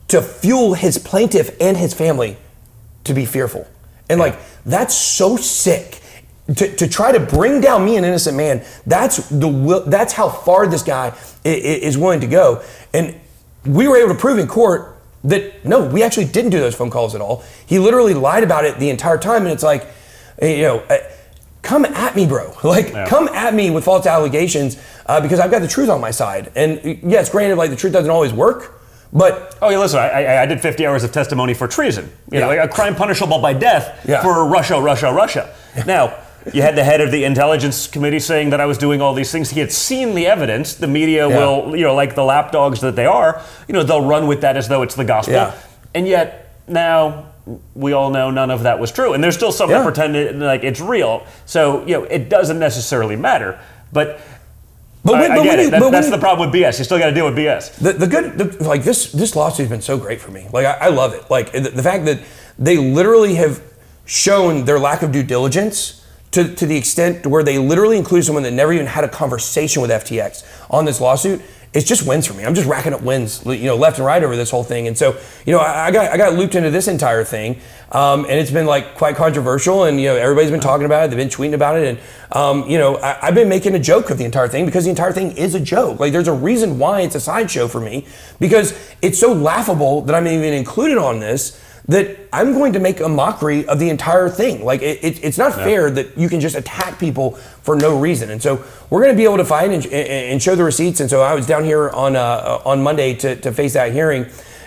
to 0.08 0.22
fuel 0.22 0.74
his 0.74 0.98
plaintiff 0.98 1.54
and 1.60 1.76
his 1.76 1.92
family 1.92 2.38
to 3.04 3.12
be 3.14 3.26
fearful. 3.26 3.66
And 4.08 4.18
like, 4.18 4.38
that's 4.64 4.94
so 4.94 5.36
sick. 5.36 6.00
To, 6.56 6.76
to 6.76 6.88
try 6.88 7.12
to 7.12 7.20
bring 7.20 7.60
down 7.60 7.84
me, 7.84 7.96
an 7.98 8.04
innocent 8.04 8.34
man, 8.34 8.64
that's 8.86 9.28
the 9.28 9.46
will, 9.46 9.84
that's 9.84 10.14
how 10.14 10.30
far 10.30 10.66
this 10.66 10.82
guy 10.82 11.14
is 11.44 11.98
willing 11.98 12.20
to 12.20 12.26
go. 12.26 12.62
And 12.94 13.14
we 13.66 13.86
were 13.86 13.98
able 13.98 14.14
to 14.14 14.18
prove 14.18 14.38
in 14.38 14.46
court 14.46 14.96
that 15.24 15.66
no, 15.66 15.84
we 15.84 16.02
actually 16.02 16.24
didn't 16.24 16.50
do 16.50 16.58
those 16.58 16.74
phone 16.74 16.88
calls 16.88 17.14
at 17.14 17.20
all. 17.20 17.44
He 17.66 17.78
literally 17.78 18.14
lied 18.14 18.44
about 18.44 18.64
it 18.64 18.78
the 18.78 18.88
entire 18.88 19.18
time, 19.18 19.42
and 19.42 19.52
it's 19.52 19.62
like, 19.62 19.86
you 20.40 20.62
know, 20.62 20.82
come 21.68 21.84
at 21.84 22.16
me, 22.16 22.26
bro. 22.26 22.54
Like, 22.64 22.92
come 23.08 23.28
at 23.28 23.54
me 23.54 23.70
with 23.70 23.84
false 23.84 24.06
allegations 24.06 24.76
uh, 25.06 25.20
because 25.20 25.38
I've 25.38 25.50
got 25.50 25.60
the 25.60 25.68
truth 25.68 25.90
on 25.90 26.00
my 26.00 26.10
side. 26.10 26.50
And 26.56 26.98
yes, 27.02 27.28
granted, 27.30 27.56
like 27.56 27.70
the 27.70 27.76
truth 27.76 27.92
doesn't 27.92 28.10
always 28.10 28.32
work, 28.32 28.80
but 29.12 29.56
Oh, 29.60 29.68
yeah, 29.70 29.78
listen, 29.78 29.98
I, 29.98 30.08
I, 30.24 30.42
I 30.42 30.46
did 30.46 30.60
50 30.60 30.86
hours 30.86 31.04
of 31.04 31.12
testimony 31.12 31.54
for 31.54 31.68
treason. 31.68 32.10
You 32.32 32.40
know, 32.40 32.46
like 32.48 32.60
a 32.60 32.68
crime 32.68 32.94
punishable 32.94 33.38
by 33.40 33.52
death 33.52 34.04
Yeah. 34.08 34.22
for 34.22 34.46
Russia, 34.48 34.80
Russia, 34.80 35.12
Russia. 35.12 35.54
Now, 35.86 36.14
you 36.54 36.62
had 36.62 36.76
the 36.76 36.84
head 36.84 37.00
of 37.02 37.10
the 37.10 37.24
intelligence 37.24 37.86
committee 37.86 38.20
saying 38.20 38.50
that 38.50 38.60
I 38.60 38.66
was 38.66 38.78
doing 38.78 39.02
all 39.02 39.12
these 39.14 39.30
things. 39.30 39.50
He 39.50 39.60
had 39.60 39.70
seen 39.72 40.14
the 40.14 40.26
evidence. 40.26 40.74
The 40.74 40.86
media 40.86 41.28
Yeah. 41.28 41.36
will, 41.38 41.76
you 41.76 41.84
know, 41.84 41.94
like 41.94 42.14
the 42.14 42.24
lapdogs 42.24 42.80
that 42.80 42.96
they 42.96 43.06
are, 43.06 43.42
you 43.66 43.74
know, 43.74 43.82
they'll 43.82 44.04
run 44.06 44.26
with 44.26 44.40
that 44.40 44.56
as 44.56 44.68
though 44.68 44.82
it's 44.82 44.94
the 44.94 45.04
gospel. 45.04 45.34
Yeah. 45.34 45.52
And 45.94 46.06
yet, 46.08 46.54
now 46.66 47.26
we 47.74 47.92
all 47.92 48.10
know 48.10 48.30
none 48.30 48.50
of 48.50 48.62
that 48.64 48.78
was 48.78 48.90
true. 48.92 49.12
And 49.14 49.22
there's 49.22 49.34
still 49.36 49.52
some 49.52 49.70
Yeah. 49.70 49.78
that 49.78 49.84
pretend 49.84 50.16
it, 50.16 50.36
like 50.36 50.64
it's 50.64 50.80
real. 50.80 51.26
So, 51.46 51.84
you 51.86 51.94
know, 51.94 52.04
it 52.04 52.28
doesn't 52.28 52.58
necessarily 52.58 53.16
matter. 53.16 53.58
But, 53.92 54.20
But 55.04 55.14
I, 55.14 55.20
when- 55.20 55.32
I 55.32 55.36
but 55.36 55.42
get 55.44 55.50
when 55.58 55.66
it. 55.66 55.70
That- 55.70 55.92
that's 55.92 56.10
the 56.10 56.18
problem 56.18 56.50
with 56.50 56.60
BS. 56.60 56.78
You 56.78 56.84
still 56.84 56.98
got 56.98 57.06
to 57.06 57.14
deal 57.14 57.24
with 57.26 57.36
BS. 57.36 57.76
The, 57.78 57.92
the 57.94 58.06
good, 58.06 58.36
the, 58.38 58.64
like 58.64 58.82
this, 58.84 59.12
this 59.12 59.34
lawsuit's 59.36 59.70
been 59.70 59.80
so 59.82 59.96
great 59.96 60.20
for 60.20 60.30
me. 60.30 60.46
Like 60.52 60.66
I, 60.66 60.72
I 60.72 60.88
love 60.88 61.14
it. 61.14 61.30
Like 61.30 61.52
the, 61.52 61.60
the 61.60 61.82
fact 61.82 62.04
that 62.06 62.20
they 62.58 62.76
literally 62.76 63.36
have 63.36 63.62
shown 64.04 64.64
their 64.64 64.78
lack 64.78 65.02
of 65.02 65.12
due 65.12 65.22
diligence 65.22 66.04
to, 66.32 66.54
to 66.54 66.66
the 66.66 66.76
extent 66.76 67.26
where 67.26 67.42
they 67.42 67.58
literally 67.58 67.96
include 67.96 68.24
someone 68.24 68.42
that 68.42 68.52
never 68.52 68.72
even 68.72 68.86
had 68.86 69.04
a 69.04 69.08
conversation 69.08 69.80
with 69.80 69.90
FTX 69.90 70.44
on 70.70 70.84
this 70.84 71.00
lawsuit. 71.00 71.40
It's 71.74 71.86
just 71.86 72.06
wins 72.06 72.26
for 72.26 72.32
me. 72.32 72.44
I'm 72.44 72.54
just 72.54 72.66
racking 72.66 72.94
up 72.94 73.02
wins, 73.02 73.44
you 73.44 73.64
know, 73.64 73.76
left 73.76 73.98
and 73.98 74.06
right 74.06 74.22
over 74.22 74.36
this 74.36 74.50
whole 74.50 74.64
thing. 74.64 74.88
And 74.88 74.96
so, 74.96 75.18
you 75.44 75.52
know, 75.52 75.58
I, 75.58 75.86
I 75.86 75.90
got 75.90 76.10
I 76.10 76.16
got 76.16 76.32
looped 76.32 76.54
into 76.54 76.70
this 76.70 76.88
entire 76.88 77.24
thing, 77.24 77.60
um, 77.92 78.24
and 78.24 78.32
it's 78.32 78.50
been 78.50 78.64
like 78.64 78.94
quite 78.94 79.16
controversial. 79.16 79.84
And 79.84 80.00
you 80.00 80.06
know, 80.06 80.16
everybody's 80.16 80.50
been 80.50 80.60
talking 80.60 80.86
about 80.86 81.04
it. 81.04 81.08
They've 81.08 81.18
been 81.18 81.28
tweeting 81.28 81.52
about 81.52 81.78
it, 81.78 81.86
and 81.86 81.98
um, 82.32 82.68
you 82.70 82.78
know, 82.78 82.96
I, 82.96 83.28
I've 83.28 83.34
been 83.34 83.50
making 83.50 83.74
a 83.74 83.78
joke 83.78 84.08
of 84.08 84.16
the 84.16 84.24
entire 84.24 84.48
thing 84.48 84.64
because 84.64 84.84
the 84.84 84.90
entire 84.90 85.12
thing 85.12 85.36
is 85.36 85.54
a 85.54 85.60
joke. 85.60 86.00
Like, 86.00 86.12
there's 86.12 86.28
a 86.28 86.32
reason 86.32 86.78
why 86.78 87.02
it's 87.02 87.14
a 87.14 87.20
sideshow 87.20 87.68
for 87.68 87.80
me 87.80 88.06
because 88.40 88.72
it's 89.02 89.18
so 89.18 89.34
laughable 89.34 90.00
that 90.02 90.14
I'm 90.14 90.26
even 90.26 90.54
included 90.54 90.96
on 90.96 91.20
this 91.20 91.62
that 91.88 92.18
I'm 92.32 92.52
going 92.52 92.74
to 92.74 92.80
make 92.80 93.00
a 93.00 93.08
mockery 93.08 93.66
of 93.66 93.78
the 93.78 93.88
entire 93.88 94.28
thing. 94.28 94.62
Like, 94.64 94.82
it, 94.82 95.02
it, 95.02 95.24
it's 95.24 95.38
not 95.38 95.54
fair 95.54 95.90
that 95.90 96.18
you 96.18 96.28
can 96.28 96.38
just 96.38 96.54
attack 96.54 96.98
people 97.00 97.32
for 97.62 97.76
no 97.76 97.98
reason. 97.98 98.30
And 98.30 98.42
so 98.42 98.62
we're 98.90 99.00
going 99.02 99.14
to 99.14 99.16
be 99.16 99.24
able 99.24 99.38
to 99.38 99.44
find 99.44 99.72
and, 99.72 99.84
and- 99.86 99.94
and 100.32 100.42
show 100.42 100.54
the 100.54 100.64
receipts. 100.64 101.00
And 101.00 101.08
so 101.08 101.22
I 101.22 101.34
was 101.34 101.46
down 101.46 101.64
here 101.64 101.88
on 101.90 102.14
uh, 102.14 102.60
on 102.64 102.82
Monday 102.82 103.14
to, 103.14 103.36
to 103.36 103.52
face 103.52 103.72
that 103.72 103.92
hearing, 103.92 104.26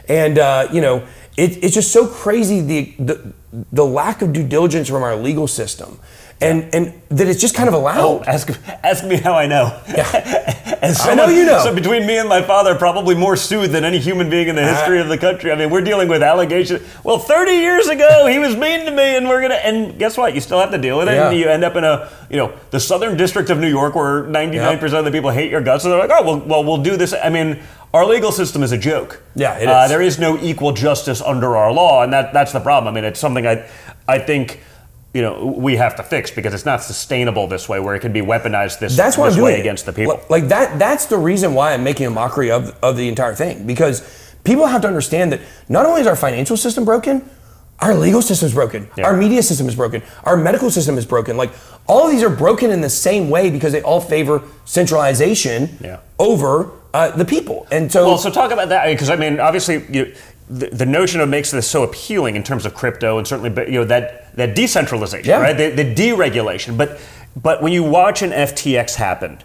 and 0.10 0.39
uh, 0.39 0.68
you 0.73 0.81
know, 0.81 1.06
it, 1.38 1.64
it's 1.64 1.76
just 1.76 1.91
so 1.93 2.07
crazy 2.07 2.60
the, 2.61 2.93
the 2.98 3.34
the 3.72 3.85
lack 3.85 4.22
of 4.23 4.34
due 4.34 4.48
diligence 4.48 4.89
from 4.89 5.03
our 5.03 5.15
legal 5.15 5.48
system, 5.48 5.99
and 6.41 6.73
and 6.73 6.93
that 7.09 7.27
it's 7.27 7.39
just 7.41 7.55
kind 7.55 7.68
of 7.68 7.73
allowed. 7.76 7.99
Oh, 8.03 8.23
ask 8.26 8.49
ask 8.84 9.03
me 9.05 9.15
how 9.18 9.34
I 9.34 9.45
know. 9.47 9.80
As 10.81 10.99
I 11.05 11.13
know 11.13 11.27
you 11.27 11.45
know. 11.45 11.63
So 11.63 11.73
between 11.73 12.05
me 12.07 12.18
and 12.18 12.27
my 12.27 12.41
father, 12.41 12.76
probably 12.76 13.15
more 13.15 13.35
sued 13.35 13.72
than 13.72 13.84
any 13.84 13.99
human 13.99 14.30
being 14.30 14.47
in 14.47 14.55
the 14.55 14.65
history 14.68 14.99
of 14.99 15.07
the 15.09 15.18
country. 15.18 15.51
I 15.51 15.55
mean, 15.55 15.69
we're 15.69 15.81
dealing 15.81 16.07
with 16.09 16.23
allegations. 16.23 16.81
Well, 17.03 17.19
30 17.19 17.51
years 17.51 17.88
ago, 17.88 18.27
he 18.27 18.39
was 18.39 18.55
mean 18.55 18.85
to 18.85 18.91
me, 18.91 19.15
and 19.18 19.27
we're 19.27 19.41
gonna. 19.41 19.55
And 19.55 19.97
guess 19.99 20.18
what? 20.18 20.34
You 20.34 20.41
still 20.41 20.59
have 20.59 20.72
to 20.72 20.77
deal 20.77 20.97
with 20.97 21.07
it, 21.09 21.15
and 21.15 21.38
you 21.38 21.47
end 21.47 21.63
up 21.63 21.76
in 21.76 21.84
a, 21.84 22.09
you 22.30 22.38
know, 22.38 22.53
the 22.72 22.80
Southern 22.80 23.18
District 23.18 23.49
of 23.49 23.59
New 23.59 23.69
York, 23.69 23.95
where 23.95 24.23
99% 24.23 24.93
of 24.99 25.05
the 25.05 25.11
people 25.11 25.30
hate 25.30 25.51
your 25.51 25.61
guts, 25.61 25.84
and 25.84 25.91
they're 25.91 25.99
like, 25.99 26.11
oh, 26.11 26.23
well, 26.23 26.39
well, 26.39 26.63
we'll 26.63 26.84
do 26.84 26.97
this. 26.97 27.13
I 27.13 27.30
mean. 27.30 27.59
Our 27.93 28.05
legal 28.05 28.31
system 28.31 28.63
is 28.63 28.72
a 28.72 28.77
joke. 28.77 29.22
Yeah, 29.35 29.57
it 29.57 29.68
Uh, 29.68 29.84
is. 29.84 29.89
there 29.89 30.01
is 30.01 30.18
no 30.18 30.38
equal 30.39 30.72
justice 30.72 31.22
under 31.22 31.57
our 31.57 31.73
law, 31.73 32.03
and 32.03 32.13
that, 32.13 32.31
that's 32.31 32.53
the 32.53 32.61
problem. 32.61 32.89
I 32.89 32.95
mean, 32.95 33.03
it's 33.03 33.19
something 33.19 33.45
I, 33.45 33.68
I 34.07 34.18
think, 34.18 34.61
you 35.13 35.21
know, 35.21 35.53
we 35.57 35.75
have 35.75 35.95
to 35.97 36.03
fix 36.03 36.31
because 36.31 36.53
it's 36.53 36.65
not 36.65 36.81
sustainable 36.81 37.45
this 37.47 37.67
way, 37.67 37.79
where 37.81 37.95
it 37.95 37.99
can 37.99 38.13
be 38.13 38.21
weaponized 38.21 38.79
this, 38.79 38.95
That's 38.95 39.17
why 39.17 39.27
this 39.27 39.35
I'm 39.35 39.41
doing 39.41 39.53
way 39.53 39.57
it. 39.57 39.61
against 39.61 39.85
the 39.85 39.91
people. 39.93 40.13
Like- 40.15 40.29
Like 40.29 40.47
that. 40.49 40.79
That's 40.79 41.05
the 41.07 41.17
reason 41.17 41.53
why 41.53 41.73
I'm 41.73 41.83
making 41.83 42.05
a 42.07 42.09
mockery 42.09 42.49
of 42.51 42.73
of 42.81 42.95
the 42.95 43.07
entire 43.09 43.35
thing 43.35 43.65
because 43.67 44.01
people 44.43 44.65
have 44.67 44.81
to 44.81 44.88
understand 44.88 45.33
that 45.33 45.41
not 45.67 45.85
only 45.85 46.01
is 46.01 46.07
our 46.07 46.15
financial 46.15 46.55
system 46.55 46.85
broken, 46.85 47.29
our 47.79 47.93
legal 47.93 48.21
system 48.21 48.45
is 48.47 48.53
broken, 48.53 48.88
Yeah. 48.95 49.05
our 49.07 49.17
media 49.17 49.43
system 49.43 49.67
is 49.67 49.75
broken, 49.75 50.01
our 50.23 50.38
medical 50.38 50.69
system 50.71 50.97
is 50.97 51.05
broken. 51.05 51.35
Like 51.35 51.51
all 51.88 52.05
of 52.05 52.11
these 52.11 52.23
are 52.23 52.29
broken 52.29 52.71
in 52.71 52.79
the 52.81 52.89
same 52.89 53.29
way 53.29 53.49
because 53.49 53.73
they 53.73 53.81
all 53.81 53.99
favor 53.99 54.41
centralization 54.65 55.77
Yeah. 55.83 55.97
over 56.19 56.69
uh, 56.93 57.09
the 57.11 57.23
people. 57.25 57.65
And 57.71 57.91
so, 57.91 58.05
Well, 58.05 58.17
so 58.17 58.29
talk 58.29 58.51
about 58.51 58.69
that 58.69 58.85
because 58.88 59.09
I 59.09 59.15
mean, 59.15 59.39
obviously, 59.39 59.83
you, 59.89 60.13
the, 60.51 60.67
the 60.67 60.85
notion 60.85 61.21
of 61.21 61.29
makes 61.29 61.49
this 61.51 61.69
so 61.69 61.83
appealing 61.83 62.35
in 62.35 62.43
terms 62.43 62.65
of 62.65 62.73
crypto 62.73 63.17
and 63.17 63.25
certainly, 63.25 63.49
you 63.71 63.79
know, 63.79 63.85
that 63.85 64.35
that 64.35 64.53
decentralization, 64.55 65.29
Yeah. 65.29 65.41
right? 65.41 65.57
The, 65.57 65.69
the 65.83 65.95
deregulation. 65.95 66.77
But 66.77 66.99
but 67.41 67.61
when 67.61 67.71
you 67.71 67.83
watch 67.83 68.21
an 68.21 68.31
FTX 68.31 68.95
happen, 68.95 69.39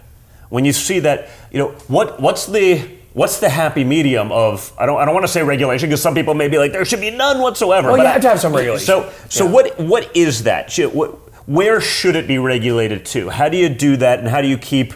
when 0.49 0.65
you 0.65 0.73
see 0.73 0.99
that, 0.99 1.29
you 1.51 1.59
know, 1.59 1.69
what 1.87 2.19
what's 2.19 2.45
the 2.45 2.81
what's 3.13 3.39
the 3.39 3.49
happy 3.49 3.83
medium 3.85 4.31
of 4.31 4.73
I 4.77 4.85
don't 4.85 4.99
I 4.99 5.05
don't 5.05 5.13
want 5.13 5.23
to 5.25 5.31
say 5.31 5.41
regulation 5.43 5.87
because 5.89 6.01
some 6.01 6.13
people 6.13 6.33
may 6.33 6.49
be 6.49 6.57
like 6.57 6.73
there 6.73 6.83
should 6.85 6.99
be 7.01 7.11
none 7.11 7.39
whatsoever. 7.39 7.87
Well, 7.87 7.97
but 7.97 8.03
you 8.03 8.09
I- 8.09 8.13
have 8.13 8.21
to 8.23 8.29
have 8.29 8.39
some 8.41 8.53
regulation. 8.53 8.85
So 8.85 9.11
so 9.29 9.45
Yeah. 9.45 9.51
what 9.51 9.79
what 9.79 10.15
is 10.15 10.43
that? 10.43 10.77
Where 11.45 11.79
should 11.79 12.17
it 12.17 12.27
be 12.27 12.37
regulated 12.39 13.05
to? 13.07 13.29
How 13.29 13.47
do 13.47 13.55
you 13.55 13.69
do 13.69 13.95
that, 13.97 14.19
and 14.19 14.27
how 14.27 14.41
do 14.41 14.49
you 14.49 14.57
keep 14.57 14.93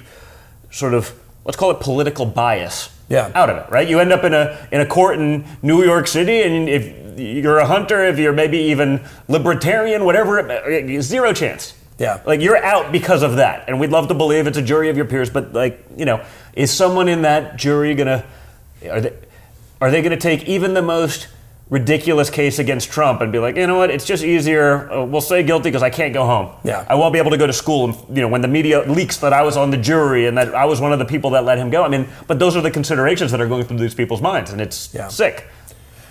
sort 0.72 0.94
of 0.94 1.14
let's 1.46 1.56
call 1.58 1.72
it 1.72 1.80
political 1.80 2.26
bias 2.26 2.90
Yeah. 3.12 3.30
out 3.36 3.50
of 3.50 3.58
it, 3.58 3.70
right? 3.70 3.88
You 3.88 4.00
end 4.00 4.14
up 4.14 4.24
in 4.24 4.34
a 4.34 4.68
in 4.72 4.80
a 4.80 4.86
court 4.86 5.20
in 5.20 5.46
New 5.62 5.84
York 5.84 6.08
City, 6.08 6.42
and 6.44 6.70
if 6.70 7.20
you're 7.20 7.58
a 7.58 7.66
hunter, 7.66 8.06
if 8.06 8.18
you're 8.18 8.32
maybe 8.32 8.58
even 8.58 9.02
libertarian, 9.28 10.06
whatever, 10.06 10.40
it, 10.40 11.02
zero 11.02 11.34
chance. 11.34 11.74
Yeah. 12.00 12.22
like 12.26 12.42
you're 12.42 12.58
out 12.58 12.92
because 12.92 13.22
of 13.22 13.36
that, 13.36 13.66
and 13.68 13.80
we'd 13.80 13.92
love 13.92 14.08
to 14.08 14.14
believe 14.16 14.48
it's 14.48 14.58
a 14.58 14.62
jury 14.62 14.90
of 14.90 14.96
your 14.96 15.06
peers, 15.06 15.30
but 15.30 15.54
like 15.54 15.86
you 15.98 16.06
know, 16.06 16.24
is 16.54 16.72
someone 16.72 17.10
in 17.10 17.24
that 17.24 17.58
jury 17.58 17.94
gonna 17.96 18.24
are 18.90 19.02
they 19.02 19.14
are 19.82 19.92
they 19.92 20.02
gonna 20.02 20.18
take 20.18 20.46
even 20.46 20.74
the 20.74 20.82
most 20.82 21.28
ridiculous 21.72 22.30
case 22.30 22.60
against 22.60 22.92
Trump 22.92 23.22
and 23.22 23.32
be 23.32 23.40
like, 23.40 23.56
you 23.56 23.66
know 23.66 23.78
what, 23.78 23.90
it's 23.90 24.04
just 24.06 24.26
easier. 24.26 24.92
Uh, 24.92 25.06
we'll 25.06 25.22
say 25.22 25.42
guilty 25.42 25.70
because 25.70 25.82
I 25.82 25.90
can't 25.90 26.14
go 26.14 26.26
home. 26.26 26.54
Yeah. 26.66 26.86
I 26.90 26.96
won't 26.96 27.14
be 27.14 27.20
able 27.20 27.32
to 27.32 27.38
go 27.38 27.48
to 27.48 27.54
school. 27.54 27.86
And 27.86 28.18
you 28.18 28.22
know, 28.22 28.28
when 28.28 28.42
the 28.42 28.50
media 28.50 28.82
leaks 28.82 29.18
that 29.18 29.32
I 29.32 29.42
was 29.42 29.56
on 29.56 29.72
the 29.72 29.78
jury 29.78 30.28
and 30.28 30.38
that 30.38 30.54
I 30.54 30.66
was 30.66 30.82
one 30.82 30.92
of 30.92 31.00
the 31.00 31.06
people 31.06 31.30
that 31.32 31.46
let 31.46 31.58
him 31.58 31.70
go. 31.70 31.84
I 31.84 31.88
mean, 31.88 32.10
but 32.28 32.40
those 32.40 32.58
are 32.58 32.62
the 32.62 32.70
considerations 32.72 33.32
that 33.32 33.40
are 33.40 33.48
going 33.48 33.64
through 33.64 33.80
these 33.80 33.96
people's 33.96 34.22
minds, 34.22 34.52
and 34.52 34.60
it's 34.60 34.94
Yeah. 34.94 35.08
sick. 35.08 35.48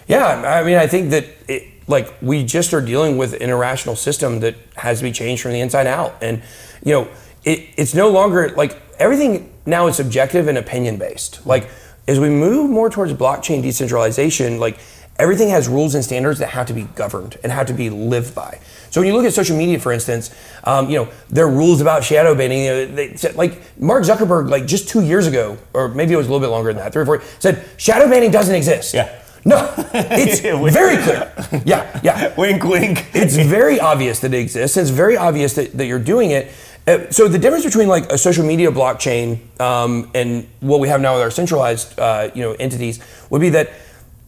Yeah, 0.09 0.27
I 0.27 0.65
mean, 0.65 0.79
I 0.79 0.87
think 0.87 1.11
that 1.11 1.27
it, 1.47 1.63
like 1.87 2.15
we 2.23 2.43
just 2.43 2.73
are 2.73 2.81
dealing 2.81 3.19
with 3.19 3.35
an 3.35 3.51
irrational 3.51 3.97
system 3.97 4.41
that 4.41 4.55
has 4.77 4.99
to 4.99 5.05
be 5.05 5.13
changed 5.13 5.43
from 5.43 5.53
the 5.53 5.61
inside 5.61 5.87
out, 5.87 6.17
and 6.23 6.41
you 6.83 6.95
know, 6.95 7.09
it, 7.45 7.61
it's 7.77 7.95
no 7.95 8.09
longer 8.09 8.49
like 8.57 8.81
everything 8.99 9.53
now 9.67 9.89
is 9.89 9.97
subjective 9.97 10.49
and 10.49 10.57
opinion 10.57 10.97
based. 10.97 11.47
Like 11.47 11.69
as 12.09 12.19
we 12.19 12.31
move 12.31 12.71
more 12.71 12.89
towards 12.89 13.13
blockchain 13.13 13.63
decentralization, 13.63 14.59
like 14.59 14.79
everything 15.21 15.49
has 15.49 15.69
rules 15.69 15.95
and 15.95 16.05
standards 16.05 16.39
that 16.39 16.49
have 16.49 16.67
to 16.67 16.73
be 16.73 16.85
governed 16.95 17.39
and 17.43 17.53
have 17.53 17.67
to 17.67 17.75
be 17.75 17.91
lived 17.91 18.35
by. 18.35 18.61
So 18.91 19.01
when 19.01 19.09
you 19.09 19.15
look 19.15 19.25
at 19.25 19.33
social 19.33 19.57
media, 19.57 19.79
for 19.79 19.93
instance, 19.93 20.35
um, 20.65 20.91
you 20.91 20.97
know 20.97 21.09
there 21.29 21.47
are 21.47 21.51
rules 21.51 21.81
about 21.81 22.03
shadow 22.03 22.35
banning. 22.35 22.65
You 22.65 22.71
know, 22.71 22.87
they 22.87 23.17
said, 23.17 23.37
like 23.37 23.61
Mark 23.79 24.05
Zuckerberg, 24.05 24.51
like 24.51 24.67
just 24.67 24.89
two 24.89 25.03
years 25.03 25.27
ago, 25.27 25.59
or 25.73 25.89
maybe 25.89 26.13
it 26.13 26.17
was 26.17 26.27
a 26.27 26.31
little 26.31 26.45
bit 26.45 26.51
longer 26.51 26.73
than 26.73 26.83
that, 26.83 26.93
three 26.93 27.03
or 27.03 27.07
four, 27.07 27.23
said 27.39 27.65
shadow 27.77 28.09
banning 28.09 28.31
doesn't 28.31 28.55
exist. 28.55 28.95
Yeah. 28.95 29.17
No, 29.45 29.73
it's 29.95 30.41
very 30.41 31.03
clear. 31.03 31.33
Yeah, 31.65 32.01
yeah. 32.03 32.35
Wink, 32.39 32.63
wink. 32.63 33.07
It's 33.15 33.37
very 33.37 33.81
obvious 33.81 34.21
that 34.21 34.35
it 34.35 34.39
exists. 34.39 34.77
It's 34.77 34.91
very 34.91 35.17
obvious 35.17 35.55
that, 35.55 35.73
that 35.79 35.87
you're 35.87 35.99
doing 35.99 36.31
it. 36.31 36.53
Uh, 36.87 37.11
so 37.11 37.29
the 37.29 37.39
difference 37.39 37.65
between 37.65 37.89
like 37.89 38.11
a 38.13 38.19
social 38.19 38.45
media 38.45 38.71
blockchain 38.71 39.39
um, 39.61 40.11
and 40.15 40.47
what 40.61 40.81
we 40.81 40.89
have 40.89 41.01
now 41.01 41.15
with 41.15 41.23
our 41.23 41.31
centralized 41.31 41.99
uh, 41.99 42.31
you 42.35 42.43
know 42.43 42.53
entities 42.53 43.01
would 43.29 43.41
be 43.41 43.51
that 43.51 43.71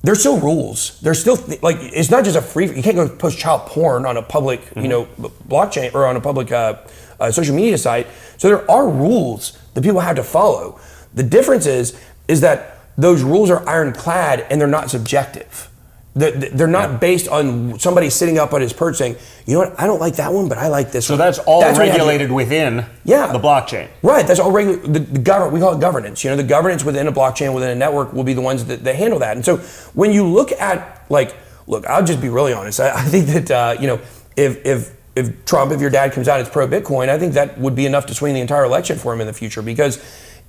there's 0.03 0.21
still 0.21 0.41
rules. 0.41 1.01
There's 1.01 1.21
still 1.21 1.39
like 1.63 1.77
it's 1.81 2.11
not 2.11 2.25
just 2.25 2.37
a 2.37 2.43
free. 2.43 2.75
You 2.75 2.83
can't 2.83 2.97
go 2.97 3.09
post 3.09 3.39
child 3.39 3.67
porn 3.67 4.05
on 4.05 4.17
a 4.17 4.23
public 4.23 4.61
you 4.77 4.89
know 4.89 5.07
blockchain 5.49 5.95
or 5.95 6.07
on 6.07 6.17
a 6.17 6.21
public 6.21 6.51
uh, 6.51 6.79
uh, 7.21 7.31
social 7.31 7.55
media 7.55 7.79
site. 7.79 8.07
So 8.37 8.49
there 8.49 8.71
are 8.71 8.89
rules 8.89 9.59
that 9.75 9.83
people 9.83 10.01
have 10.01 10.17
to 10.17 10.25
follow. 10.25 10.81
The 11.15 11.23
difference 11.23 11.67
is 11.67 11.99
is 12.27 12.41
that 12.41 12.79
those 12.97 13.23
rules 13.23 13.51
are 13.51 13.67
ironclad 13.69 14.47
and 14.51 14.61
they're 14.61 14.69
not 14.69 14.91
subjective. 14.91 15.69
They're, 16.15 16.31
they're 16.33 16.67
not 16.67 17.01
based 17.01 17.27
on 17.29 17.79
somebody 17.79 18.11
sitting 18.11 18.39
up 18.39 18.53
on 18.53 18.61
his 18.61 18.75
perch 18.75 18.97
saying, 18.97 19.17
you 19.47 19.55
know 19.55 19.61
what, 19.61 19.81
I 19.81 19.87
don't 19.87 19.99
like 20.01 20.17
that 20.17 20.31
one, 20.33 20.47
but 20.47 20.59
I 20.59 20.69
like 20.69 20.93
this 20.93 21.07
So 21.07 21.15
one. 21.15 21.19
So 21.21 21.25
that's 21.25 21.39
all 21.39 21.61
what 21.61 21.69
you 21.69 21.69
have 21.69 21.77
to- 21.77 21.91
regulated 21.91 22.31
within 22.31 22.85
Yeah. 23.05 23.33
the 23.33 23.39
blockchain. 23.39 23.89
Right, 24.03 24.27
that's 24.27 24.39
all 24.39 24.53
regular. 24.53 24.77
The, 24.77 24.99
the 25.01 25.19
government, 25.21 25.55
we 25.55 25.61
call 25.61 25.75
it 25.75 25.81
governance. 25.81 26.23
You 26.23 26.31
know, 26.31 26.37
the 26.37 26.43
governance 26.43 26.85
within 26.85 27.07
a 27.07 27.13
blockchain, 27.13 27.55
within 27.55 27.71
a 27.71 27.75
network, 27.75 28.13
will 28.13 28.25
be 28.25 28.35
the 28.35 28.43
ones 28.43 28.67
that, 28.67 28.85
that 28.85 28.97
handle 28.97 29.21
that. 29.21 29.37
And 29.37 29.45
so, 29.45 29.57
when 29.95 30.13
you 30.13 30.27
look 30.27 30.53
at 30.53 31.03
like, 31.09 31.35
look, 31.67 31.87
I'll 31.87 32.05
just 32.05 32.21
be 32.21 32.29
really 32.29 32.53
honest. 32.53 32.79
I, 32.79 32.91
I 32.91 33.03
think 33.05 33.27
that 33.29 33.51
uh, 33.51 33.77
you 33.81 33.87
know, 33.87 33.99
if 34.37 34.67
if 34.67 34.95
if 35.17 35.45
Trump, 35.47 35.73
if 35.73 35.81
your 35.81 35.91
dad 35.91 36.13
comes 36.13 36.29
out 36.29 36.41
as 36.41 36.49
pro 36.51 36.69
Bitcoin, 36.69 37.09
I 37.09 37.19
think 37.19 37.33
that 37.35 37.59
would 37.59 37.75
be 37.75 37.87
enough 37.87 38.05
to 38.07 38.15
swing 38.15 38.35
the 38.35 38.41
entire 38.41 38.65
election 38.65 38.99
for 38.99 39.15
him 39.15 39.21
in 39.23 39.27
the 39.27 39.33
future 39.33 39.63
because 39.63 39.99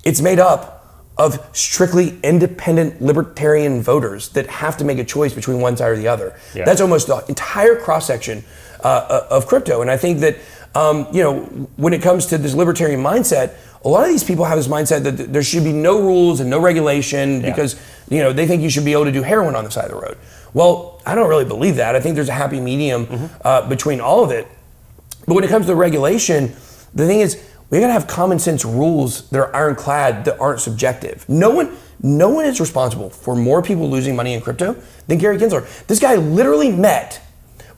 it's 0.04 0.20
made 0.20 0.38
up 0.38 0.83
of 1.16 1.48
strictly 1.52 2.18
independent 2.22 3.00
libertarian 3.00 3.80
voters 3.82 4.30
that 4.30 4.46
have 4.48 4.76
to 4.78 4.84
make 4.84 4.98
a 4.98 5.04
choice 5.04 5.32
between 5.32 5.60
one 5.60 5.76
side 5.76 5.90
or 5.90 5.96
the 5.96 6.08
other. 6.08 6.38
Yeah. 6.54 6.64
That's 6.64 6.80
almost 6.80 7.06
the 7.06 7.24
entire 7.28 7.76
cross 7.76 8.06
section 8.06 8.44
uh, 8.82 9.26
of 9.30 9.46
crypto. 9.46 9.80
And 9.80 9.90
I 9.90 9.96
think 9.96 10.18
that, 10.20 10.36
um, 10.74 11.06
you 11.12 11.22
know, 11.22 11.40
when 11.76 11.92
it 11.92 12.02
comes 12.02 12.26
to 12.26 12.38
this 12.38 12.54
libertarian 12.54 13.00
mindset, 13.00 13.54
a 13.84 13.88
lot 13.88 14.04
of 14.04 14.10
these 14.10 14.24
people 14.24 14.44
have 14.44 14.56
this 14.58 14.66
mindset 14.66 15.04
that 15.04 15.32
there 15.32 15.42
should 15.42 15.62
be 15.62 15.72
no 15.72 16.00
rules 16.00 16.40
and 16.40 16.50
no 16.50 16.58
regulation 16.58 17.40
Yeah. 17.42 17.50
because, 17.50 17.80
you 18.08 18.18
know, 18.18 18.32
they 18.32 18.46
think 18.46 18.62
you 18.62 18.70
should 18.70 18.84
be 18.84 18.92
able 18.92 19.04
to 19.04 19.12
do 19.12 19.22
heroin 19.22 19.54
on 19.54 19.64
the 19.64 19.70
side 19.70 19.84
of 19.84 19.90
the 19.92 20.00
road. 20.00 20.16
Well, 20.52 21.00
I 21.06 21.14
don't 21.14 21.28
really 21.28 21.44
believe 21.44 21.76
that. 21.76 21.94
I 21.94 22.00
think 22.00 22.14
there's 22.16 22.28
a 22.28 22.32
happy 22.32 22.60
medium 22.60 23.30
uh, 23.44 23.68
between 23.68 24.00
all 24.00 24.24
of 24.24 24.30
it. 24.30 24.48
But 25.26 25.34
when 25.34 25.44
it 25.44 25.48
comes 25.48 25.66
to 25.66 25.74
regulation, 25.74 26.54
the 26.94 27.06
thing 27.06 27.20
is, 27.20 27.42
we 27.74 27.80
gotta 27.80 27.92
have 27.92 28.06
common 28.06 28.38
sense 28.38 28.64
rules 28.64 29.28
that 29.30 29.38
are 29.40 29.54
ironclad 29.54 30.24
that 30.26 30.38
aren't 30.38 30.60
subjective. 30.60 31.24
No 31.28 31.50
one, 31.50 31.76
no 32.00 32.28
one 32.28 32.44
is 32.44 32.60
responsible 32.60 33.10
for 33.10 33.34
more 33.34 33.62
people 33.62 33.90
losing 33.90 34.14
money 34.14 34.32
in 34.34 34.40
crypto 34.40 34.76
than 35.08 35.18
Gary 35.18 35.38
Gensler. 35.38 35.66
This 35.88 35.98
guy 35.98 36.14
literally 36.14 36.70
met 36.70 37.20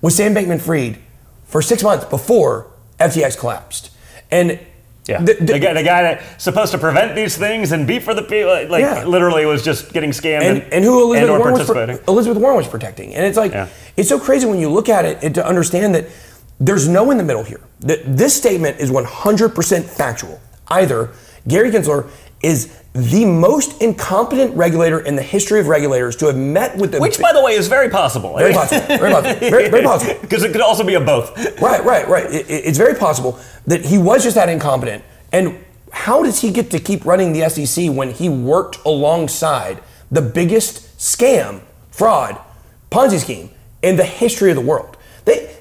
with 0.03 0.13
Sam 0.13 0.35
Bankman-Fried 0.35 0.99
for 1.47 1.63
six 1.63 1.83
months 1.83 2.05
before 2.05 2.67
FTX 3.01 3.39
collapsed, 3.39 3.91
and 4.31 4.59
Yeah. 5.07 5.23
the- 5.23 5.35
The, 5.35 5.45
the- 5.55 5.59
guy, 5.61 5.73
the 5.73 5.83
guy 5.83 6.03
that's 6.03 6.45
supposed 6.45 6.73
to 6.73 6.79
prevent 6.79 7.15
these 7.15 7.37
things 7.37 7.73
and 7.73 7.87
be 7.87 7.99
for 7.99 8.13
the 8.13 8.23
people, 8.23 8.53
like 8.69 8.83
Yeah. 8.83 9.05
literally 9.05 9.47
was 9.47 9.63
just 9.63 9.93
getting 9.95 10.11
scammed 10.11 10.43
and, 10.43 10.63
and, 10.63 10.73
and 10.75 10.85
who 10.85 11.01
Elizabeth 11.05 11.31
and 11.31 11.39
Warren, 11.39 11.89
was 11.91 12.01
Elizabeth 12.09 12.39
Warren 12.43 12.57
was 12.59 12.69
protecting. 12.69 13.15
And 13.15 13.25
it's 13.25 13.37
like, 13.39 13.53
Yeah. 13.53 13.69
it's 13.97 14.09
so 14.11 14.19
crazy 14.19 14.45
when 14.47 14.59
you 14.59 14.69
look 14.69 14.89
at 14.91 15.05
it 15.07 15.19
and 15.23 15.35
to 15.37 15.47
understand 15.47 15.95
that 15.95 16.07
there's 16.59 16.89
no 16.89 17.11
in 17.11 17.19
the 17.19 17.25
middle 17.25 17.43
here. 17.45 17.61
That 17.81 18.01
this 18.17 18.35
statement 18.37 18.79
is 18.81 18.91
100% 18.91 19.85
factual. 19.85 20.41
Either 20.69 21.11
Gary 21.47 21.71
Gensler 21.71 22.09
is 22.43 22.83
the 22.93 23.25
most 23.27 23.81
incompetent 23.83 24.57
regulator 24.57 25.01
in 25.01 25.17
the 25.17 25.23
history 25.23 25.61
of 25.61 25.69
regulators 25.69 26.17
to 26.17 26.27
have 26.27 26.37
met 26.37 26.77
with 26.79 26.93
the 26.93 27.01
Which, 27.01 27.21
by 27.21 27.33
the 27.33 27.43
way, 27.43 27.53
is 27.53 27.69
very 27.69 27.91
possible. 27.91 28.37
Very 28.39 28.53
possible. 28.55 28.87
Very 28.97 29.13
possible. 29.13 29.41
Very, 29.51 29.69
very 29.69 29.83
possible. 29.83 30.15
Because 30.21 30.43
it 30.45 30.53
could 30.53 30.63
also 30.63 30.83
be 30.85 30.95
a 30.95 31.01
both. 31.01 31.37
Right, 31.61 31.85
right, 31.85 32.09
right. 32.09 32.25
It- 32.33 32.47
it's 32.49 32.79
very 32.79 32.95
possible 32.95 33.39
that 33.67 33.85
he 33.85 33.99
was 33.99 34.23
just 34.23 34.35
that 34.37 34.49
incompetent. 34.49 35.05
And 35.33 35.63
how 35.93 36.23
does 36.23 36.41
he 36.41 36.51
get 36.51 36.71
to 36.71 36.79
keep 36.79 37.05
running 37.05 37.33
the 37.33 37.49
SEC 37.51 37.91
when 37.91 38.11
he 38.13 38.29
worked 38.31 38.79
alongside 38.87 39.83
the 40.11 40.23
biggest 40.23 40.97
scam, 40.99 41.61
fraud, 41.91 42.39
Ponzi 42.91 43.21
scheme 43.21 43.51
in 43.83 43.97
the 43.97 44.05
history 44.05 44.51
of 44.51 44.57
the 44.57 44.63
world? 44.63 44.97
They, 45.27 45.56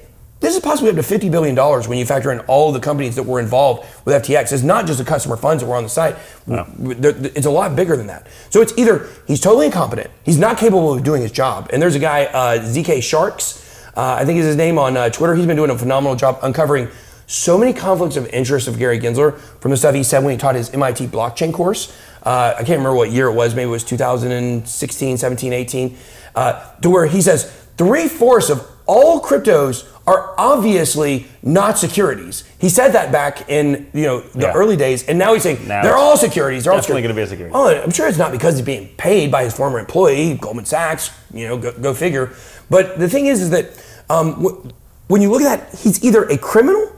this 0.46 0.54
is 0.54 0.60
possibly 0.60 0.90
up 0.90 0.96
to 0.96 1.02
$50 1.02 1.28
billion 1.28 1.56
when 1.88 1.98
you 1.98 2.06
factor 2.06 2.30
in 2.30 2.38
all 2.40 2.70
the 2.70 2.78
companies 2.78 3.16
that 3.16 3.24
were 3.24 3.40
involved 3.40 3.84
with 4.04 4.22
FTX. 4.22 4.52
It's 4.52 4.62
not 4.62 4.86
just 4.86 5.00
the 5.00 5.04
customer 5.04 5.36
funds 5.36 5.60
that 5.62 5.68
were 5.68 5.74
on 5.74 5.82
the 5.82 5.88
site. 5.88 6.14
There- 6.46 7.14
It's 7.34 7.46
a 7.46 7.50
lot 7.50 7.74
bigger 7.74 7.96
than 7.96 8.06
that. 8.06 8.28
So 8.50 8.60
it's 8.60 8.72
either 8.78 9.08
he's 9.26 9.40
totally 9.40 9.66
incompetent, 9.66 10.08
he's 10.22 10.38
not 10.38 10.56
capable 10.56 10.92
of 10.92 11.02
doing 11.02 11.20
his 11.22 11.32
job. 11.32 11.68
And 11.72 11.82
there's 11.82 11.96
a 11.96 11.98
guy, 11.98 12.26
uh, 12.26 12.58
ZK 12.62 13.02
Sharks, 13.02 13.62
uh, 13.96 14.18
I 14.20 14.24
think 14.24 14.38
is 14.38 14.46
his 14.46 14.54
name 14.56 14.78
on 14.78 14.96
uh, 14.96 15.10
Twitter. 15.10 15.34
He's 15.34 15.46
been 15.46 15.56
doing 15.56 15.70
a 15.70 15.78
phenomenal 15.78 16.14
job 16.14 16.38
uncovering 16.42 16.88
so 17.26 17.58
many 17.58 17.72
conflicts 17.72 18.16
of 18.16 18.28
interest 18.28 18.68
of 18.68 18.78
Gary 18.78 19.00
Gensler 19.00 19.36
from 19.60 19.72
the 19.72 19.76
stuff 19.76 19.96
he 19.96 20.04
said 20.04 20.22
when 20.22 20.30
he 20.30 20.38
taught 20.38 20.54
his 20.54 20.70
MIT 20.70 21.08
blockchain 21.08 21.52
course. 21.52 21.92
Uh, 22.22 22.52
I 22.54 22.58
can't 22.58 22.78
remember 22.78 22.94
what 22.94 23.10
year 23.10 23.26
it 23.26 23.32
was. 23.34 23.56
Maybe 23.56 23.68
it 23.68 23.72
was 23.72 23.82
2016, 23.82 25.16
17, 25.18 25.52
18. 25.52 25.96
Uh, 26.36 26.72
to 26.82 26.90
where 26.90 27.06
he 27.06 27.20
says 27.20 27.50
three 27.76 28.06
fourths 28.06 28.48
of 28.50 28.64
all 28.86 29.20
cryptos 29.20 29.84
are 30.06 30.34
obviously 30.38 31.26
not 31.42 31.76
securities. 31.78 32.44
He 32.58 32.68
said 32.68 32.90
that 32.92 33.10
back 33.10 33.48
in 33.50 33.88
you 33.92 34.04
know 34.04 34.20
the 34.20 34.46
Yeah. 34.46 34.52
early 34.52 34.76
days, 34.76 35.02
and 35.08 35.18
now 35.18 35.34
he's 35.34 35.42
saying 35.42 35.66
Now 35.66 35.82
they're 35.82 35.96
all 35.96 36.16
securities. 36.16 36.64
They're 36.64 36.72
all 36.72 36.78
definitely 36.78 37.02
gonna 37.02 37.14
be 37.14 37.22
a 37.22 37.26
security. 37.26 37.52
Oh, 37.54 37.68
I'm 37.68 37.90
sure 37.90 38.06
it's 38.06 38.18
not 38.18 38.30
because 38.32 38.54
he's 38.56 38.64
being 38.64 38.88
paid 38.96 39.30
by 39.32 39.44
his 39.44 39.54
former 39.54 39.78
employee, 39.80 40.34
Goldman 40.40 40.64
Sachs. 40.64 41.10
You 41.34 41.48
know, 41.48 41.56
go, 41.58 41.72
go 41.72 41.92
figure. 41.94 42.30
But 42.70 42.98
the 42.98 43.08
thing 43.08 43.26
is, 43.26 43.42
is 43.42 43.50
that 43.50 43.70
um, 44.08 44.34
wh- 44.44 45.10
when 45.10 45.22
you 45.22 45.30
look 45.30 45.42
at 45.42 45.70
that, 45.72 45.78
he's 45.80 46.02
either 46.04 46.24
a 46.24 46.38
criminal 46.38 46.92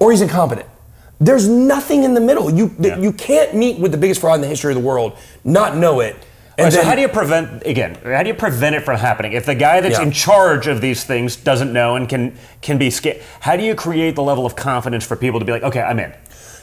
or 0.00 0.10
he's 0.10 0.20
incompetent. 0.22 0.66
There's 1.20 1.46
nothing 1.48 2.02
in 2.02 2.14
the 2.14 2.20
middle. 2.20 2.50
You 2.50 2.72
Yeah. 2.80 2.98
you 2.98 3.12
can't 3.12 3.54
meet 3.54 3.78
with 3.78 3.92
the 3.92 3.98
biggest 3.98 4.20
fraud 4.20 4.34
in 4.36 4.40
the 4.40 4.48
history 4.48 4.72
of 4.74 4.80
the 4.82 4.84
world, 4.86 5.12
not 5.44 5.76
know 5.76 6.00
it. 6.00 6.16
Right, 6.58 6.70
so 6.72 6.78
then- 6.78 6.86
how 6.86 6.94
do 6.94 7.00
you 7.00 7.08
prevent 7.08 7.64
again? 7.66 7.96
How 8.04 8.22
do 8.22 8.28
you 8.28 8.34
prevent 8.34 8.74
it 8.76 8.80
from 8.84 8.98
happening? 8.98 9.32
If 9.32 9.46
the 9.46 9.54
guy 9.54 9.80
that's 9.80 9.98
Yeah. 9.98 10.04
in 10.04 10.10
charge 10.12 10.66
of 10.66 10.80
these 10.80 11.04
things 11.04 11.34
doesn't 11.36 11.72
know 11.72 11.96
and 11.96 12.08
can 12.08 12.34
can 12.60 12.78
be 12.78 12.90
scared, 12.90 13.18
how 13.40 13.56
do 13.56 13.62
you 13.64 13.74
create 13.74 14.14
the 14.16 14.22
level 14.22 14.44
of 14.44 14.54
confidence 14.54 15.04
for 15.04 15.16
people 15.16 15.40
to 15.40 15.46
be 15.46 15.52
like, 15.52 15.62
okay, 15.62 15.80
I'm 15.80 15.98
in? 15.98 16.12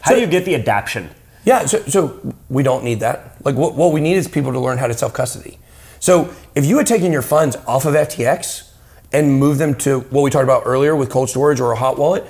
How 0.01 0.11
So- 0.11 0.15
do 0.15 0.21
you 0.21 0.27
get 0.27 0.45
the 0.45 0.53
adaption? 0.53 1.09
Yeah, 1.45 1.65
so, 1.65 1.81
so 1.87 2.13
we 2.49 2.63
don't 2.63 2.83
need 2.83 2.99
that. 2.99 3.35
Like, 3.43 3.55
what, 3.55 3.73
what 3.73 3.91
we 3.91 4.01
need 4.01 4.17
is 4.17 4.27
people 4.27 4.51
to 4.51 4.59
learn 4.59 4.77
how 4.77 4.87
to 4.87 4.93
self 4.93 5.13
custody. 5.13 5.57
So, 5.99 6.29
if 6.53 6.65
you 6.65 6.77
had 6.77 6.85
taken 6.87 7.11
your 7.11 7.21
funds 7.21 7.57
off 7.67 7.85
of 7.85 7.95
FTX 7.95 8.63
and 9.11 9.33
moved 9.39 9.59
them 9.59 9.73
to 9.75 10.01
what 10.11 10.21
we 10.21 10.29
talked 10.29 10.43
about 10.43 10.63
earlier 10.65 10.95
with 10.95 11.09
cold 11.09 11.29
storage 11.29 11.59
or 11.59 11.71
a 11.71 11.75
hot 11.75 11.97
wallet, 11.97 12.25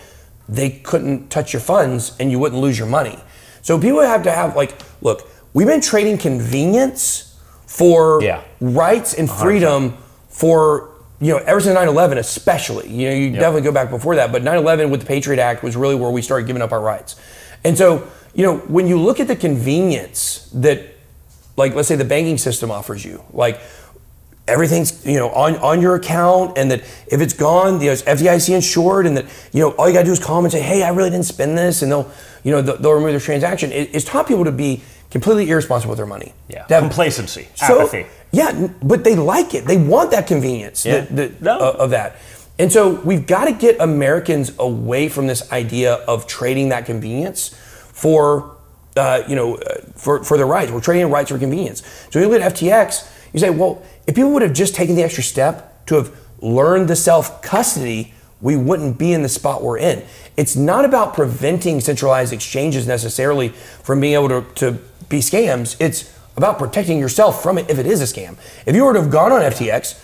they 0.47 0.69
couldn't 0.69 1.29
touch 1.29 1.51
your 1.53 1.59
funds 1.59 2.13
and 2.19 2.31
you 2.31 2.39
wouldn't 2.39 2.61
lose 2.61 2.77
your 2.79 2.87
money. 2.87 3.19
So, 3.61 3.77
people 3.77 3.99
have 4.01 4.23
to 4.23 4.31
have, 4.31 4.55
like, 4.55 4.73
look, 5.01 5.29
we've 5.53 5.67
been 5.67 5.81
trading 5.81 6.17
convenience 6.17 7.28
for 7.69 8.19
Yeah. 8.23 8.41
rights 8.59 9.13
and 9.13 9.29
freedom 9.29 9.95
for 10.29 10.89
you 11.21 11.31
know 11.31 11.37
ever 11.45 11.59
since 11.61 11.77
9-11 11.77 12.17
especially. 12.17 12.89
You 12.89 13.07
know 13.09 13.15
you 13.15 13.29
definitely 13.31 13.61
go 13.61 13.71
back 13.71 13.91
before 13.91 14.15
that 14.15 14.31
but 14.31 14.41
9-11 14.43 14.89
with 14.89 15.01
the 15.01 15.05
patriot 15.05 15.39
act 15.39 15.61
was 15.63 15.75
really 15.75 15.93
where 15.95 16.09
we 16.09 16.21
started 16.23 16.47
giving 16.47 16.63
up 16.63 16.71
our 16.71 16.81
rights. 16.81 17.15
And 17.63 17.77
so 17.77 18.07
you 18.33 18.43
know 18.43 18.57
when 18.75 18.87
you 18.87 18.99
look 18.99 19.19
at 19.19 19.27
the 19.27 19.35
convenience 19.35 20.49
that 20.55 20.81
like 21.57 21.75
let's 21.75 21.87
say 21.87 21.95
the 21.95 22.05
banking 22.05 22.39
system 22.39 22.71
offers 22.71 23.05
you 23.05 23.23
like 23.33 23.61
everything's 24.47 25.05
you 25.05 25.17
know 25.19 25.29
on, 25.29 25.55
on 25.57 25.79
your 25.79 25.93
account 25.93 26.57
and 26.57 26.71
that 26.71 26.79
if 27.07 27.21
it's 27.21 27.33
gone 27.33 27.79
you 27.81 27.87
know 27.87 27.91
it's 27.93 28.01
FDIC 28.01 28.55
insured 28.55 29.05
and 29.05 29.15
that 29.17 29.25
you 29.53 29.61
know 29.61 29.69
all 29.71 29.87
you 29.87 29.93
gotta 29.93 30.05
do 30.05 30.11
is 30.11 30.19
call 30.19 30.37
them 30.37 30.45
and 30.45 30.51
say 30.51 30.61
hey 30.61 30.81
I 30.81 30.89
really 30.89 31.11
didn't 31.11 31.25
spend 31.27 31.55
this 31.55 31.83
and 31.83 31.91
they'll 31.91 32.09
you 32.43 32.51
know 32.51 32.61
they'll, 32.63 32.77
they'll 32.77 32.93
remove 32.93 33.11
their 33.11 33.19
transaction. 33.19 33.71
It, 33.71 33.91
it's 33.93 34.05
taught 34.05 34.25
people 34.27 34.45
to 34.45 34.51
be 34.51 34.81
completely 35.11 35.49
irresponsible 35.49 35.91
with 35.91 35.97
their 35.97 36.05
money 36.05 36.33
Yeah, 36.47 36.65
have- 36.69 36.81
complacency, 36.83 37.47
so, 37.55 37.81
apathy. 37.81 38.05
yeah, 38.31 38.67
but 38.83 39.03
they 39.03 39.15
like 39.15 39.53
it. 39.55 39.65
They 39.65 39.77
want 39.77 40.11
that 40.11 40.27
convenience 40.27 40.85
Yeah. 40.85 41.01
that, 41.01 41.15
that, 41.15 41.41
No. 41.41 41.57
uh, 41.57 41.75
of 41.79 41.89
that. 41.91 42.15
And 42.59 42.71
so 42.71 42.89
we've 43.05 43.25
got 43.25 43.45
to 43.45 43.53
get 43.53 43.77
Americans 43.79 44.51
away 44.59 45.07
from 45.09 45.27
this 45.27 45.49
idea 45.51 45.93
of 45.93 46.27
trading 46.27 46.69
that 46.69 46.85
convenience 46.85 47.51
for, 47.93 48.51
uh, 48.97 49.21
you 49.27 49.35
know, 49.35 49.55
uh, 49.55 49.75
for, 49.95 50.23
for 50.23 50.35
their 50.37 50.45
rights. 50.45 50.71
We're 50.71 50.81
trading 50.81 51.09
rights 51.09 51.31
for 51.31 51.37
convenience. 51.39 51.81
So 52.11 52.19
when 52.19 52.23
you 52.27 52.33
look 52.33 52.41
at 52.41 52.53
FTX, 52.53 53.07
you 53.33 53.39
say, 53.39 53.49
well, 53.49 53.81
if 54.07 54.15
people 54.15 54.31
would 54.31 54.41
have 54.41 54.53
just 54.53 54.75
taken 54.75 54.95
the 54.95 55.03
extra 55.03 55.23
step 55.23 55.85
to 55.85 55.95
have 55.95 56.11
learned 56.41 56.87
the 56.89 56.95
self 56.95 57.41
custody, 57.41 58.13
we 58.41 58.55
wouldn't 58.57 58.97
be 58.97 59.13
in 59.13 59.21
the 59.21 59.29
spot 59.29 59.63
we're 59.63 59.77
in. 59.77 60.03
It's 60.37 60.55
not 60.55 60.85
about 60.85 61.13
preventing 61.13 61.79
centralized 61.81 62.31
exchanges 62.33 62.87
necessarily 62.87 63.49
from 63.83 63.99
being 64.01 64.13
able 64.13 64.29
to, 64.29 64.45
to 64.55 64.79
be 65.09 65.19
scams. 65.19 65.75
It's 65.79 66.15
about 66.37 66.57
protecting 66.57 66.99
yourself 66.99 67.43
from 67.43 67.57
it 67.57 67.69
if 67.69 67.77
it 67.79 67.85
is 67.85 68.01
a 68.01 68.05
scam. 68.05 68.37
If 68.65 68.75
you 68.75 68.85
were 68.85 68.93
to 68.93 69.01
have 69.01 69.11
gone 69.11 69.31
on 69.31 69.41
FTX, 69.41 69.99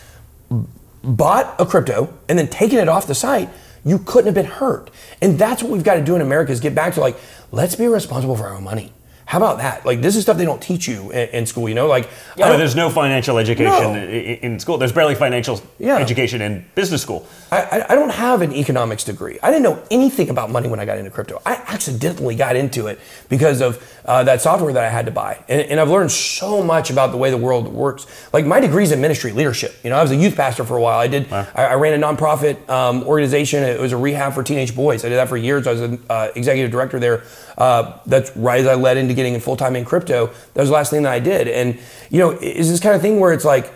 bought 1.04 1.56
a 1.60 1.66
crypto, 1.66 2.14
and 2.28 2.38
then 2.38 2.48
taken 2.48 2.80
it 2.80 2.90
off 2.90 3.08
the 3.08 3.16
site, 3.16 3.50
you 3.84 4.00
couldn't 4.00 4.26
have 4.26 4.34
been 4.36 4.46
hurt. 4.52 4.90
And 5.22 5.38
that's 5.38 5.62
what 5.62 5.72
we've 5.72 5.84
got 5.84 5.96
to 5.96 6.04
do 6.04 6.16
in 6.16 6.22
America 6.22 6.52
is 6.52 6.60
get 6.60 6.74
back 6.74 6.96
to 6.96 7.00
like, 7.00 7.16
let's 7.52 7.76
be 7.76 7.88
responsible 7.88 8.36
for 8.36 8.46
our 8.48 8.56
own 8.56 8.64
money. 8.64 8.92
How 9.28 9.40
about 9.40 9.58
that? 9.58 9.86
Like, 9.88 10.02
this 10.02 10.16
is 10.16 10.22
stuff 10.22 10.38
they 10.38 10.46
don't 10.46 10.62
teach 10.62 10.88
you 10.88 11.10
in, 11.12 11.30
in 11.30 11.46
school, 11.48 11.68
you 11.68 11.74
know? 11.74 11.88
Like, 11.88 12.08
Yeah, 12.38 12.56
there's 12.58 12.76
no 12.76 12.92
financial 12.92 13.40
education 13.40 13.94
No. 13.94 13.94
i- 13.94 14.04
i- 14.04 14.40
in 14.44 14.60
school. 14.60 14.78
There's 14.78 14.92
barely 14.92 15.16
financial 15.16 15.60
Yeah. 15.80 15.98
education 15.98 16.42
in 16.42 16.64
business 16.76 17.02
school. 17.02 17.26
I, 17.56 17.86
I- 17.90 17.96
don't 17.96 18.10
have 18.12 18.42
an 18.42 18.54
economics 18.54 19.04
degree. 19.04 19.40
I 19.42 19.50
didn't 19.50 19.64
know 19.64 19.82
anything 19.90 20.30
about 20.30 20.50
money 20.52 20.68
when 20.68 20.80
I 20.80 20.86
got 20.86 20.98
into 20.98 21.10
crypto. 21.12 21.42
I 21.46 21.54
accidentally 21.68 22.36
got 22.36 22.56
into 22.56 22.88
it 22.88 23.00
because 23.30 23.62
of 23.62 23.82
uh, 24.06 24.24
that 24.24 24.42
software 24.42 24.74
that 24.74 24.84
I 24.84 24.90
had 24.90 25.06
to 25.06 25.12
buy. 25.12 25.44
And, 25.48 25.62
and 25.62 25.80
I've 25.80 25.90
learned 25.90 26.12
so 26.12 26.64
much 26.64 26.90
about 26.90 27.12
the 27.12 27.18
way 27.18 27.32
the 27.32 27.38
world 27.38 27.68
works. 27.68 28.06
Like 28.34 28.46
my 28.46 28.60
degree's 28.60 28.92
in 28.92 29.02
ministry 29.02 29.32
leadership. 29.32 29.76
You 29.84 29.90
know, 29.90 29.98
I 29.98 30.02
was 30.02 30.12
a 30.12 30.16
youth 30.16 30.36
pastor 30.36 30.64
for 30.66 30.78
a 30.78 30.82
while. 30.82 31.00
I 31.00 31.08
did. 31.08 31.32
I, 31.32 31.46
I 31.56 31.74
ran 31.76 32.02
a 32.02 32.06
nonprofit 32.06 32.68
um, 32.70 33.04
organization. 33.04 33.64
It 33.64 33.80
was 33.80 33.92
a 33.92 33.98
rehab 33.98 34.34
for 34.34 34.44
teenage 34.44 34.76
boys. 34.76 35.06
I 35.06 35.10
did 35.10 35.16
that 35.16 35.30
for 35.30 35.38
years. 35.38 35.68
I 35.68 35.72
was 35.72 35.82
an 35.82 36.04
uh, 36.10 36.30
executive 36.36 36.72
director 36.72 37.00
there. 37.00 37.24
Uh, 37.58 37.98
that's 38.06 38.36
right 38.36 38.60
as 38.60 38.68
I 38.68 38.76
led 38.76 38.98
into 38.98 39.14
getting 39.14 39.40
full 39.40 39.56
time 39.58 39.76
in 39.76 39.86
crypto. 39.86 40.28
That 40.28 40.62
was 40.62 40.70
the 40.70 40.74
last 40.76 40.90
thing 40.92 41.04
that 41.04 41.14
I 41.14 41.20
did. 41.20 41.48
And 41.48 41.80
you 42.10 42.20
know, 42.20 42.32
it's 42.32 42.70
this 42.70 42.80
kind 42.80 42.96
of 42.96 43.02
thing 43.02 43.20
where 43.20 43.34
it's 43.34 43.46
like, 43.46 43.74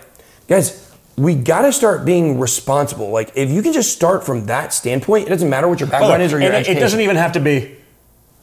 guys, 0.48 0.89
we 1.16 1.34
got 1.34 1.62
to 1.62 1.72
start 1.72 2.04
being 2.04 2.38
responsible. 2.38 3.10
Like 3.10 3.32
if 3.34 3.50
you 3.50 3.62
can 3.62 3.72
just 3.72 3.92
start 3.92 4.24
from 4.24 4.46
that 4.46 4.72
standpoint, 4.72 5.26
it 5.26 5.30
doesn't 5.30 5.50
matter 5.50 5.68
what 5.68 5.80
your 5.80 5.88
background 5.88 6.22
is 6.22 6.32
or 6.32 6.40
your 6.40 6.52
education. 6.52 6.76
it 6.76 6.80
doesn't 6.80 7.00
even 7.00 7.16
have 7.16 7.32
to 7.32 7.40
be 7.40 7.76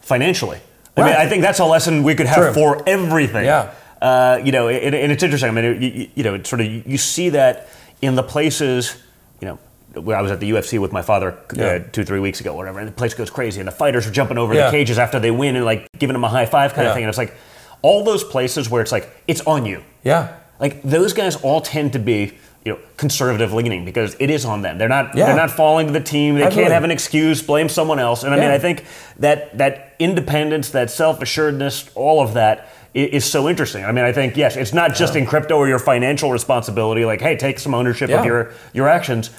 financially. 0.01 0.59
I 0.95 1.01
mean, 1.03 1.13
I 1.13 1.27
think 1.27 1.43
that's 1.43 1.59
a 1.59 1.65
lesson 1.65 2.01
we 2.03 2.15
could 2.15 2.25
have 2.25 2.53
True. 2.53 2.53
for 2.53 2.89
everything. 2.89 3.45
Yeah. 3.45 3.73
Uh, 4.01 4.39
you 4.43 4.51
know, 4.51 4.67
and, 4.67 4.95
and 4.95 5.11
it's 5.11 5.21
interesting. 5.23 5.49
I 5.49 5.53
mean, 5.53 5.65
it, 5.65 5.81
you, 5.81 6.09
you 6.15 6.23
know, 6.23 6.33
it's 6.35 6.49
sort 6.49 6.61
of 6.61 6.67
you 6.87 6.97
see 6.97 7.29
that 7.29 7.67
in 8.01 8.15
the 8.15 8.23
places, 8.23 8.97
you 9.41 9.47
know. 9.47 9.59
Where 9.93 10.15
I 10.15 10.21
was 10.21 10.29
at 10.31 10.39
the 10.39 10.51
UFC 10.51 10.77
with 10.79 10.91
my 10.91 11.01
father 11.01 11.35
uh, 11.57 11.79
two, 11.91 12.03
three 12.03 12.19
weeks 12.19 12.39
ago, 12.39 12.53
whatever, 12.53 12.77
and 12.77 12.87
the 12.87 12.91
place 12.91 13.15
goes 13.15 13.31
crazy, 13.31 13.59
and 13.59 13.67
the 13.67 13.71
fighters 13.71 14.05
are 14.05 14.11
jumping 14.11 14.37
over 14.37 14.53
Yeah. 14.53 14.65
the 14.65 14.71
cages 14.71 14.99
after 14.99 15.19
they 15.19 15.31
win 15.31 15.55
and 15.55 15.65
like 15.65 15.87
giving 15.97 16.13
them 16.13 16.23
a 16.23 16.29
high 16.29 16.45
five 16.45 16.73
kind 16.75 16.83
Yeah. 16.85 16.89
of 16.89 16.93
thing. 16.93 17.03
And 17.03 17.09
it's 17.09 17.17
like 17.17 17.33
all 17.81 18.03
those 18.03 18.23
places 18.23 18.69
where 18.69 18.83
it's 18.83 18.91
like 18.91 19.09
it's 19.27 19.41
on 19.47 19.65
you. 19.65 19.83
Yeah. 20.03 20.35
Like 20.59 20.83
those 20.83 21.13
guys 21.13 21.37
all 21.37 21.61
tend 21.61 21.93
to 21.93 21.99
be, 21.99 22.33
you 22.67 22.73
know, 22.73 22.79
conservative 22.97 23.53
leaning 23.53 23.85
because 23.85 24.15
it 24.19 24.29
is 24.29 24.43
on 24.43 24.61
them. 24.61 24.77
They're 24.77 24.89
not 24.89 25.15
Yeah. 25.15 25.27
they're 25.27 25.35
not 25.35 25.51
falling 25.51 25.87
to 25.87 25.93
the 25.93 26.01
team. 26.01 26.35
They 26.35 26.43
Absolutely. 26.43 26.63
can't 26.63 26.73
have 26.73 26.83
an 26.83 26.91
excuse, 26.91 27.41
blame 27.41 27.69
someone 27.69 27.97
else. 27.97 28.23
And 28.23 28.33
I 28.33 28.37
mean, 28.39 28.51
I 28.51 28.59
think 28.59 28.83
that 29.19 29.57
that 29.57 29.93
independence, 29.99 30.69
that 30.71 30.91
self-assuredness, 30.91 31.89
all 31.95 32.21
of 32.21 32.33
that 32.33 32.67
is, 32.93 33.23
is 33.23 33.25
so 33.25 33.47
interesting. 33.47 33.85
I 33.85 33.91
mean, 33.93 34.03
I 34.03 34.11
think 34.11 34.35
yes, 34.35 34.57
it's 34.57 34.73
not 34.73 34.95
just 34.95 35.15
in 35.15 35.25
crypto 35.25 35.55
or 35.55 35.67
your 35.67 35.79
financial 35.79 36.31
responsibility. 36.31 37.05
Like, 37.05 37.21
hey, 37.21 37.37
take 37.37 37.57
some 37.59 37.73
ownership 37.73 38.09
Yeah. 38.09 38.19
of 38.19 38.25
your 38.25 38.51
your 38.73 38.87
actions. 38.89 39.29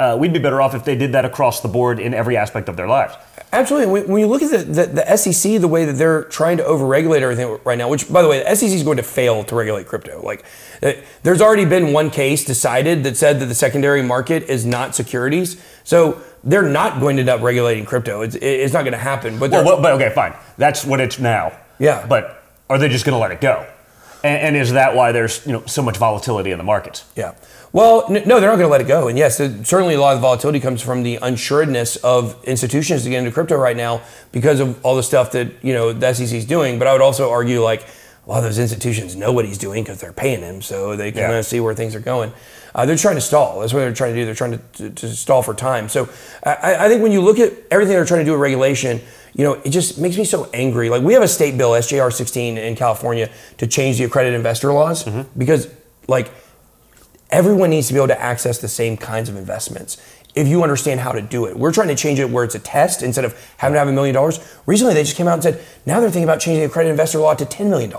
Uh, 0.00 0.16
we'd 0.16 0.32
be 0.32 0.38
better 0.38 0.62
off 0.62 0.76
if 0.76 0.84
they 0.84 0.94
did 0.94 1.10
that 1.12 1.24
across 1.24 1.60
the 1.60 1.66
board 1.66 1.98
in 1.98 2.14
every 2.14 2.36
aspect 2.36 2.68
of 2.68 2.76
their 2.76 2.86
lives. 2.86 3.14
Absolutely. 3.52 3.90
When, 3.92 4.06
when 4.08 4.20
you 4.20 4.28
look 4.28 4.42
at 4.42 4.50
the, 4.52 4.58
the, 4.58 4.86
the 4.86 5.16
SEC, 5.16 5.60
the 5.60 5.66
way 5.66 5.84
that 5.86 5.94
they're 5.94 6.22
trying 6.24 6.58
to 6.58 6.62
overregulate 6.62 7.20
everything 7.22 7.58
right 7.64 7.76
now, 7.78 7.88
which, 7.88 8.08
by 8.12 8.22
the 8.22 8.28
way, 8.28 8.38
the 8.44 8.54
SEC 8.54 8.70
is 8.70 8.84
going 8.84 8.98
to 8.98 9.02
fail 9.02 9.42
to 9.42 9.56
regulate 9.56 9.88
crypto. 9.88 10.22
Like, 10.24 10.44
Uh, 10.82 10.92
there's 11.22 11.40
already 11.40 11.64
been 11.64 11.92
one 11.92 12.10
case 12.10 12.44
decided 12.44 13.04
that 13.04 13.16
said 13.16 13.40
that 13.40 13.46
the 13.46 13.54
secondary 13.54 14.02
market 14.02 14.44
is 14.44 14.64
not 14.64 14.94
securities. 14.94 15.60
So 15.84 16.20
they're 16.44 16.62
not 16.68 17.00
going 17.00 17.16
to 17.16 17.20
end 17.20 17.28
up 17.28 17.42
regulating 17.42 17.84
crypto. 17.84 18.22
It's, 18.22 18.36
it's 18.36 18.72
not 18.72 18.82
going 18.82 18.92
to 18.92 18.98
happen. 18.98 19.38
But 19.38 19.50
Well, 19.50 19.64
well, 19.64 19.82
but 19.82 19.92
okay, 19.94 20.12
fine. 20.14 20.34
That's 20.56 20.84
what 20.84 21.00
it's 21.00 21.18
now. 21.18 21.52
Yeah. 21.78 22.06
But 22.06 22.42
are 22.70 22.78
they 22.78 22.88
just 22.88 23.04
going 23.04 23.14
to 23.14 23.18
let 23.18 23.30
it 23.32 23.40
go? 23.40 23.66
And, 24.24 24.40
and 24.42 24.56
is 24.56 24.72
that 24.72 24.94
why 24.96 25.12
there's 25.12 25.46
you 25.46 25.52
know 25.52 25.64
so 25.66 25.82
much 25.82 25.96
volatility 25.96 26.50
in 26.50 26.58
the 26.58 26.64
markets? 26.64 27.04
Yeah. 27.16 27.34
Well, 27.72 28.04
n- 28.08 28.26
no, 28.26 28.40
they're 28.40 28.48
not 28.48 28.56
going 28.56 28.60
to 28.60 28.72
let 28.72 28.80
it 28.80 28.88
go. 28.88 29.08
And 29.08 29.16
yes, 29.16 29.36
certainly 29.36 29.94
a 29.94 30.00
lot 30.00 30.14
of 30.14 30.18
the 30.18 30.22
volatility 30.22 30.58
comes 30.58 30.82
from 30.82 31.02
the 31.02 31.18
unsuredness 31.18 31.96
of 31.96 32.42
institutions 32.44 33.04
to 33.04 33.10
get 33.10 33.18
into 33.18 33.30
crypto 33.30 33.56
right 33.56 33.76
now 33.76 34.00
because 34.32 34.58
of 34.58 34.84
all 34.84 34.96
the 34.96 35.02
stuff 35.02 35.32
that 35.32 35.52
you 35.62 35.72
know 35.72 35.92
the 35.92 36.12
SEC 36.12 36.32
is 36.32 36.44
doing. 36.44 36.78
But 36.78 36.88
I 36.88 36.92
would 36.92 37.02
also 37.02 37.30
argue 37.30 37.62
like 37.62 37.86
a 38.28 38.30
lot 38.30 38.38
of 38.38 38.44
those 38.44 38.58
institutions 38.58 39.16
know 39.16 39.32
what 39.32 39.46
he's 39.46 39.56
doing 39.56 39.82
because 39.82 40.02
they're 40.02 40.12
paying 40.12 40.42
him, 40.42 40.60
so 40.60 40.94
they 40.96 41.12
kind 41.12 41.32
of 41.32 41.46
see 41.46 41.60
where 41.60 41.74
things 41.74 41.94
are 41.94 42.00
going. 42.00 42.30
Uh, 42.74 42.84
they're 42.84 42.94
trying 42.94 43.14
to 43.14 43.22
stall. 43.22 43.60
That's 43.60 43.72
what 43.72 43.80
they're 43.80 43.94
trying 43.94 44.12
to 44.12 44.20
do. 44.20 44.26
They're 44.26 44.34
trying 44.34 44.52
to, 44.52 44.58
to, 44.74 44.90
to 44.90 45.08
stall 45.08 45.40
for 45.40 45.54
time. 45.54 45.88
So 45.88 46.10
I, 46.44 46.76
I 46.84 46.88
think 46.88 47.02
when 47.02 47.10
you 47.10 47.22
look 47.22 47.38
at 47.38 47.54
everything 47.70 47.94
they're 47.94 48.04
trying 48.04 48.20
to 48.20 48.26
do 48.26 48.32
with 48.32 48.42
regulation, 48.42 49.00
you 49.34 49.44
know, 49.44 49.54
it 49.54 49.70
just 49.70 49.98
makes 49.98 50.18
me 50.18 50.24
so 50.24 50.50
angry. 50.52 50.90
Like 50.90 51.02
we 51.02 51.14
have 51.14 51.22
a 51.22 51.28
state 51.28 51.56
bill, 51.56 51.70
SJR 51.70 52.12
16 52.12 52.58
in 52.58 52.76
California, 52.76 53.30
to 53.56 53.66
change 53.66 53.96
the 53.96 54.04
accredited 54.04 54.36
investor 54.36 54.74
laws 54.74 55.08
because 55.36 55.72
like 56.06 56.30
everyone 57.30 57.70
needs 57.70 57.86
to 57.88 57.94
be 57.94 57.98
able 57.98 58.08
to 58.08 58.20
access 58.20 58.58
the 58.58 58.68
same 58.68 58.98
kinds 58.98 59.30
of 59.30 59.36
investments 59.36 59.96
if 60.38 60.46
you 60.46 60.62
understand 60.62 61.00
how 61.00 61.10
to 61.12 61.20
do 61.20 61.46
it. 61.46 61.56
We're 61.58 61.72
trying 61.72 61.88
to 61.88 61.94
change 61.96 62.20
it 62.20 62.30
where 62.30 62.44
it's 62.44 62.54
a 62.54 62.58
test 62.60 63.02
instead 63.02 63.24
of 63.24 63.34
having 63.56 63.74
to 63.74 63.78
have 63.80 63.88
a 63.88 63.92
million 63.92 64.14
dollars. 64.14 64.38
Recently, 64.66 64.94
they 64.94 65.02
just 65.02 65.16
came 65.16 65.26
out 65.26 65.34
and 65.34 65.42
said 65.42 65.60
now 65.84 65.98
they're 66.00 66.10
thinking 66.10 66.24
about 66.28 66.40
changing 66.40 66.62
the 66.62 66.68
credit 66.72 66.90
investor 66.90 67.18
law 67.18 67.34
to 67.34 67.44
$10 67.44 67.68
million. 67.68 67.92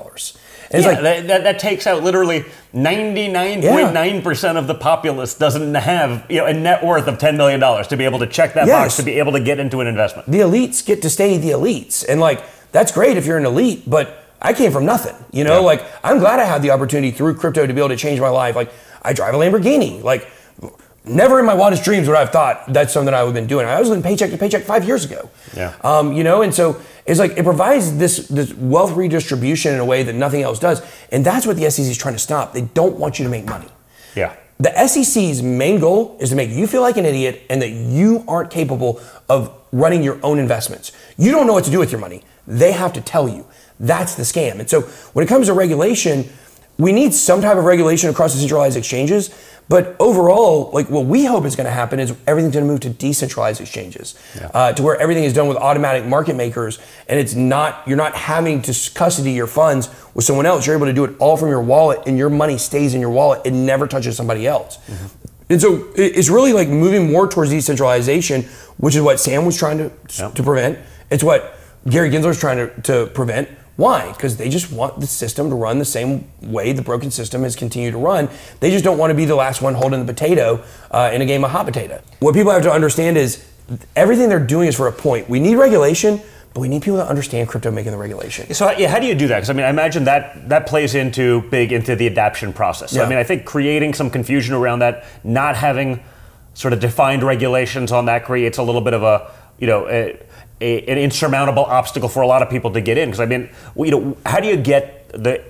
And 0.72 0.84
yeah, 0.84 0.90
like, 0.91 1.02
that, 1.02 1.28
that, 1.28 1.44
that 1.44 1.60
takes 1.60 1.86
out 1.88 2.03
literally 2.03 2.45
99.9% 2.74 4.56
of 4.57 4.68
the 4.68 4.76
populace 4.76 5.36
doesn't 5.36 5.74
have 5.76 6.26
you 6.30 6.38
know, 6.38 6.45
a 6.45 6.53
net 6.53 6.84
worth 6.84 7.07
of 7.07 7.18
$10 7.18 7.36
million 7.38 7.60
to 7.60 7.98
be 7.98 8.06
able 8.06 8.20
to 8.20 8.28
check 8.28 8.53
that 8.53 8.68
Yes. 8.68 8.76
box 8.86 8.95
to 8.98 9.03
be 9.03 9.14
able 9.20 9.32
to 9.34 9.40
get 9.40 9.60
into 9.60 9.82
an 9.82 9.88
investment. 9.88 10.30
the 10.30 10.40
elites 10.40 10.86
get 10.86 11.02
to 11.02 11.10
stay 11.10 11.38
the 11.38 11.49
elites. 11.49 12.06
And 12.07 12.20
like, 12.22 12.44
that's 12.72 12.91
great 12.91 13.18
if 13.18 13.26
you're 13.26 13.38
an 13.38 13.45
elite, 13.45 13.84
but 13.90 14.24
I 14.41 14.53
came 14.53 14.72
from 14.72 14.86
nothing. 14.86 15.16
You 15.32 15.44
know, 15.44 15.56
Yeah. 15.60 15.66
like, 15.66 15.86
I'm 16.03 16.20
glad 16.20 16.40
I 16.40 16.45
had 16.45 16.61
the 16.61 16.72
opportunity 16.72 17.11
through 17.11 17.36
crypto 17.36 17.66
to 17.66 17.74
be 17.74 17.80
able 17.80 17.90
to 17.90 17.98
change 17.98 18.20
my 18.22 18.30
life. 18.30 18.56
Like, 18.56 18.72
I 19.02 19.14
drive 19.14 19.34
a 19.34 19.38
Lamborghini. 19.38 20.03
Like, 20.03 20.30
never 21.06 21.40
in 21.40 21.46
my 21.46 21.54
wildest 21.54 21.84
dreams 21.84 22.08
would 22.08 22.18
I 22.18 22.22
have 22.22 22.32
thought 22.32 22.72
that's 22.72 22.94
something 22.94 23.14
I 23.14 23.24
would 23.24 23.30
have 23.30 23.36
been 23.36 23.48
doing. 23.48 23.66
I 23.66 23.80
was 23.80 23.90
living 23.90 24.04
paycheck 24.04 24.32
to 24.32 24.38
paycheck 24.38 24.64
five 24.64 24.86
years 24.86 25.06
ago. 25.06 25.30
Yeah. 25.56 25.76
Um, 25.84 26.14
you 26.14 26.24
know, 26.24 26.42
and 26.42 26.54
so 26.54 26.82
it's 27.06 27.20
like 27.20 27.38
it 27.38 27.44
provides 27.44 27.98
this 27.98 28.28
this 28.28 28.54
wealth 28.54 28.96
redistribution 28.96 29.74
in 29.74 29.80
a 29.80 29.86
way 29.86 30.04
that 30.04 30.14
nothing 30.14 30.42
else 30.42 30.60
does, 30.60 30.82
and 31.12 31.26
that's 31.26 31.46
what 31.46 31.58
the 31.58 31.70
SEC 31.70 31.86
is 31.86 31.98
trying 31.98 32.16
to 32.16 32.20
stop. 32.20 32.54
They 32.54 32.62
don't 32.62 32.98
want 32.98 33.20
you 33.20 33.26
to 33.26 33.32
make 33.32 33.46
money. 33.46 33.70
Yeah. 34.16 34.36
The 34.60 34.88
SEC's 34.88 35.42
main 35.42 35.80
goal 35.80 36.18
is 36.20 36.32
to 36.32 36.36
make 36.36 36.50
you 36.50 36.68
feel 36.68 36.82
like 36.82 36.98
an 36.98 37.06
idiot 37.06 37.44
and 37.50 37.62
that 37.62 37.70
you 37.70 38.26
aren't 38.28 38.52
capable 38.52 39.02
of 39.30 39.54
running 39.72 40.04
your 40.04 40.20
own 40.22 40.38
investments. 40.38 40.92
You 41.18 41.32
don't 41.32 41.48
know 41.48 41.54
what 41.54 41.64
to 41.64 41.72
do 41.72 41.80
with 41.80 41.92
your 41.92 42.02
money. 42.02 42.24
They 42.46 42.74
have 42.74 42.92
to 42.94 43.02
tell 43.02 43.30
you. 43.30 43.46
That's 43.80 44.16
the 44.16 44.24
scam. 44.24 44.60
And 44.60 44.70
so 44.70 44.82
when 45.14 45.24
it 45.24 45.30
comes 45.30 45.48
to 45.48 45.54
regulation, 45.54 46.28
we 46.78 46.92
need 46.92 47.14
some 47.14 47.42
type 47.42 47.58
of 47.58 47.64
regulation 47.64 48.10
across 48.10 48.34
the 48.34 48.40
centralized 48.40 48.76
exchanges. 48.76 49.30
But 49.70 49.96
overall, 50.00 50.72
like 50.74 50.90
what 50.90 51.06
we 51.06 51.26
hope 51.26 51.46
is 51.46 51.56
going 51.56 51.66
to 51.66 51.72
happen 51.72 52.00
is 52.00 52.14
everything's 52.26 52.56
going 52.56 52.66
to 52.66 52.72
move 52.72 52.80
to 52.82 52.90
decentralized 52.90 53.62
exchanges, 53.62 54.16
uh, 54.54 54.74
to 54.74 54.82
where 54.82 55.00
everything 55.00 55.24
is 55.24 55.32
done 55.32 55.48
with 55.48 55.58
automatic 55.58 56.06
market 56.06 56.36
makers, 56.36 56.80
and 57.08 57.20
it's 57.20 57.36
not 57.36 57.84
you're 57.88 57.96
not 57.96 58.16
having 58.16 58.64
to 58.64 58.91
custody 58.96 59.32
your 59.32 59.46
funds 59.46 59.88
with 60.16 60.26
someone 60.26 60.48
else. 60.48 60.66
You're 60.66 60.76
able 60.76 60.88
to 60.88 60.94
do 60.94 61.04
it 61.06 61.16
all 61.20 61.38
from 61.38 61.50
your 61.50 61.62
wallet, 61.62 62.00
and 62.08 62.18
your 62.18 62.32
money 62.32 62.58
stays 62.58 62.96
in 62.96 63.00
your 63.00 63.12
wallet. 63.12 63.41
It 63.46 63.52
never 63.54 63.86
touches 63.88 64.18
somebody 64.18 64.48
else. 64.48 64.80
And 65.52 65.62
so 65.62 65.88
it's 65.96 66.30
really 66.30 66.54
like 66.54 66.68
moving 66.68 67.12
more 67.12 67.28
towards 67.28 67.52
decentralization, 67.52 68.44
which 68.78 68.96
is 68.96 69.02
what 69.04 69.20
Sam 69.20 69.46
was 69.46 69.56
trying 69.58 69.78
to 69.78 69.91
Yep. 70.18 70.34
to 70.36 70.44
prevent. 70.44 70.80
It's 71.12 71.24
what 71.24 71.58
Gary 71.88 72.10
Gensler 72.10 72.32
is 72.32 72.40
trying 72.40 72.58
to, 72.58 72.82
to 72.82 73.06
prevent. 73.14 73.50
Why? 73.80 74.11
Because 74.11 74.35
they 74.35 74.49
just 74.49 74.73
want 74.73 74.99
the 74.99 75.07
system 75.07 75.49
to 75.49 75.56
run 75.56 75.80
the 75.80 75.85
same 75.85 76.30
way 76.41 76.73
the 76.73 76.81
broken 76.81 77.11
system 77.11 77.43
has 77.43 77.56
continued 77.56 77.91
to 77.91 77.97
run. 77.97 78.27
They 78.60 78.72
just 78.72 78.84
don't 78.84 78.97
want 78.97 79.11
to 79.11 79.15
be 79.15 79.23
the 79.23 79.35
last 79.35 79.61
one 79.61 79.73
holding 79.73 80.06
the 80.06 80.14
potato 80.14 80.61
uh, 80.91 81.11
in 81.14 81.22
a 81.22 81.26
game 81.26 81.45
of 81.45 81.51
hot 81.51 81.65
potato. 81.65 82.01
What 82.19 82.35
people 82.35 82.51
have 82.51 82.64
to 82.64 82.72
understand 82.73 83.18
is 83.18 83.41
everything 83.95 84.27
they're 84.27 84.45
doing 84.45 84.68
is 84.68 84.76
for 84.76 84.88
a 84.88 84.91
point. 84.91 85.30
We 85.30 85.39
need 85.39 85.56
regulation, 85.56 86.19
but 86.53 86.60
we 86.60 86.68
need 86.68 86.81
people 86.81 86.99
to 86.99 87.07
understand 87.07 87.47
crypto 87.47 87.72
making 87.72 87.93
the 87.93 87.97
regulation. 87.97 88.53
So 88.53 88.69
yeah, 88.72 88.89
how 88.89 88.99
do 88.99 89.07
you 89.07 89.15
do 89.15 89.30
that? 89.30 89.38
Because 89.38 89.49
I 89.49 89.53
mean, 89.53 89.65
I 89.65 89.69
imagine 89.69 90.03
that 90.03 90.49
that 90.49 90.68
plays 90.68 90.93
into 90.93 91.43
big 91.43 91.72
into 91.72 91.95
the 91.95 92.07
adoption 92.07 92.51
process. 92.51 92.91
So, 92.91 93.01
I 93.01 93.07
mean, 93.07 93.18
I 93.18 93.23
think 93.23 93.45
creating 93.45 93.93
some 93.93 94.10
confusion 94.10 94.56
around 94.56 94.80
that, 94.80 95.06
not 95.23 95.56
having 95.56 96.03
sort 96.53 96.73
of 96.73 96.81
defined 96.81 97.23
regulations 97.23 97.93
on 97.93 98.07
that 98.07 98.26
creates 98.26 98.57
a 98.57 98.64
little 98.64 98.81
bit 98.81 98.93
of 98.93 99.03
a 99.03 99.31
you 99.57 99.68
know 99.68 99.88
a, 99.88 100.19
a, 100.61 100.81
an 100.88 100.98
insurmountable 100.98 101.65
obstacle 101.65 102.10
for 102.10 102.22
a 102.22 102.27
lot 102.27 102.41
of 102.41 102.49
people 102.49 102.72
to 102.73 102.81
get 102.81 102.98
in. 102.98 103.10
Because 103.10 103.19
I 103.22 103.26
mean, 103.26 103.49
you 103.77 103.91
know, 103.91 104.18
how 104.26 104.40
do 104.40 104.48
you 104.48 104.57
get 104.57 105.10
the 105.14 105.41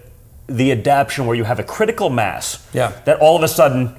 the 0.48 0.72
adoption 0.72 1.26
where 1.27 1.36
you 1.36 1.44
have 1.44 1.60
a 1.60 1.64
critical 1.64 2.10
mass 2.10 2.65
Yeah. 2.73 2.91
that 3.06 3.19
all 3.19 3.36
of 3.36 3.44
a 3.44 3.48
sudden 3.48 3.95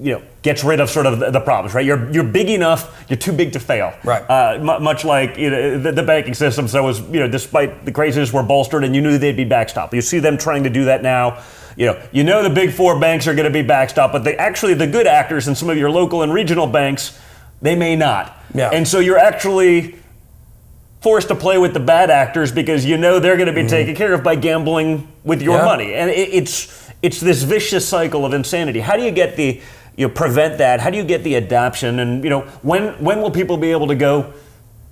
you 0.00 0.12
know 0.12 0.22
gets 0.42 0.62
rid 0.64 0.80
of 0.80 0.90
sort 0.90 1.06
of 1.06 1.18
the, 1.18 1.30
the 1.30 1.40
problems 1.40 1.74
right 1.74 1.84
you're 1.84 2.10
you're 2.12 2.24
big 2.24 2.48
enough 2.50 3.04
you're 3.08 3.16
too 3.18 3.32
big 3.32 3.52
to 3.52 3.60
fail 3.60 3.92
Right. 4.04 4.22
uh, 4.28 4.58
mu- 4.58 4.78
much 4.80 5.04
like 5.04 5.36
you 5.38 5.48
know 5.50 5.78
the, 5.78 5.92
the 5.92 6.02
banking 6.02 6.34
system 6.34 6.68
so 6.68 6.78
it 6.78 6.82
was 6.86 7.00
you 7.00 7.20
know 7.20 7.28
despite 7.28 7.84
the 7.86 7.92
craziness 7.92 8.30
were 8.32 8.42
bolstered 8.42 8.84
and 8.84 8.94
you 8.94 9.00
knew 9.00 9.16
they'd 9.16 9.36
be 9.36 9.46
backstopped 9.46 9.92
you 9.94 10.02
see 10.02 10.18
them 10.18 10.36
trying 10.36 10.64
to 10.64 10.70
do 10.70 10.84
that 10.86 11.02
now 11.02 11.42
you 11.76 11.86
know 11.86 12.02
you 12.12 12.22
know 12.22 12.42
the 12.42 12.50
big 12.50 12.70
four 12.70 12.98
banks 13.00 13.26
are 13.26 13.34
going 13.34 13.50
to 13.50 13.62
be 13.62 13.66
backstopped 13.66 14.12
but 14.12 14.24
they 14.24 14.36
actually 14.36 14.74
the 14.74 14.86
good 14.86 15.06
actors 15.06 15.46
and 15.48 15.56
some 15.56 15.70
of 15.70 15.78
your 15.78 15.90
local 15.90 16.22
and 16.22 16.34
regional 16.34 16.66
banks 16.66 17.18
they 17.62 17.74
may 17.74 17.96
not 17.96 18.36
Yeah. 18.54 18.70
and 18.72 18.86
so 18.86 18.98
you're 19.00 19.18
actually 19.18 19.96
forced 21.00 21.28
to 21.28 21.34
play 21.34 21.58
with 21.58 21.74
the 21.74 21.80
bad 21.80 22.10
actors 22.10 22.50
because 22.52 22.84
you 22.84 22.96
know 22.96 23.20
they're 23.20 23.36
going 23.36 23.46
to 23.48 23.52
be 23.62 23.66
taken 23.68 23.94
care 23.94 24.12
of 24.14 24.22
by 24.24 24.34
gambling 24.34 25.06
with 25.24 25.42
your 25.42 25.54
Mm-hmm. 25.58 25.64
Yeah. 25.66 25.70
money 25.70 25.94
and 25.94 26.10
it, 26.10 26.28
it's 26.32 26.90
it's 27.02 27.20
this 27.20 27.42
vicious 27.44 27.86
cycle 27.88 28.24
of 28.26 28.32
insanity 28.34 28.80
how 28.80 28.96
do 28.96 29.02
you 29.02 29.10
get 29.12 29.36
the 29.36 29.60
you 29.96 30.06
know, 30.08 30.12
prevent 30.12 30.58
that 30.58 30.80
how 30.80 30.90
do 30.90 30.96
you 30.96 31.04
get 31.04 31.22
the 31.24 31.34
adoption 31.36 31.98
and 32.00 32.24
you 32.24 32.30
know 32.30 32.40
when 32.62 32.88
when 33.04 33.20
will 33.20 33.30
people 33.30 33.56
be 33.56 33.70
able 33.70 33.86
to 33.88 33.94
go 33.94 34.32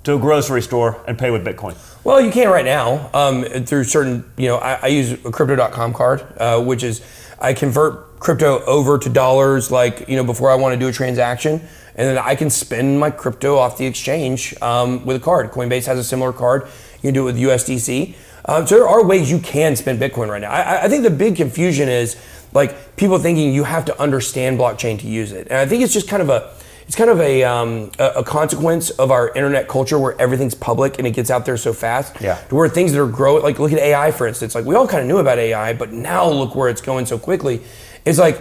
to 0.04 0.14
a 0.14 0.18
grocery 0.18 0.62
store 0.62 1.00
and 1.08 1.18
pay 1.18 1.30
with 1.32 1.44
bitcoin 1.44 1.74
Well, 2.04 2.20
you 2.20 2.30
can 2.30 2.48
right 2.48 2.64
now 2.64 3.10
um, 3.12 3.42
through 3.42 3.82
certain, 3.84 4.24
you 4.36 4.46
know, 4.46 4.58
I, 4.58 4.78
I 4.82 4.86
use 4.86 5.10
a 5.24 5.32
crypto.com 5.32 5.92
card, 5.94 6.22
uh, 6.38 6.62
which 6.62 6.84
is 6.84 7.00
I 7.40 7.52
convert 7.52 8.05
crypto 8.18 8.64
over 8.64 8.98
to 8.98 9.08
dollars 9.08 9.70
like, 9.70 10.08
you 10.08 10.16
know, 10.16 10.24
before 10.24 10.50
I 10.50 10.54
want 10.54 10.74
to 10.74 10.78
do 10.78 10.88
a 10.88 10.92
transaction. 10.92 11.60
And 11.94 12.08
then 12.08 12.18
I 12.18 12.34
can 12.34 12.50
spend 12.50 13.00
my 13.00 13.10
crypto 13.10 13.56
off 13.56 13.78
the 13.78 13.86
exchange 13.86 14.54
um, 14.60 15.04
with 15.06 15.16
a 15.16 15.20
card. 15.20 15.50
Coinbase 15.50 15.86
has 15.86 15.98
a 15.98 16.04
similar 16.04 16.32
card. 16.32 16.64
You 16.96 17.00
can 17.02 17.14
do 17.14 17.22
it 17.22 17.32
with 17.32 17.38
USDC. 17.38 18.14
Um, 18.44 18.66
so 18.66 18.76
there 18.76 18.88
are 18.88 19.04
ways 19.04 19.30
you 19.30 19.38
can 19.38 19.76
spend 19.76 20.00
Bitcoin 20.00 20.28
right 20.28 20.40
now. 20.40 20.50
I, 20.50 20.84
I 20.84 20.88
think 20.88 21.02
the 21.02 21.10
big 21.10 21.36
confusion 21.36 21.88
is 21.88 22.16
like 22.52 22.96
people 22.96 23.18
thinking 23.18 23.52
you 23.52 23.64
have 23.64 23.84
to 23.86 24.00
understand 24.00 24.58
blockchain 24.58 24.98
to 25.00 25.06
use 25.06 25.32
it. 25.32 25.48
And 25.50 25.58
I 25.58 25.66
think 25.66 25.82
it's 25.82 25.92
just 25.92 26.08
kind 26.08 26.22
of 26.22 26.28
a, 26.28 26.54
it's 26.86 26.94
kind 26.94 27.10
of 27.10 27.20
a, 27.20 27.42
um, 27.42 27.90
a, 27.98 28.22
consequence 28.22 28.90
of 28.90 29.10
our 29.10 29.30
internet 29.30 29.66
culture 29.66 29.98
where 29.98 30.20
everything's 30.20 30.54
public 30.54 30.98
and 30.98 31.06
it 31.06 31.10
gets 31.10 31.30
out 31.30 31.44
there 31.44 31.56
so 31.56 31.72
fast. 31.72 32.14
Yeah. 32.20 32.36
To 32.48 32.54
where 32.54 32.68
things 32.68 32.92
that 32.92 33.00
are 33.00 33.08
growing, 33.08 33.42
like 33.42 33.58
look 33.58 33.72
at 33.72 33.78
AI 33.78 34.12
for 34.12 34.28
instance. 34.28 34.54
Like 34.54 34.64
we 34.64 34.76
all 34.76 34.86
kind 34.86 35.00
of 35.00 35.08
knew 35.08 35.18
about 35.18 35.38
AI, 35.38 35.72
but 35.72 35.92
now 35.92 36.28
look 36.28 36.54
where 36.54 36.68
it's 36.68 36.80
going 36.80 37.06
so 37.06 37.18
quickly. 37.18 37.62
It's 38.06 38.18
like 38.18 38.40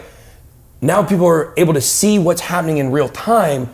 now 0.79 1.03
people 1.03 1.25
are 1.25 1.53
able 1.57 1.73
to 1.73 1.81
see 1.81 2.19
what's 2.19 2.41
happening 2.41 2.77
in 2.77 2.91
real 2.91 3.09
time. 3.09 3.69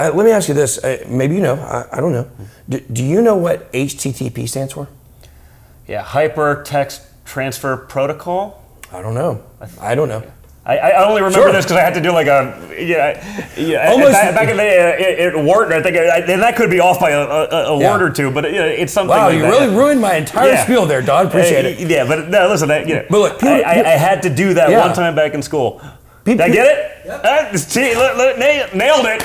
Uh, 0.00 0.12
let 0.14 0.24
me 0.24 0.30
ask 0.30 0.48
you 0.48 0.54
this. 0.54 0.78
Uh, 0.84 1.04
maybe 1.08 1.34
you 1.34 1.40
know. 1.40 1.54
I, 1.54 1.96
I 1.96 2.00
don't 2.00 2.12
know. 2.12 2.30
Do, 2.68 2.80
do 2.80 3.02
you 3.04 3.22
know 3.22 3.36
what 3.36 3.72
HTTP 3.72 4.48
stands 4.48 4.72
for? 4.74 4.88
Yeah, 5.86 6.04
hypertext 6.04 7.06
transfer 7.24 7.76
protocol. 7.76 8.62
I 8.92 9.00
don't 9.00 9.14
know. 9.14 9.42
I 9.80 9.94
don't 9.94 10.08
know. 10.08 10.22
I, 10.68 10.76
I 10.78 11.04
only 11.08 11.22
remember 11.22 11.46
Sure. 11.46 11.52
this 11.52 11.64
because 11.64 11.78
I 11.78 11.80
had 11.80 11.94
to 11.94 12.00
do 12.02 12.12
like 12.12 12.26
a 12.26 12.54
yeah, 12.78 13.50
yeah 13.56 13.90
Almost- 13.90 14.12
back, 14.12 14.34
back 14.34 14.48
in 14.50 14.56
the 14.58 14.62
uh, 14.62 15.38
at 15.38 15.44
Wharton. 15.44 15.72
I 15.72 15.82
think 15.82 15.96
I, 15.96 16.18
and 16.18 16.42
that 16.42 16.56
could 16.56 16.68
be 16.70 16.78
off 16.78 17.00
by 17.00 17.10
a, 17.12 17.20
a, 17.22 17.46
a 17.74 17.80
Yeah. 17.80 17.90
word 17.90 18.02
or 18.02 18.10
two, 18.10 18.30
but 18.30 18.44
you 18.52 18.58
know, 18.58 18.66
it's 18.66 18.92
something. 18.92 19.08
Wow, 19.16 19.26
like 19.28 19.36
you 19.36 19.42
that. 19.42 19.50
really 19.50 19.74
ruined 19.74 20.00
my 20.02 20.14
entire 20.16 20.50
Yeah. 20.50 20.64
spiel 20.64 20.84
there, 20.84 21.00
Don. 21.00 21.26
Appreciate 21.26 21.64
Uh, 21.64 21.68
it. 21.82 21.88
Yeah, 21.90 22.04
but 22.06 22.28
no, 22.28 22.48
listen, 22.48 22.70
I, 22.70 22.80
you 22.84 22.94
know, 22.96 23.04
But 23.08 23.18
look, 23.18 23.42
I, 23.44 23.62
I, 23.62 23.72
I 23.94 23.96
had 23.96 24.22
to 24.24 24.30
do 24.30 24.52
that 24.54 24.70
one 24.70 24.94
time 24.94 25.14
back 25.14 25.32
in 25.32 25.40
school. 25.42 25.80
Pe- 26.28 26.34
Did 26.36 26.40
I 26.42 26.48
get 26.50 26.66
it? 26.66 27.08
Uh, 27.08 27.56
see, 27.56 27.94
look, 27.94 28.16
look, 28.18 28.38
nailed, 28.38 28.74
nailed 28.74 29.06
it. 29.06 29.24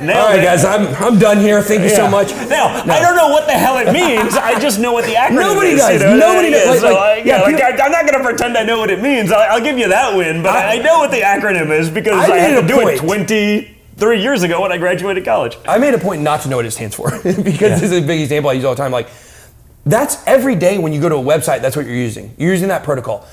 Nailed 0.00 0.18
All 0.18 0.28
right, 0.30 0.40
it. 0.40 0.42
guys, 0.44 0.64
I'm, 0.64 0.88
I'm 0.96 1.16
done 1.18 1.38
here. 1.38 1.62
Thank 1.62 1.82
you 1.82 1.90
so 1.90 2.08
much. 2.10 2.30
Now, 2.48 2.66
I 2.90 2.98
don't 3.00 3.14
know 3.14 3.28
what 3.28 3.46
the 3.46 3.52
hell 3.52 3.78
it 3.78 3.92
means. 3.92 4.34
I 4.34 4.58
just 4.58 4.80
know 4.80 4.92
what 4.92 5.04
the 5.04 5.12
acronym 5.12 5.34
Nobody 5.54 5.68
is. 5.70 5.78
does. 5.80 5.92
You 6.02 6.08
know? 6.08 6.16
Nobody 6.16 6.48
Yeah, 6.48 6.64
does. 6.64 6.68
Like- 6.68 6.80
so 6.80 6.86
like- 6.88 6.96
I, 6.98 7.16
yeah, 7.18 7.24
yeah, 7.24 7.42
like, 7.42 7.54
people- 7.56 7.82
I, 7.82 7.86
am 7.86 7.92
not 7.92 8.06
going 8.06 8.18
to 8.18 8.24
pretend 8.28 8.56
I 8.58 8.64
know 8.64 8.80
what 8.80 8.90
it 8.90 9.00
means. 9.00 9.30
I'll, 9.30 9.52
I'll 9.56 9.62
give 9.62 9.78
you 9.78 9.88
that 9.90 10.16
win, 10.16 10.42
but 10.42 10.50
I, 10.56 10.78
I 10.78 10.82
know 10.82 10.98
what 10.98 11.12
the 11.12 11.20
acronym 11.20 11.70
is 11.70 11.88
because 11.88 12.14
I 12.14 12.32
I, 12.34 12.36
had 12.38 12.54
made 12.54 12.60
to 12.60 12.64
a 12.64 12.68
do 12.68 12.80
it 12.88 12.98
point. 12.98 12.98
23 12.98 14.20
years 14.20 14.42
ago 14.42 14.62
when 14.62 14.72
I 14.72 14.78
graduated 14.78 15.24
college. 15.24 15.56
I 15.68 15.78
made 15.78 15.94
a 15.94 15.98
point 15.98 16.22
not 16.22 16.40
to 16.42 16.48
know 16.48 16.56
what 16.56 16.66
it 16.66 16.72
stands 16.72 16.96
for 16.96 17.10
because 17.22 17.80
this 17.80 17.92
is 17.92 17.92
a 17.92 18.00
big 18.04 18.20
example 18.22 18.50
I 18.50 18.54
use 18.54 18.64
all 18.64 18.74
the 18.74 18.82
time. 18.82 18.90
Like, 18.90 19.08
that's 19.86 20.18
every 20.26 20.56
day 20.56 20.78
when 20.78 20.92
you 20.92 21.00
go 21.00 21.08
to 21.08 21.14
a 21.16 21.22
website, 21.22 21.62
that's 21.62 21.76
what 21.76 21.86
you're 21.86 21.94
using. 21.94 22.34
You're 22.38 22.50
using 22.52 22.68
that 22.68 22.82
protocol. 22.82 23.24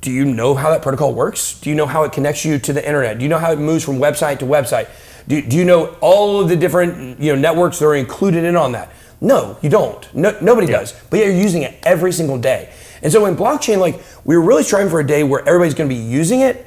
Do, 0.00 0.10
you 0.12 0.24
know 0.24 0.54
how 0.54 0.70
that 0.70 0.82
protocol 0.82 1.12
works? 1.12 1.60
Do 1.60 1.70
you 1.70 1.76
know 1.76 1.86
how 1.86 2.04
it 2.04 2.12
connects 2.12 2.44
you 2.44 2.58
to 2.58 2.72
the 2.72 2.86
internet? 2.86 3.18
Do 3.18 3.24
you 3.24 3.28
know 3.28 3.38
how 3.38 3.52
it 3.52 3.58
moves 3.58 3.84
from 3.84 3.96
website 3.98 4.38
to 4.40 4.44
website? 4.44 4.88
Do, 5.26 5.42
do 5.42 5.56
you 5.56 5.64
know 5.64 5.96
all 6.00 6.40
of 6.40 6.48
the 6.48 6.56
different 6.56 7.20
you 7.20 7.34
know 7.34 7.40
networks 7.40 7.78
that 7.80 7.86
are 7.86 7.94
included 7.94 8.44
in 8.44 8.56
on 8.56 8.72
that? 8.72 8.92
No, 9.20 9.58
you 9.62 9.68
don't. 9.68 10.14
No, 10.14 10.36
nobody 10.40 10.68
does. 10.68 10.94
But 11.10 11.18
you're 11.18 11.32
using 11.32 11.62
it 11.62 11.76
every 11.82 12.12
single 12.12 12.38
day. 12.38 12.72
And 13.02 13.12
so 13.12 13.26
in 13.26 13.36
blockchain, 13.36 13.78
like 13.78 14.00
we 14.24 14.36
were 14.36 14.42
really 14.42 14.62
striving 14.62 14.90
for 14.90 15.00
a 15.00 15.06
day 15.06 15.24
where 15.24 15.40
everybody's 15.40 15.74
going 15.74 15.88
to 15.90 15.94
be 15.94 16.00
using 16.00 16.40
it 16.40 16.66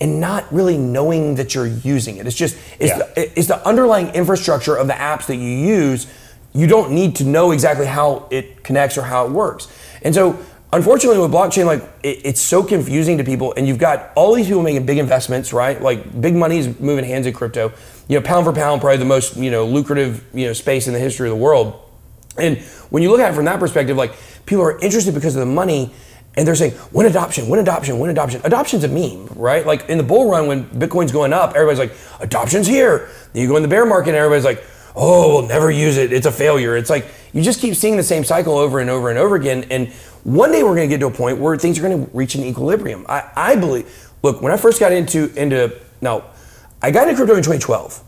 and 0.00 0.20
not 0.20 0.52
really 0.52 0.76
knowing 0.76 1.36
that 1.36 1.54
you're 1.54 1.66
using 1.66 2.16
it. 2.16 2.26
It's 2.26 2.36
just 2.36 2.56
it's, 2.80 2.90
Yeah. 2.90 2.98
the, 2.98 3.38
it's 3.38 3.46
the 3.46 3.64
underlying 3.66 4.08
infrastructure 4.08 4.74
of 4.76 4.88
the 4.88 4.94
apps 4.94 5.26
that 5.26 5.36
you 5.36 5.48
use. 5.48 6.08
You 6.52 6.66
don't 6.66 6.90
need 6.90 7.16
to 7.16 7.24
know 7.24 7.52
exactly 7.52 7.86
how 7.86 8.26
it 8.30 8.64
connects 8.64 8.98
or 8.98 9.02
how 9.02 9.26
it 9.26 9.30
works. 9.30 9.68
And 10.02 10.14
so, 10.14 10.38
unfortunately, 10.72 11.20
with 11.20 11.30
blockchain, 11.30 11.66
like 11.66 11.82
it, 12.02 12.20
it's 12.24 12.40
so 12.40 12.62
confusing 12.62 13.18
to 13.18 13.24
people, 13.24 13.52
and 13.56 13.66
you've 13.66 13.78
got 13.78 14.10
all 14.14 14.34
these 14.34 14.46
people 14.46 14.62
making 14.62 14.86
big 14.86 14.98
investments, 14.98 15.52
right? 15.52 15.80
Like 15.80 16.20
big 16.20 16.34
money 16.34 16.58
is 16.58 16.78
moving 16.80 17.04
hands 17.04 17.26
in 17.26 17.34
crypto. 17.34 17.72
You 18.08 18.18
know, 18.18 18.24
pound 18.24 18.46
for 18.46 18.52
pound, 18.52 18.80
probably 18.80 18.98
the 18.98 19.04
most 19.04 19.36
you 19.36 19.50
know 19.50 19.66
lucrative 19.66 20.24
you 20.34 20.46
know 20.46 20.52
space 20.52 20.86
in 20.86 20.92
the 20.92 20.98
history 20.98 21.28
of 21.28 21.36
the 21.36 21.42
world. 21.42 21.78
And 22.38 22.58
when 22.90 23.02
you 23.02 23.10
look 23.10 23.20
at 23.20 23.30
it 23.30 23.34
from 23.34 23.44
that 23.44 23.60
perspective, 23.60 23.96
like 23.96 24.14
people 24.46 24.64
are 24.64 24.78
interested 24.80 25.14
because 25.14 25.36
of 25.36 25.40
the 25.40 25.52
money, 25.52 25.92
and 26.34 26.46
they're 26.46 26.54
saying, 26.54 26.72
"When 26.90 27.06
adoption? 27.06 27.48
When 27.48 27.60
adoption? 27.60 27.98
When 27.98 28.10
adoption?" 28.10 28.40
Adoption's 28.44 28.84
a 28.84 28.88
meme, 28.88 29.28
right? 29.36 29.66
Like 29.66 29.88
in 29.88 29.98
the 29.98 30.04
bull 30.04 30.30
run, 30.30 30.46
when 30.46 30.64
Bitcoin's 30.70 31.12
going 31.12 31.32
up, 31.32 31.54
everybody's 31.54 31.78
like, 31.78 31.94
"Adoption's 32.20 32.66
here." 32.66 33.08
Then 33.32 33.42
you 33.42 33.48
go 33.48 33.56
in 33.56 33.62
the 33.62 33.68
bear 33.68 33.84
market, 33.84 34.10
and 34.10 34.16
everybody's 34.16 34.44
like, 34.44 34.64
"Oh, 34.94 35.34
we'll 35.34 35.48
never 35.48 35.70
use 35.70 35.96
it. 35.96 36.12
It's 36.12 36.26
a 36.26 36.32
failure." 36.32 36.76
It's 36.76 36.90
like 36.90 37.06
you 37.32 37.42
just 37.42 37.60
keep 37.60 37.74
seeing 37.74 37.96
the 37.96 38.02
same 38.02 38.24
cycle 38.24 38.56
over 38.56 38.78
and 38.78 38.90
over 38.90 39.10
and 39.10 39.18
over 39.18 39.36
again. 39.36 39.64
And 39.70 39.88
one 40.24 40.52
day 40.52 40.62
we're 40.62 40.74
going 40.74 40.88
to 40.88 40.94
get 40.94 41.00
to 41.00 41.06
a 41.06 41.10
point 41.10 41.38
where 41.38 41.56
things 41.56 41.78
are 41.78 41.82
going 41.82 42.06
to 42.06 42.10
reach 42.16 42.34
an 42.34 42.44
equilibrium. 42.44 43.06
I, 43.08 43.30
I 43.34 43.56
believe. 43.56 44.10
Look, 44.22 44.40
when 44.40 44.52
I 44.52 44.56
first 44.56 44.78
got 44.78 44.92
into 44.92 45.32
into 45.34 45.80
now, 46.00 46.24
I 46.80 46.90
got 46.90 47.08
into 47.08 47.16
crypto 47.16 47.34
in 47.34 47.42
2012. 47.42 48.02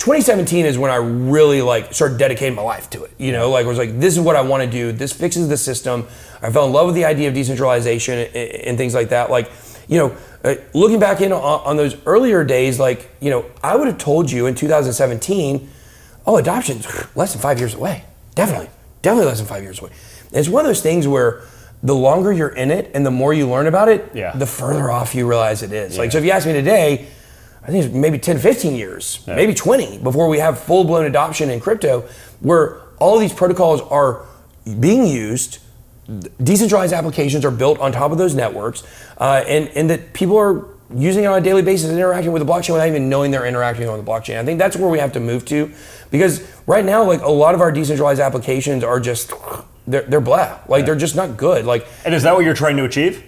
2017 0.00 0.64
is 0.64 0.78
when 0.78 0.90
I 0.90 0.96
really 0.96 1.60
like 1.60 1.92
started 1.92 2.16
dedicating 2.16 2.54
my 2.54 2.62
life 2.62 2.88
to 2.90 3.04
it. 3.04 3.12
You 3.18 3.32
know, 3.32 3.50
like 3.50 3.66
I 3.66 3.68
was 3.68 3.76
like, 3.76 4.00
this 4.00 4.16
is 4.16 4.20
what 4.20 4.34
I 4.34 4.40
want 4.40 4.62
to 4.62 4.70
do. 4.70 4.92
This 4.92 5.12
fixes 5.12 5.46
the 5.48 5.58
system. 5.58 6.06
I 6.40 6.50
fell 6.50 6.66
in 6.66 6.72
love 6.72 6.86
with 6.86 6.94
the 6.94 7.04
idea 7.04 7.28
of 7.28 7.34
decentralization 7.34 8.18
and, 8.18 8.34
and 8.34 8.78
things 8.78 8.94
like 8.94 9.10
that. 9.10 9.30
Like, 9.30 9.50
you 9.88 9.98
know, 9.98 10.16
uh, 10.42 10.54
looking 10.72 10.98
back 10.98 11.20
in 11.20 11.32
on, 11.32 11.42
on 11.42 11.76
those 11.76 11.96
earlier 12.06 12.44
days, 12.44 12.80
like, 12.80 13.10
you 13.20 13.28
know, 13.28 13.44
I 13.62 13.76
would 13.76 13.88
have 13.88 13.98
told 13.98 14.30
you 14.30 14.46
in 14.46 14.54
2017, 14.54 15.68
oh, 16.26 16.36
adoption's 16.36 16.86
less 17.16 17.32
than 17.32 17.42
five 17.42 17.58
years 17.58 17.74
away. 17.74 18.04
Definitely, 18.34 18.68
definitely 19.02 19.26
less 19.28 19.38
than 19.38 19.46
five 19.46 19.62
years 19.62 19.80
away. 19.80 19.90
And 20.28 20.36
it's 20.38 20.48
one 20.48 20.64
of 20.64 20.68
those 20.68 20.82
things 20.82 21.06
where 21.08 21.42
the 21.82 21.94
longer 21.94 22.32
you're 22.32 22.48
in 22.50 22.70
it 22.70 22.90
and 22.94 23.04
the 23.06 23.10
more 23.10 23.32
you 23.32 23.48
learn 23.48 23.66
about 23.66 23.88
it, 23.88 24.10
Yeah. 24.14 24.32
the 24.36 24.46
further 24.46 24.90
off 24.90 25.14
you 25.14 25.26
realize 25.26 25.62
it 25.62 25.72
is. 25.72 25.96
Like, 25.98 26.12
so 26.12 26.18
if 26.18 26.24
you 26.24 26.30
ask 26.30 26.46
me 26.46 26.52
today, 26.52 27.06
I 27.62 27.66
think 27.70 27.84
it's 27.86 27.94
maybe 27.94 28.18
10, 28.18 28.38
15 28.38 28.74
years, 28.74 29.20
maybe 29.26 29.54
20 29.54 29.98
before 29.98 30.28
we 30.28 30.38
have 30.38 30.58
full 30.58 30.84
blown 30.84 31.04
adoption 31.06 31.50
in 31.50 31.60
crypto 31.60 32.04
where 32.40 32.78
all 32.98 33.18
these 33.18 33.32
protocols 33.32 33.80
are 33.82 34.24
being 34.78 35.06
used. 35.06 35.58
Decentralized 36.42 36.92
applications 36.92 37.44
are 37.44 37.50
built 37.50 37.78
on 37.78 37.92
top 37.92 38.10
of 38.12 38.18
those 38.18 38.34
networks, 38.34 38.82
uh, 39.18 39.44
and, 39.46 39.68
and 39.76 39.88
that 39.90 40.12
people 40.12 40.36
are 40.36 40.64
using 40.94 41.24
it 41.24 41.26
on 41.28 41.38
a 41.38 41.40
daily 41.40 41.62
basis 41.62 41.88
and 41.88 41.98
interacting 41.98 42.32
with 42.32 42.44
the 42.44 42.50
blockchain 42.52 42.72
without 42.72 42.88
even 42.88 43.08
knowing 43.08 43.30
they're 43.30 43.46
interacting 43.46 43.88
on 43.88 43.98
the 44.02 44.04
blockchain. 44.10 44.38
I 44.38 44.44
think 44.44 44.58
that's 44.58 44.76
where 44.76 44.88
we 44.90 44.98
have 44.98 45.12
to 45.12 45.20
move 45.20 45.44
to 45.46 45.70
because 46.10 46.42
right 46.66 46.84
now, 46.84 47.04
like 47.04 47.22
a 47.22 47.30
lot 47.30 47.54
of 47.54 47.60
our 47.60 47.70
decentralized 47.70 48.20
applications 48.20 48.82
are 48.82 48.98
just, 48.98 49.32
they're, 49.86 50.02
they're 50.02 50.20
blah. 50.20 50.58
Like 50.68 50.86
they're 50.86 50.96
just 50.96 51.14
not 51.14 51.36
good. 51.36 51.64
Like, 51.64 51.86
And 52.04 52.14
is 52.14 52.24
that 52.24 52.34
what 52.34 52.44
you're 52.44 52.54
trying 52.54 52.76
to 52.78 52.84
achieve? 52.84 53.22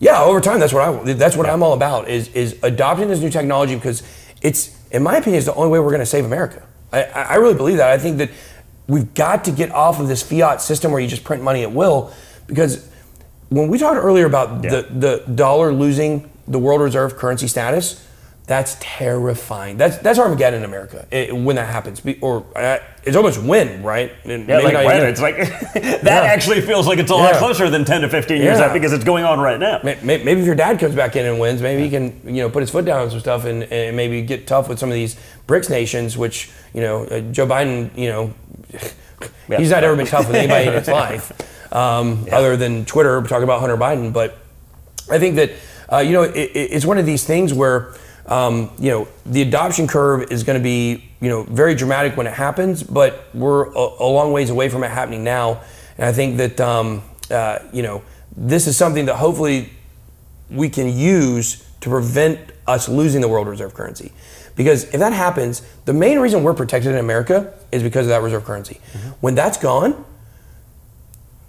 yeah, 0.00 0.22
over 0.22 0.40
time, 0.40 0.60
that's 0.60 0.72
what 0.72 0.82
I 1.08 1.12
that's 1.14 1.36
what 1.36 1.48
I'm 1.50 1.60
all 1.60 1.72
about 1.72 2.08
is 2.08 2.28
is 2.28 2.56
adopting 2.62 3.08
this 3.08 3.18
new 3.18 3.30
technology 3.30 3.74
because 3.74 4.04
it's, 4.40 4.78
in 4.92 5.02
my 5.02 5.16
opinion, 5.16 5.38
is 5.40 5.44
the 5.46 5.54
only 5.54 5.70
way 5.70 5.80
we're 5.80 5.90
going 5.90 5.98
to 5.98 6.06
save 6.06 6.24
America. 6.24 6.62
I, 6.92 7.02
I 7.02 7.22
I 7.22 7.34
really 7.34 7.54
believe 7.56 7.78
that. 7.78 7.90
I 7.90 7.98
think 7.98 8.18
that 8.18 8.30
we've 8.86 9.12
got 9.14 9.44
to 9.46 9.50
get 9.50 9.72
off 9.72 9.98
of 9.98 10.06
this 10.06 10.22
fiat 10.22 10.62
system 10.62 10.92
where 10.92 11.00
you 11.00 11.08
just 11.08 11.24
print 11.24 11.42
money 11.42 11.64
at 11.64 11.72
will 11.72 12.12
because 12.46 12.88
when 13.48 13.66
we 13.66 13.76
talked 13.76 13.96
earlier 13.98 14.24
about 14.26 14.62
Yeah. 14.62 14.70
the 14.70 14.82
the 15.26 15.32
dollar 15.34 15.72
losing 15.72 16.30
the 16.48 16.58
world 16.58 16.80
reserve 16.80 17.16
currency 17.16 17.46
status. 17.48 18.04
That's 18.46 18.78
terrifying. 18.80 19.76
That's 19.76 19.98
that's 19.98 20.18
Armageddon 20.18 20.60
in 20.60 20.64
America 20.64 21.06
it- 21.10 21.36
when 21.36 21.56
that 21.56 21.66
happens, 21.68 22.00
Be- 22.00 22.18
or 22.22 22.46
uh, 22.56 22.78
it's 23.04 23.14
almost 23.14 23.42
when, 23.42 23.82
right? 23.82 24.10
And 24.24 24.48
Yeah, 24.48 24.56
maybe 24.60 24.72
like 24.74 24.86
when? 24.86 24.96
even- 24.96 25.08
It's 25.10 25.20
like 25.20 25.36
that 25.74 26.02
Yeah. 26.02 26.32
actually 26.32 26.62
feels 26.62 26.86
like 26.86 26.98
it's 26.98 27.10
a 27.10 27.14
lot 27.14 27.34
Yeah. 27.34 27.38
closer 27.40 27.68
than 27.68 27.84
10 27.84 28.00
to 28.00 28.08
15 28.08 28.40
years 28.40 28.58
Yeah. 28.58 28.64
out 28.64 28.72
because 28.72 28.94
it's 28.94 29.04
going 29.04 29.24
on 29.24 29.38
right 29.38 29.60
now. 29.60 29.80
May- 29.84 29.98
may- 30.02 30.24
Maybe 30.24 30.40
if 30.40 30.46
your 30.46 30.54
dad 30.54 30.78
comes 30.80 30.94
back 30.94 31.14
in 31.14 31.26
and 31.26 31.38
wins, 31.38 31.60
maybe 31.60 31.82
he 31.82 31.90
can 31.90 32.18
you 32.24 32.42
know 32.42 32.48
put 32.48 32.60
his 32.62 32.70
foot 32.70 32.86
down 32.86 33.02
on 33.02 33.10
some 33.10 33.20
stuff 33.20 33.44
and, 33.44 33.64
and 33.64 33.94
maybe 33.94 34.22
get 34.22 34.46
tough 34.46 34.66
with 34.66 34.78
some 34.78 34.88
of 34.88 34.94
these 34.94 35.16
BRICS 35.46 35.68
nations, 35.68 36.16
which 36.16 36.48
you 36.72 36.80
know 36.80 37.04
uh, 37.04 37.20
Joe 37.20 37.46
Biden, 37.46 37.90
you 37.98 38.08
know, 38.08 38.32
he's 39.58 39.70
not 39.70 39.84
ever 39.84 39.94
been 39.94 40.06
tough 40.06 40.26
with 40.26 40.36
anybody 40.36 40.68
in 40.68 40.72
his 40.72 40.88
life, 41.04 41.32
um, 41.70 42.26
other 42.32 42.56
than 42.56 42.86
Twitter 42.86 43.20
talking 43.24 43.44
about 43.44 43.60
Hunter 43.60 43.76
Biden. 43.76 44.10
But 44.10 44.38
I 45.10 45.18
think 45.18 45.36
that 45.36 45.50
uh, 45.92 45.98
you 45.98 46.12
know 46.12 46.22
it, 46.22 46.36
it- 46.36 46.72
it's 46.72 46.84
one 46.86 46.98
of 46.98 47.06
these 47.06 47.24
things 47.24 47.52
where 47.52 47.94
um, 48.26 48.70
you 48.78 48.90
know 48.90 49.08
the 49.26 49.42
adoption 49.42 49.86
curve 49.86 50.30
is 50.30 50.42
going 50.44 50.58
to 50.58 50.62
be 50.62 51.04
you 51.20 51.28
know 51.28 51.44
very 51.44 51.74
dramatic 51.74 52.16
when 52.16 52.26
it 52.26 52.34
happens, 52.34 52.82
but 52.82 53.24
we're 53.34 53.66
a, 53.72 53.88
a 54.00 54.06
long 54.08 54.32
ways 54.32 54.50
away 54.50 54.68
from 54.68 54.84
it 54.84 54.90
happening 54.90 55.24
now. 55.24 55.60
And 55.96 56.04
I 56.06 56.12
think 56.12 56.36
that 56.36 56.60
um, 56.60 57.02
uh, 57.30 57.60
you 57.72 57.82
know 57.82 58.02
this 58.36 58.66
is 58.66 58.76
something 58.76 59.06
that 59.06 59.16
hopefully 59.16 59.70
we 60.50 60.68
can 60.68 60.88
use 60.96 61.64
to 61.80 61.88
prevent 61.90 62.38
us 62.66 62.88
losing 62.88 63.20
the 63.20 63.28
world 63.28 63.48
reserve 63.48 63.74
currency. 63.74 64.12
Because 64.56 64.84
if 64.84 64.98
that 64.98 65.12
happens, 65.12 65.62
the 65.84 65.92
main 65.92 66.18
reason 66.18 66.42
we're 66.42 66.54
protected 66.54 66.92
in 66.92 66.98
America 66.98 67.54
is 67.70 67.82
because 67.82 68.06
of 68.06 68.10
that 68.10 68.22
reserve 68.22 68.44
currency. 68.44 68.80
When 69.20 69.34
that's 69.36 69.56
gone, 69.56 70.04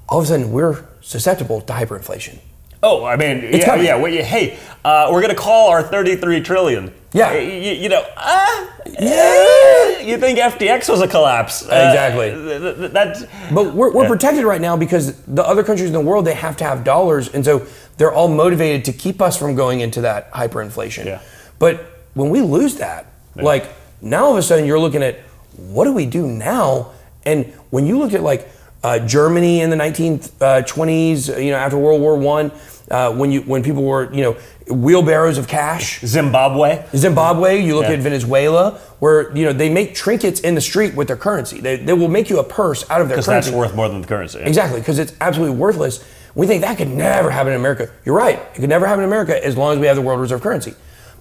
all 0.07 0.19
of 0.19 0.25
a 0.25 0.27
sudden 0.27 0.51
we're 0.51 0.85
susceptible 1.01 1.61
to 1.61 1.73
hyperinflation. 1.73 2.39
Oh, 2.81 3.03
I 3.03 3.15
mean, 3.17 3.37
It's 3.43 3.57
yeah, 3.59 3.65
coming. 3.65 3.85
yeah. 3.85 3.95
Well, 3.95 4.11
yeah, 4.11 4.21
hey, 4.23 4.57
uh, 4.85 5.09
we're 5.11 5.21
gonna 5.21 5.35
call 5.35 5.69
our 5.69 5.83
33 5.83 6.41
trillion. 6.41 6.93
Yeah. 7.11 7.33
You, 7.33 7.73
you 7.73 7.89
know, 7.89 8.03
ah, 8.15 8.69
yeah. 8.99 9.99
You 9.99 10.17
think 10.17 10.39
FTX 10.39 10.87
was 10.89 11.01
a 11.01 11.07
collapse? 11.07 11.63
Uh, 11.63 11.67
Exactly. 11.89 12.29
th- 12.31 12.77
th- 12.77 12.91
that's 12.91 13.23
But 13.51 13.73
we're, 13.73 13.91
we're 13.91 14.03
Yeah. 14.03 14.09
protected 14.09 14.45
right 14.45 14.61
now 14.61 14.77
because 14.77 15.13
the 15.23 15.43
other 15.45 15.63
countries 15.63 15.87
in 15.87 15.93
the 15.93 15.99
world 15.99 16.23
they 16.25 16.33
have 16.35 16.55
to 16.57 16.63
have 16.63 16.83
dollars, 16.83 17.27
and 17.29 17.43
so 17.43 17.63
they're 17.97 18.13
all 18.13 18.27
motivated 18.29 18.85
to 18.85 18.93
keep 18.93 19.21
us 19.21 19.35
from 19.37 19.55
going 19.55 19.81
into 19.81 20.01
that 20.01 20.31
hyperinflation. 20.31 21.05
Yeah. 21.05 21.19
But 21.57 21.83
when 22.13 22.29
we 22.29 22.41
lose 22.41 22.75
that, 22.75 23.07
like 23.35 23.65
now 24.01 24.25
all 24.25 24.31
of 24.31 24.37
a 24.37 24.43
sudden 24.43 24.65
you're 24.65 24.79
looking 24.79 25.03
at 25.03 25.19
what 25.57 25.83
do 25.85 25.91
we 25.93 26.05
do 26.05 26.27
now? 26.27 26.91
And 27.25 27.51
when 27.71 27.85
you 27.85 27.97
look 27.99 28.13
at 28.13 28.21
like 28.23 28.49
uh, 28.83 28.99
Germany 28.99 29.61
in 29.61 29.69
the 29.69 29.75
1920s, 29.75 31.43
you 31.43 31.51
know, 31.51 31.57
after 31.57 31.77
World 31.77 32.01
War 32.01 32.17
One, 32.17 32.51
uh, 32.91 33.13
when 33.13 33.31
you 33.31 33.41
when 33.41 33.61
people 33.63 33.83
were 33.83 34.11
you 34.13 34.21
know 34.21 34.37
wheelbarrows 34.73 35.37
of 35.37 35.47
cash. 35.47 35.99
Zimbabwe. 36.01 36.83
Zimbabwe, 36.95 37.61
you 37.61 37.75
look 37.75 37.85
Yeah. 37.85 37.93
at 37.93 37.99
Venezuela, 37.99 38.79
where 38.99 39.35
you 39.35 39.45
know 39.45 39.53
they 39.53 39.69
make 39.69 39.95
trinkets 39.95 40.39
in 40.39 40.55
the 40.55 40.61
street 40.61 40.95
with 40.95 41.07
their 41.07 41.17
currency. 41.17 41.59
They, 41.61 41.75
they 41.77 41.93
will 41.93 42.07
make 42.07 42.29
you 42.29 42.39
a 42.39 42.43
purse 42.43 42.89
out 42.89 43.01
of 43.01 43.07
their 43.09 43.17
Because 43.17 43.25
currency. 43.27 43.49
that's 43.51 43.57
worth 43.57 43.75
more 43.75 43.89
than 43.89 44.01
the 44.01 44.07
currency. 44.07 44.39
Exactly, 44.39 44.79
because 44.79 44.97
it's 44.99 45.13
absolutely 45.21 45.57
worthless. 45.57 46.03
We 46.35 46.45
think 46.47 46.61
that 46.61 46.77
could 46.77 46.87
never 46.89 47.31
happen 47.31 47.53
in 47.53 47.59
America. 47.59 47.89
You're 48.05 48.15
right. 48.15 48.39
It 48.55 48.59
could 48.59 48.69
never 48.69 48.85
happen 48.85 49.03
in 49.03 49.09
America 49.09 49.43
as 49.45 49.57
long 49.57 49.73
as 49.73 49.79
we 49.79 49.87
have 49.87 49.95
the 49.95 50.01
world 50.01 50.21
reserve 50.21 50.41
currency. 50.41 50.73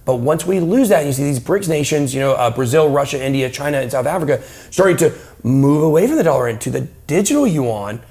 But 0.09 0.21
once 0.21 0.43
we 0.43 0.59
lose 0.59 0.89
that, 0.89 1.05
you 1.05 1.13
see 1.13 1.23
these 1.23 1.39
BRICS 1.39 1.69
nations, 1.69 2.15
you 2.15 2.19
know, 2.19 2.31
uh, 2.31 2.49
Brazil, 2.49 2.89
Russia, 2.89 3.23
India, 3.23 3.47
China, 3.47 3.77
and 3.77 3.91
South 3.91 4.07
Africa, 4.07 4.41
starting 4.71 4.97
to 4.97 5.13
move 5.43 5.83
away 5.83 6.07
from 6.07 6.15
the 6.15 6.23
dollar 6.23 6.47
into 6.47 6.71
the 6.71 6.81
digital 7.05 7.45
yuan. 7.45 8.01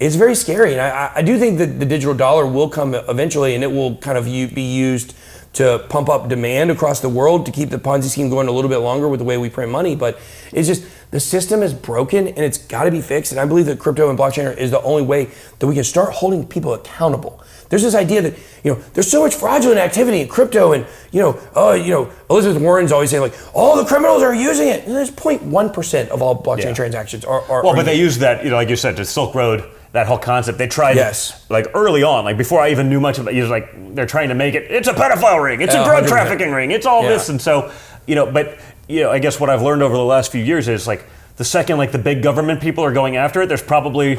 It's 0.00 0.16
very 0.16 0.34
scary, 0.34 0.72
and 0.72 0.80
I, 0.80 1.12
I 1.14 1.22
do 1.22 1.38
think 1.38 1.58
that 1.58 1.78
the 1.78 1.86
digital 1.86 2.12
dollar 2.12 2.44
will 2.44 2.68
come 2.68 2.92
eventually, 2.96 3.54
and 3.54 3.62
it 3.62 3.70
will 3.70 3.96
kind 3.98 4.18
of 4.18 4.24
be 4.24 4.62
used 4.62 5.14
to 5.52 5.86
pump 5.88 6.08
up 6.08 6.28
demand 6.28 6.72
across 6.72 6.98
the 6.98 7.08
world 7.08 7.46
to 7.46 7.52
keep 7.52 7.70
the 7.70 7.78
Ponzi 7.78 8.10
scheme 8.10 8.30
going 8.30 8.48
a 8.48 8.50
little 8.50 8.68
bit 8.68 8.78
longer 8.78 9.08
with 9.08 9.20
the 9.20 9.24
way 9.24 9.38
we 9.38 9.48
print 9.48 9.70
money. 9.70 9.94
But 9.94 10.18
it's 10.50 10.66
just 10.66 10.82
the 11.14 11.20
system 11.20 11.62
is 11.62 11.72
broken 11.72 12.26
and 12.26 12.38
it's 12.38 12.58
got 12.58 12.84
to 12.84 12.90
be 12.90 13.00
fixed. 13.00 13.30
And 13.30 13.40
I 13.40 13.44
believe 13.44 13.66
that 13.66 13.78
crypto 13.78 14.10
and 14.10 14.18
blockchain 14.18 14.56
is 14.58 14.72
the 14.72 14.82
only 14.82 15.02
way 15.02 15.30
that 15.60 15.66
we 15.68 15.76
can 15.76 15.84
start 15.84 16.12
holding 16.12 16.44
people 16.44 16.74
accountable. 16.74 17.40
There's 17.68 17.82
this 17.82 17.94
idea 17.94 18.20
that 18.22 18.34
you 18.64 18.72
know 18.74 18.80
there's 18.94 19.08
so 19.08 19.22
much 19.22 19.36
fraudulent 19.36 19.78
activity 19.78 20.20
in 20.22 20.26
crypto, 20.26 20.72
and 20.72 20.84
you 21.12 21.22
know, 21.22 21.38
oh, 21.54 21.72
you 21.74 21.92
know, 21.92 22.10
Elizabeth 22.28 22.60
Warren's 22.60 22.90
always 22.90 23.10
saying 23.10 23.22
like 23.22 23.34
all 23.54 23.76
the 23.76 23.84
criminals 23.84 24.24
are 24.24 24.34
using 24.34 24.66
it. 24.66 24.86
And 24.86 24.96
there's 24.96 25.12
0.1 25.12 25.72
percent 25.72 26.10
of 26.10 26.20
all 26.20 26.34
blockchain 26.42 26.64
Yeah. 26.64 26.74
transactions 26.74 27.24
are. 27.24 27.42
are 27.42 27.62
Well, 27.62 27.68
are 27.74 27.76
but 27.76 27.84
they 27.86 27.94
used. 27.94 28.16
use 28.16 28.18
that, 28.18 28.42
you 28.42 28.50
know, 28.50 28.56
like 28.56 28.68
you 28.68 28.74
said, 28.74 28.96
to 28.96 29.04
Silk 29.04 29.36
Road, 29.36 29.62
that 29.92 30.08
whole 30.08 30.18
concept. 30.18 30.58
They 30.58 30.66
tried, 30.66 30.96
Yes. 30.96 31.44
like 31.48 31.68
early 31.74 32.02
on, 32.02 32.24
like 32.24 32.36
before 32.36 32.60
I 32.60 32.70
even 32.70 32.88
knew 32.90 32.98
much 32.98 33.18
about 33.20 33.32
it, 33.34 33.38
it 33.38 33.42
was 33.42 33.50
like 33.50 33.94
they're 33.94 34.04
trying 34.04 34.30
to 34.30 34.34
make 34.34 34.56
it. 34.56 34.68
It's 34.68 34.88
a 34.88 34.92
pedophile 34.94 35.40
ring. 35.40 35.60
It's 35.60 35.74
Yeah, 35.74 35.82
a 35.82 35.84
drug 35.84 36.04
100%. 36.04 36.08
trafficking 36.08 36.50
ring. 36.50 36.72
It's 36.72 36.86
all 36.86 37.04
Yeah. 37.04 37.10
this, 37.10 37.28
and 37.28 37.40
so 37.40 37.70
you 38.06 38.16
know. 38.16 38.26
But 38.26 38.58
you 38.88 39.02
know, 39.02 39.10
I 39.10 39.18
guess 39.18 39.40
what 39.40 39.50
I've 39.50 39.62
learned 39.62 39.82
over 39.82 39.94
the 39.96 40.04
last 40.04 40.30
few 40.32 40.42
years 40.42 40.68
is 40.68 40.86
like 40.86 41.04
the 41.36 41.44
second 41.44 41.78
like 41.78 41.92
the 41.92 41.98
big 41.98 42.22
government 42.22 42.60
people 42.60 42.84
are 42.84 42.92
going 42.92 43.16
after 43.16 43.42
it, 43.42 43.46
there's 43.46 43.62
probably 43.62 44.16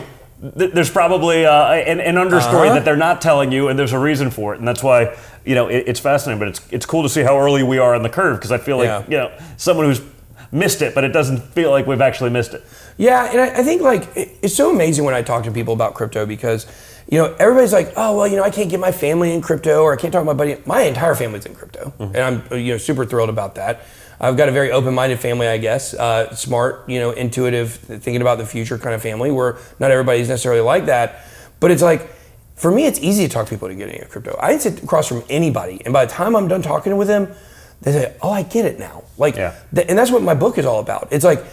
th- 0.58 0.72
there's 0.74 0.90
probably 0.90 1.46
uh, 1.46 1.74
an, 1.74 2.00
an 2.00 2.16
understory 2.16 2.66
Uh-huh. 2.68 2.74
that 2.76 2.86
they're 2.86 2.96
not 2.98 3.22
telling 3.22 3.52
you, 3.52 3.68
and 3.70 3.78
there's 3.80 3.94
a 3.94 4.00
reason 4.00 4.32
for 4.32 4.54
it, 4.54 4.60
and 4.60 4.68
that's 4.68 4.84
why 4.84 5.16
you 5.46 5.56
know 5.56 5.68
it, 5.68 5.84
it's 5.88 6.00
fascinating. 6.00 6.40
But 6.40 6.48
it's 6.50 6.62
it's 6.72 6.86
cool 6.86 7.04
to 7.04 7.10
see 7.10 7.22
how 7.22 7.38
early 7.40 7.64
we 7.64 7.78
are 7.78 7.96
on 7.96 8.04
the 8.04 8.10
curve 8.10 8.38
because 8.38 8.52
I 8.52 8.58
feel 8.58 8.78
like 8.78 8.88
Yeah. 8.88 9.04
you 9.08 9.18
know 9.18 9.32
someone 9.58 9.86
who's 9.86 10.02
missed 10.52 10.82
it, 10.82 10.94
but 10.96 11.04
it 11.04 11.10
doesn't 11.14 11.40
feel 11.54 11.70
like 11.72 11.86
we've 11.88 12.02
actually 12.02 12.30
missed 12.30 12.54
it. 12.54 12.64
Yeah, 12.98 13.30
and 13.32 13.42
I, 13.42 13.60
I 13.60 13.64
think 13.64 13.82
like 13.82 14.04
it- 14.16 14.32
it's 14.42 14.56
so 14.56 14.70
amazing 14.72 15.06
when 15.06 15.14
I 15.14 15.22
talk 15.22 15.44
to 15.46 15.52
people 15.52 15.74
about 15.74 15.94
crypto 15.94 16.26
because 16.26 16.66
you 17.10 17.18
know 17.20 17.34
everybody's 17.40 17.74
like, 17.74 17.94
oh 17.96 18.18
well, 18.18 18.28
you 18.28 18.36
know 18.36 18.44
I 18.44 18.50
can't 18.50 18.70
get 18.70 18.80
my 18.80 18.92
family 18.92 19.34
in 19.34 19.42
crypto 19.42 19.84
or 19.84 19.94
I 19.94 19.96
can't 19.96 20.12
talk 20.12 20.22
to 20.22 20.26
my 20.26 20.34
buddy. 20.34 20.58
My 20.66 20.82
entire 20.82 21.16
family's 21.16 21.46
in 21.46 21.56
crypto, 21.56 21.94
and 22.00 22.18
I'm 22.18 22.44
you 22.60 22.74
know 22.74 22.78
super 22.78 23.06
thrilled 23.06 23.30
about 23.30 23.56
that. 23.56 23.82
I've 24.20 24.38
got 24.38 24.48
a 24.50 24.52
very 24.52 24.72
open-minded 24.72 25.20
family, 25.20 25.48
I 25.48 25.58
guess, 25.58 25.94
uh, 25.94 26.34
smart, 26.36 26.88
you 26.90 27.00
know, 27.00 27.12
intuitive, 27.12 27.72
thinking 27.74 28.22
about 28.22 28.38
the 28.38 28.46
future 28.46 28.78
kind 28.78 28.96
of 28.96 29.02
family. 29.02 29.32
Where 29.32 29.58
not 29.80 29.92
everybody's 29.92 30.30
necessarily 30.30 30.62
like 30.62 30.86
that, 30.88 31.26
but 31.60 31.72
it's 31.72 31.82
like. 31.82 32.10
For 32.58 32.72
me, 32.72 32.86
it's 32.86 33.00
easy 33.02 33.28
to 33.28 33.34
talk 33.34 33.48
to 33.48 33.50
people 33.50 33.68
to 33.68 33.76
get 33.76 33.90
into 33.90 34.06
crypto. 34.06 34.40
I 34.42 34.58
sit 34.58 34.82
across 34.82 35.10
from 35.10 35.24
anybody, 35.30 35.82
and 35.84 35.94
by 35.94 36.06
the 36.06 36.12
time 36.14 36.38
I'm 36.38 36.48
done 36.48 36.62
talking 36.62 36.96
with 36.96 37.10
them, 37.10 37.28
they 37.82 37.92
say, 37.92 38.14
"Oh, 38.22 38.32
I 38.32 38.44
get 38.44 38.64
it 38.64 38.80
now." 38.80 39.04
Like, 39.18 39.36
Yeah. 39.36 39.56
th- 39.74 39.88
and 39.90 40.00
that's 40.00 40.10
what 40.10 40.22
my 40.24 40.36
book 40.36 40.58
is 40.58 40.66
all 40.66 40.80
about. 40.80 41.10
It's 41.12 41.26
like 41.26 41.44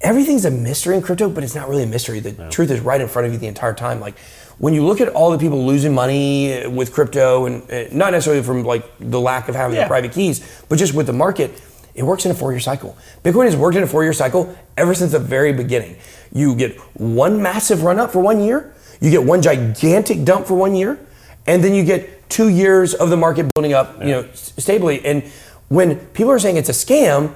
everything's 0.00 0.44
a 0.44 0.50
mystery 0.50 0.96
in 0.96 1.02
crypto, 1.02 1.28
but 1.28 1.44
it's 1.44 1.54
not 1.54 1.68
really 1.68 1.84
a 1.84 1.86
mystery. 1.86 2.18
The 2.20 2.32
truth 2.50 2.72
is 2.72 2.80
right 2.80 3.00
in 3.00 3.06
front 3.06 3.26
of 3.26 3.32
you 3.32 3.38
the 3.38 3.46
entire 3.46 3.72
time. 3.72 4.00
Like 4.00 4.14
when 4.60 4.74
you 4.74 4.84
look 4.84 5.00
at 5.00 5.08
all 5.08 5.30
the 5.30 5.38
people 5.38 5.64
losing 5.64 5.94
money 5.94 6.66
with 6.68 6.92
crypto, 6.92 7.46
and 7.46 7.62
uh, 7.72 7.84
not 7.92 8.12
necessarily 8.12 8.42
from 8.42 8.62
like 8.62 8.84
the 9.00 9.18
lack 9.18 9.48
of 9.48 9.54
having 9.54 9.74
Yeah. 9.76 9.84
the 9.84 9.88
private 9.88 10.12
keys, 10.12 10.40
but 10.68 10.78
just 10.78 10.92
with 10.94 11.06
the 11.06 11.14
market, 11.14 11.50
it 11.94 12.02
works 12.02 12.24
in 12.26 12.30
a 12.30 12.34
four-year 12.34 12.60
cycle. 12.60 12.94
Bitcoin 13.24 13.46
has 13.46 13.56
worked 13.56 13.76
in 13.76 13.82
a 13.82 13.86
four-year 13.86 14.12
cycle 14.12 14.54
ever 14.76 14.94
since 14.94 15.12
the 15.12 15.18
very 15.18 15.52
beginning. 15.54 15.96
You 16.30 16.54
get 16.54 16.76
one 16.94 17.40
massive 17.42 17.82
run 17.84 17.98
up 17.98 18.12
for 18.12 18.20
one 18.20 18.40
year, 18.42 18.72
you 19.00 19.10
get 19.10 19.24
one 19.24 19.40
gigantic 19.40 20.24
dump 20.24 20.46
for 20.46 20.54
one 20.54 20.74
year, 20.74 20.98
and 21.46 21.64
then 21.64 21.72
you 21.74 21.82
get 21.82 22.28
two 22.28 22.48
years 22.50 22.92
of 22.92 23.08
the 23.08 23.16
market 23.16 23.52
building 23.54 23.72
up, 23.72 23.98
you 24.00 24.08
know, 24.10 24.26
stably. 24.34 25.02
And 25.06 25.24
when 25.68 25.96
people 26.12 26.30
are 26.32 26.38
saying 26.38 26.58
it's 26.58 26.68
a 26.68 26.72
scam, 26.72 27.34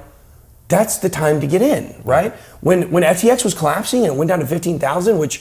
that's 0.68 0.98
the 0.98 1.08
time 1.08 1.40
to 1.40 1.46
get 1.46 1.62
in, 1.62 1.94
right? 2.04 2.32
When 2.60 2.90
when 2.90 3.02
FTX 3.02 3.44
was 3.44 3.54
collapsing 3.54 4.00
and 4.04 4.12
it 4.12 4.16
went 4.16 4.28
down 4.28 4.40
to 4.40 4.46
15,000, 4.46 5.18
which 5.18 5.40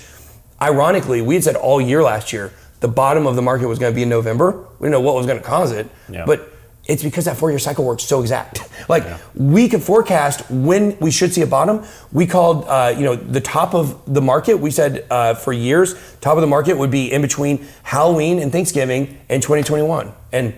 ironically, 0.64 1.22
we 1.22 1.36
had 1.36 1.44
said 1.44 1.56
all 1.56 1.80
year 1.82 2.02
last 2.04 2.32
year, 2.34 2.52
the 2.80 2.88
bottom 2.88 3.28
of 3.28 3.36
the 3.36 3.42
market 3.42 3.68
was 3.68 3.80
going 3.80 3.92
to 3.92 3.96
be 3.96 4.04
in 4.04 4.10
November. 4.10 4.52
We 4.80 4.86
didn't 4.88 4.92
know 4.94 5.02
what 5.02 5.16
was 5.16 5.26
going 5.26 5.38
to 5.40 5.44
cause 5.46 5.72
it, 5.72 5.88
Yeah. 6.10 6.26
but 6.26 6.50
it's 6.86 7.02
because 7.04 7.26
that 7.26 7.38
four-year 7.38 7.60
cycle 7.60 7.86
works 7.86 8.04
so 8.04 8.20
exact. 8.22 8.60
Like 8.90 9.06
we 9.34 9.70
could 9.70 9.82
forecast 9.82 10.50
when 10.52 10.98
we 11.00 11.10
should 11.10 11.34
see 11.34 11.42
a 11.42 11.48
bottom. 11.48 11.86
We 12.12 12.28
called, 12.28 12.66
uh, 12.68 12.94
you 12.98 13.06
know, 13.06 13.16
the 13.16 13.40
top 13.40 13.74
of 13.74 14.02
the 14.14 14.22
market. 14.22 14.56
We 14.60 14.72
said 14.72 15.06
uh, 15.10 15.36
for 15.36 15.54
years, 15.54 15.96
top 16.20 16.36
of 16.36 16.42
the 16.42 16.48
market 16.48 16.78
would 16.78 16.92
be 16.92 17.10
in 17.10 17.22
between 17.22 17.66
Halloween 17.84 18.40
and 18.40 18.52
Thanksgiving 18.52 19.18
in 19.30 19.40
2021, 19.40 20.12
and 20.34 20.54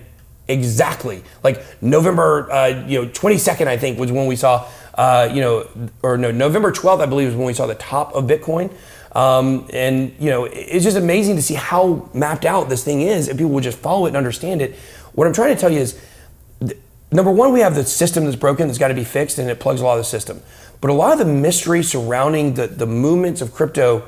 exactly 0.48 1.22
like 1.44 1.64
November, 1.80 2.50
uh, 2.50 2.66
you 2.88 3.02
know, 3.02 3.08
22nd, 3.10 3.68
I 3.68 3.76
think 3.76 3.96
was 3.98 4.10
when 4.10 4.26
we 4.26 4.34
saw, 4.34 4.66
uh, 4.94 5.28
you 5.32 5.40
know, 5.40 5.68
or 6.02 6.16
no, 6.18 6.32
November 6.32 6.72
12th, 6.72 7.00
I 7.00 7.06
believe, 7.06 7.28
was 7.28 7.36
when 7.36 7.46
we 7.46 7.52
saw 7.54 7.66
the 7.66 7.74
top 7.76 8.12
of 8.14 8.24
Bitcoin. 8.24 8.72
Um, 9.16 9.66
and 9.72 10.14
you 10.20 10.28
know, 10.28 10.44
it's 10.44 10.84
just 10.84 10.98
amazing 10.98 11.36
to 11.36 11.42
see 11.42 11.54
how 11.54 12.06
mapped 12.12 12.44
out 12.44 12.68
this 12.68 12.84
thing 12.84 13.00
is, 13.00 13.28
and 13.28 13.38
people 13.38 13.50
will 13.50 13.62
just 13.62 13.78
follow 13.78 14.04
it 14.04 14.08
and 14.08 14.16
understand 14.18 14.60
it. 14.60 14.74
What 15.14 15.26
I'm 15.26 15.32
trying 15.32 15.54
to 15.54 15.60
tell 15.60 15.72
you 15.72 15.78
is, 15.78 15.98
th- 16.60 16.76
number 17.10 17.30
one, 17.30 17.54
we 17.54 17.60
have 17.60 17.74
the 17.74 17.84
system 17.84 18.26
that's 18.26 18.36
broken 18.36 18.66
that's 18.66 18.78
got 18.78 18.88
to 18.88 18.94
be 18.94 19.04
fixed, 19.04 19.38
and 19.38 19.48
it 19.48 19.58
plugs 19.58 19.80
a 19.80 19.84
lot 19.84 19.94
of 19.94 20.00
the 20.00 20.04
system. 20.04 20.42
But 20.82 20.90
a 20.90 20.92
lot 20.92 21.12
of 21.14 21.18
the 21.18 21.32
mystery 21.32 21.82
surrounding 21.82 22.54
the 22.54 22.66
the 22.66 22.86
movements 22.86 23.40
of 23.40 23.54
crypto, 23.54 24.04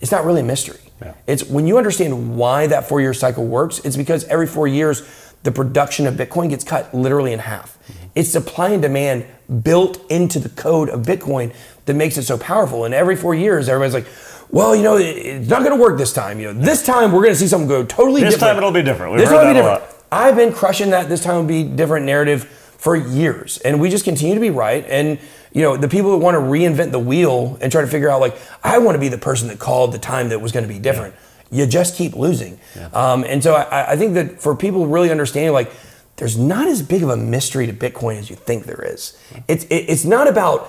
it's 0.00 0.12
not 0.12 0.24
really 0.24 0.42
a 0.42 0.44
mystery. 0.44 0.78
Yeah. 1.00 1.14
It's 1.26 1.42
when 1.42 1.66
you 1.66 1.76
understand 1.76 2.36
why 2.36 2.68
that 2.68 2.88
four 2.88 3.00
year 3.00 3.14
cycle 3.14 3.44
works. 3.44 3.80
It's 3.80 3.96
because 3.96 4.22
every 4.26 4.46
four 4.46 4.68
years, 4.68 5.02
the 5.42 5.50
production 5.50 6.06
of 6.06 6.14
Bitcoin 6.14 6.50
gets 6.50 6.62
cut 6.62 6.94
literally 6.94 7.32
in 7.32 7.40
half. 7.40 7.76
It's 8.14 8.28
supply 8.28 8.68
and 8.68 8.80
demand 8.80 9.26
built 9.64 10.08
into 10.08 10.38
the 10.38 10.50
code 10.50 10.88
of 10.88 11.02
Bitcoin 11.02 11.52
that 11.86 11.94
makes 11.94 12.16
it 12.16 12.22
so 12.22 12.38
powerful. 12.38 12.84
And 12.84 12.94
every 12.94 13.16
four 13.16 13.34
years, 13.34 13.68
everybody's 13.68 13.94
like, 13.94 14.06
well, 14.52 14.76
you 14.76 14.82
know, 14.82 14.96
it's 14.98 15.48
not 15.48 15.64
going 15.64 15.76
to 15.76 15.82
work 15.82 15.98
this 15.98 16.12
time. 16.12 16.38
You 16.38 16.52
know, 16.52 16.60
this 16.60 16.84
time 16.84 17.10
we're 17.10 17.22
going 17.22 17.32
to 17.32 17.38
see 17.38 17.48
something 17.48 17.66
go 17.66 17.84
totally 17.84 18.20
This 18.22 18.34
different. 18.34 18.50
time 18.50 18.56
it'll 18.58 18.70
be 18.70 18.82
different. 18.82 19.12
We've 19.12 19.20
this 19.22 19.30
time 19.30 19.40
it'll 19.40 19.54
be 19.54 19.58
different. 19.60 19.82
I've 20.12 20.36
been 20.36 20.52
crushing 20.52 20.90
that. 20.90 21.08
This 21.08 21.22
time 21.22 21.36
will 21.36 21.44
be 21.44 21.64
different 21.64 22.04
narrative 22.04 22.44
for 22.44 22.94
years, 22.94 23.58
and 23.58 23.80
we 23.80 23.88
just 23.88 24.04
continue 24.04 24.34
to 24.34 24.40
be 24.40 24.50
right. 24.50 24.84
And 24.86 25.18
you 25.52 25.62
know, 25.62 25.76
the 25.76 25.88
people 25.88 26.12
that 26.12 26.18
want 26.18 26.34
to 26.34 26.40
reinvent 26.40 26.92
the 26.92 26.98
wheel 26.98 27.56
and 27.60 27.72
try 27.72 27.80
to 27.80 27.86
figure 27.86 28.10
out, 28.10 28.20
like, 28.20 28.36
I 28.62 28.78
want 28.78 28.94
to 28.94 28.98
be 28.98 29.08
the 29.08 29.18
person 29.18 29.48
that 29.48 29.58
called 29.58 29.92
the 29.92 29.98
time 29.98 30.28
that 30.30 30.40
was 30.40 30.52
going 30.52 30.66
to 30.66 30.72
be 30.72 30.78
different. 30.78 31.14
You 31.50 31.66
just 31.66 31.96
keep 31.96 32.14
losing. 32.14 32.58
Um, 32.92 33.24
and 33.24 33.42
so 33.42 33.54
I, 33.54 33.92
I 33.92 33.96
think 33.96 34.14
that 34.14 34.40
for 34.40 34.56
people 34.56 34.86
really 34.86 35.10
understanding, 35.10 35.52
like, 35.52 35.70
there's 36.16 36.38
not 36.38 36.68
as 36.68 36.82
big 36.82 37.02
of 37.02 37.10
a 37.10 37.16
mystery 37.16 37.66
to 37.66 37.72
Bitcoin 37.72 38.16
as 38.18 38.30
you 38.30 38.36
think 38.36 38.64
there 38.64 38.82
is. 38.82 39.18
It's 39.48 39.64
it, 39.64 39.84
it's 39.88 40.04
not 40.04 40.28
about. 40.28 40.68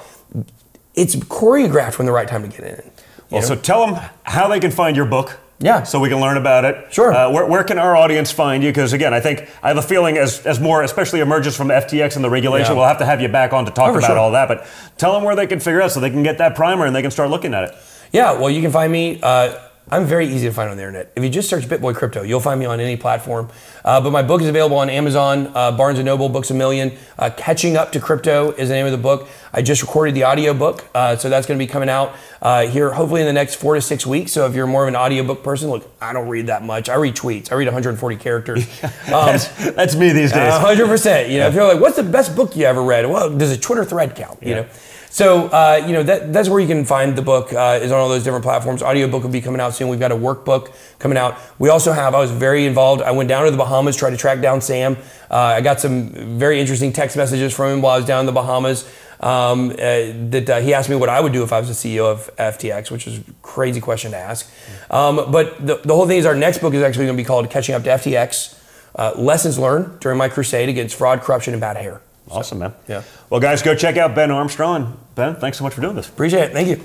It's 0.95 1.15
choreographed 1.15 1.97
when 1.97 2.05
the 2.05 2.11
right 2.11 2.27
time 2.27 2.43
to 2.43 2.47
get 2.49 2.67
in. 2.67 2.91
Well, 3.33 3.41
know? 3.41 3.47
so 3.47 3.55
tell 3.55 3.85
them 3.85 4.09
how 4.23 4.47
they 4.47 4.59
can 4.59 4.71
find 4.71 4.95
your 4.95 5.05
book. 5.05 5.39
Yeah. 5.59 5.83
So 5.83 5.99
we 5.99 6.09
can 6.09 6.19
learn 6.19 6.35
about 6.35 6.65
it. 6.65 6.93
Sure. 6.93 7.13
Uh, 7.13 7.31
where, 7.31 7.45
where 7.45 7.63
can 7.63 7.77
our 7.77 7.95
audience 7.95 8.31
find 8.31 8.63
you? 8.63 8.69
Because 8.69 8.91
again, 8.91 9.13
I 9.13 9.21
think 9.21 9.47
I 9.61 9.69
have 9.69 9.77
a 9.77 9.81
feeling 9.81 10.17
as, 10.17 10.45
as 10.45 10.59
more, 10.59 10.83
especially 10.83 11.21
emerges 11.21 11.55
from 11.55 11.69
FTX 11.69 12.15
and 12.15 12.23
the 12.25 12.29
regulation, 12.29 12.71
Yeah. 12.73 12.79
we'll 12.79 12.87
have 12.87 12.97
to 12.97 13.05
have 13.05 13.21
you 13.21 13.29
back 13.29 13.53
on 13.53 13.63
to 13.65 13.71
talk 13.71 13.93
Oh, 13.93 13.97
about 13.97 14.07
sure. 14.07 14.17
all 14.17 14.31
that. 14.31 14.47
But 14.49 14.67
tell 14.97 15.13
them 15.13 15.23
where 15.23 15.35
they 15.37 15.47
can 15.47 15.59
figure 15.61 15.81
out 15.81 15.91
so 15.91 15.99
they 16.01 16.09
can 16.09 16.23
get 16.23 16.39
that 16.39 16.55
primer 16.55 16.85
and 16.85 16.93
they 16.95 17.01
can 17.01 17.11
start 17.11 17.29
looking 17.29 17.53
at 17.53 17.63
it. 17.65 17.75
Yeah, 18.11 18.33
well, 18.33 18.49
you 18.49 18.61
can 18.61 18.71
find 18.71 18.91
me. 18.91 19.19
Uh, 19.23 19.55
I'm 19.91 20.05
very 20.05 20.25
easy 20.27 20.47
to 20.47 20.53
find 20.53 20.71
on 20.71 20.77
the 20.77 20.83
internet. 20.83 21.11
If 21.15 21.23
you 21.23 21.29
just 21.29 21.49
search 21.49 21.65
BitBoy 21.65 21.93
Crypto, 21.93 22.23
you'll 22.23 22.39
find 22.39 22.57
me 22.59 22.65
on 22.65 22.79
any 22.79 22.95
platform. 22.95 23.49
Uh, 23.83 23.99
but 23.99 24.11
my 24.11 24.23
book 24.23 24.41
is 24.41 24.47
available 24.47 24.77
on 24.77 24.89
Amazon, 24.89 25.51
uh, 25.53 25.73
Barnes 25.73 25.99
& 25.99 26.03
Noble, 26.03 26.29
Books 26.29 26.49
A 26.51 26.53
Million. 26.53 26.93
Uh, 27.19 27.29
Catching 27.35 27.75
Up 27.75 27.91
to 27.91 27.99
Crypto 27.99 28.51
is 28.51 28.69
the 28.69 28.75
name 28.75 28.85
of 28.85 28.93
the 28.93 28.97
book. 28.97 29.27
I 29.51 29.61
just 29.61 29.81
recorded 29.81 30.15
the 30.15 30.23
audiobook, 30.23 30.85
uh, 30.95 31.17
so 31.17 31.29
that's 31.29 31.45
going 31.45 31.59
to 31.59 31.63
be 31.63 31.69
coming 31.69 31.89
out 31.89 32.15
uh, 32.41 32.65
here 32.65 32.91
hopefully 32.93 33.21
in 33.21 33.27
the 33.27 33.33
next 33.33 33.55
four 33.55 33.75
to 33.75 33.81
six 33.81 34.05
weeks. 34.05 34.31
So 34.31 34.45
if 34.47 34.55
you're 34.55 34.67
more 34.67 34.83
of 34.83 34.87
an 34.87 34.95
audiobook 34.95 35.43
person, 35.43 35.69
look, 35.69 35.87
I 36.01 36.13
don't 36.13 36.29
read 36.29 36.47
that 36.47 36.63
much. 36.63 36.87
I 36.87 36.95
read 36.95 37.15
tweets. 37.15 37.51
I 37.51 37.55
read 37.55 37.65
140 37.67 38.15
characters. 38.15 38.65
Um, 39.13 39.27
that's, 39.27 39.47
that's 39.75 39.95
me 39.95 40.11
these 40.13 40.31
days. 40.31 40.47
a 40.53 40.59
hundred 40.59 40.87
percent. 40.87 41.29
You 41.29 41.39
know, 41.39 41.47
if 41.47 41.53
you're 41.53 41.67
like, 41.71 41.79
"What's 41.79 41.97
the 41.97 42.03
best 42.03 42.35
book 42.35 42.55
you 42.55 42.65
ever 42.65 42.81
read?" 42.81 43.05
Well, 43.07 43.29
does 43.37 43.51
a 43.51 43.57
Twitter 43.59 43.83
thread 43.85 44.15
count? 44.15 44.41
You 44.41 44.49
Yeah. 44.49 44.55
know, 44.61 44.67
so 45.13 45.45
uh, 45.49 45.83
you 45.85 45.93
know 45.93 46.01
that 46.01 46.33
that's 46.33 46.49
where 46.49 46.59
you 46.59 46.65
can 46.65 46.85
find 46.85 47.15
the 47.15 47.21
book. 47.21 47.53
Uh, 47.53 47.77
is 47.79 47.91
on 47.91 47.99
all 47.99 48.09
those 48.09 48.23
different 48.23 48.43
platforms. 48.43 48.81
Audiobook 48.81 49.21
will 49.21 49.29
be 49.29 49.41
coming 49.41 49.61
out 49.61 49.75
soon. 49.75 49.89
We've 49.89 49.99
got 49.99 50.11
a 50.11 50.15
workbook 50.15 50.73
coming 50.97 51.19
out. 51.19 51.37
We 51.59 51.69
also 51.69 51.91
have. 51.91 52.15
I 52.15 52.19
was 52.19 52.31
very 52.31 52.65
involved. 52.65 53.03
I 53.03 53.11
went 53.11 53.29
down 53.29 53.45
to 53.45 53.51
the 53.51 53.57
Bahamas, 53.57 53.95
tried 53.95 54.09
to 54.09 54.17
track 54.17 54.41
down 54.41 54.59
Sam. 54.59 54.97
Uh, 55.29 55.37
I 55.37 55.61
got 55.61 55.79
some 55.79 56.39
very 56.39 56.59
interesting 56.59 56.91
text 56.91 57.15
messages 57.15 57.53
from 57.53 57.73
him 57.73 57.81
while 57.83 57.93
I 57.93 57.97
was 57.97 58.07
down 58.07 58.21
in 58.21 58.25
the 58.25 58.31
Bahamas. 58.31 58.91
Um, 59.19 59.69
uh, 59.69 59.75
that 59.75 60.49
uh, 60.49 60.59
he 60.61 60.73
asked 60.73 60.89
me 60.89 60.95
what 60.95 61.09
I 61.09 61.21
would 61.21 61.31
do 61.31 61.43
if 61.43 61.53
I 61.53 61.59
was 61.59 61.69
the 61.69 61.75
CEO 61.75 62.11
of 62.11 62.35
FTX, 62.37 62.89
which 62.89 63.05
is 63.05 63.19
a 63.19 63.23
crazy 63.43 63.81
question 63.81 64.11
to 64.11 64.17
ask. 64.17 64.51
Um, 64.89 65.31
but 65.31 65.63
the, 65.63 65.75
the 65.75 65.93
whole 65.93 66.07
thing 66.07 66.17
is 66.17 66.25
our 66.25 66.33
next 66.33 66.57
book 66.57 66.73
is 66.73 66.81
actually 66.81 67.05
going 67.05 67.17
to 67.17 67.23
be 67.23 67.27
called 67.27 67.51
Catching 67.51 67.75
Up 67.75 67.83
to 67.83 67.91
FTX 67.91 68.59
uh, 68.95 69.13
Lessons 69.15 69.59
Learned 69.59 69.99
During 69.99 70.17
My 70.17 70.27
Crusade 70.27 70.69
Against 70.69 70.95
Fraud, 70.95 71.21
Corruption, 71.21 71.53
and 71.53 71.61
Bad 71.61 71.77
Hair. 71.77 72.01
Awesome, 72.31 72.59
man. 72.59 72.73
Yeah. 72.87 73.03
Well, 73.29 73.39
guys, 73.39 73.61
go 73.61 73.75
check 73.75 73.97
out 73.97 74.15
Ben 74.15 74.31
Armstrong. 74.31 74.99
Ben, 75.15 75.35
thanks 75.35 75.57
so 75.57 75.63
much 75.63 75.73
for 75.73 75.81
doing 75.81 75.95
this. 75.95 76.09
Appreciate 76.09 76.45
it. 76.45 76.51
Thank 76.53 76.67
you. 76.69 76.81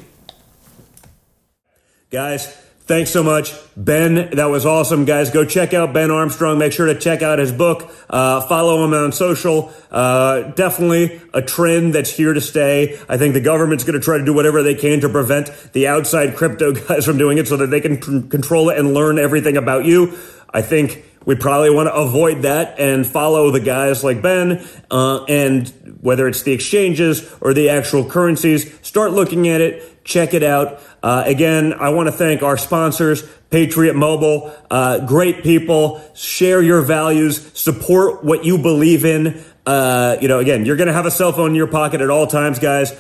Guys, 2.11 2.57
Thanks 2.89 3.11
so 3.11 3.23
much, 3.23 3.53
Ben. 3.77 4.31
That 4.31 4.47
was 4.47 4.65
awesome, 4.65 5.05
guys. 5.05 5.29
Go 5.29 5.45
check 5.45 5.75
out 5.75 5.93
Ben 5.93 6.11
Armstrong. 6.11 6.57
Make 6.57 6.73
sure 6.73 6.87
to 6.87 6.99
check 6.99 7.21
out 7.21 7.39
his 7.39 7.53
book. 7.53 7.93
Uh, 8.09 8.41
follow 8.41 8.83
him 8.83 8.95
on 8.95 9.13
social. 9.13 9.71
Uh, 9.91 10.45
definitely 10.53 11.21
a 11.35 11.43
trend 11.43 11.95
that's 11.95 12.11
here 12.11 12.33
to 12.33 12.41
stay. 12.41 12.99
I 13.07 13.19
think 13.19 13.35
the 13.35 13.43
government's 13.43 13.85
going 13.85 14.01
to 14.01 14.03
try 14.03 14.17
to 14.17 14.25
do 14.25 14.33
whatever 14.33 14.63
they 14.63 14.75
can 14.75 15.01
to 15.01 15.11
prevent 15.11 15.51
the 15.75 15.87
outside 15.87 16.35
crypto 16.35 16.73
guys 16.89 17.05
from 17.05 17.19
doing 17.19 17.37
it 17.37 17.47
so 17.47 17.59
that 17.59 17.67
they 17.67 17.83
can 17.83 18.31
control 18.31 18.71
it 18.71 18.79
and 18.79 18.95
learn 18.95 19.19
everything 19.19 19.59
about 19.59 19.85
you. 19.85 20.17
I 20.49 20.63
think 20.63 21.05
we 21.29 21.35
probably 21.35 21.69
want 21.69 21.89
to 21.89 21.95
avoid 21.95 22.41
that 22.41 22.81
and 22.81 23.07
follow 23.07 23.51
the 23.51 23.61
guys 23.61 24.03
like 24.03 24.23
Ben. 24.23 24.67
Uh, 24.91 25.25
and 25.25 25.69
whether 26.01 26.27
it's 26.27 26.41
the 26.41 26.53
exchanges 26.53 27.31
or 27.43 27.53
the 27.53 27.69
actual 27.69 28.03
currencies, 28.03 28.75
start 28.81 29.13
looking 29.13 29.47
at 29.47 29.61
it, 29.61 30.03
check 30.05 30.33
it 30.33 30.43
out. 30.43 30.81
Uh, 31.03 31.25
again, 31.27 31.75
I 31.75 31.91
want 31.91 32.07
to 32.07 32.13
thank 32.13 32.43
our 32.43 32.57
sponsors, 32.57 33.29
Patriot 33.51 33.93
Mobile. 33.93 34.57
Uh, 34.71 35.05
great 35.05 35.43
people. 35.43 36.01
Share 36.15 36.63
your 36.63 36.81
values. 36.81 37.53
Support 37.53 38.25
what 38.25 38.47
you 38.47 38.57
believe 38.57 39.05
in. 39.05 39.45
Uh, 39.67 40.17
you 40.23 40.29
know, 40.29 40.39
again, 40.39 40.65
you're 40.65 40.77
going 40.77 40.89
to 40.89 40.95
have 40.95 41.05
a 41.05 41.11
cell 41.11 41.35
phone 41.35 41.51
in 41.51 41.57
your 41.57 41.67
pocket 41.67 42.01
at 42.01 42.09
all 42.09 42.27
times, 42.27 42.59
guys. 42.59 42.99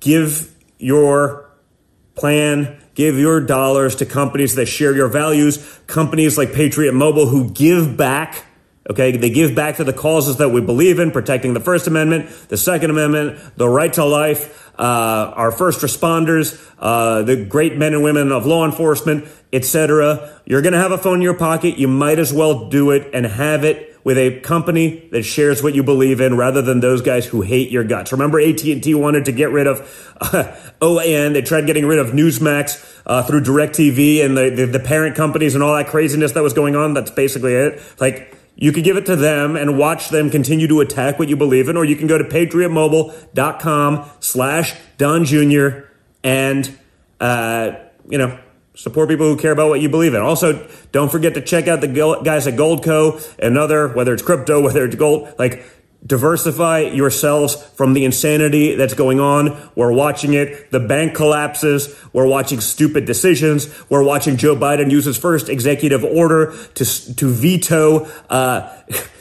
Give 0.00 0.50
your 0.78 1.50
plan, 2.14 2.82
give 2.96 3.18
your 3.18 3.40
dollars 3.40 3.94
to 3.96 4.06
companies 4.06 4.56
that 4.56 4.66
share 4.66 4.96
your 4.96 5.06
values, 5.06 5.78
companies 5.86 6.36
like 6.36 6.52
Patriot 6.52 6.92
Mobile 6.92 7.28
who 7.28 7.50
give 7.50 7.96
back. 7.96 8.44
Okay, 8.88 9.16
they 9.16 9.30
give 9.30 9.54
back 9.54 9.76
to 9.76 9.84
the 9.84 9.92
causes 9.92 10.38
that 10.38 10.50
we 10.50 10.60
believe 10.60 10.98
in, 10.98 11.10
protecting 11.10 11.54
the 11.54 11.60
First 11.60 11.86
Amendment, 11.86 12.30
the 12.48 12.56
Second 12.56 12.90
Amendment, 12.90 13.38
the 13.56 13.68
right 13.68 13.92
to 13.92 14.04
life, 14.04 14.72
uh, 14.78 15.32
our 15.34 15.50
first 15.50 15.80
responders, 15.80 16.56
uh, 16.78 17.22
the 17.22 17.44
great 17.44 17.76
men 17.76 17.94
and 17.94 18.02
women 18.02 18.30
of 18.30 18.46
law 18.46 18.64
enforcement, 18.64 19.26
etc. 19.52 20.40
You're 20.44 20.62
going 20.62 20.72
to 20.72 20.78
have 20.78 20.92
a 20.92 20.98
phone 20.98 21.16
in 21.16 21.22
your 21.22 21.34
pocket. 21.34 21.78
You 21.78 21.88
might 21.88 22.18
as 22.18 22.32
well 22.32 22.68
do 22.68 22.92
it 22.92 23.10
and 23.12 23.26
have 23.26 23.64
it 23.64 23.95
with 24.06 24.16
a 24.16 24.38
company 24.38 25.08
that 25.10 25.24
shares 25.24 25.64
what 25.64 25.74
you 25.74 25.82
believe 25.82 26.20
in 26.20 26.36
rather 26.36 26.62
than 26.62 26.78
those 26.78 27.02
guys 27.02 27.26
who 27.26 27.40
hate 27.40 27.72
your 27.72 27.82
guts. 27.82 28.12
Remember 28.12 28.40
AT&T 28.40 28.94
wanted 28.94 29.24
to 29.24 29.32
get 29.32 29.50
rid 29.50 29.66
of 29.66 29.80
uh, 30.20 30.54
OAN. 30.80 31.32
They 31.32 31.42
tried 31.42 31.66
getting 31.66 31.86
rid 31.86 31.98
of 31.98 32.12
Newsmax 32.12 33.02
uh, 33.04 33.24
through 33.24 33.40
DirecTV 33.40 34.24
and 34.24 34.36
the, 34.36 34.50
the, 34.50 34.66
the 34.66 34.78
parent 34.78 35.16
companies 35.16 35.56
and 35.56 35.64
all 35.64 35.74
that 35.74 35.88
craziness 35.88 36.30
that 36.34 36.44
was 36.44 36.52
going 36.52 36.76
on. 36.76 36.94
That's 36.94 37.10
basically 37.10 37.54
it. 37.54 37.82
Like, 37.98 38.32
you 38.54 38.70
could 38.70 38.84
give 38.84 38.96
it 38.96 39.06
to 39.06 39.16
them 39.16 39.56
and 39.56 39.76
watch 39.76 40.10
them 40.10 40.30
continue 40.30 40.68
to 40.68 40.80
attack 40.82 41.18
what 41.18 41.28
you 41.28 41.36
believe 41.36 41.68
in, 41.68 41.76
or 41.76 41.84
you 41.84 41.96
can 41.96 42.06
go 42.06 42.16
to 42.16 42.22
patriotmobile.com 42.22 44.08
slash 44.20 44.74
Don 44.98 45.24
Jr. 45.24 45.80
and, 46.22 46.78
uh, 47.18 47.72
you 48.08 48.18
know, 48.18 48.38
support 48.76 49.08
people 49.08 49.26
who 49.26 49.36
care 49.36 49.52
about 49.52 49.68
what 49.70 49.80
you 49.80 49.88
believe 49.88 50.14
in. 50.14 50.20
Also, 50.20 50.68
don't 50.92 51.10
forget 51.10 51.34
to 51.34 51.40
check 51.40 51.66
out 51.66 51.80
the 51.80 51.88
guys 52.22 52.46
at 52.46 52.54
Goldco 52.54 53.26
and 53.38 53.58
other, 53.58 53.88
whether 53.88 54.12
it's 54.12 54.22
crypto, 54.22 54.60
whether 54.62 54.84
it's 54.84 54.94
gold, 54.94 55.34
like 55.38 55.64
diversify 56.04 56.80
yourselves 56.80 57.60
from 57.74 57.94
the 57.94 58.04
insanity 58.04 58.76
that's 58.76 58.94
going 58.94 59.18
on. 59.18 59.70
We're 59.74 59.92
watching 59.92 60.34
it. 60.34 60.70
The 60.70 60.78
bank 60.78 61.14
collapses. 61.14 61.92
We're 62.12 62.26
watching 62.26 62.60
stupid 62.60 63.06
decisions. 63.06 63.68
We're 63.90 64.04
watching 64.04 64.36
Joe 64.36 64.54
Biden 64.54 64.90
use 64.90 65.06
his 65.06 65.16
first 65.16 65.48
executive 65.48 66.04
order 66.04 66.54
to, 66.74 67.14
to 67.14 67.28
veto, 67.28 68.04
uh, 68.30 68.82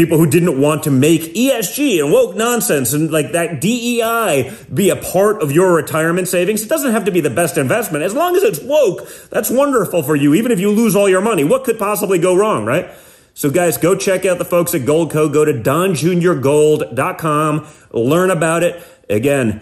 people 0.00 0.16
who 0.16 0.26
didn't 0.26 0.58
want 0.58 0.84
to 0.84 0.90
make 0.90 1.34
ESG 1.34 2.02
and 2.02 2.10
woke 2.10 2.34
nonsense 2.34 2.94
and 2.94 3.12
like 3.12 3.32
that 3.32 3.60
DEI 3.60 4.50
be 4.72 4.88
a 4.88 4.96
part 4.96 5.42
of 5.42 5.52
your 5.52 5.74
retirement 5.74 6.26
savings. 6.26 6.62
It 6.62 6.70
doesn't 6.70 6.92
have 6.92 7.04
to 7.04 7.10
be 7.10 7.20
the 7.20 7.28
best 7.28 7.58
investment. 7.58 8.02
As 8.02 8.14
long 8.14 8.34
as 8.34 8.42
it's 8.42 8.60
woke, 8.60 9.06
that's 9.28 9.50
wonderful 9.50 10.02
for 10.02 10.16
you. 10.16 10.32
Even 10.32 10.52
if 10.52 10.60
you 10.60 10.70
lose 10.70 10.96
all 10.96 11.06
your 11.06 11.20
money, 11.20 11.44
what 11.44 11.64
could 11.64 11.78
possibly 11.78 12.18
go 12.18 12.34
wrong, 12.34 12.64
right? 12.64 12.90
So 13.34 13.50
guys, 13.50 13.76
go 13.76 13.94
check 13.94 14.24
out 14.24 14.38
the 14.38 14.46
folks 14.46 14.74
at 14.74 14.80
Goldco. 14.82 15.30
Go 15.30 15.44
to 15.44 15.52
donjuniorgold.com. 15.52 17.66
Learn 17.92 18.30
about 18.30 18.62
it. 18.62 18.82
Again, 19.10 19.60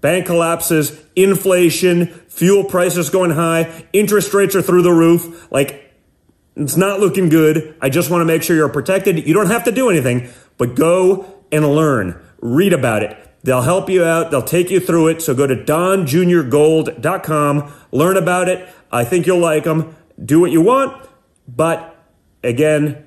bank 0.00 0.26
collapses, 0.26 0.96
inflation, 1.16 2.06
fuel 2.28 2.62
prices 2.62 3.10
going 3.10 3.32
high, 3.32 3.86
interest 3.92 4.32
rates 4.34 4.54
are 4.54 4.62
through 4.62 4.82
the 4.82 4.92
roof. 4.92 5.50
Like, 5.50 5.89
it's 6.56 6.76
not 6.76 7.00
looking 7.00 7.28
good. 7.28 7.76
I 7.80 7.88
just 7.88 8.10
want 8.10 8.22
to 8.22 8.24
make 8.24 8.42
sure 8.42 8.56
you're 8.56 8.68
protected. 8.68 9.26
You 9.26 9.34
don't 9.34 9.46
have 9.46 9.64
to 9.64 9.72
do 9.72 9.90
anything, 9.90 10.28
but 10.58 10.74
go 10.74 11.42
and 11.52 11.74
learn. 11.74 12.20
Read 12.40 12.72
about 12.72 13.02
it. 13.02 13.16
They'll 13.42 13.62
help 13.62 13.88
you 13.88 14.04
out. 14.04 14.30
They'll 14.30 14.42
take 14.42 14.70
you 14.70 14.80
through 14.80 15.08
it. 15.08 15.22
So 15.22 15.34
go 15.34 15.46
to 15.46 15.56
donjuniorgold.com. 15.56 17.72
Learn 17.92 18.16
about 18.16 18.48
it. 18.48 18.68
I 18.92 19.04
think 19.04 19.26
you'll 19.26 19.38
like 19.38 19.64
them. 19.64 19.96
Do 20.22 20.40
what 20.40 20.50
you 20.50 20.60
want. 20.60 21.08
But 21.48 21.96
again, 22.42 23.06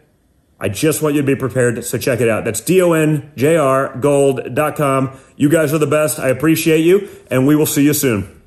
I 0.59 0.69
just 0.69 1.01
want 1.01 1.15
you 1.15 1.21
to 1.21 1.27
be 1.27 1.35
prepared, 1.35 1.83
so 1.83 1.97
check 1.97 2.21
it 2.21 2.29
out. 2.29 2.45
That's 2.45 2.61
D-O-N-J-R 2.61 3.97
gold.com. 3.97 5.19
You 5.35 5.49
guys 5.49 5.73
are 5.73 5.77
the 5.77 5.87
best. 5.87 6.19
I 6.19 6.29
appreciate 6.29 6.79
you, 6.79 7.09
and 7.29 7.45
we 7.45 7.55
will 7.55 7.65
see 7.65 7.83
you 7.83 7.93
soon. 7.93 8.42